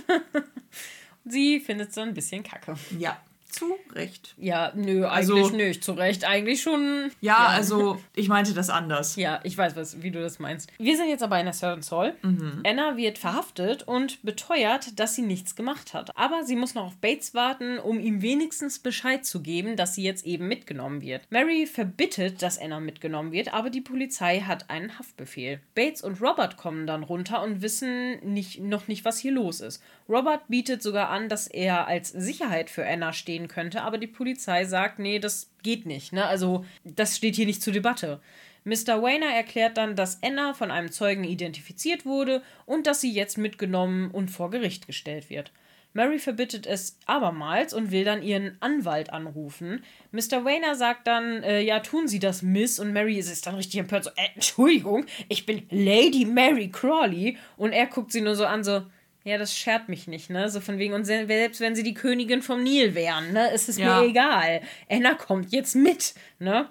Sie 1.24 1.60
findet 1.60 1.90
es 1.90 1.94
so 1.94 2.00
ein 2.00 2.12
bisschen 2.12 2.42
kacke. 2.42 2.74
Ja 2.98 3.18
zu 3.54 3.74
Recht. 3.92 4.34
Ja, 4.38 4.72
nö, 4.74 5.04
also, 5.06 5.34
eigentlich 5.34 5.52
nicht 5.52 5.84
zu 5.84 5.92
Recht. 5.92 6.24
Eigentlich 6.24 6.62
schon. 6.62 7.10
Ja, 7.20 7.32
ja, 7.32 7.46
also 7.46 8.00
ich 8.14 8.28
meinte 8.28 8.54
das 8.54 8.70
anders. 8.70 9.16
Ja, 9.16 9.40
ich 9.44 9.56
weiß, 9.56 9.76
was, 9.76 10.02
wie 10.02 10.10
du 10.10 10.20
das 10.20 10.38
meinst. 10.38 10.70
Wir 10.78 10.96
sind 10.96 11.08
jetzt 11.08 11.22
aber 11.22 11.38
in 11.38 11.46
der 11.46 11.54
Servants 11.54 11.90
Hall. 11.92 12.14
Mhm. 12.22 12.62
Anna 12.66 12.96
wird 12.96 13.18
verhaftet 13.18 13.82
und 13.84 14.22
beteuert, 14.22 14.98
dass 14.98 15.14
sie 15.14 15.22
nichts 15.22 15.56
gemacht 15.56 15.94
hat. 15.94 16.16
Aber 16.16 16.44
sie 16.44 16.56
muss 16.56 16.74
noch 16.74 16.86
auf 16.86 16.96
Bates 16.96 17.34
warten, 17.34 17.78
um 17.78 18.00
ihm 18.00 18.22
wenigstens 18.22 18.78
Bescheid 18.78 19.24
zu 19.24 19.42
geben, 19.42 19.76
dass 19.76 19.94
sie 19.94 20.02
jetzt 20.02 20.26
eben 20.26 20.48
mitgenommen 20.48 21.00
wird. 21.00 21.22
Mary 21.30 21.66
verbittet, 21.66 22.42
dass 22.42 22.58
Anna 22.58 22.80
mitgenommen 22.80 23.32
wird, 23.32 23.52
aber 23.52 23.70
die 23.70 23.80
Polizei 23.80 24.40
hat 24.40 24.70
einen 24.70 24.98
Haftbefehl. 24.98 25.60
Bates 25.74 26.02
und 26.02 26.20
Robert 26.20 26.56
kommen 26.56 26.86
dann 26.86 27.02
runter 27.02 27.42
und 27.42 27.62
wissen 27.62 28.18
nicht, 28.20 28.60
noch 28.60 28.88
nicht, 28.88 29.04
was 29.04 29.18
hier 29.18 29.32
los 29.32 29.60
ist. 29.60 29.82
Robert 30.08 30.48
bietet 30.48 30.82
sogar 30.82 31.08
an, 31.08 31.28
dass 31.28 31.46
er 31.46 31.86
als 31.86 32.10
Sicherheit 32.10 32.68
für 32.70 32.86
Anna 32.86 33.12
stehen 33.12 33.43
könnte, 33.48 33.82
aber 33.82 33.98
die 33.98 34.06
Polizei 34.06 34.64
sagt, 34.64 34.98
nee, 34.98 35.18
das 35.18 35.50
geht 35.62 35.86
nicht. 35.86 36.12
Ne? 36.12 36.24
Also 36.24 36.64
das 36.84 37.16
steht 37.16 37.36
hier 37.36 37.46
nicht 37.46 37.62
zur 37.62 37.72
Debatte. 37.72 38.20
Mr. 38.64 39.02
Wayner 39.02 39.34
erklärt 39.34 39.76
dann, 39.76 39.94
dass 39.94 40.22
Anna 40.22 40.54
von 40.54 40.70
einem 40.70 40.90
Zeugen 40.90 41.24
identifiziert 41.24 42.06
wurde 42.06 42.42
und 42.64 42.86
dass 42.86 43.00
sie 43.00 43.12
jetzt 43.12 43.36
mitgenommen 43.36 44.10
und 44.10 44.30
vor 44.30 44.50
Gericht 44.50 44.86
gestellt 44.86 45.28
wird. 45.28 45.52
Mary 45.96 46.18
verbittet 46.18 46.66
es 46.66 46.98
abermals 47.06 47.72
und 47.72 47.92
will 47.92 48.04
dann 48.04 48.20
ihren 48.20 48.56
Anwalt 48.58 49.10
anrufen. 49.10 49.84
Mr. 50.10 50.44
Wayner 50.44 50.74
sagt 50.74 51.06
dann, 51.06 51.44
äh, 51.44 51.60
ja, 51.60 51.78
tun 51.78 52.08
Sie 52.08 52.18
das, 52.18 52.42
Miss. 52.42 52.80
Und 52.80 52.92
Mary 52.92 53.16
ist 53.16 53.46
dann 53.46 53.54
richtig 53.54 53.78
empört, 53.78 54.04
so, 54.04 54.10
äh, 54.10 54.28
Entschuldigung, 54.34 55.06
ich 55.28 55.46
bin 55.46 55.62
Lady 55.70 56.24
Mary 56.24 56.68
Crawley. 56.68 57.38
Und 57.56 57.72
er 57.72 57.86
guckt 57.86 58.10
sie 58.10 58.22
nur 58.22 58.34
so 58.34 58.44
an, 58.44 58.64
so, 58.64 58.82
Ja, 59.24 59.38
das 59.38 59.56
schert 59.56 59.88
mich 59.88 60.06
nicht, 60.06 60.28
ne? 60.28 60.50
So 60.50 60.60
von 60.60 60.78
wegen, 60.78 60.92
und 60.92 61.04
selbst 61.04 61.60
wenn 61.60 61.74
sie 61.74 61.82
die 61.82 61.94
Königin 61.94 62.42
vom 62.42 62.62
Nil 62.62 62.94
wären, 62.94 63.32
ne, 63.32 63.50
ist 63.52 63.70
es 63.70 63.78
ja. 63.78 64.00
mir 64.00 64.08
egal. 64.08 64.60
Anna 64.90 65.14
kommt 65.14 65.50
jetzt 65.50 65.74
mit, 65.74 66.14
ne? 66.38 66.68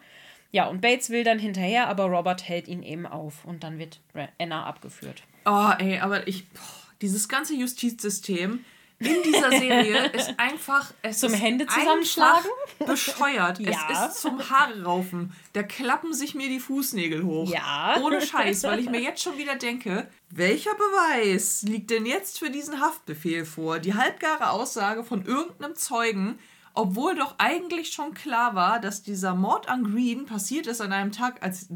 Ja, 0.51 0.67
und 0.67 0.79
Bates 0.81 1.09
will 1.09 1.23
dann 1.23 1.39
hinterher, 1.39 1.87
aber 1.87 2.05
Robert 2.05 2.47
hält 2.47 2.67
ihn 2.67 2.83
eben 2.83 3.07
auf 3.07 3.43
und 3.43 3.63
dann 3.63 3.79
wird 3.79 3.99
Anna 4.39 4.65
abgeführt. 4.65 5.23
Oh, 5.45 5.71
ey, 5.79 5.97
aber 5.97 6.27
ich, 6.27 6.47
boah, 6.49 6.61
dieses 7.01 7.27
ganze 7.27 7.55
Justizsystem 7.55 8.63
in 8.99 9.23
dieser 9.23 9.49
Serie 9.49 10.05
ist 10.13 10.33
einfach, 10.37 10.93
es 11.01 11.19
zum 11.19 11.33
ist 11.33 11.41
Hände 11.41 11.65
zusammenschlagen, 11.67 12.49
bescheuert. 12.85 13.59
ja. 13.59 13.71
Es 13.91 14.13
ist 14.15 14.21
zum 14.21 14.49
Haare 14.49 14.83
raufen. 14.83 15.33
Da 15.53 15.63
klappen 15.63 16.13
sich 16.13 16.35
mir 16.35 16.47
die 16.47 16.59
Fußnägel 16.59 17.23
hoch. 17.23 17.49
Ja. 17.49 17.99
Ohne 18.01 18.21
Scheiß, 18.25 18.63
weil 18.63 18.79
ich 18.79 18.89
mir 18.89 19.01
jetzt 19.01 19.21
schon 19.21 19.37
wieder 19.37 19.55
denke, 19.55 20.07
welcher 20.29 20.73
Beweis 20.75 21.63
liegt 21.63 21.91
denn 21.91 22.05
jetzt 22.05 22.39
für 22.39 22.49
diesen 22.49 22.79
Haftbefehl 22.79 23.45
vor? 23.45 23.79
Die 23.79 23.93
halbgare 23.93 24.49
Aussage 24.51 25.03
von 25.03 25.25
irgendeinem 25.25 25.75
Zeugen, 25.75 26.39
obwohl 26.73 27.15
doch 27.15 27.35
eigentlich 27.37 27.91
schon 27.91 28.13
klar 28.13 28.55
war, 28.55 28.79
dass 28.79 29.03
dieser 29.03 29.35
Mord 29.35 29.69
an 29.69 29.83
Green 29.83 30.25
passiert 30.25 30.67
ist 30.67 30.81
an 30.81 30.91
einem 30.91 31.11
Tag, 31.11 31.43
als 31.43 31.67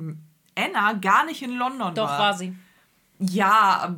Anna 0.56 0.94
gar 0.94 1.26
nicht 1.26 1.42
in 1.44 1.56
London 1.56 1.94
doch, 1.94 2.08
war. 2.08 2.18
Doch, 2.18 2.20
war 2.20 2.38
sie. 2.38 2.56
Ja, 3.20 3.96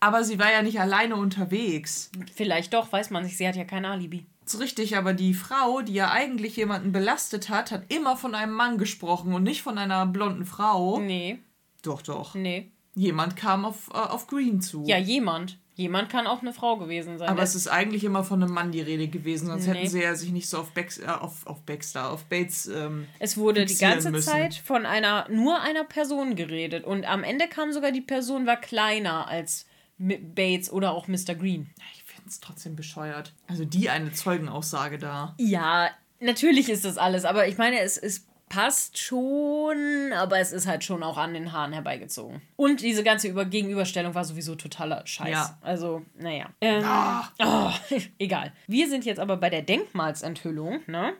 aber 0.00 0.24
sie 0.24 0.38
war 0.38 0.50
ja 0.50 0.62
nicht 0.62 0.80
alleine 0.80 1.16
unterwegs. 1.16 2.10
Vielleicht 2.34 2.74
doch, 2.74 2.90
weiß 2.90 3.10
man 3.10 3.22
nicht. 3.22 3.36
Sie 3.36 3.46
hat 3.46 3.56
ja 3.56 3.64
kein 3.64 3.84
Alibi. 3.84 4.26
Das 4.42 4.54
ist 4.54 4.60
richtig, 4.60 4.96
aber 4.96 5.12
die 5.12 5.34
Frau, 5.34 5.82
die 5.82 5.92
ja 5.92 6.10
eigentlich 6.10 6.56
jemanden 6.56 6.90
belastet 6.90 7.50
hat, 7.50 7.70
hat 7.70 7.92
immer 7.92 8.16
von 8.16 8.34
einem 8.34 8.54
Mann 8.54 8.78
gesprochen 8.78 9.32
und 9.34 9.44
nicht 9.44 9.62
von 9.62 9.78
einer 9.78 10.06
blonden 10.06 10.44
Frau. 10.44 10.98
Nee. 10.98 11.38
Doch, 11.82 12.02
doch. 12.02 12.34
Nee. 12.34 12.72
Jemand 12.94 13.36
kam 13.36 13.64
auf, 13.64 13.90
äh, 13.90 13.98
auf 13.98 14.26
Green 14.26 14.60
zu. 14.60 14.84
Ja, 14.86 14.98
jemand. 14.98 15.58
Jemand 15.74 16.10
kann 16.10 16.26
auch 16.26 16.42
eine 16.42 16.52
Frau 16.52 16.76
gewesen 16.76 17.16
sein. 17.16 17.28
Aber 17.28 17.42
es 17.42 17.54
ist 17.54 17.68
eigentlich 17.68 18.04
immer 18.04 18.24
von 18.24 18.42
einem 18.42 18.52
Mann 18.52 18.72
die 18.72 18.82
Rede 18.82 19.08
gewesen, 19.08 19.46
sonst 19.46 19.66
nee. 19.66 19.74
hätten 19.74 19.88
sie 19.88 20.02
ja 20.02 20.14
sich 20.14 20.30
nicht 20.30 20.48
so 20.48 20.58
auf, 20.58 20.72
Bex, 20.72 20.98
äh, 20.98 21.06
auf, 21.06 21.46
auf 21.46 21.62
Baxter, 21.62 22.10
auf 22.10 22.24
Bates. 22.24 22.66
Ähm, 22.66 23.06
es 23.18 23.36
wurde 23.36 23.64
die 23.64 23.78
ganze 23.78 24.10
müssen. 24.10 24.28
Zeit 24.28 24.54
von 24.54 24.84
einer 24.84 25.26
nur 25.30 25.60
einer 25.60 25.84
Person 25.84 26.36
geredet 26.36 26.84
und 26.84 27.06
am 27.06 27.22
Ende 27.22 27.48
kam 27.48 27.72
sogar 27.72 27.92
die 27.92 28.02
Person 28.02 28.46
war 28.46 28.56
kleiner 28.56 29.28
als 29.28 29.66
Bates 30.00 30.72
oder 30.72 30.92
auch 30.92 31.08
Mr. 31.08 31.34
Green. 31.34 31.70
Ich 31.94 32.04
finde 32.04 32.28
es 32.28 32.40
trotzdem 32.40 32.74
bescheuert. 32.74 33.34
Also 33.46 33.64
die 33.64 33.90
eine 33.90 34.12
Zeugenaussage 34.12 34.98
da. 34.98 35.34
Ja, 35.38 35.90
natürlich 36.20 36.68
ist 36.68 36.84
das 36.84 36.98
alles, 36.98 37.24
aber 37.24 37.46
ich 37.46 37.58
meine, 37.58 37.80
es 37.80 37.96
ist 37.96 38.26
passt 38.50 38.98
schon, 38.98 40.12
aber 40.12 40.40
es 40.40 40.52
ist 40.52 40.66
halt 40.66 40.84
schon 40.84 41.02
auch 41.02 41.16
an 41.16 41.32
den 41.32 41.52
Haaren 41.52 41.72
herbeigezogen. 41.72 42.42
Und 42.56 42.82
diese 42.82 43.02
ganze 43.02 43.28
Über 43.28 43.46
Gegenüberstellung 43.46 44.14
war 44.14 44.24
sowieso 44.24 44.56
totaler 44.56 45.06
Scheiß. 45.06 45.30
Ja. 45.30 45.58
Also, 45.62 46.02
naja. 46.18 46.46
Ähm, 46.60 46.82
ah. 46.84 47.28
oh, 47.42 47.70
egal. 48.18 48.52
Wir 48.66 48.90
sind 48.90 49.06
jetzt 49.06 49.20
aber 49.20 49.36
bei 49.36 49.48
der 49.48 49.62
Denkmalsenthüllung, 49.62 50.80
ne? 50.88 51.14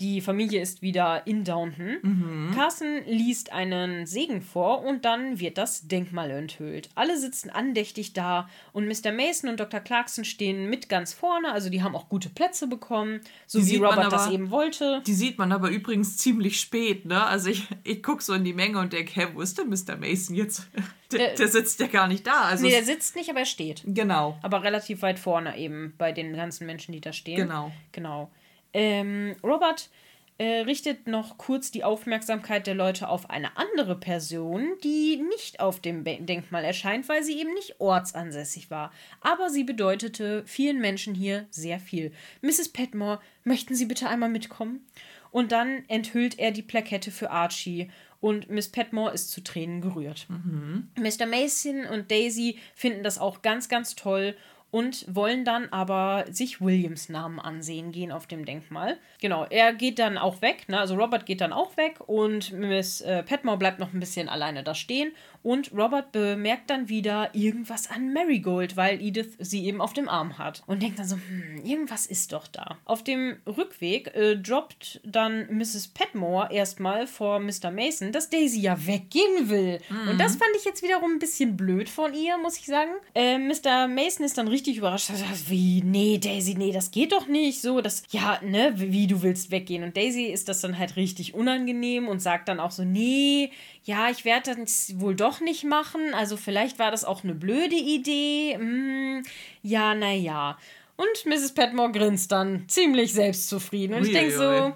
Die 0.00 0.20
Familie 0.20 0.60
ist 0.60 0.82
wieder 0.82 1.24
in 1.24 1.44
Downton. 1.44 1.98
Mhm. 2.02 2.50
Carson 2.52 3.02
liest 3.06 3.52
einen 3.52 4.06
Segen 4.06 4.42
vor 4.42 4.82
und 4.82 5.04
dann 5.04 5.38
wird 5.38 5.56
das 5.56 5.86
Denkmal 5.86 6.32
enthüllt. 6.32 6.88
Alle 6.96 7.16
sitzen 7.16 7.48
andächtig 7.48 8.12
da 8.12 8.48
und 8.72 8.88
Mr. 8.88 9.12
Mason 9.12 9.50
und 9.50 9.60
Dr. 9.60 9.78
Clarkson 9.78 10.24
stehen 10.24 10.68
mit 10.68 10.88
ganz 10.88 11.12
vorne, 11.12 11.52
also 11.52 11.70
die 11.70 11.84
haben 11.84 11.94
auch 11.94 12.08
gute 12.08 12.28
Plätze 12.28 12.66
bekommen, 12.66 13.20
so 13.46 13.60
die 13.60 13.70
wie 13.70 13.76
Robert 13.76 13.98
aber, 13.98 14.08
das 14.08 14.30
eben 14.30 14.50
wollte. 14.50 15.00
Die 15.06 15.14
sieht 15.14 15.38
man 15.38 15.52
aber 15.52 15.70
übrigens 15.70 16.16
ziemlich 16.16 16.60
spät, 16.60 17.04
ne? 17.06 17.24
Also 17.24 17.50
ich, 17.50 17.68
ich 17.84 18.02
gucke 18.02 18.22
so 18.22 18.34
in 18.34 18.42
die 18.42 18.52
Menge 18.52 18.80
und 18.80 18.92
denke, 18.92 19.12
hä, 19.14 19.28
wo 19.34 19.42
ist 19.42 19.58
denn 19.58 19.68
Mr. 19.68 19.96
Mason 19.96 20.34
jetzt? 20.34 20.66
Der, 21.12 21.28
der, 21.28 21.36
der 21.36 21.48
sitzt 21.48 21.78
ja 21.78 21.86
gar 21.86 22.08
nicht 22.08 22.26
da. 22.26 22.40
Also 22.40 22.64
nee, 22.64 22.70
der 22.70 22.82
sitzt 22.82 23.14
nicht, 23.14 23.30
aber 23.30 23.40
er 23.40 23.46
steht. 23.46 23.82
Genau. 23.86 24.36
Aber 24.42 24.64
relativ 24.64 25.02
weit 25.02 25.20
vorne 25.20 25.56
eben 25.56 25.92
bei 25.96 26.10
den 26.10 26.34
ganzen 26.34 26.66
Menschen, 26.66 26.92
die 26.92 27.00
da 27.00 27.12
stehen. 27.12 27.36
Genau. 27.36 27.70
Genau. 27.92 28.30
Ähm, 28.74 29.36
Robert 29.42 29.88
äh, 30.36 30.62
richtet 30.62 31.06
noch 31.06 31.38
kurz 31.38 31.70
die 31.70 31.84
Aufmerksamkeit 31.84 32.66
der 32.66 32.74
Leute 32.74 33.08
auf 33.08 33.30
eine 33.30 33.56
andere 33.56 33.94
Person, 33.94 34.66
die 34.82 35.22
nicht 35.30 35.60
auf 35.60 35.78
dem 35.78 36.02
Denkmal 36.02 36.64
erscheint, 36.64 37.08
weil 37.08 37.22
sie 37.22 37.38
eben 37.38 37.54
nicht 37.54 37.80
ortsansässig 37.80 38.68
war. 38.70 38.92
Aber 39.20 39.48
sie 39.48 39.62
bedeutete 39.62 40.42
vielen 40.44 40.80
Menschen 40.80 41.14
hier 41.14 41.46
sehr 41.50 41.78
viel. 41.78 42.12
Mrs. 42.42 42.70
Petmore, 42.70 43.20
möchten 43.44 43.76
Sie 43.76 43.86
bitte 43.86 44.08
einmal 44.08 44.28
mitkommen? 44.28 44.84
Und 45.30 45.52
dann 45.52 45.84
enthüllt 45.88 46.38
er 46.38 46.50
die 46.50 46.62
Plakette 46.62 47.10
für 47.10 47.30
Archie 47.30 47.90
und 48.20 48.48
Miss 48.48 48.70
Petmore 48.70 49.12
ist 49.12 49.30
zu 49.30 49.42
Tränen 49.42 49.82
gerührt. 49.82 50.26
Mhm. 50.30 50.88
Mr. 50.96 51.26
Mason 51.26 51.84
und 51.84 52.10
Daisy 52.10 52.58
finden 52.74 53.02
das 53.02 53.18
auch 53.18 53.42
ganz, 53.42 53.68
ganz 53.68 53.96
toll 53.96 54.34
und 54.74 55.06
wollen 55.06 55.44
dann 55.44 55.68
aber 55.70 56.24
sich 56.32 56.60
Williams 56.60 57.08
Namen 57.08 57.38
ansehen, 57.38 57.92
gehen 57.92 58.10
auf 58.10 58.26
dem 58.26 58.44
Denkmal. 58.44 58.98
Genau, 59.20 59.46
er 59.48 59.72
geht 59.72 60.00
dann 60.00 60.18
auch 60.18 60.42
weg, 60.42 60.68
ne? 60.68 60.80
also 60.80 60.96
Robert 60.96 61.26
geht 61.26 61.40
dann 61.40 61.52
auch 61.52 61.76
weg 61.76 62.00
und 62.08 62.50
Miss 62.50 63.00
äh, 63.00 63.22
Petmore 63.22 63.56
bleibt 63.56 63.78
noch 63.78 63.92
ein 63.92 64.00
bisschen 64.00 64.28
alleine 64.28 64.64
da 64.64 64.74
stehen 64.74 65.12
und 65.44 65.70
Robert 65.72 66.10
bemerkt 66.10 66.70
dann 66.70 66.88
wieder 66.88 67.34
irgendwas 67.34 67.88
an 67.90 68.12
Marigold, 68.14 68.76
weil 68.76 69.00
Edith 69.00 69.36
sie 69.38 69.66
eben 69.66 69.80
auf 69.80 69.92
dem 69.92 70.08
Arm 70.08 70.38
hat 70.38 70.62
und 70.66 70.82
denkt 70.82 70.98
dann 70.98 71.06
so, 71.06 71.16
hm, 71.16 71.62
irgendwas 71.62 72.06
ist 72.06 72.32
doch 72.32 72.48
da. 72.48 72.78
Auf 72.86 73.04
dem 73.04 73.36
Rückweg 73.46 74.12
äh, 74.16 74.36
droppt 74.36 75.02
dann 75.04 75.46
Mrs. 75.56 75.88
Petmore 75.88 76.50
erstmal 76.50 77.06
vor 77.06 77.40
Mr. 77.40 77.70
Mason, 77.70 78.10
dass 78.10 78.30
Daisy 78.30 78.60
ja 78.60 78.86
weggehen 78.86 79.50
will. 79.50 79.80
Mhm. 79.90 80.08
Und 80.08 80.18
das 80.18 80.36
fand 80.36 80.50
ich 80.56 80.64
jetzt 80.64 80.82
wiederum 80.82 81.12
ein 81.12 81.18
bisschen 81.18 81.58
blöd 81.58 81.90
von 81.90 82.14
ihr, 82.14 82.38
muss 82.38 82.58
ich 82.58 82.64
sagen. 82.64 82.92
Äh, 83.14 83.36
Mr. 83.36 83.86
Mason 83.86 84.24
ist 84.24 84.38
dann 84.38 84.48
richtig 84.48 84.63
richtig 84.64 84.78
überrascht. 84.78 85.10
Wie, 85.48 85.82
nee, 85.82 86.18
Daisy, 86.18 86.54
nee, 86.54 86.72
das 86.72 86.90
geht 86.90 87.12
doch 87.12 87.26
nicht. 87.26 87.60
So, 87.60 87.80
das, 87.80 88.04
ja, 88.10 88.40
ne, 88.42 88.72
wie 88.76 89.06
du 89.06 89.22
willst 89.22 89.50
weggehen. 89.50 89.84
Und 89.84 89.96
Daisy 89.96 90.24
ist 90.24 90.48
das 90.48 90.60
dann 90.60 90.78
halt 90.78 90.96
richtig 90.96 91.34
unangenehm 91.34 92.08
und 92.08 92.20
sagt 92.20 92.48
dann 92.48 92.60
auch 92.60 92.70
so, 92.70 92.82
nee, 92.82 93.50
ja, 93.84 94.08
ich 94.10 94.24
werde 94.24 94.56
das 94.56 94.98
wohl 94.98 95.14
doch 95.14 95.40
nicht 95.40 95.64
machen. 95.64 96.14
Also 96.14 96.38
vielleicht 96.38 96.78
war 96.78 96.90
das 96.90 97.04
auch 97.04 97.24
eine 97.24 97.34
blöde 97.34 97.76
Idee. 97.76 98.54
Hm, 98.54 99.22
ja, 99.62 99.94
naja. 99.94 100.56
Und 100.96 101.26
Mrs. 101.26 101.52
Petmore 101.52 101.92
grinst 101.92 102.32
dann 102.32 102.64
ziemlich 102.68 103.12
selbstzufrieden. 103.12 103.96
Und 103.96 104.06
ich 104.06 104.12
denke 104.12 104.32
so, 104.32 104.72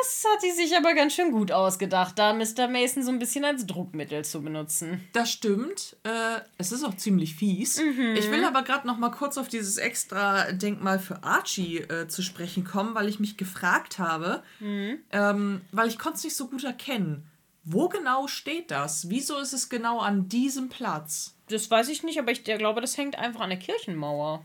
das 0.00 0.24
hat 0.32 0.40
sie 0.40 0.50
sich 0.50 0.76
aber 0.76 0.94
ganz 0.94 1.14
schön 1.14 1.30
gut 1.30 1.52
ausgedacht, 1.52 2.18
da 2.18 2.32
Mr. 2.32 2.68
Mason 2.68 3.02
so 3.02 3.10
ein 3.10 3.18
bisschen 3.18 3.44
als 3.44 3.66
Druckmittel 3.66 4.24
zu 4.24 4.42
benutzen. 4.42 5.06
Das 5.12 5.30
stimmt. 5.30 5.96
Äh, 6.04 6.40
es 6.58 6.72
ist 6.72 6.84
auch 6.84 6.96
ziemlich 6.96 7.34
fies. 7.34 7.80
Mhm. 7.80 8.14
Ich 8.16 8.30
will 8.30 8.44
aber 8.44 8.62
gerade 8.62 8.86
noch 8.86 8.98
mal 8.98 9.10
kurz 9.10 9.38
auf 9.38 9.48
dieses 9.48 9.76
extra 9.76 10.52
Denkmal 10.52 10.98
für 10.98 11.22
Archie 11.22 11.78
äh, 11.78 12.08
zu 12.08 12.22
sprechen 12.22 12.64
kommen, 12.64 12.94
weil 12.94 13.08
ich 13.08 13.20
mich 13.20 13.36
gefragt 13.36 13.98
habe, 13.98 14.42
mhm. 14.60 14.98
ähm, 15.12 15.60
weil 15.72 15.88
ich 15.88 15.98
konnte 15.98 16.18
es 16.18 16.24
nicht 16.24 16.36
so 16.36 16.48
gut 16.48 16.64
erkennen. 16.64 17.28
Wo 17.64 17.88
genau 17.88 18.26
steht 18.26 18.70
das? 18.70 19.08
Wieso 19.08 19.38
ist 19.38 19.54
es 19.54 19.70
genau 19.70 19.98
an 20.00 20.28
diesem 20.28 20.68
Platz? 20.68 21.34
Das 21.48 21.70
weiß 21.70 21.88
ich 21.88 22.02
nicht, 22.02 22.18
aber 22.18 22.30
ich 22.30 22.44
glaube, 22.44 22.80
das 22.80 22.96
hängt 22.96 23.18
einfach 23.18 23.40
an 23.40 23.50
der 23.50 23.58
Kirchenmauer. 23.58 24.44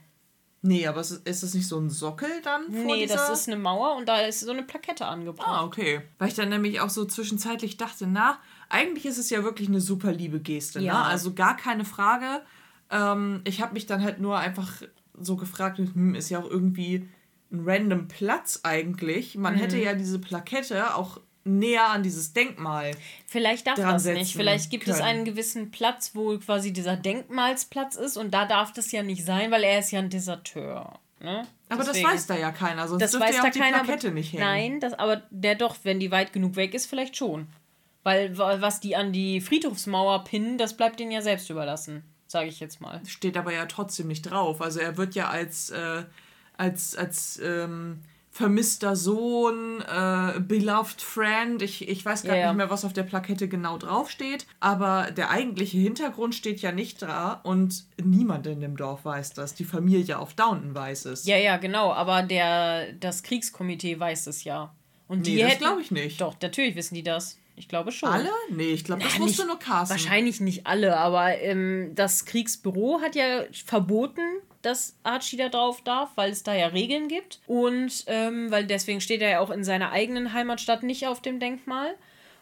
Nee, 0.62 0.88
aber 0.88 1.02
ist, 1.02 1.12
ist 1.26 1.44
das 1.44 1.54
nicht 1.54 1.68
so 1.68 1.80
ein 1.80 1.90
Sockel 1.90 2.30
dann 2.44 2.66
vor 2.66 2.84
Nee, 2.86 3.04
dieser? 3.04 3.16
das 3.16 3.42
ist 3.42 3.48
eine 3.48 3.58
Mauer 3.58 3.96
und 3.96 4.08
da 4.10 4.20
ist 4.22 4.42
so 4.42 4.52
eine 4.52 4.64
Plakette 4.64 5.06
angebracht. 5.06 5.48
Ah, 5.48 5.64
okay. 5.64 6.02
Weil 6.18 6.28
ich 6.28 6.34
dann 6.34 6.50
nämlich 6.50 6.82
auch 6.82 6.90
so 6.90 7.06
zwischenzeitlich 7.06 7.78
dachte, 7.78 8.08
na, 8.08 8.40
eigentlich 8.68 9.06
ist 9.06 9.18
es 9.18 9.30
ja 9.30 9.44
wirklich 9.44 9.70
eine 9.70 9.80
super 9.80 10.12
liebe 10.12 10.40
Geste, 10.40 10.80
ne? 10.80 10.86
ja. 10.86 10.94
ne? 10.94 11.06
Also 11.06 11.34
gar 11.34 11.56
keine 11.56 11.86
Frage. 11.86 12.42
Ähm, 12.90 13.42
ich 13.46 13.62
habe 13.62 13.74
mich 13.74 13.86
dann 13.86 14.04
halt 14.04 14.20
nur 14.20 14.38
einfach 14.38 14.82
so 15.18 15.38
gefragt, 15.38 15.78
hm, 15.78 16.16
ist 16.16 16.30
ja 16.30 16.40
auch 16.40 16.50
irgendwie 16.50 17.08
ein 17.52 17.64
random 17.66 18.08
Platz 18.08 18.62
eigentlich. 18.64 19.36
Man 19.36 19.56
mhm. 19.56 19.60
hätte 19.60 19.78
ja 19.78 19.94
diese 19.94 20.20
Plakette 20.20 20.96
auch 20.96 21.22
näher 21.44 21.90
an 21.90 22.04
dieses 22.04 22.34
Denkmal. 22.34 22.92
Vielleicht 23.26 23.68
darf 23.68 23.76
das 23.76 24.06
nicht. 24.06 24.36
Vielleicht 24.36 24.70
gibt 24.70 24.86
können. 24.86 24.96
es 24.96 25.02
einen 25.02 25.26
gewissen 25.26 25.72
Platz, 25.72 26.12
wo 26.14 26.38
quasi 26.38 26.74
dieser 26.74 26.96
Denkmalsplatz 26.96 27.96
ist 27.96 28.18
und 28.18 28.32
da 28.32 28.46
darf 28.46 28.74
das 28.74 28.92
ja 28.92 29.04
nicht 29.04 29.26
sein, 29.26 29.52
weil 29.52 29.64
er 29.64 29.80
ist 29.80 29.92
ja 29.92 30.00
ein 30.00 30.10
Deserteur. 30.10 31.00
Ne? 31.22 31.46
Aber 31.68 31.84
Deswegen. 31.84 32.04
das 32.04 32.14
weiß 32.14 32.28
da 32.28 32.38
ja 32.38 32.52
keiner, 32.52 32.88
sonst 32.88 33.02
das 33.02 33.20
weiß 33.20 33.36
ja 33.36 33.44
da 33.44 33.50
die 33.50 33.60
keiner, 33.60 33.84
Plakette 33.84 34.12
nicht 34.12 34.34
hängen. 34.34 34.44
Nein, 34.44 34.80
das, 34.80 34.94
aber 34.94 35.24
der 35.30 35.56
doch, 35.56 35.76
wenn 35.84 36.00
die 36.00 36.12
weit 36.12 36.34
genug 36.34 36.56
weg 36.56 36.74
ist, 36.74 36.86
vielleicht 36.86 37.18
schon. 37.18 37.48
Weil 38.04 38.38
was 38.38 38.80
die 38.80 38.96
an 38.96 39.12
die 39.12 39.42
Friedhofsmauer 39.42 40.24
pinnen, 40.24 40.58
das 40.58 40.78
bleibt 40.78 41.00
denen 41.00 41.12
ja 41.12 41.22
selbst 41.22 41.50
überlassen, 41.50 42.04
sage 42.28 42.48
ich 42.48 42.60
jetzt 42.60 42.80
mal. 42.80 43.02
Steht 43.06 43.36
aber 43.36 43.54
ja 43.54 43.66
trotzdem 43.66 44.08
nicht 44.08 44.22
drauf. 44.22 44.62
Also 44.62 44.80
er 44.80 44.96
wird 44.96 45.16
ja 45.16 45.28
als, 45.28 45.70
äh, 45.72 46.04
als, 46.56 46.96
als 46.96 47.40
ähm, 47.44 48.02
vermisster 48.32 48.96
Sohn, 48.96 49.82
äh, 49.82 50.40
beloved 50.40 51.02
friend. 51.02 51.62
Ich, 51.62 51.88
ich 51.88 52.06
weiß 52.06 52.24
gar 52.24 52.36
yeah. 52.36 52.48
nicht 52.48 52.58
mehr, 52.58 52.70
was 52.70 52.86
auf 52.86 52.94
der 52.94 53.04
Plakette 53.04 53.48
genau 53.48 53.78
draufsteht. 53.78 54.46
Aber 54.60 55.12
der 55.12 55.30
eigentliche 55.30 55.78
Hintergrund 55.78 56.36
steht 56.36 56.62
ja 56.62 56.72
nicht 56.72 57.02
da 57.02 57.42
und 57.44 57.86
niemand 58.02 58.48
in 58.48 58.62
dem 58.62 58.78
Dorf 58.78 59.04
weiß 59.06 59.34
das. 59.34 59.56
Die 59.56 59.66
Familie 59.66 60.20
auf 60.20 60.34
Downton 60.36 60.74
weiß 60.74 61.06
es. 61.06 61.26
Ja, 61.26 61.38
ja, 61.38 61.58
genau. 61.58 61.92
Aber 61.92 62.24
der, 62.24 62.94
das 62.94 63.24
Kriegskomitee 63.24 64.00
weiß 64.00 64.28
es 64.28 64.44
ja. 64.44 64.74
Und 65.08 65.26
die 65.26 65.36
nee, 65.36 65.50
das 65.50 65.58
glaube 65.58 65.82
ich 65.82 65.92
nicht. 65.92 66.22
Doch, 66.22 66.36
natürlich 66.42 66.76
wissen 66.76 66.94
die 66.96 67.04
das. 67.04 67.38
Ich 67.56 67.68
glaube 67.68 67.92
schon. 67.92 68.08
Alle? 68.08 68.30
Nee, 68.50 68.72
ich 68.72 68.86
glaube, 68.86 69.04
das 69.04 69.14
Na, 69.18 69.26
wusste 69.26 69.46
nur 69.46 69.60
Carsten. 69.60 69.90
Wahrscheinlich 69.90 70.40
nicht 70.40 70.66
alle, 70.66 70.96
aber 70.96 71.38
ähm, 71.40 71.92
das 71.94 72.24
Kriegsbüro 72.24 73.02
hat 73.02 73.16
ja 73.16 73.44
verboten, 73.66 74.22
dass 74.62 74.96
Archie 75.04 75.38
da 75.38 75.50
drauf 75.50 75.82
darf, 75.82 76.10
weil 76.16 76.32
es 76.32 76.44
da 76.44 76.54
ja 76.54 76.68
Regeln 76.68 77.08
gibt. 77.08 77.40
Und 77.48 78.04
ähm, 78.08 78.52
weil 78.52 78.66
deswegen 78.66 79.02
steht 79.02 79.22
er 79.22 79.30
ja 79.30 79.40
auch 79.40 79.50
in 79.50 79.64
seiner 79.64 79.92
eigenen 79.92 80.34
Heimatstadt 80.34 80.84
nicht 80.84 81.08
auf 81.08 81.22
dem 81.22 81.40
Denkmal. 81.40 81.96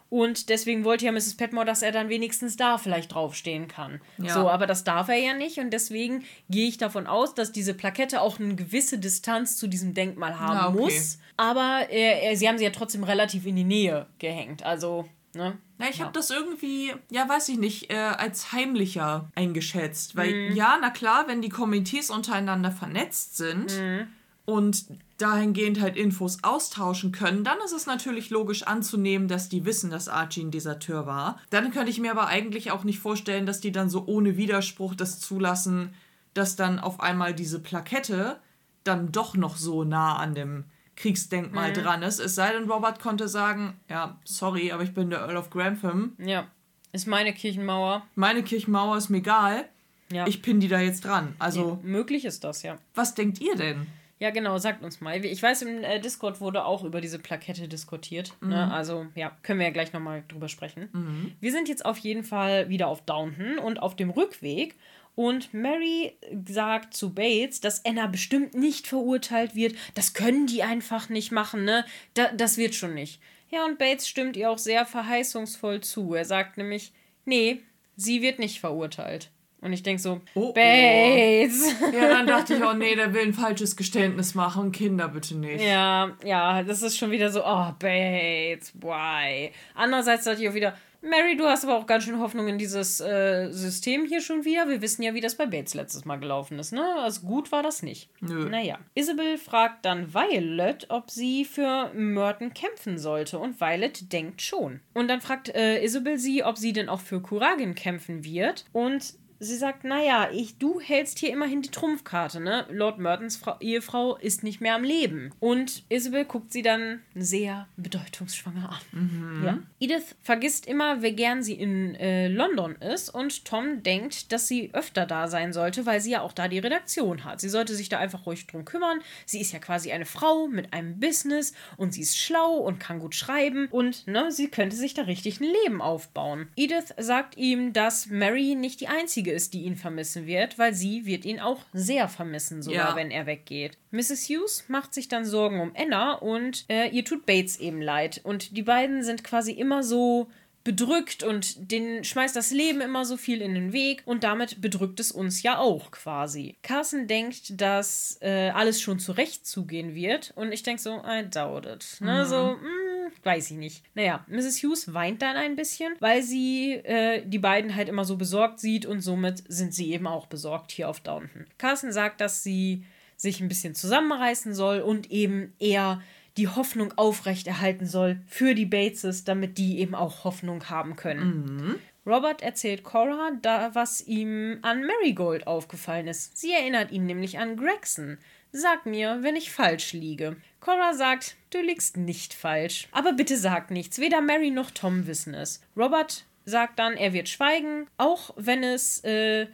Und 0.10 0.50
deswegen 0.50 0.86
wollte 0.86 1.06
ja 1.06 1.12
Mrs. 1.12 1.36
Petmore, 1.36 1.66
dass 1.66 1.82
er 1.82 1.92
dann 1.92 2.08
wenigstens 2.08 2.56
da 2.56 2.78
vielleicht 2.78 3.14
draufstehen 3.14 3.68
kann. 3.68 4.00
Ja. 4.18 4.34
So, 4.34 4.50
aber 4.50 4.66
das 4.66 4.86
darf 4.86 5.10
er 5.10 5.18
ja 5.18 5.34
nicht. 5.34 5.58
Und 5.58 5.72
deswegen 5.72 6.24
gehe 6.50 6.68
ich 6.68 6.78
davon 6.78 7.08
aus, 7.08 7.36
dass 7.36 7.52
diese 7.52 7.74
Plakette 7.74 8.22
auch 8.22 8.40
eine 8.40 8.56
gewisse 8.56 9.00
Distanz 9.00 9.58
zu 9.58 9.68
diesem 9.68 9.94
Denkmal 9.94 10.40
haben 10.40 10.56
ja, 10.56 10.70
okay. 10.70 10.78
muss. 10.78 11.20
Aber 11.36 11.88
äh, 11.90 12.36
sie 12.36 12.48
haben 12.48 12.58
sie 12.58 12.64
ja 12.64 12.70
trotzdem 12.70 13.04
relativ 13.04 13.46
in 13.46 13.58
die 13.58 13.66
Nähe 13.66 14.08
gehängt. 14.18 14.64
Also, 14.64 15.10
ne? 15.38 15.58
Na, 15.78 15.90
ich 15.90 16.00
ja. 16.00 16.06
habe 16.06 16.14
das 16.14 16.30
irgendwie, 16.30 16.94
ja, 17.10 17.30
weiß 17.30 17.48
ich 17.50 17.58
nicht, 17.58 17.90
äh, 17.92 17.96
als 17.96 18.52
heimlicher 18.52 19.30
eingeschätzt. 19.36 20.16
Weil, 20.18 20.50
mhm. 20.50 20.56
ja, 20.56 20.78
na 20.82 20.90
klar, 20.90 21.28
wenn 21.28 21.42
die 21.42 21.50
Komitees 21.50 22.10
untereinander 22.10 22.72
vernetzt 22.72 23.38
sind, 23.38 23.80
mhm 23.80 24.08
und 24.48 24.86
dahingehend 25.18 25.82
halt 25.82 25.98
Infos 25.98 26.38
austauschen 26.42 27.12
können, 27.12 27.44
dann 27.44 27.58
ist 27.66 27.74
es 27.74 27.86
natürlich 27.86 28.30
logisch 28.30 28.64
anzunehmen, 28.64 29.28
dass 29.28 29.50
die 29.50 29.66
wissen, 29.66 29.92
dass 29.92 30.08
Archie 30.08 30.46
ein 30.46 30.52
Deserteur 30.52 31.06
war. 31.06 31.38
Dann 31.50 31.72
könnte 31.72 31.92
ich 31.92 32.00
mir 32.00 32.12
aber 32.12 32.28
eigentlich 32.28 32.72
auch 32.72 32.86
nicht 32.86 33.00
vorstellen, 33.00 33.46
dass 33.46 33.60
die 33.60 33.74
dann 33.74 33.90
so 33.90 34.06
ohne 34.06 34.38
Widerspruch 34.38 34.96
das 34.96 35.20
zulassen, 35.20 35.94
dass 36.34 36.56
dann 36.56 36.80
auf 36.80 37.02
einmal 37.02 37.34
diese 37.34 37.60
Plakette 37.60 38.40
dann 38.86 39.12
doch 39.12 39.36
noch 39.36 39.58
so 39.58 39.84
nah 39.84 40.16
an 40.16 40.34
dem 40.34 40.64
Kriegsdenkmal 40.98 41.70
mhm. 41.70 41.74
dran 41.76 42.04
ist. 42.04 42.20
Es 42.20 42.36
sei 42.36 42.52
denn, 42.52 42.70
Robert 42.70 43.00
konnte 43.00 43.30
sagen, 43.30 43.80
ja, 43.90 44.20
sorry, 44.26 44.72
aber 44.72 44.84
ich 44.84 44.94
bin 44.94 45.10
der 45.10 45.20
Earl 45.20 45.38
of 45.38 45.50
Grantham. 45.50 46.14
Ja, 46.18 46.48
ist 46.92 47.08
meine 47.08 47.34
Kirchenmauer. 47.34 48.06
Meine 48.16 48.44
Kirchenmauer 48.44 48.98
ist 48.98 49.10
mir 49.10 49.20
egal. 49.20 49.66
Ja. 50.12 50.26
Ich 50.26 50.42
pinne 50.42 50.60
die 50.60 50.68
da 50.68 50.80
jetzt 50.80 51.06
dran. 51.06 51.36
Also 51.38 51.80
ja, 51.82 51.88
möglich 51.88 52.26
ist 52.26 52.44
das, 52.44 52.64
ja. 52.64 52.78
Was 52.96 53.14
denkt 53.14 53.40
ihr 53.40 53.56
denn? 53.56 53.88
Ja, 54.20 54.32
genau, 54.32 54.58
sagt 54.58 54.84
uns 54.84 55.00
mal. 55.00 55.24
Ich 55.24 55.44
weiß, 55.44 55.62
im 55.62 55.84
äh, 55.84 56.00
Discord 56.00 56.42
wurde 56.42 56.66
auch 56.66 56.84
über 56.84 57.02
diese 57.02 57.20
Plakette 57.20 57.68
diskutiert. 57.68 58.34
Ne? 58.42 58.48
Mhm. 58.48 58.52
Ne? 58.54 58.74
Also, 58.74 59.06
ja, 59.14 59.32
können 59.44 59.60
wir 59.60 59.68
ja 59.68 59.74
gleich 59.74 59.94
nochmal 59.94 60.24
drüber 60.28 60.50
sprechen. 60.50 60.90
Mhm. 60.92 61.34
Wir 61.40 61.52
sind 61.52 61.70
jetzt 61.70 61.86
auf 61.86 62.00
jeden 62.00 62.24
Fall 62.24 62.70
wieder 62.70 62.88
auf 62.88 63.02
Downton 63.02 63.60
und 63.60 63.80
auf 63.80 63.96
dem 63.96 64.10
Rückweg. 64.10 64.76
Und 65.18 65.52
Mary 65.52 66.16
sagt 66.48 66.94
zu 66.94 67.12
Bates, 67.16 67.60
dass 67.60 67.84
Anna 67.84 68.06
bestimmt 68.06 68.54
nicht 68.54 68.86
verurteilt 68.86 69.56
wird. 69.56 69.76
Das 69.96 70.14
können 70.14 70.46
die 70.46 70.62
einfach 70.62 71.10
nicht 71.10 71.32
machen, 71.32 71.66
ne? 71.66 71.86
Da, 72.14 72.32
das 72.34 72.58
wird 72.58 72.76
schon 72.76 72.94
nicht. 72.94 73.20
Ja, 73.50 73.66
und 73.66 73.80
Bates 73.80 74.08
stimmt 74.08 74.38
ihr 74.38 74.52
auch 74.52 74.60
sehr 74.60 74.86
verheißungsvoll 74.86 75.82
zu. 75.82 76.14
Er 76.14 76.24
sagt 76.24 76.58
nämlich, 76.58 76.94
nee, 77.26 77.62
sie 77.96 78.22
wird 78.22 78.38
nicht 78.38 78.60
verurteilt. 78.60 79.32
Und 79.60 79.74
ich 79.74 79.82
denke 79.82 80.00
so, 80.00 80.22
oh, 80.36 80.54
Bates. 80.54 81.66
Oh. 81.82 81.96
Ja, 81.96 82.10
dann 82.10 82.28
dachte 82.28 82.54
ich, 82.54 82.64
oh 82.64 82.74
nee, 82.74 82.94
der 82.94 83.12
will 83.12 83.24
ein 83.24 83.34
falsches 83.34 83.76
Geständnis 83.76 84.36
machen. 84.36 84.72
Kinder 84.72 85.08
bitte 85.08 85.36
nicht. 85.36 85.64
Ja, 85.64 86.12
ja, 86.24 86.62
das 86.62 86.84
ist 86.84 86.96
schon 86.96 87.10
wieder 87.10 87.32
so, 87.32 87.44
oh, 87.44 87.72
Bates, 87.80 88.72
why? 88.76 89.52
Andererseits 89.74 90.26
dachte 90.26 90.44
ich 90.44 90.50
auch 90.50 90.54
wieder, 90.54 90.78
Mary, 91.02 91.38
du 91.38 91.46
hast 91.46 91.64
aber 91.64 91.78
auch 91.78 91.86
ganz 91.86 92.04
schön 92.04 92.20
Hoffnung 92.20 92.48
in 92.48 92.58
dieses 92.58 93.00
äh, 93.00 93.50
System 93.52 94.06
hier 94.06 94.22
schon 94.22 94.46
wieder. 94.46 94.68
Wir 94.68 94.82
wissen 94.82 95.04
ja, 95.04 95.14
wie 95.14 95.22
das 95.22 95.36
bei 95.36 95.46
Bates 95.46 95.74
letztes 95.74 96.06
Mal 96.06 96.18
gelaufen 96.18 96.58
ist, 96.60 96.74
ne? 96.74 96.96
Also 97.02 97.22
gut 97.22 97.52
war 97.52 97.64
das 97.64 97.84
nicht. 97.84 98.10
Nö. 98.20 98.50
Naja. 98.50 98.80
Isabel 98.96 99.38
fragt 99.38 99.86
dann 99.86 100.14
Violet, 100.14 100.88
ob 100.90 101.12
sie 101.12 101.46
für 101.46 101.92
Merton 101.94 102.54
kämpfen 102.54 102.98
sollte. 102.98 103.40
Und 103.40 103.62
Violet 103.62 104.12
denkt 104.12 104.42
schon. 104.42 104.82
Und 104.94 105.08
dann 105.08 105.22
fragt 105.22 105.50
äh, 105.50 105.84
Isabel 105.84 106.18
sie, 106.18 106.44
ob 106.44 106.58
sie 106.58 106.74
denn 106.74 106.90
auch 106.90 107.02
für 107.02 107.22
Kuragin 107.22 107.76
kämpfen 107.76 108.24
wird. 108.24 108.66
Und 108.72 109.14
sie 109.40 109.56
sagt, 109.56 109.84
naja, 109.84 110.30
ich, 110.32 110.58
du 110.58 110.80
hältst 110.80 111.20
hier 111.20 111.32
immerhin 111.32 111.62
die 111.62 111.72
Trumpfkarte, 111.72 112.40
ne? 112.40 112.66
Lord 112.70 112.98
Mertons 113.00 113.38
Frau, 113.38 113.56
Ehefrau 113.60 114.18
ist 114.18 114.44
nicht 114.44 114.62
mehr 114.62 114.76
am 114.76 114.84
Leben. 114.84 115.32
Und 115.40 115.84
Isabel 115.90 116.26
guckt 116.26 116.52
sie 116.52 116.62
dann 116.62 117.02
sehr 117.16 117.68
bedeutungsschwanger 117.78 118.70
an. 118.70 119.00
Mhm. 119.00 119.46
Ja. 119.46 119.60
Edith 119.80 120.16
vergisst 120.22 120.66
immer, 120.66 121.02
wie 121.02 121.14
gern 121.14 121.44
sie 121.44 121.54
in 121.54 121.96
äh, 121.96 122.28
London 122.28 122.76
ist 122.76 123.10
und 123.10 123.46
Tom 123.46 123.84
denkt, 123.84 124.32
dass 124.32 124.48
sie 124.48 124.72
öfter 124.74 125.06
da 125.06 125.28
sein 125.28 125.54
sollte, 125.54 125.86
weil 125.86 126.02
sie 126.02 126.12
ja 126.12 126.22
auch 126.22 126.34
da 126.34 126.48
die 126.48 126.60
Redaktion 126.60 127.24
hat. 127.24 127.42
Sie 127.42 127.50
sollte 127.50 127.76
sich 127.76 127.90
da 127.90 128.00
einfach 128.00 128.26
ruhig 128.26 128.48
drum 128.48 128.66
kümmern. 128.66 129.00
Sie 129.26 129.40
ist 129.40 129.52
ja 129.52 129.60
quasi 129.60 129.92
eine 129.92 130.06
Frau 130.06 130.48
mit 130.48 130.74
einem 130.74 131.00
Business 131.00 131.54
und 131.78 131.94
sie 131.94 132.02
ist 132.02 132.18
schlau 132.18 132.58
und 132.58 132.80
kann 132.80 133.00
gut 133.00 133.16
schreiben 133.16 133.68
und 133.70 134.08
ne, 134.08 134.32
sie 134.32 134.50
könnte 134.50 134.76
sich 134.76 134.94
da 134.94 135.04
richtig 135.04 135.40
ein 135.40 135.52
Leben 135.64 135.82
aufbauen. 135.82 136.48
Edith 136.56 136.94
sagt 136.98 137.38
ihm, 137.38 137.74
dass 137.74 138.08
Mary 138.08 138.56
nicht 138.56 138.82
die 138.82 138.88
einzige 138.88 139.27
einzige 139.28 139.32
ist, 139.32 139.54
die 139.54 139.64
ihn 139.64 139.76
vermissen 139.76 140.26
wird, 140.26 140.58
weil 140.58 140.74
sie 140.74 141.06
wird 141.06 141.26
ihn 141.26 141.40
auch 141.40 141.62
sehr 141.74 142.08
vermissen, 142.08 142.62
sogar 142.62 142.92
ja. 142.92 142.96
wenn 142.96 143.12
er 143.12 143.26
weggeht. 143.26 143.78
Mrs. 143.92 144.30
Hughes 144.30 144.64
macht 144.68 144.94
sich 144.94 145.08
dann 145.08 145.26
Sorgen 145.26 145.60
um 145.60 145.74
Anna 145.76 146.14
und 146.14 146.66
äh, 146.70 146.90
ihr 146.90 147.04
tut 147.04 147.26
Bates 147.26 147.60
eben 147.60 147.82
leid. 147.82 148.22
Und 148.24 148.56
die 148.56 148.64
beiden 148.64 149.04
sind 149.04 149.24
quasi 149.24 149.52
immer 149.52 149.84
so 149.84 150.28
bedrückt 150.64 151.24
und 151.24 151.72
den 151.72 152.04
schmeißt 152.04 152.36
das 152.36 152.52
Leben 152.52 152.82
immer 152.82 153.06
so 153.06 153.16
viel 153.16 153.42
in 153.42 153.54
den 153.54 153.72
Weg 153.72 154.04
und 154.04 154.26
damit 154.26 154.60
bedrückt 154.60 155.00
es 155.00 155.14
uns 155.14 155.42
ja 155.42 155.60
auch 155.60 155.92
quasi. 155.92 156.58
Carson 156.62 157.08
denkt, 157.08 157.62
dass 157.62 158.18
äh, 158.22 158.50
alles 158.50 158.82
schon 158.82 159.00
zurecht 159.00 159.48
zugehen 159.48 159.96
wird 159.96 160.34
und 160.36 160.52
ich 160.52 160.64
denke 160.64 160.82
so, 160.82 161.02
I 161.08 161.24
doubt 161.30 161.66
it. 161.66 162.02
Ne? 162.02 162.24
Mhm. 162.24 162.28
So, 162.28 162.36
mh, 162.36 162.54
mm, 162.56 162.87
weiß 163.24 163.52
ich 163.52 163.58
nicht. 163.58 163.84
Naja, 163.96 164.26
Mrs. 164.28 164.64
Hughes 164.64 164.94
weint 164.94 165.22
dann 165.22 165.36
ein 165.36 165.56
bisschen, 165.56 165.94
weil 166.00 166.24
sie 166.24 166.74
äh, 166.74 167.24
die 167.26 167.40
beiden 167.40 167.76
halt 167.76 167.90
immer 167.90 168.06
so 168.06 168.18
besorgt 168.18 168.60
sieht 168.60 168.86
und 168.86 169.02
somit 169.02 169.44
sind 169.48 169.74
sie 169.74 169.92
eben 169.94 170.08
auch 170.08 170.28
besorgt 170.28 170.72
hier 170.72 170.90
auf 170.90 171.00
Downton. 171.00 171.46
Carson 171.58 171.92
sagt, 171.92 172.22
dass 172.22 172.44
sie 172.44 172.86
sich 173.16 173.42
ein 173.42 173.48
bisschen 173.48 173.76
zusammenreißen 173.76 174.54
soll 174.54 174.80
und 174.80 175.12
eben 175.12 175.54
eher 175.60 176.02
die 176.38 176.48
Hoffnung 176.48 176.94
aufrechterhalten 176.98 177.88
soll 177.88 178.22
für 178.28 178.54
die 178.54 178.66
Bateses, 178.66 179.24
damit 179.24 179.58
die 179.58 179.80
eben 179.80 179.96
auch 179.96 180.24
Hoffnung 180.24 180.70
haben 180.70 180.96
können. 180.96 181.46
Mhm. 181.46 181.76
Robert 182.06 182.42
erzählt 182.42 182.84
Cora, 182.84 183.32
da, 183.42 183.76
was 183.76 184.02
ihm 184.08 184.60
an 184.62 184.86
Marigold 184.86 185.46
aufgefallen 185.46 186.08
ist. 186.08 186.38
Sie 186.38 186.54
erinnert 186.54 186.92
ihn 186.92 187.06
nämlich 187.06 187.38
an 187.38 187.58
Gregson. 187.58 188.18
Sag 188.54 188.86
mir, 188.86 189.20
wenn 189.24 189.36
ich 189.36 189.52
falsch 189.52 189.92
liege. 189.92 190.38
Cora 190.68 190.94
sagt, 190.94 191.38
du 191.52 191.62
liegst 191.62 191.96
nicht 191.96 192.34
falsch. 192.34 192.90
Aber 192.92 193.14
bitte 193.14 193.38
sag 193.38 193.72
nichts, 193.72 194.00
weder 194.00 194.20
Mary 194.20 194.52
noch 194.52 194.70
Tom 194.70 195.08
wissen 195.08 195.34
es. 195.34 195.62
Robert 195.78 196.26
sagt 196.44 196.78
dann, 196.78 196.98
er 196.98 197.14
wird 197.14 197.30
schweigen, 197.30 197.88
auch 197.96 198.32
wenn 198.36 198.66
es 198.66 199.02
äh, 199.06 199.48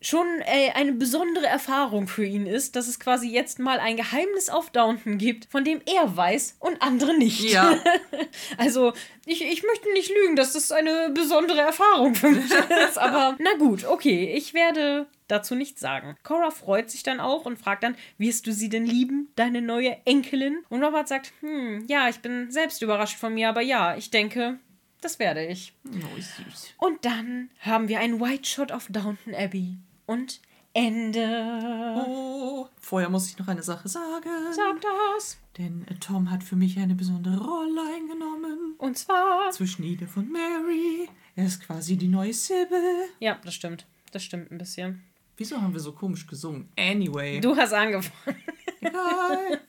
schon 0.00 0.26
äh, 0.40 0.70
eine 0.74 0.92
besondere 0.92 1.46
Erfahrung 1.46 2.06
für 2.06 2.24
ihn 2.24 2.46
ist, 2.46 2.76
dass 2.76 2.86
es 2.86 3.00
quasi 3.00 3.28
jetzt 3.28 3.58
mal 3.58 3.80
ein 3.80 3.96
Geheimnis 3.96 4.48
auf 4.48 4.70
Downton 4.70 5.18
gibt, 5.18 5.46
von 5.50 5.64
dem 5.64 5.80
er 5.86 6.16
weiß 6.16 6.56
und 6.60 6.80
andere 6.82 7.16
nicht. 7.16 7.40
Ja. 7.50 7.76
also, 8.58 8.92
ich, 9.26 9.42
ich 9.42 9.62
möchte 9.64 9.92
nicht 9.92 10.10
lügen, 10.10 10.36
dass 10.36 10.52
das 10.52 10.70
eine 10.70 11.10
besondere 11.10 11.60
Erfahrung 11.60 12.14
für 12.14 12.30
mich 12.30 12.50
ist, 12.88 12.98
aber 12.98 13.36
na 13.40 13.54
gut, 13.58 13.84
okay, 13.84 14.32
ich 14.34 14.54
werde 14.54 15.06
dazu 15.26 15.54
nichts 15.54 15.80
sagen. 15.80 16.16
Cora 16.22 16.50
freut 16.50 16.90
sich 16.90 17.02
dann 17.02 17.20
auch 17.20 17.44
und 17.44 17.58
fragt 17.58 17.82
dann, 17.82 17.96
wirst 18.16 18.46
du 18.46 18.52
sie 18.52 18.68
denn 18.68 18.86
lieben, 18.86 19.30
deine 19.36 19.60
neue 19.60 19.96
Enkelin? 20.06 20.58
Und 20.68 20.82
Robert 20.82 21.08
sagt, 21.08 21.32
hm, 21.40 21.84
ja, 21.88 22.08
ich 22.08 22.20
bin 22.20 22.50
selbst 22.50 22.82
überrascht 22.82 23.18
von 23.18 23.34
mir, 23.34 23.48
aber 23.48 23.60
ja, 23.60 23.96
ich 23.96 24.10
denke, 24.10 24.58
das 25.00 25.18
werde 25.18 25.44
ich. 25.44 25.74
Oh, 25.86 26.16
süß. 26.16 26.74
Und 26.78 27.04
dann 27.04 27.50
haben 27.60 27.88
wir 27.88 28.00
einen 28.00 28.20
White 28.20 28.48
Shot 28.48 28.72
auf 28.72 28.86
Downton 28.88 29.34
Abbey 29.34 29.76
und 30.08 30.40
Ende. 30.72 32.04
Oh, 32.06 32.66
vorher 32.80 33.08
muss 33.08 33.28
ich 33.28 33.38
noch 33.38 33.48
eine 33.48 33.62
Sache 33.62 33.88
sagen. 33.88 34.28
Sag 34.52 34.80
das. 34.80 35.38
Denn 35.56 35.86
Tom 36.00 36.30
hat 36.30 36.42
für 36.42 36.56
mich 36.56 36.78
eine 36.78 36.94
besondere 36.94 37.38
Rolle 37.38 37.82
eingenommen. 37.94 38.74
Und 38.78 38.96
zwar 38.96 39.50
zwischen 39.50 39.84
Edith 39.84 40.16
und 40.16 40.32
Mary. 40.32 41.08
Er 41.36 41.46
ist 41.46 41.62
quasi 41.62 41.96
die 41.96 42.08
neue 42.08 42.32
Sybil. 42.32 43.08
Ja, 43.20 43.38
das 43.44 43.54
stimmt. 43.54 43.86
Das 44.12 44.22
stimmt 44.22 44.50
ein 44.50 44.58
bisschen. 44.58 45.02
Wieso 45.36 45.60
haben 45.60 45.72
wir 45.72 45.80
so 45.80 45.92
komisch 45.92 46.26
gesungen? 46.26 46.68
Anyway. 46.76 47.40
Du 47.40 47.56
hast 47.56 47.72
angefangen. 47.72 48.42
Egal. 48.80 49.60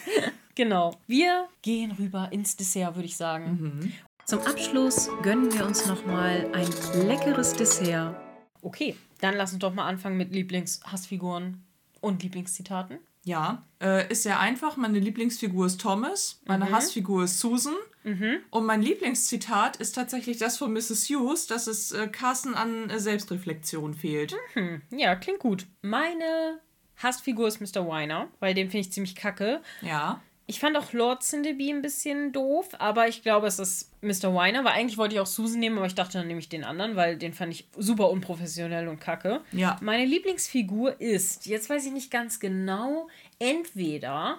genau. 0.54 0.94
Wir 1.06 1.48
gehen 1.62 1.92
rüber 1.92 2.28
ins 2.30 2.56
Dessert, 2.56 2.94
würde 2.94 3.06
ich 3.06 3.16
sagen. 3.16 3.58
Mhm. 3.60 3.92
Zum 4.24 4.40
Abschluss 4.40 5.08
gönnen 5.22 5.52
wir 5.52 5.66
uns 5.66 5.86
nochmal 5.86 6.50
ein 6.52 6.68
leckeres 7.06 7.54
Dessert. 7.54 8.14
Okay, 8.60 8.96
dann 9.20 9.36
lass 9.36 9.52
uns 9.52 9.60
doch 9.60 9.74
mal 9.74 9.86
anfangen 9.86 10.16
mit 10.16 10.32
Lieblingshassfiguren 10.32 11.64
und 12.00 12.22
Lieblingszitaten. 12.22 12.98
Ja, 13.24 13.62
äh, 13.82 14.10
ist 14.10 14.22
sehr 14.22 14.40
einfach. 14.40 14.76
Meine 14.76 14.98
Lieblingsfigur 14.98 15.66
ist 15.66 15.80
Thomas, 15.80 16.40
meine 16.46 16.66
mhm. 16.66 16.70
Hassfigur 16.70 17.24
ist 17.24 17.40
Susan. 17.40 17.74
Mhm. 18.04 18.38
Und 18.50 18.64
mein 18.64 18.80
Lieblingszitat 18.80 19.76
ist 19.76 19.94
tatsächlich 19.94 20.38
das 20.38 20.56
von 20.56 20.72
Mrs. 20.72 21.08
Hughes, 21.10 21.46
dass 21.46 21.66
es 21.66 21.92
äh, 21.92 22.08
Carsten 22.08 22.54
an 22.54 22.88
äh, 22.88 22.98
Selbstreflexion 22.98 23.94
fehlt. 23.94 24.34
Mhm. 24.54 24.80
Ja, 24.90 25.14
klingt 25.14 25.40
gut. 25.40 25.66
Meine 25.82 26.60
Hassfigur 26.96 27.48
ist 27.48 27.60
Mr. 27.60 27.86
Weiner, 27.86 28.28
weil 28.40 28.54
den 28.54 28.70
finde 28.70 28.86
ich 28.86 28.92
ziemlich 28.92 29.14
kacke. 29.14 29.60
Ja. 29.82 30.22
Ich 30.50 30.60
fand 30.60 30.78
auch 30.78 30.94
Lord 30.94 31.22
Cinderby 31.22 31.70
ein 31.70 31.82
bisschen 31.82 32.32
doof, 32.32 32.68
aber 32.78 33.06
ich 33.06 33.22
glaube, 33.22 33.46
es 33.46 33.58
ist 33.58 33.92
Mr. 34.02 34.34
Weiner, 34.34 34.64
weil 34.64 34.72
eigentlich 34.72 34.96
wollte 34.96 35.14
ich 35.14 35.20
auch 35.20 35.26
Susan 35.26 35.60
nehmen, 35.60 35.76
aber 35.76 35.86
ich 35.86 35.94
dachte, 35.94 36.16
dann 36.16 36.26
nehme 36.26 36.40
ich 36.40 36.48
den 36.48 36.64
anderen, 36.64 36.96
weil 36.96 37.18
den 37.18 37.34
fand 37.34 37.52
ich 37.52 37.68
super 37.76 38.08
unprofessionell 38.08 38.88
und 38.88 38.98
kacke. 38.98 39.42
Ja. 39.52 39.76
Meine 39.82 40.06
Lieblingsfigur 40.06 40.98
ist, 41.02 41.44
jetzt 41.44 41.68
weiß 41.68 41.84
ich 41.84 41.92
nicht 41.92 42.10
ganz 42.10 42.40
genau, 42.40 43.08
entweder 43.38 44.38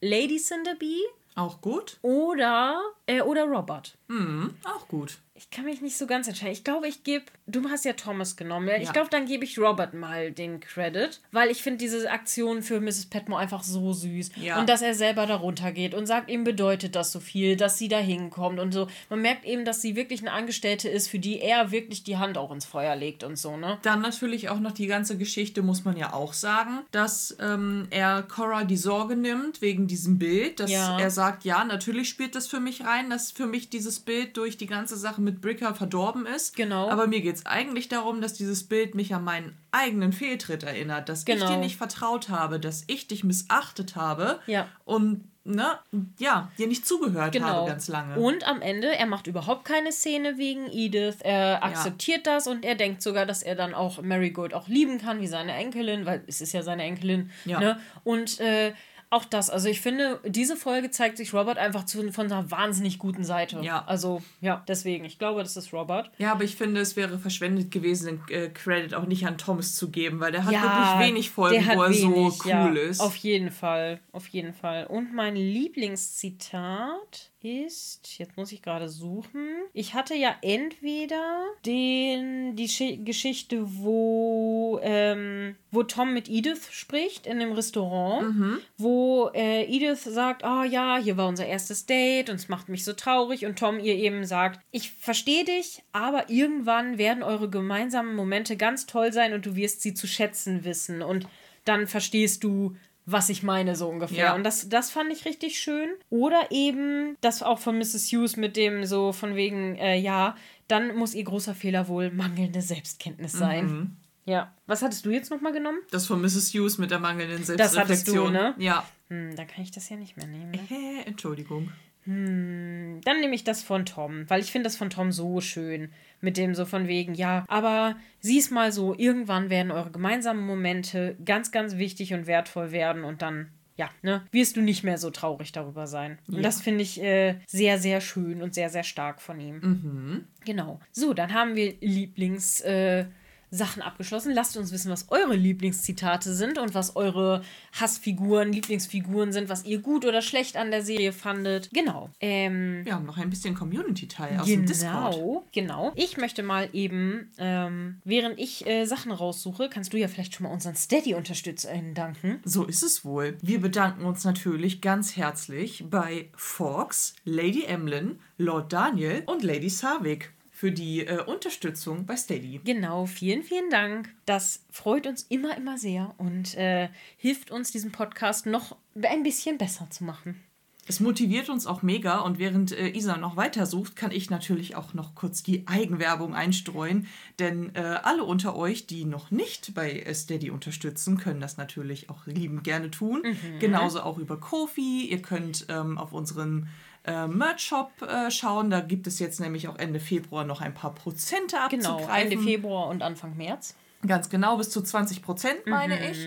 Lady 0.00 0.38
Cinderby 0.38 0.96
Auch 1.34 1.60
gut. 1.60 1.98
oder, 2.00 2.80
äh, 3.06 3.20
oder 3.20 3.44
Robert. 3.44 3.98
Mhm. 4.08 4.54
Auch 4.64 4.88
gut. 4.88 5.18
Ich 5.42 5.50
kann 5.50 5.64
mich 5.64 5.82
nicht 5.82 5.98
so 5.98 6.06
ganz 6.06 6.28
entscheiden. 6.28 6.52
Ich 6.52 6.62
glaube, 6.62 6.86
ich 6.86 7.02
gebe. 7.02 7.24
Du 7.48 7.68
hast 7.68 7.84
ja 7.84 7.94
Thomas 7.94 8.36
genommen. 8.36 8.68
Ja? 8.68 8.76
Ich 8.76 8.84
Ja. 8.86 8.92
glaube, 8.92 9.10
dann 9.10 9.26
gebe 9.26 9.44
ich 9.44 9.58
Robert 9.58 9.92
mal 9.92 10.30
den 10.30 10.60
Credit, 10.60 11.20
weil 11.32 11.50
ich 11.50 11.62
finde 11.62 11.78
diese 11.78 12.08
Aktion 12.10 12.62
für 12.62 12.80
Mrs. 12.80 13.06
Petmore 13.06 13.40
einfach 13.42 13.64
so 13.64 13.92
süß. 13.92 14.30
Ja. 14.36 14.60
Und 14.60 14.68
dass 14.68 14.82
er 14.82 14.94
selber 14.94 15.26
darunter 15.26 15.72
geht 15.72 15.94
und 15.94 16.06
sagt, 16.06 16.30
ihm 16.30 16.44
bedeutet 16.44 16.94
das 16.94 17.10
so 17.10 17.18
viel, 17.18 17.56
dass 17.56 17.76
sie 17.76 17.88
da 17.88 17.98
hinkommt 17.98 18.60
und 18.60 18.70
so. 18.72 18.86
Man 19.10 19.20
merkt 19.20 19.44
eben, 19.44 19.64
dass 19.64 19.82
sie 19.82 19.96
wirklich 19.96 20.20
eine 20.20 20.30
Angestellte 20.30 20.88
ist, 20.88 21.08
für 21.08 21.18
die 21.18 21.40
er 21.40 21.72
wirklich 21.72 22.04
die 22.04 22.16
Hand 22.18 22.38
auch 22.38 22.52
ins 22.52 22.64
Feuer 22.64 22.94
legt 22.94 23.24
und 23.24 23.36
so, 23.36 23.56
ne? 23.56 23.78
Dann 23.82 24.00
natürlich 24.00 24.48
auch 24.48 24.60
noch 24.60 24.72
die 24.72 24.86
ganze 24.86 25.18
Geschichte, 25.18 25.62
muss 25.62 25.84
man 25.84 25.96
ja 25.96 26.12
auch 26.12 26.34
sagen, 26.34 26.82
dass 26.92 27.36
ähm, 27.40 27.88
er 27.90 28.22
Cora 28.22 28.62
die 28.62 28.76
Sorge 28.76 29.16
nimmt 29.16 29.60
wegen 29.60 29.88
diesem 29.88 30.18
Bild. 30.20 30.60
Dass 30.60 30.70
er 30.70 31.10
sagt, 31.10 31.44
ja, 31.44 31.64
natürlich 31.64 32.08
spielt 32.08 32.36
das 32.36 32.46
für 32.46 32.60
mich 32.60 32.84
rein, 32.84 33.10
dass 33.10 33.32
für 33.32 33.46
mich 33.46 33.68
dieses 33.70 33.98
Bild 33.98 34.36
durch 34.36 34.56
die 34.56 34.66
ganze 34.66 34.96
Sache 34.96 35.20
mit 35.20 35.31
Bricker 35.40 35.74
verdorben 35.74 36.26
ist. 36.26 36.56
Genau. 36.56 36.88
Aber 36.90 37.06
mir 37.06 37.20
geht 37.20 37.36
es 37.36 37.46
eigentlich 37.46 37.88
darum, 37.88 38.20
dass 38.20 38.34
dieses 38.34 38.64
Bild 38.68 38.94
mich 38.94 39.14
an 39.14 39.24
meinen 39.24 39.56
eigenen 39.70 40.12
Fehltritt 40.12 40.62
erinnert, 40.62 41.08
dass 41.08 41.20
ich 41.20 41.24
Genau. 41.26 41.48
dir 41.48 41.56
nicht 41.58 41.76
vertraut 41.76 42.28
habe, 42.28 42.60
dass 42.60 42.84
ich 42.88 43.06
dich 43.08 43.24
missachtet 43.24 43.96
habe 43.96 44.40
Ja. 44.46 44.68
und 44.84 45.24
ne, 45.44 45.78
ja, 46.18 46.52
dir 46.58 46.68
nicht 46.68 46.86
zugehört 46.86 47.32
Genau. 47.32 47.46
habe 47.48 47.68
ganz 47.70 47.88
lange. 47.88 48.16
Und 48.20 48.46
am 48.46 48.60
Ende, 48.62 48.94
er 48.96 49.06
macht 49.06 49.26
überhaupt 49.26 49.64
keine 49.64 49.90
Szene 49.90 50.38
wegen 50.38 50.66
Edith. 50.70 51.16
Er 51.20 51.64
akzeptiert 51.64 52.26
das 52.28 52.46
und 52.46 52.64
er 52.64 52.76
denkt 52.76 53.02
sogar, 53.02 53.26
dass 53.26 53.42
er 53.42 53.56
dann 53.56 53.74
auch 53.74 54.00
Marigold 54.02 54.54
auch 54.54 54.68
lieben 54.68 54.98
kann, 54.98 55.20
wie 55.20 55.26
seine 55.26 55.54
Enkelin, 55.54 56.06
weil 56.06 56.22
es 56.28 56.40
ist 56.40 56.52
ja 56.52 56.62
seine 56.62 56.84
Enkelin. 56.84 57.30
Ja. 57.44 57.58
Ne? 57.58 57.80
Und 58.04 58.38
äh, 58.38 58.72
auch 59.12 59.26
das, 59.26 59.50
also 59.50 59.68
ich 59.68 59.82
finde, 59.82 60.20
diese 60.24 60.56
Folge 60.56 60.90
zeigt 60.90 61.18
sich 61.18 61.34
Robert 61.34 61.58
einfach 61.58 61.84
zu, 61.84 62.10
von 62.12 62.32
einer 62.32 62.50
wahnsinnig 62.50 62.98
guten 62.98 63.24
Seite. 63.24 63.60
Ja. 63.60 63.84
Also, 63.84 64.22
ja, 64.40 64.64
deswegen, 64.66 65.04
ich 65.04 65.18
glaube, 65.18 65.42
das 65.42 65.56
ist 65.56 65.72
Robert. 65.72 66.10
Ja, 66.16 66.32
aber 66.32 66.44
ich 66.44 66.56
finde, 66.56 66.80
es 66.80 66.96
wäre 66.96 67.18
verschwendet 67.18 67.70
gewesen, 67.70 68.22
den 68.28 68.34
äh, 68.34 68.48
Credit 68.48 68.94
auch 68.94 69.04
nicht 69.06 69.26
an 69.26 69.36
Thomas 69.36 69.74
zu 69.74 69.90
geben, 69.90 70.20
weil 70.20 70.32
der 70.32 70.44
hat 70.46 70.52
ja, 70.52 70.62
wirklich 70.62 71.08
wenig 71.08 71.30
Folgen, 71.30 71.62
wo 71.74 71.82
er 71.82 71.90
wenig, 71.90 72.38
so 72.38 72.48
ja, 72.48 72.66
cool 72.66 72.78
ist. 72.78 73.00
Auf 73.00 73.16
jeden 73.16 73.50
Fall, 73.50 74.00
auf 74.12 74.28
jeden 74.28 74.54
Fall. 74.54 74.86
Und 74.86 75.12
mein 75.12 75.36
Lieblingszitat 75.36 77.31
ist, 77.44 78.18
jetzt 78.18 78.36
muss 78.36 78.52
ich 78.52 78.62
gerade 78.62 78.88
suchen. 78.88 79.46
Ich 79.72 79.94
hatte 79.94 80.14
ja 80.14 80.34
entweder 80.42 81.44
den, 81.66 82.56
die 82.56 82.68
Schi- 82.68 83.02
Geschichte, 83.04 83.64
wo, 83.78 84.78
ähm, 84.82 85.56
wo 85.70 85.82
Tom 85.82 86.12
mit 86.14 86.28
Edith 86.28 86.68
spricht 86.70 87.26
in 87.26 87.38
dem 87.40 87.52
Restaurant, 87.52 88.34
Mhm. 88.36 88.58
wo 88.78 89.30
äh, 89.34 89.64
Edith 89.64 90.02
sagt, 90.04 90.42
oh 90.44 90.62
ja, 90.64 90.98
hier 91.02 91.16
war 91.16 91.28
unser 91.28 91.46
erstes 91.46 91.86
Date 91.86 92.30
und 92.30 92.36
es 92.36 92.48
macht 92.48 92.68
mich 92.68 92.84
so 92.84 92.92
traurig 92.92 93.46
und 93.46 93.58
Tom 93.58 93.78
ihr 93.78 93.94
eben 93.96 94.24
sagt, 94.24 94.60
ich 94.70 94.90
verstehe 94.92 95.44
dich, 95.44 95.82
aber 95.92 96.28
irgendwann 96.30 96.98
werden 96.98 97.22
eure 97.22 97.48
gemeinsamen 97.50 98.14
Momente 98.16 98.56
ganz 98.56 98.86
toll 98.86 99.12
sein 99.12 99.32
und 99.32 99.46
du 99.46 99.56
wirst 99.56 99.82
sie 99.82 99.94
zu 99.94 100.06
schätzen 100.06 100.64
wissen 100.64 101.02
und 101.02 101.26
dann 101.64 101.86
verstehst 101.86 102.42
du, 102.44 102.74
was 103.06 103.28
ich 103.28 103.42
meine, 103.42 103.74
so 103.76 103.88
ungefähr. 103.88 104.26
Ja. 104.26 104.34
Und 104.34 104.44
das, 104.44 104.68
das 104.68 104.90
fand 104.90 105.12
ich 105.12 105.24
richtig 105.24 105.58
schön. 105.58 105.90
Oder 106.10 106.50
eben 106.50 107.16
das 107.20 107.42
auch 107.42 107.58
von 107.58 107.78
Mrs. 107.78 108.10
Hughes 108.12 108.36
mit 108.36 108.56
dem 108.56 108.84
so 108.84 109.12
von 109.12 109.34
wegen, 109.34 109.76
äh, 109.76 109.96
ja, 109.96 110.36
dann 110.68 110.94
muss 110.96 111.14
ihr 111.14 111.24
großer 111.24 111.54
Fehler 111.54 111.88
wohl 111.88 112.10
mangelnde 112.10 112.62
Selbstkenntnis 112.62 113.32
sein. 113.32 113.66
Mhm. 113.66 113.96
Ja. 114.24 114.54
Was 114.66 114.82
hattest 114.82 115.04
du 115.04 115.10
jetzt 115.10 115.30
nochmal 115.30 115.52
genommen? 115.52 115.78
Das 115.90 116.06
von 116.06 116.20
Mrs. 116.20 116.54
Hughes 116.54 116.78
mit 116.78 116.90
der 116.92 117.00
mangelnden 117.00 117.40
Das 117.56 117.76
hattest 117.76 118.06
du, 118.06 118.12
Selbstreflexion. 118.12 118.32
ne? 118.32 118.54
Ja. 118.58 118.86
Hm, 119.08 119.34
dann 119.34 119.46
kann 119.48 119.64
ich 119.64 119.72
das 119.72 119.88
ja 119.88 119.96
nicht 119.96 120.16
mehr 120.16 120.28
nehmen. 120.28 120.52
Ne? 120.52 120.60
Hä, 120.68 121.02
Entschuldigung. 121.06 121.72
Dann 122.04 123.00
nehme 123.20 123.34
ich 123.34 123.44
das 123.44 123.62
von 123.62 123.86
Tom, 123.86 124.28
weil 124.28 124.40
ich 124.40 124.50
finde 124.50 124.64
das 124.68 124.76
von 124.76 124.90
Tom 124.90 125.12
so 125.12 125.40
schön. 125.40 125.92
Mit 126.24 126.36
dem 126.36 126.54
so 126.54 126.64
von 126.64 126.86
wegen, 126.86 127.14
ja, 127.14 127.44
aber 127.48 127.96
sieh's 128.20 128.50
mal 128.52 128.70
so, 128.70 128.94
irgendwann 128.96 129.50
werden 129.50 129.72
eure 129.72 129.90
gemeinsamen 129.90 130.46
Momente 130.46 131.16
ganz, 131.24 131.50
ganz 131.50 131.76
wichtig 131.76 132.14
und 132.14 132.26
wertvoll 132.28 132.70
werden 132.70 133.02
und 133.02 133.22
dann, 133.22 133.48
ja, 133.76 133.90
ne, 134.02 134.22
wirst 134.30 134.56
du 134.56 134.60
nicht 134.62 134.84
mehr 134.84 134.98
so 134.98 135.10
traurig 135.10 135.50
darüber 135.50 135.88
sein. 135.88 136.18
Und 136.28 136.36
Ja. 136.36 136.42
das 136.42 136.62
finde 136.62 136.82
ich 136.82 137.02
äh, 137.02 137.40
sehr, 137.48 137.78
sehr 137.78 138.00
schön 138.00 138.40
und 138.40 138.54
sehr, 138.54 138.70
sehr 138.70 138.84
stark 138.84 139.20
von 139.20 139.40
ihm. 139.40 139.56
Mhm. 139.56 140.24
Genau. 140.44 140.78
So, 140.92 141.12
dann 141.12 141.34
haben 141.34 141.56
wir 141.56 141.74
Lieblings. 141.80 142.60
Äh, 142.60 143.06
Sachen 143.52 143.82
abgeschlossen. 143.82 144.32
Lasst 144.32 144.56
uns 144.56 144.72
wissen, 144.72 144.90
was 144.90 145.10
eure 145.10 145.36
Lieblingszitate 145.36 146.32
sind 146.34 146.58
und 146.58 146.74
was 146.74 146.96
eure 146.96 147.42
Hassfiguren, 147.78 148.50
Lieblingsfiguren 148.50 149.32
sind, 149.32 149.48
was 149.48 149.64
ihr 149.64 149.78
gut 149.78 150.04
oder 150.06 150.22
schlecht 150.22 150.56
an 150.56 150.70
der 150.70 150.82
Serie 150.82 151.12
fandet. 151.12 151.68
Genau. 151.72 152.10
Ähm, 152.20 152.80
Wir 152.84 152.94
haben 152.94 153.04
noch 153.06 153.18
ein 153.18 153.28
bisschen 153.30 153.54
Community-Teil 153.54 154.40
aus 154.40 154.46
dem 154.46 154.64
Discord. 154.66 155.14
Genau, 155.14 155.44
genau. 155.52 155.92
Ich 155.94 156.16
möchte 156.16 156.42
mal 156.42 156.70
eben, 156.72 157.30
ähm, 157.38 158.00
während 158.04 158.38
ich 158.38 158.66
äh, 158.66 158.86
Sachen 158.86 159.12
raussuche, 159.12 159.68
kannst 159.68 159.92
du 159.92 159.98
ja 159.98 160.08
vielleicht 160.08 160.34
schon 160.34 160.44
mal 160.44 160.52
unseren 160.52 160.74
Steady-UnterstützerInnen 160.74 161.94
danken. 161.94 162.40
So 162.44 162.64
ist 162.64 162.82
es 162.82 163.04
wohl. 163.04 163.36
Wir 163.42 163.60
bedanken 163.60 164.04
uns 164.06 164.24
natürlich 164.24 164.80
ganz 164.80 165.16
herzlich 165.16 165.84
bei 165.90 166.30
Fox, 166.34 167.14
Lady 167.24 167.64
Emlyn, 167.64 168.18
Lord 168.38 168.72
Daniel 168.72 169.22
und 169.26 169.42
Lady 169.42 169.68
Savik 169.68 170.32
für 170.62 170.70
die 170.70 171.04
äh, 171.04 171.20
Unterstützung 171.24 172.06
bei 172.06 172.14
Steady. 172.14 172.60
Genau, 172.62 173.06
vielen, 173.06 173.42
vielen 173.42 173.68
Dank. 173.68 174.14
Das 174.26 174.64
freut 174.70 175.08
uns 175.08 175.24
immer, 175.24 175.56
immer 175.56 175.76
sehr 175.76 176.14
und 176.18 176.56
äh, 176.56 176.88
hilft 177.16 177.50
uns, 177.50 177.72
diesen 177.72 177.90
Podcast 177.90 178.46
noch 178.46 178.76
ein 179.02 179.24
bisschen 179.24 179.58
besser 179.58 179.90
zu 179.90 180.04
machen. 180.04 180.40
Es 180.86 181.00
motiviert 181.00 181.48
uns 181.48 181.66
auch 181.66 181.82
mega 181.82 182.20
und 182.20 182.38
während 182.38 182.70
äh, 182.70 182.90
Isa 182.90 183.16
noch 183.16 183.36
weitersucht, 183.36 183.96
kann 183.96 184.12
ich 184.12 184.30
natürlich 184.30 184.76
auch 184.76 184.94
noch 184.94 185.16
kurz 185.16 185.42
die 185.42 185.66
Eigenwerbung 185.66 186.32
einstreuen, 186.32 187.08
denn 187.40 187.74
äh, 187.74 187.80
alle 187.80 188.22
unter 188.22 188.54
euch, 188.54 188.86
die 188.86 189.04
noch 189.04 189.32
nicht 189.32 189.74
bei 189.74 189.90
äh, 189.90 190.14
Steady 190.14 190.50
unterstützen, 190.50 191.18
können 191.18 191.40
das 191.40 191.56
natürlich 191.56 192.08
auch 192.08 192.24
liebend 192.26 192.62
gerne 192.62 192.88
tun. 192.92 193.24
Genauso 193.58 194.02
auch 194.02 194.18
über 194.18 194.38
Kofi. 194.38 195.08
Ihr 195.10 195.22
könnt 195.22 195.66
ähm, 195.68 195.98
auf 195.98 196.12
unseren 196.12 196.68
äh, 197.04 197.26
Merch-Shop 197.26 197.90
äh, 198.02 198.30
schauen. 198.30 198.70
Da 198.70 198.80
gibt 198.80 199.06
es 199.06 199.18
jetzt 199.18 199.40
nämlich 199.40 199.68
auch 199.68 199.76
Ende 199.76 200.00
Februar 200.00 200.44
noch 200.44 200.60
ein 200.60 200.74
paar 200.74 200.94
Prozente 200.94 201.56
Genau, 201.70 201.96
abzugreifen. 201.96 202.32
Ende 202.32 202.44
Februar 202.44 202.88
und 202.88 203.02
Anfang 203.02 203.36
März. 203.36 203.74
Ganz 204.06 204.28
genau, 204.28 204.56
bis 204.56 204.70
zu 204.70 204.82
20 204.82 205.22
Prozent, 205.22 205.66
meine 205.66 206.10
ich. 206.10 206.26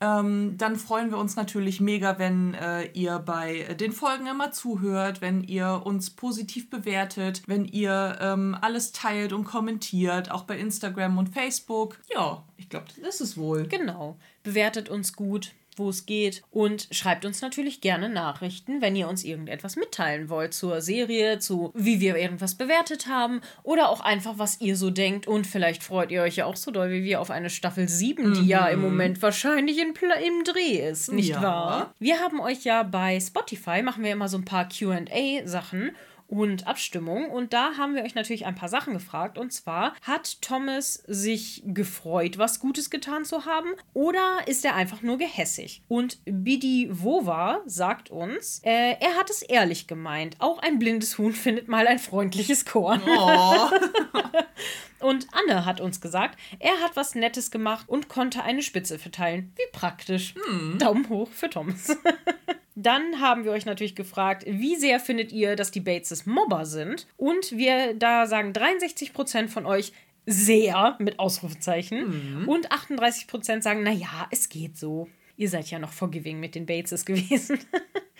Ähm, 0.00 0.56
dann 0.58 0.76
freuen 0.76 1.10
wir 1.10 1.18
uns 1.18 1.36
natürlich 1.36 1.80
mega, 1.80 2.18
wenn 2.18 2.54
äh, 2.54 2.86
ihr 2.92 3.18
bei 3.20 3.74
den 3.80 3.92
Folgen 3.92 4.26
immer 4.26 4.50
zuhört, 4.50 5.20
wenn 5.20 5.42
ihr 5.44 5.82
uns 5.84 6.10
positiv 6.10 6.68
bewertet, 6.68 7.42
wenn 7.46 7.64
ihr 7.64 8.18
ähm, 8.20 8.56
alles 8.60 8.92
teilt 8.92 9.32
und 9.32 9.44
kommentiert, 9.44 10.30
auch 10.30 10.42
bei 10.42 10.58
Instagram 10.58 11.16
und 11.16 11.28
Facebook. 11.28 11.98
Ja, 12.12 12.44
ich 12.56 12.68
glaube, 12.68 12.86
das 12.88 13.14
ist 13.14 13.20
es 13.20 13.36
wohl. 13.38 13.66
Genau. 13.68 14.18
Bewertet 14.42 14.88
uns 14.88 15.14
gut, 15.14 15.52
wo 15.76 15.88
es 15.88 16.06
geht. 16.06 16.42
Und 16.50 16.88
schreibt 16.90 17.24
uns 17.24 17.40
natürlich 17.42 17.80
gerne 17.80 18.08
Nachrichten, 18.08 18.80
wenn 18.80 18.96
ihr 18.96 19.08
uns 19.08 19.24
irgendetwas 19.24 19.76
mitteilen 19.76 20.28
wollt 20.28 20.54
zur 20.54 20.80
Serie, 20.80 21.38
zu 21.38 21.72
wie 21.74 22.00
wir 22.00 22.16
irgendwas 22.16 22.54
bewertet 22.54 23.06
haben 23.06 23.40
oder 23.62 23.88
auch 23.88 24.00
einfach, 24.00 24.34
was 24.38 24.60
ihr 24.60 24.76
so 24.76 24.90
denkt. 24.90 25.26
Und 25.26 25.46
vielleicht 25.46 25.82
freut 25.82 26.10
ihr 26.10 26.22
euch 26.22 26.36
ja 26.36 26.46
auch 26.46 26.56
so 26.56 26.70
doll 26.70 26.90
wie 26.90 27.04
wir 27.04 27.20
auf 27.20 27.30
eine 27.30 27.50
Staffel 27.50 27.88
7, 27.88 28.34
die 28.34 28.46
ja 28.46 28.68
im 28.68 28.80
Moment 28.80 29.22
wahrscheinlich 29.22 29.78
in 29.78 29.94
im 30.24 30.44
Dreh 30.44 30.88
ist, 30.88 31.12
nicht 31.12 31.30
Ja. 31.30 31.42
wahr? 31.42 31.94
Wir 31.98 32.20
haben 32.20 32.40
euch 32.40 32.64
ja 32.64 32.82
bei 32.82 33.18
Spotify, 33.20 33.82
machen 33.82 34.04
wir 34.04 34.12
immer 34.12 34.28
so 34.28 34.36
ein 34.38 34.44
paar 34.44 34.68
QA-Sachen 34.68 35.92
und 36.28 36.66
Abstimmung. 36.66 37.30
Und 37.30 37.52
da 37.52 37.76
haben 37.76 37.94
wir 37.94 38.02
euch 38.02 38.14
natürlich 38.14 38.46
ein 38.46 38.54
paar 38.54 38.68
Sachen 38.68 38.92
gefragt. 38.92 39.38
Und 39.38 39.52
zwar, 39.52 39.94
hat 40.02 40.42
Thomas 40.42 40.94
sich 41.06 41.62
gefreut, 41.66 42.38
was 42.38 42.60
Gutes 42.60 42.90
getan 42.90 43.24
zu 43.24 43.44
haben? 43.44 43.70
Oder 43.92 44.40
ist 44.46 44.64
er 44.64 44.74
einfach 44.74 45.02
nur 45.02 45.18
gehässig? 45.18 45.82
Und 45.88 46.18
Bidi 46.24 46.88
Wova 46.90 47.62
sagt 47.66 48.10
uns, 48.10 48.60
äh, 48.64 48.96
er 49.00 49.16
hat 49.16 49.30
es 49.30 49.42
ehrlich 49.42 49.86
gemeint. 49.86 50.36
Auch 50.38 50.58
ein 50.58 50.78
blindes 50.78 51.18
Huhn 51.18 51.32
findet 51.44 51.68
mal 51.68 51.86
ein 51.86 51.98
freundliches 51.98 52.64
Korn. 52.64 53.02
Oh, 53.06 53.70
Und 55.00 55.26
Anne 55.32 55.66
hat 55.66 55.82
uns 55.82 56.00
gesagt, 56.00 56.38
er 56.58 56.80
hat 56.80 56.96
was 56.96 57.14
Nettes 57.14 57.50
gemacht 57.50 57.86
und 57.88 58.08
konnte 58.08 58.42
eine 58.42 58.62
Spitze 58.62 58.98
verteilen. 58.98 59.52
Wie 59.56 59.70
praktisch. 59.78 60.34
Daumen 60.78 61.08
hoch 61.10 61.28
für 61.30 61.50
Thomas. 61.50 61.88
Dann 62.74 63.20
haben 63.20 63.44
wir 63.44 63.52
euch 63.52 63.66
natürlich 63.66 63.94
gefragt, 63.94 64.44
wie 64.46 64.76
sehr 64.76 64.98
findet 64.98 65.32
ihr, 65.32 65.54
dass 65.54 65.70
die 65.70 65.80
Bateses 65.80 66.26
Mobber 66.26 66.66
sind? 66.66 67.06
Und 67.16 67.52
wir 67.52 67.94
da 67.94 68.26
sagen 68.26 68.52
63% 68.52 69.48
von 69.48 69.64
euch 69.64 69.92
sehr 70.26 70.96
mit 70.98 71.18
Ausrufezeichen 71.18 72.46
und 72.46 72.72
38% 72.72 73.62
sagen, 73.62 73.82
naja, 73.82 74.26
es 74.30 74.48
geht 74.48 74.76
so. 74.76 75.08
Ihr 75.36 75.48
seid 75.48 75.70
ja 75.70 75.78
noch 75.78 75.92
forgiving 75.92 76.40
mit 76.40 76.54
den 76.54 76.66
Bateses 76.66 77.04
gewesen. 77.06 77.58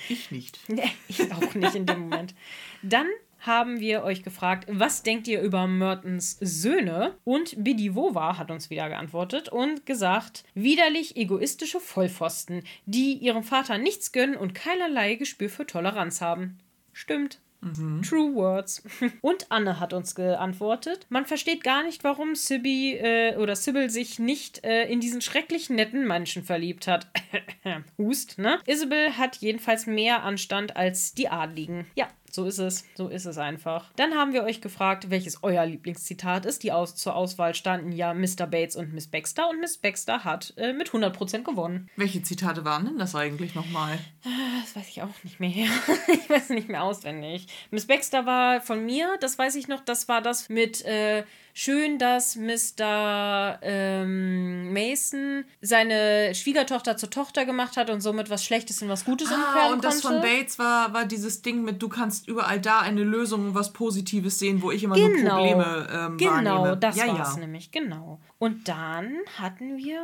ich 0.08 0.30
nicht. 0.30 0.58
Nee, 0.68 0.90
ich 1.08 1.20
auch 1.32 1.54
nicht 1.54 1.74
in 1.74 1.86
dem 1.86 2.00
Moment. 2.00 2.34
Dann 2.82 3.06
haben 3.46 3.80
wir 3.80 4.02
euch 4.04 4.22
gefragt, 4.22 4.66
was 4.68 5.02
denkt 5.02 5.28
ihr 5.28 5.40
über 5.40 5.66
Mertens 5.66 6.38
Söhne? 6.40 7.14
Und 7.24 7.62
Bidi 7.62 7.94
Wova 7.94 8.38
hat 8.38 8.50
uns 8.50 8.70
wieder 8.70 8.88
geantwortet 8.88 9.48
und 9.48 9.86
gesagt, 9.86 10.44
widerlich 10.54 11.16
egoistische 11.16 11.80
Vollpfosten, 11.80 12.62
die 12.86 13.14
ihrem 13.14 13.42
Vater 13.42 13.78
nichts 13.78 14.12
gönnen 14.12 14.36
und 14.36 14.54
keinerlei 14.54 15.14
Gespür 15.14 15.48
für 15.48 15.66
Toleranz 15.66 16.20
haben. 16.20 16.58
Stimmt. 16.92 17.40
Mhm. 17.64 18.02
True 18.02 18.34
Words. 18.34 18.82
Und 19.22 19.50
Anne 19.50 19.80
hat 19.80 19.92
uns 19.92 20.14
geantwortet. 20.14 21.06
Man 21.08 21.24
versteht 21.24 21.64
gar 21.64 21.82
nicht, 21.82 22.04
warum 22.04 22.34
Sibby 22.34 22.94
äh, 22.94 23.36
oder 23.36 23.56
Sybil 23.56 23.90
sich 23.90 24.18
nicht 24.18 24.64
äh, 24.64 24.84
in 24.84 25.00
diesen 25.00 25.22
schrecklich 25.22 25.70
netten 25.70 26.06
Menschen 26.06 26.44
verliebt 26.44 26.86
hat. 26.86 27.08
Hust, 27.98 28.38
ne? 28.38 28.58
Isabel 28.66 29.16
hat 29.16 29.36
jedenfalls 29.36 29.86
mehr 29.86 30.22
Anstand 30.22 30.76
als 30.76 31.14
die 31.14 31.28
Adligen. 31.28 31.86
Ja, 31.94 32.08
so 32.34 32.44
ist 32.46 32.58
es. 32.58 32.84
So 32.96 33.08
ist 33.08 33.26
es 33.26 33.38
einfach. 33.38 33.92
Dann 33.96 34.14
haben 34.14 34.32
wir 34.32 34.42
euch 34.42 34.60
gefragt, 34.60 35.08
welches 35.10 35.42
euer 35.42 35.64
Lieblingszitat 35.64 36.44
ist. 36.46 36.64
Die 36.64 36.72
aus 36.72 36.96
zur 36.96 37.14
Auswahl 37.14 37.54
standen 37.54 37.92
ja 37.92 38.12
Mr. 38.12 38.46
Bates 38.46 38.74
und 38.74 38.92
Miss 38.92 39.06
Baxter. 39.06 39.48
Und 39.48 39.60
Miss 39.60 39.78
Baxter 39.78 40.24
hat 40.24 40.52
äh, 40.56 40.72
mit 40.72 40.90
100% 40.90 41.44
gewonnen. 41.44 41.88
Welche 41.96 42.22
Zitate 42.22 42.64
waren 42.64 42.86
denn 42.86 42.98
das 42.98 43.14
eigentlich 43.14 43.54
nochmal? 43.54 43.98
Ah, 44.24 44.60
das 44.60 44.74
weiß 44.74 44.88
ich 44.88 45.02
auch 45.02 45.22
nicht 45.22 45.38
mehr. 45.38 45.50
ich 46.08 46.28
weiß 46.28 46.50
nicht 46.50 46.68
mehr 46.68 46.82
auswendig. 46.82 47.46
Miss 47.70 47.86
Baxter 47.86 48.26
war 48.26 48.60
von 48.60 48.84
mir, 48.84 49.16
das 49.20 49.38
weiß 49.38 49.54
ich 49.54 49.68
noch. 49.68 49.84
Das 49.84 50.08
war 50.08 50.20
das 50.20 50.48
mit 50.48 50.84
äh, 50.84 51.24
schön, 51.54 51.98
dass 51.98 52.36
Mr. 52.36 53.58
Ähm, 53.62 54.72
Mason 54.72 55.44
seine 55.62 56.34
Schwiegertochter 56.34 56.96
zur 56.96 57.08
Tochter 57.08 57.46
gemacht 57.46 57.76
hat 57.76 57.88
und 57.88 58.00
somit 58.00 58.28
was 58.28 58.44
Schlechtes 58.44 58.82
in 58.82 58.88
was 58.88 59.04
Gutes 59.04 59.30
ah, 59.30 59.36
umkehren 59.36 59.72
und 59.72 59.84
das 59.84 60.02
von 60.02 60.20
Bates 60.20 60.58
war, 60.58 60.92
war 60.92 61.06
dieses 61.06 61.40
Ding 61.40 61.62
mit, 61.62 61.80
du 61.80 61.88
kannst 61.88 62.28
überall 62.28 62.60
da 62.60 62.80
eine 62.80 63.04
Lösung 63.04 63.46
und 63.46 63.54
was 63.54 63.72
Positives 63.72 64.38
sehen, 64.38 64.60
wo 64.60 64.72
ich 64.72 64.82
immer 64.82 64.96
genau. 64.96 65.08
nur 65.08 65.30
Probleme 65.30 65.88
ähm, 65.90 66.18
genau, 66.18 66.32
wahrnehme. 66.32 66.62
Genau, 66.62 66.74
das 66.74 66.96
ja, 66.96 67.06
war 67.06 67.22
es 67.22 67.34
ja. 67.34 67.40
nämlich, 67.40 67.70
genau. 67.70 68.18
Und 68.38 68.68
dann 68.68 69.14
hatten 69.38 69.76
wir, 69.76 70.02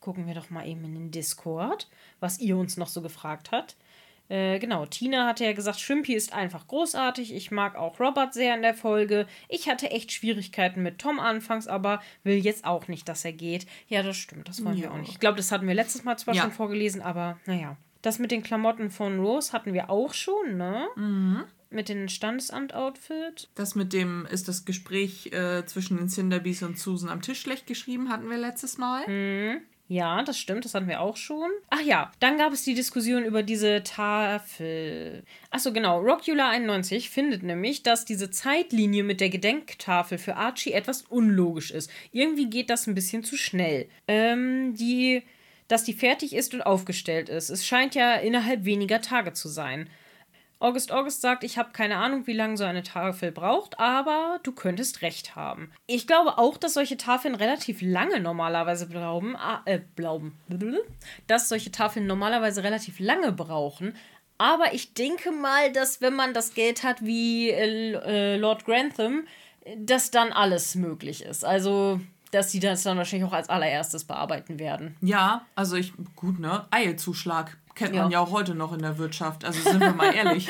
gucken 0.00 0.26
wir 0.26 0.34
doch 0.34 0.48
mal 0.48 0.66
eben 0.66 0.84
in 0.86 0.94
den 0.94 1.10
Discord, 1.10 1.88
was 2.18 2.40
ihr 2.40 2.56
uns 2.56 2.78
noch 2.78 2.88
so 2.88 3.02
gefragt 3.02 3.50
habt. 3.52 3.76
Äh, 4.28 4.58
genau, 4.58 4.86
Tina 4.86 5.26
hatte 5.26 5.44
ja 5.44 5.52
gesagt, 5.52 5.78
Shrimpy 5.78 6.14
ist 6.14 6.32
einfach 6.32 6.66
großartig. 6.66 7.34
Ich 7.34 7.50
mag 7.50 7.76
auch 7.76 8.00
Robert 8.00 8.34
sehr 8.34 8.54
in 8.54 8.62
der 8.62 8.74
Folge. 8.74 9.26
Ich 9.48 9.68
hatte 9.68 9.90
echt 9.90 10.12
Schwierigkeiten 10.12 10.82
mit 10.82 10.98
Tom 10.98 11.20
anfangs, 11.20 11.68
aber 11.68 12.00
will 12.24 12.36
jetzt 12.36 12.64
auch 12.64 12.88
nicht, 12.88 13.08
dass 13.08 13.24
er 13.24 13.32
geht. 13.32 13.66
Ja, 13.88 14.02
das 14.02 14.16
stimmt, 14.16 14.48
das 14.48 14.64
wollen 14.64 14.76
ja. 14.76 14.84
wir 14.84 14.92
auch 14.92 14.98
nicht. 14.98 15.12
Ich 15.12 15.20
glaube, 15.20 15.36
das 15.36 15.52
hatten 15.52 15.68
wir 15.68 15.74
letztes 15.74 16.04
Mal 16.04 16.18
zwar 16.18 16.34
ja. 16.34 16.42
schon 16.42 16.52
vorgelesen, 16.52 17.02
aber 17.02 17.38
naja. 17.46 17.76
Das 18.02 18.18
mit 18.18 18.30
den 18.30 18.42
Klamotten 18.42 18.90
von 18.90 19.18
Rose 19.18 19.52
hatten 19.52 19.72
wir 19.72 19.90
auch 19.90 20.14
schon, 20.14 20.56
ne? 20.56 20.86
Mhm. 20.96 21.44
Mit 21.70 21.88
dem 21.88 22.08
Standesamt-Outfit. 22.08 23.48
Das 23.56 23.74
mit 23.74 23.92
dem 23.92 24.26
ist 24.30 24.46
das 24.46 24.64
Gespräch 24.64 25.32
äh, 25.32 25.66
zwischen 25.66 25.96
den 25.96 26.08
Cinderbees 26.08 26.62
und 26.62 26.78
Susan 26.78 27.10
am 27.10 27.20
Tisch 27.20 27.40
schlecht 27.40 27.66
geschrieben, 27.66 28.08
hatten 28.08 28.30
wir 28.30 28.38
letztes 28.38 28.78
Mal. 28.78 29.08
Mhm. 29.08 29.60
Ja, 29.88 30.24
das 30.24 30.38
stimmt, 30.38 30.64
das 30.64 30.74
hatten 30.74 30.88
wir 30.88 31.00
auch 31.00 31.16
schon. 31.16 31.48
Ach 31.70 31.80
ja, 31.80 32.10
dann 32.18 32.38
gab 32.38 32.52
es 32.52 32.64
die 32.64 32.74
Diskussion 32.74 33.24
über 33.24 33.44
diese 33.44 33.84
Tafel. 33.84 35.22
Achso, 35.50 35.72
genau. 35.72 36.02
Rockula91 36.02 37.08
findet 37.08 37.44
nämlich, 37.44 37.84
dass 37.84 38.04
diese 38.04 38.30
Zeitlinie 38.30 39.04
mit 39.04 39.20
der 39.20 39.28
Gedenktafel 39.28 40.18
für 40.18 40.34
Archie 40.34 40.72
etwas 40.72 41.02
unlogisch 41.02 41.70
ist. 41.70 41.88
Irgendwie 42.10 42.50
geht 42.50 42.68
das 42.68 42.88
ein 42.88 42.96
bisschen 42.96 43.22
zu 43.22 43.36
schnell. 43.36 43.88
Ähm, 44.08 44.74
die, 44.74 45.22
dass 45.68 45.84
die 45.84 45.94
fertig 45.94 46.34
ist 46.34 46.52
und 46.52 46.62
aufgestellt 46.62 47.28
ist. 47.28 47.50
Es 47.50 47.64
scheint 47.64 47.94
ja 47.94 48.14
innerhalb 48.14 48.64
weniger 48.64 49.00
Tage 49.00 49.34
zu 49.34 49.48
sein. 49.48 49.88
August 50.58 50.90
August 50.90 51.20
sagt, 51.20 51.44
ich 51.44 51.58
habe 51.58 51.70
keine 51.72 51.96
Ahnung, 51.96 52.26
wie 52.26 52.32
lange 52.32 52.56
so 52.56 52.64
eine 52.64 52.82
Tafel 52.82 53.30
braucht, 53.30 53.78
aber 53.78 54.40
du 54.42 54.52
könntest 54.52 55.02
recht 55.02 55.36
haben. 55.36 55.70
Ich 55.86 56.06
glaube 56.06 56.38
auch, 56.38 56.56
dass 56.56 56.74
solche 56.74 56.96
Tafeln 56.96 57.34
relativ 57.34 57.82
lange 57.82 58.20
normalerweise 58.20 58.88
glauben, 58.88 59.36
äh, 59.66 59.80
glauben, 59.96 60.38
dass 61.26 61.48
solche 61.48 61.70
Tafeln 61.70 62.06
normalerweise 62.06 62.64
relativ 62.64 63.00
lange 63.00 63.32
brauchen. 63.32 63.94
Aber 64.38 64.72
ich 64.72 64.94
denke 64.94 65.30
mal, 65.30 65.72
dass 65.72 66.00
wenn 66.00 66.14
man 66.14 66.34
das 66.34 66.54
Geld 66.54 66.82
hat 66.82 67.04
wie 67.04 67.50
äh, 67.50 67.92
äh 67.92 68.36
Lord 68.36 68.64
Grantham, 68.64 69.26
dass 69.76 70.10
dann 70.10 70.32
alles 70.32 70.74
möglich 70.74 71.22
ist. 71.22 71.44
Also 71.44 72.00
dass 72.30 72.50
sie 72.50 72.60
das 72.60 72.82
dann 72.82 72.96
wahrscheinlich 72.96 73.28
auch 73.28 73.34
als 73.34 73.48
allererstes 73.48 74.04
bearbeiten 74.04 74.58
werden. 74.58 74.96
Ja, 75.00 75.46
also 75.54 75.76
ich, 75.76 75.92
gut, 76.14 76.38
ne? 76.38 76.66
Eilzuschlag. 76.70 77.56
Kennt 77.74 77.94
ja. 77.94 78.02
man 78.02 78.10
ja 78.10 78.20
auch 78.20 78.30
heute 78.30 78.54
noch 78.54 78.72
in 78.72 78.80
der 78.80 78.96
Wirtschaft. 78.96 79.44
Also 79.44 79.60
sind 79.60 79.80
wir 79.80 79.92
mal 79.92 80.14
ehrlich. 80.14 80.48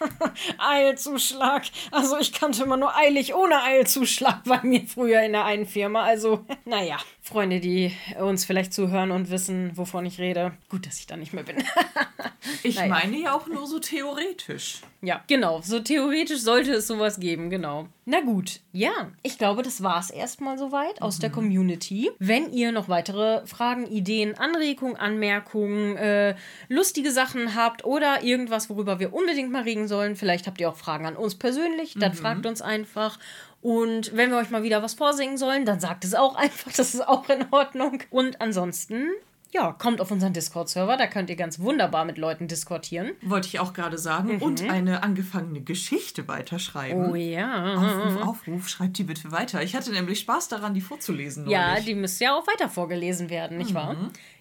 Eilzuschlag. 0.58 1.64
Also 1.90 2.18
ich 2.18 2.32
kannte 2.32 2.62
immer 2.62 2.78
nur 2.78 2.96
eilig 2.96 3.34
ohne 3.34 3.62
Eilzuschlag 3.62 4.44
bei 4.44 4.60
mir 4.62 4.80
früher 4.86 5.20
in 5.22 5.32
der 5.32 5.44
einen 5.44 5.66
Firma. 5.66 6.04
Also, 6.04 6.46
naja. 6.64 6.96
Freunde, 7.20 7.60
die 7.60 7.92
uns 8.18 8.46
vielleicht 8.46 8.72
zuhören 8.72 9.10
und 9.10 9.30
wissen, 9.30 9.76
wovon 9.76 10.06
ich 10.06 10.18
rede. 10.18 10.52
Gut, 10.70 10.86
dass 10.86 10.98
ich 10.98 11.06
da 11.06 11.18
nicht 11.18 11.34
mehr 11.34 11.44
bin. 11.44 11.56
ich 12.62 12.76
naja. 12.76 12.88
meine 12.88 13.16
ja 13.18 13.34
auch 13.34 13.46
nur 13.46 13.66
so 13.66 13.78
theoretisch. 13.78 14.80
Ja, 15.02 15.22
genau. 15.26 15.60
So 15.62 15.80
theoretisch 15.80 16.40
sollte 16.40 16.72
es 16.72 16.86
sowas 16.86 17.20
geben, 17.20 17.50
genau. 17.50 17.88
Na 18.06 18.20
gut, 18.20 18.60
ja, 18.72 18.92
ich 19.22 19.38
glaube, 19.38 19.62
das 19.62 19.82
war 19.82 19.98
es 19.98 20.10
erstmal 20.10 20.58
soweit 20.58 21.02
aus 21.02 21.18
mhm. 21.18 21.20
der 21.22 21.30
Community. 21.30 22.10
Wenn 22.18 22.52
ihr 22.52 22.72
noch 22.72 22.88
weitere 22.88 23.46
Fragen, 23.46 23.86
Ideen, 23.86 24.36
Anregungen, 24.38 24.96
Anmerkungen, 24.96 25.96
äh, 25.96 26.36
lustige 26.68 27.10
Sachen 27.10 27.54
habt 27.54 27.84
oder 27.84 28.22
irgendwas, 28.22 28.70
worüber 28.70 28.98
wir 28.98 29.12
unbedingt 29.12 29.50
mal 29.50 29.62
reden 29.62 29.88
sollen, 29.88 30.16
vielleicht 30.16 30.46
habt 30.46 30.60
ihr 30.60 30.68
auch 30.68 30.76
Fragen 30.76 31.06
an 31.06 31.16
uns 31.16 31.34
persönlich, 31.34 31.94
dann 31.98 32.12
mhm. 32.12 32.16
fragt 32.16 32.46
uns 32.46 32.62
einfach. 32.62 33.18
Und 33.60 34.14
wenn 34.14 34.30
wir 34.30 34.36
euch 34.36 34.50
mal 34.50 34.62
wieder 34.62 34.82
was 34.82 34.92
vorsingen 34.92 35.38
sollen, 35.38 35.64
dann 35.64 35.80
sagt 35.80 36.04
es 36.04 36.14
auch 36.14 36.36
einfach, 36.36 36.72
das 36.72 36.94
ist 36.94 37.06
auch 37.06 37.28
in 37.28 37.46
Ordnung. 37.50 38.02
Und 38.10 38.40
ansonsten 38.40 39.08
ja, 39.54 39.72
kommt 39.72 40.00
auf 40.00 40.10
unseren 40.10 40.32
Discord-Server, 40.32 40.96
da 40.96 41.06
könnt 41.06 41.30
ihr 41.30 41.36
ganz 41.36 41.60
wunderbar 41.60 42.04
mit 42.04 42.18
Leuten 42.18 42.48
diskutieren. 42.48 43.12
Wollte 43.22 43.46
ich 43.46 43.60
auch 43.60 43.72
gerade 43.72 43.98
sagen. 43.98 44.34
Mhm. 44.34 44.42
Und 44.42 44.68
eine 44.68 45.04
angefangene 45.04 45.60
Geschichte 45.60 46.26
weiterschreiben. 46.26 47.12
Oh 47.12 47.14
ja. 47.14 47.76
Aufruf, 47.76 48.22
Aufruf, 48.22 48.68
schreibt 48.68 48.98
die 48.98 49.04
bitte 49.04 49.30
weiter. 49.30 49.62
Ich 49.62 49.76
hatte 49.76 49.92
nämlich 49.92 50.18
Spaß 50.18 50.48
daran, 50.48 50.74
die 50.74 50.80
vorzulesen. 50.80 51.44
Neulich. 51.44 51.56
Ja, 51.56 51.78
die 51.78 51.94
müsste 51.94 52.24
ja 52.24 52.34
auch 52.36 52.44
weiter 52.48 52.68
vorgelesen 52.68 53.30
werden, 53.30 53.56
nicht 53.56 53.70
mhm. 53.70 53.74
wahr? 53.74 53.96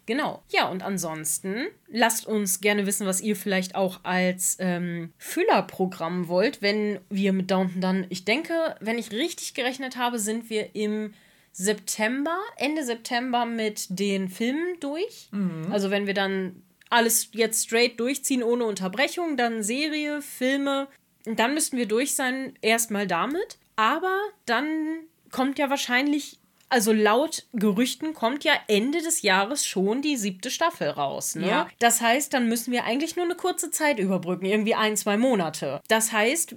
Genau. 0.08 0.42
Ja, 0.50 0.68
und 0.68 0.82
ansonsten 0.82 1.68
lasst 1.88 2.26
uns 2.26 2.60
gerne 2.60 2.88
wissen, 2.88 3.06
was 3.06 3.22
ihr 3.22 3.36
vielleicht 3.36 3.76
auch 3.76 4.00
als 4.02 4.58
ähm, 4.60 5.14
Füllerprogramm 5.20 6.28
wollt, 6.28 6.64
wenn 6.64 7.00
wir 7.10 7.34
mit 7.34 7.52
Downton 7.52 7.82
dann, 7.82 8.08
ich 8.10 8.26
denke, 8.26 8.76
wenn 8.80 8.98
ich 8.98 9.12
richtig 9.12 9.54
gerechnet 9.54 9.96
habe, 9.96 10.18
sind 10.18 10.50
wir 10.50 10.76
im 10.76 11.14
September, 11.54 12.38
Ende 12.58 12.84
September 12.84 13.46
mit 13.46 13.86
den 13.90 14.28
Filmen 14.28 14.80
durch. 14.80 15.30
Mhm. 15.32 15.72
Also 15.72 15.92
wenn 15.92 16.08
wir 16.08 16.14
dann 16.14 16.64
alles 16.90 17.30
jetzt 17.32 17.66
straight 17.66 18.00
durchziehen 18.00 18.44
ohne 18.44 18.66
Unterbrechung, 18.66 19.38
dann 19.38 19.64
Serie, 19.64 20.22
Filme, 20.22 20.88
dann 21.26 21.54
müssten 21.54 21.78
wir 21.78 21.88
durch 21.88 22.16
sein, 22.16 22.58
erstmal 22.62 23.08
damit. 23.08 23.58
Aber 23.76 24.20
dann 24.46 25.00
kommt 25.32 25.58
ja 25.58 25.70
wahrscheinlich 25.70 26.40
also 26.74 26.92
laut 26.92 27.46
Gerüchten 27.54 28.16
kommt 28.16 28.44
ja 28.44 28.54
Ende 28.68 29.04
des 29.04 29.22
Jahres 29.22 29.64
schon 29.64 30.02
die 30.02 30.18
siebte 30.18 30.50
Staffel 30.50 30.90
raus. 30.90 31.36
Ne? 31.36 31.48
Ja. 31.48 31.70
Das 31.78 32.02
heißt, 32.02 32.34
dann 32.34 32.50
müssen 32.50 32.72
wir 32.72 32.84
eigentlich 32.84 33.16
nur 33.16 33.26
eine 33.26 33.36
kurze 33.36 33.70
Zeit 33.70 34.00
überbrücken, 34.00 34.46
irgendwie 34.46 34.74
ein, 34.74 34.98
zwei 34.98 35.16
Monate. 35.16 35.82
Das 35.88 36.12
heißt, 36.12 36.56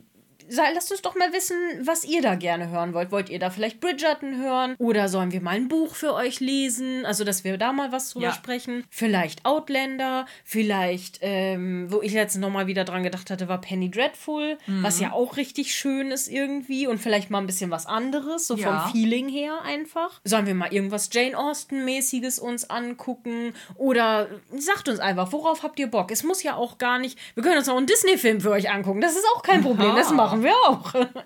lasst 0.49 0.91
uns 0.91 1.03
doch 1.03 1.15
mal 1.17 1.33
wissen, 1.33 1.57
was 1.81 2.05
ihr 2.05 2.23
da 2.23 2.35
gerne 2.35 2.71
hören 2.71 2.95
wollt. 2.95 3.11
Wollt 3.11 3.29
ihr 3.29 3.39
da 3.39 3.51
vielleicht 3.51 3.81
Bridgerton 3.81 4.37
hören? 4.37 4.75
Oder 4.79 5.09
sollen 5.09 5.33
wir 5.33 5.41
mal 5.41 5.57
ein 5.57 5.69
Buch 5.69 5.95
für 5.95 6.15
euch 6.15 6.41
lesen? 6.41 7.05
Also, 7.07 7.25
dass 7.25 7.45
wir 7.45 7.57
da 7.59 7.73
mal 7.73 7.93
was 7.93 8.11
drüber 8.11 8.27
ja. 8.27 8.33
sprechen. 8.33 8.85
Vielleicht 8.91 9.45
Outlander, 9.45 10.27
vielleicht, 10.45 11.19
ähm, 11.23 11.87
wo 11.91 12.03
ich 12.03 12.13
jetzt 12.13 12.37
nochmal 12.37 12.67
wieder 12.67 12.85
dran 12.85 13.03
gedacht 13.03 13.31
hatte, 13.31 13.49
war 13.49 13.61
Penny 13.61 13.91
Dreadful, 13.91 14.59
mhm. 14.67 14.83
was 14.83 15.01
ja 15.01 15.13
auch 15.13 15.37
richtig 15.37 15.75
schön 15.75 16.11
ist 16.11 16.29
irgendwie 16.29 16.87
und 16.87 16.99
vielleicht 16.99 17.31
mal 17.31 17.39
ein 17.39 17.47
bisschen 17.47 17.71
was 17.71 17.87
anderes, 17.87 18.47
so 18.47 18.57
ja. 18.57 18.81
vom 18.81 18.93
Feeling 18.93 19.29
her 19.29 19.63
einfach. 19.65 20.21
Sollen 20.25 20.47
wir 20.47 20.55
mal 20.55 20.73
irgendwas 20.73 21.11
Jane 21.13 21.37
Austen-mäßiges 21.37 22.39
uns 22.39 22.69
angucken? 22.71 23.53
Oder 23.77 24.29
sagt 24.57 24.89
uns 24.89 25.01
einfach, 25.01 25.33
worauf 25.33 25.63
habt 25.63 25.79
ihr 25.79 25.87
Bock? 25.89 26.11
Es 26.11 26.23
muss 26.23 26.43
ja 26.43 26.57
auch 26.57 26.79
gar 26.79 26.99
nicht, 26.99 27.19
wir 27.35 27.43
können 27.43 27.59
uns 27.59 27.69
auch 27.69 27.77
einen 27.77 27.87
Disney-Film 27.87 28.41
für 28.41 28.51
euch 28.51 28.71
angucken. 28.71 29.01
Das 29.01 29.13
ist 29.13 29.25
auch 29.35 29.43
kein 29.43 29.63
Problem, 29.63 29.95
das 29.97 30.13
machen 30.13 30.36
machen 30.37 30.45
wir 30.45 30.55
auch. 30.69 30.95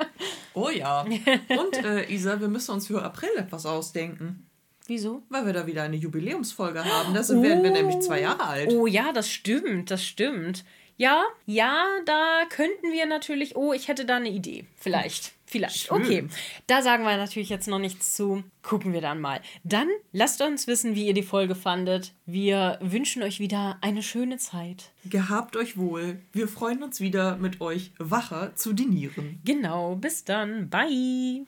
Oh 0.52 0.68
ja. 0.68 1.02
Und 1.02 1.84
äh, 1.84 2.12
Isa, 2.12 2.40
wir 2.40 2.48
müssen 2.48 2.72
uns 2.72 2.88
für 2.88 3.00
April 3.02 3.30
etwas 3.36 3.66
ausdenken. 3.66 4.48
Wieso? 4.88 5.22
Weil 5.28 5.46
wir 5.46 5.52
da 5.52 5.66
wieder 5.68 5.84
eine 5.84 5.94
Jubiläumsfolge 5.94 6.84
haben. 6.84 7.14
Da 7.14 7.20
oh. 7.20 7.40
werden 7.40 7.62
wir 7.62 7.70
nämlich 7.70 8.00
zwei 8.00 8.20
Jahre 8.22 8.42
alt. 8.42 8.68
Oh 8.72 8.88
ja, 8.88 9.12
das 9.12 9.30
stimmt, 9.30 9.92
das 9.92 10.04
stimmt. 10.04 10.64
Ja, 10.96 11.24
ja, 11.46 11.86
da 12.04 12.42
könnten 12.50 12.92
wir 12.92 13.06
natürlich. 13.06 13.54
Oh, 13.54 13.72
ich 13.72 13.86
hätte 13.86 14.04
da 14.04 14.16
eine 14.16 14.28
Idee. 14.28 14.66
Vielleicht. 14.76 15.32
Vielleicht. 15.50 15.88
Schön. 15.88 16.02
Okay. 16.02 16.28
Da 16.68 16.80
sagen 16.80 17.02
wir 17.02 17.16
natürlich 17.16 17.48
jetzt 17.48 17.66
noch 17.66 17.80
nichts 17.80 18.14
zu. 18.14 18.44
Gucken 18.62 18.92
wir 18.92 19.00
dann 19.00 19.20
mal. 19.20 19.40
Dann 19.64 19.88
lasst 20.12 20.40
uns 20.42 20.68
wissen, 20.68 20.94
wie 20.94 21.06
ihr 21.08 21.14
die 21.14 21.24
Folge 21.24 21.56
fandet. 21.56 22.12
Wir 22.24 22.78
wünschen 22.80 23.22
euch 23.24 23.40
wieder 23.40 23.76
eine 23.80 24.04
schöne 24.04 24.36
Zeit. 24.36 24.92
Gehabt 25.04 25.56
euch 25.56 25.76
wohl. 25.76 26.20
Wir 26.32 26.46
freuen 26.46 26.84
uns 26.84 27.00
wieder 27.00 27.36
mit 27.36 27.60
euch 27.60 27.90
wacher 27.98 28.54
zu 28.54 28.72
dinieren. 28.72 29.40
Genau. 29.44 29.96
Bis 29.96 30.22
dann. 30.24 30.70
Bye. 30.70 31.46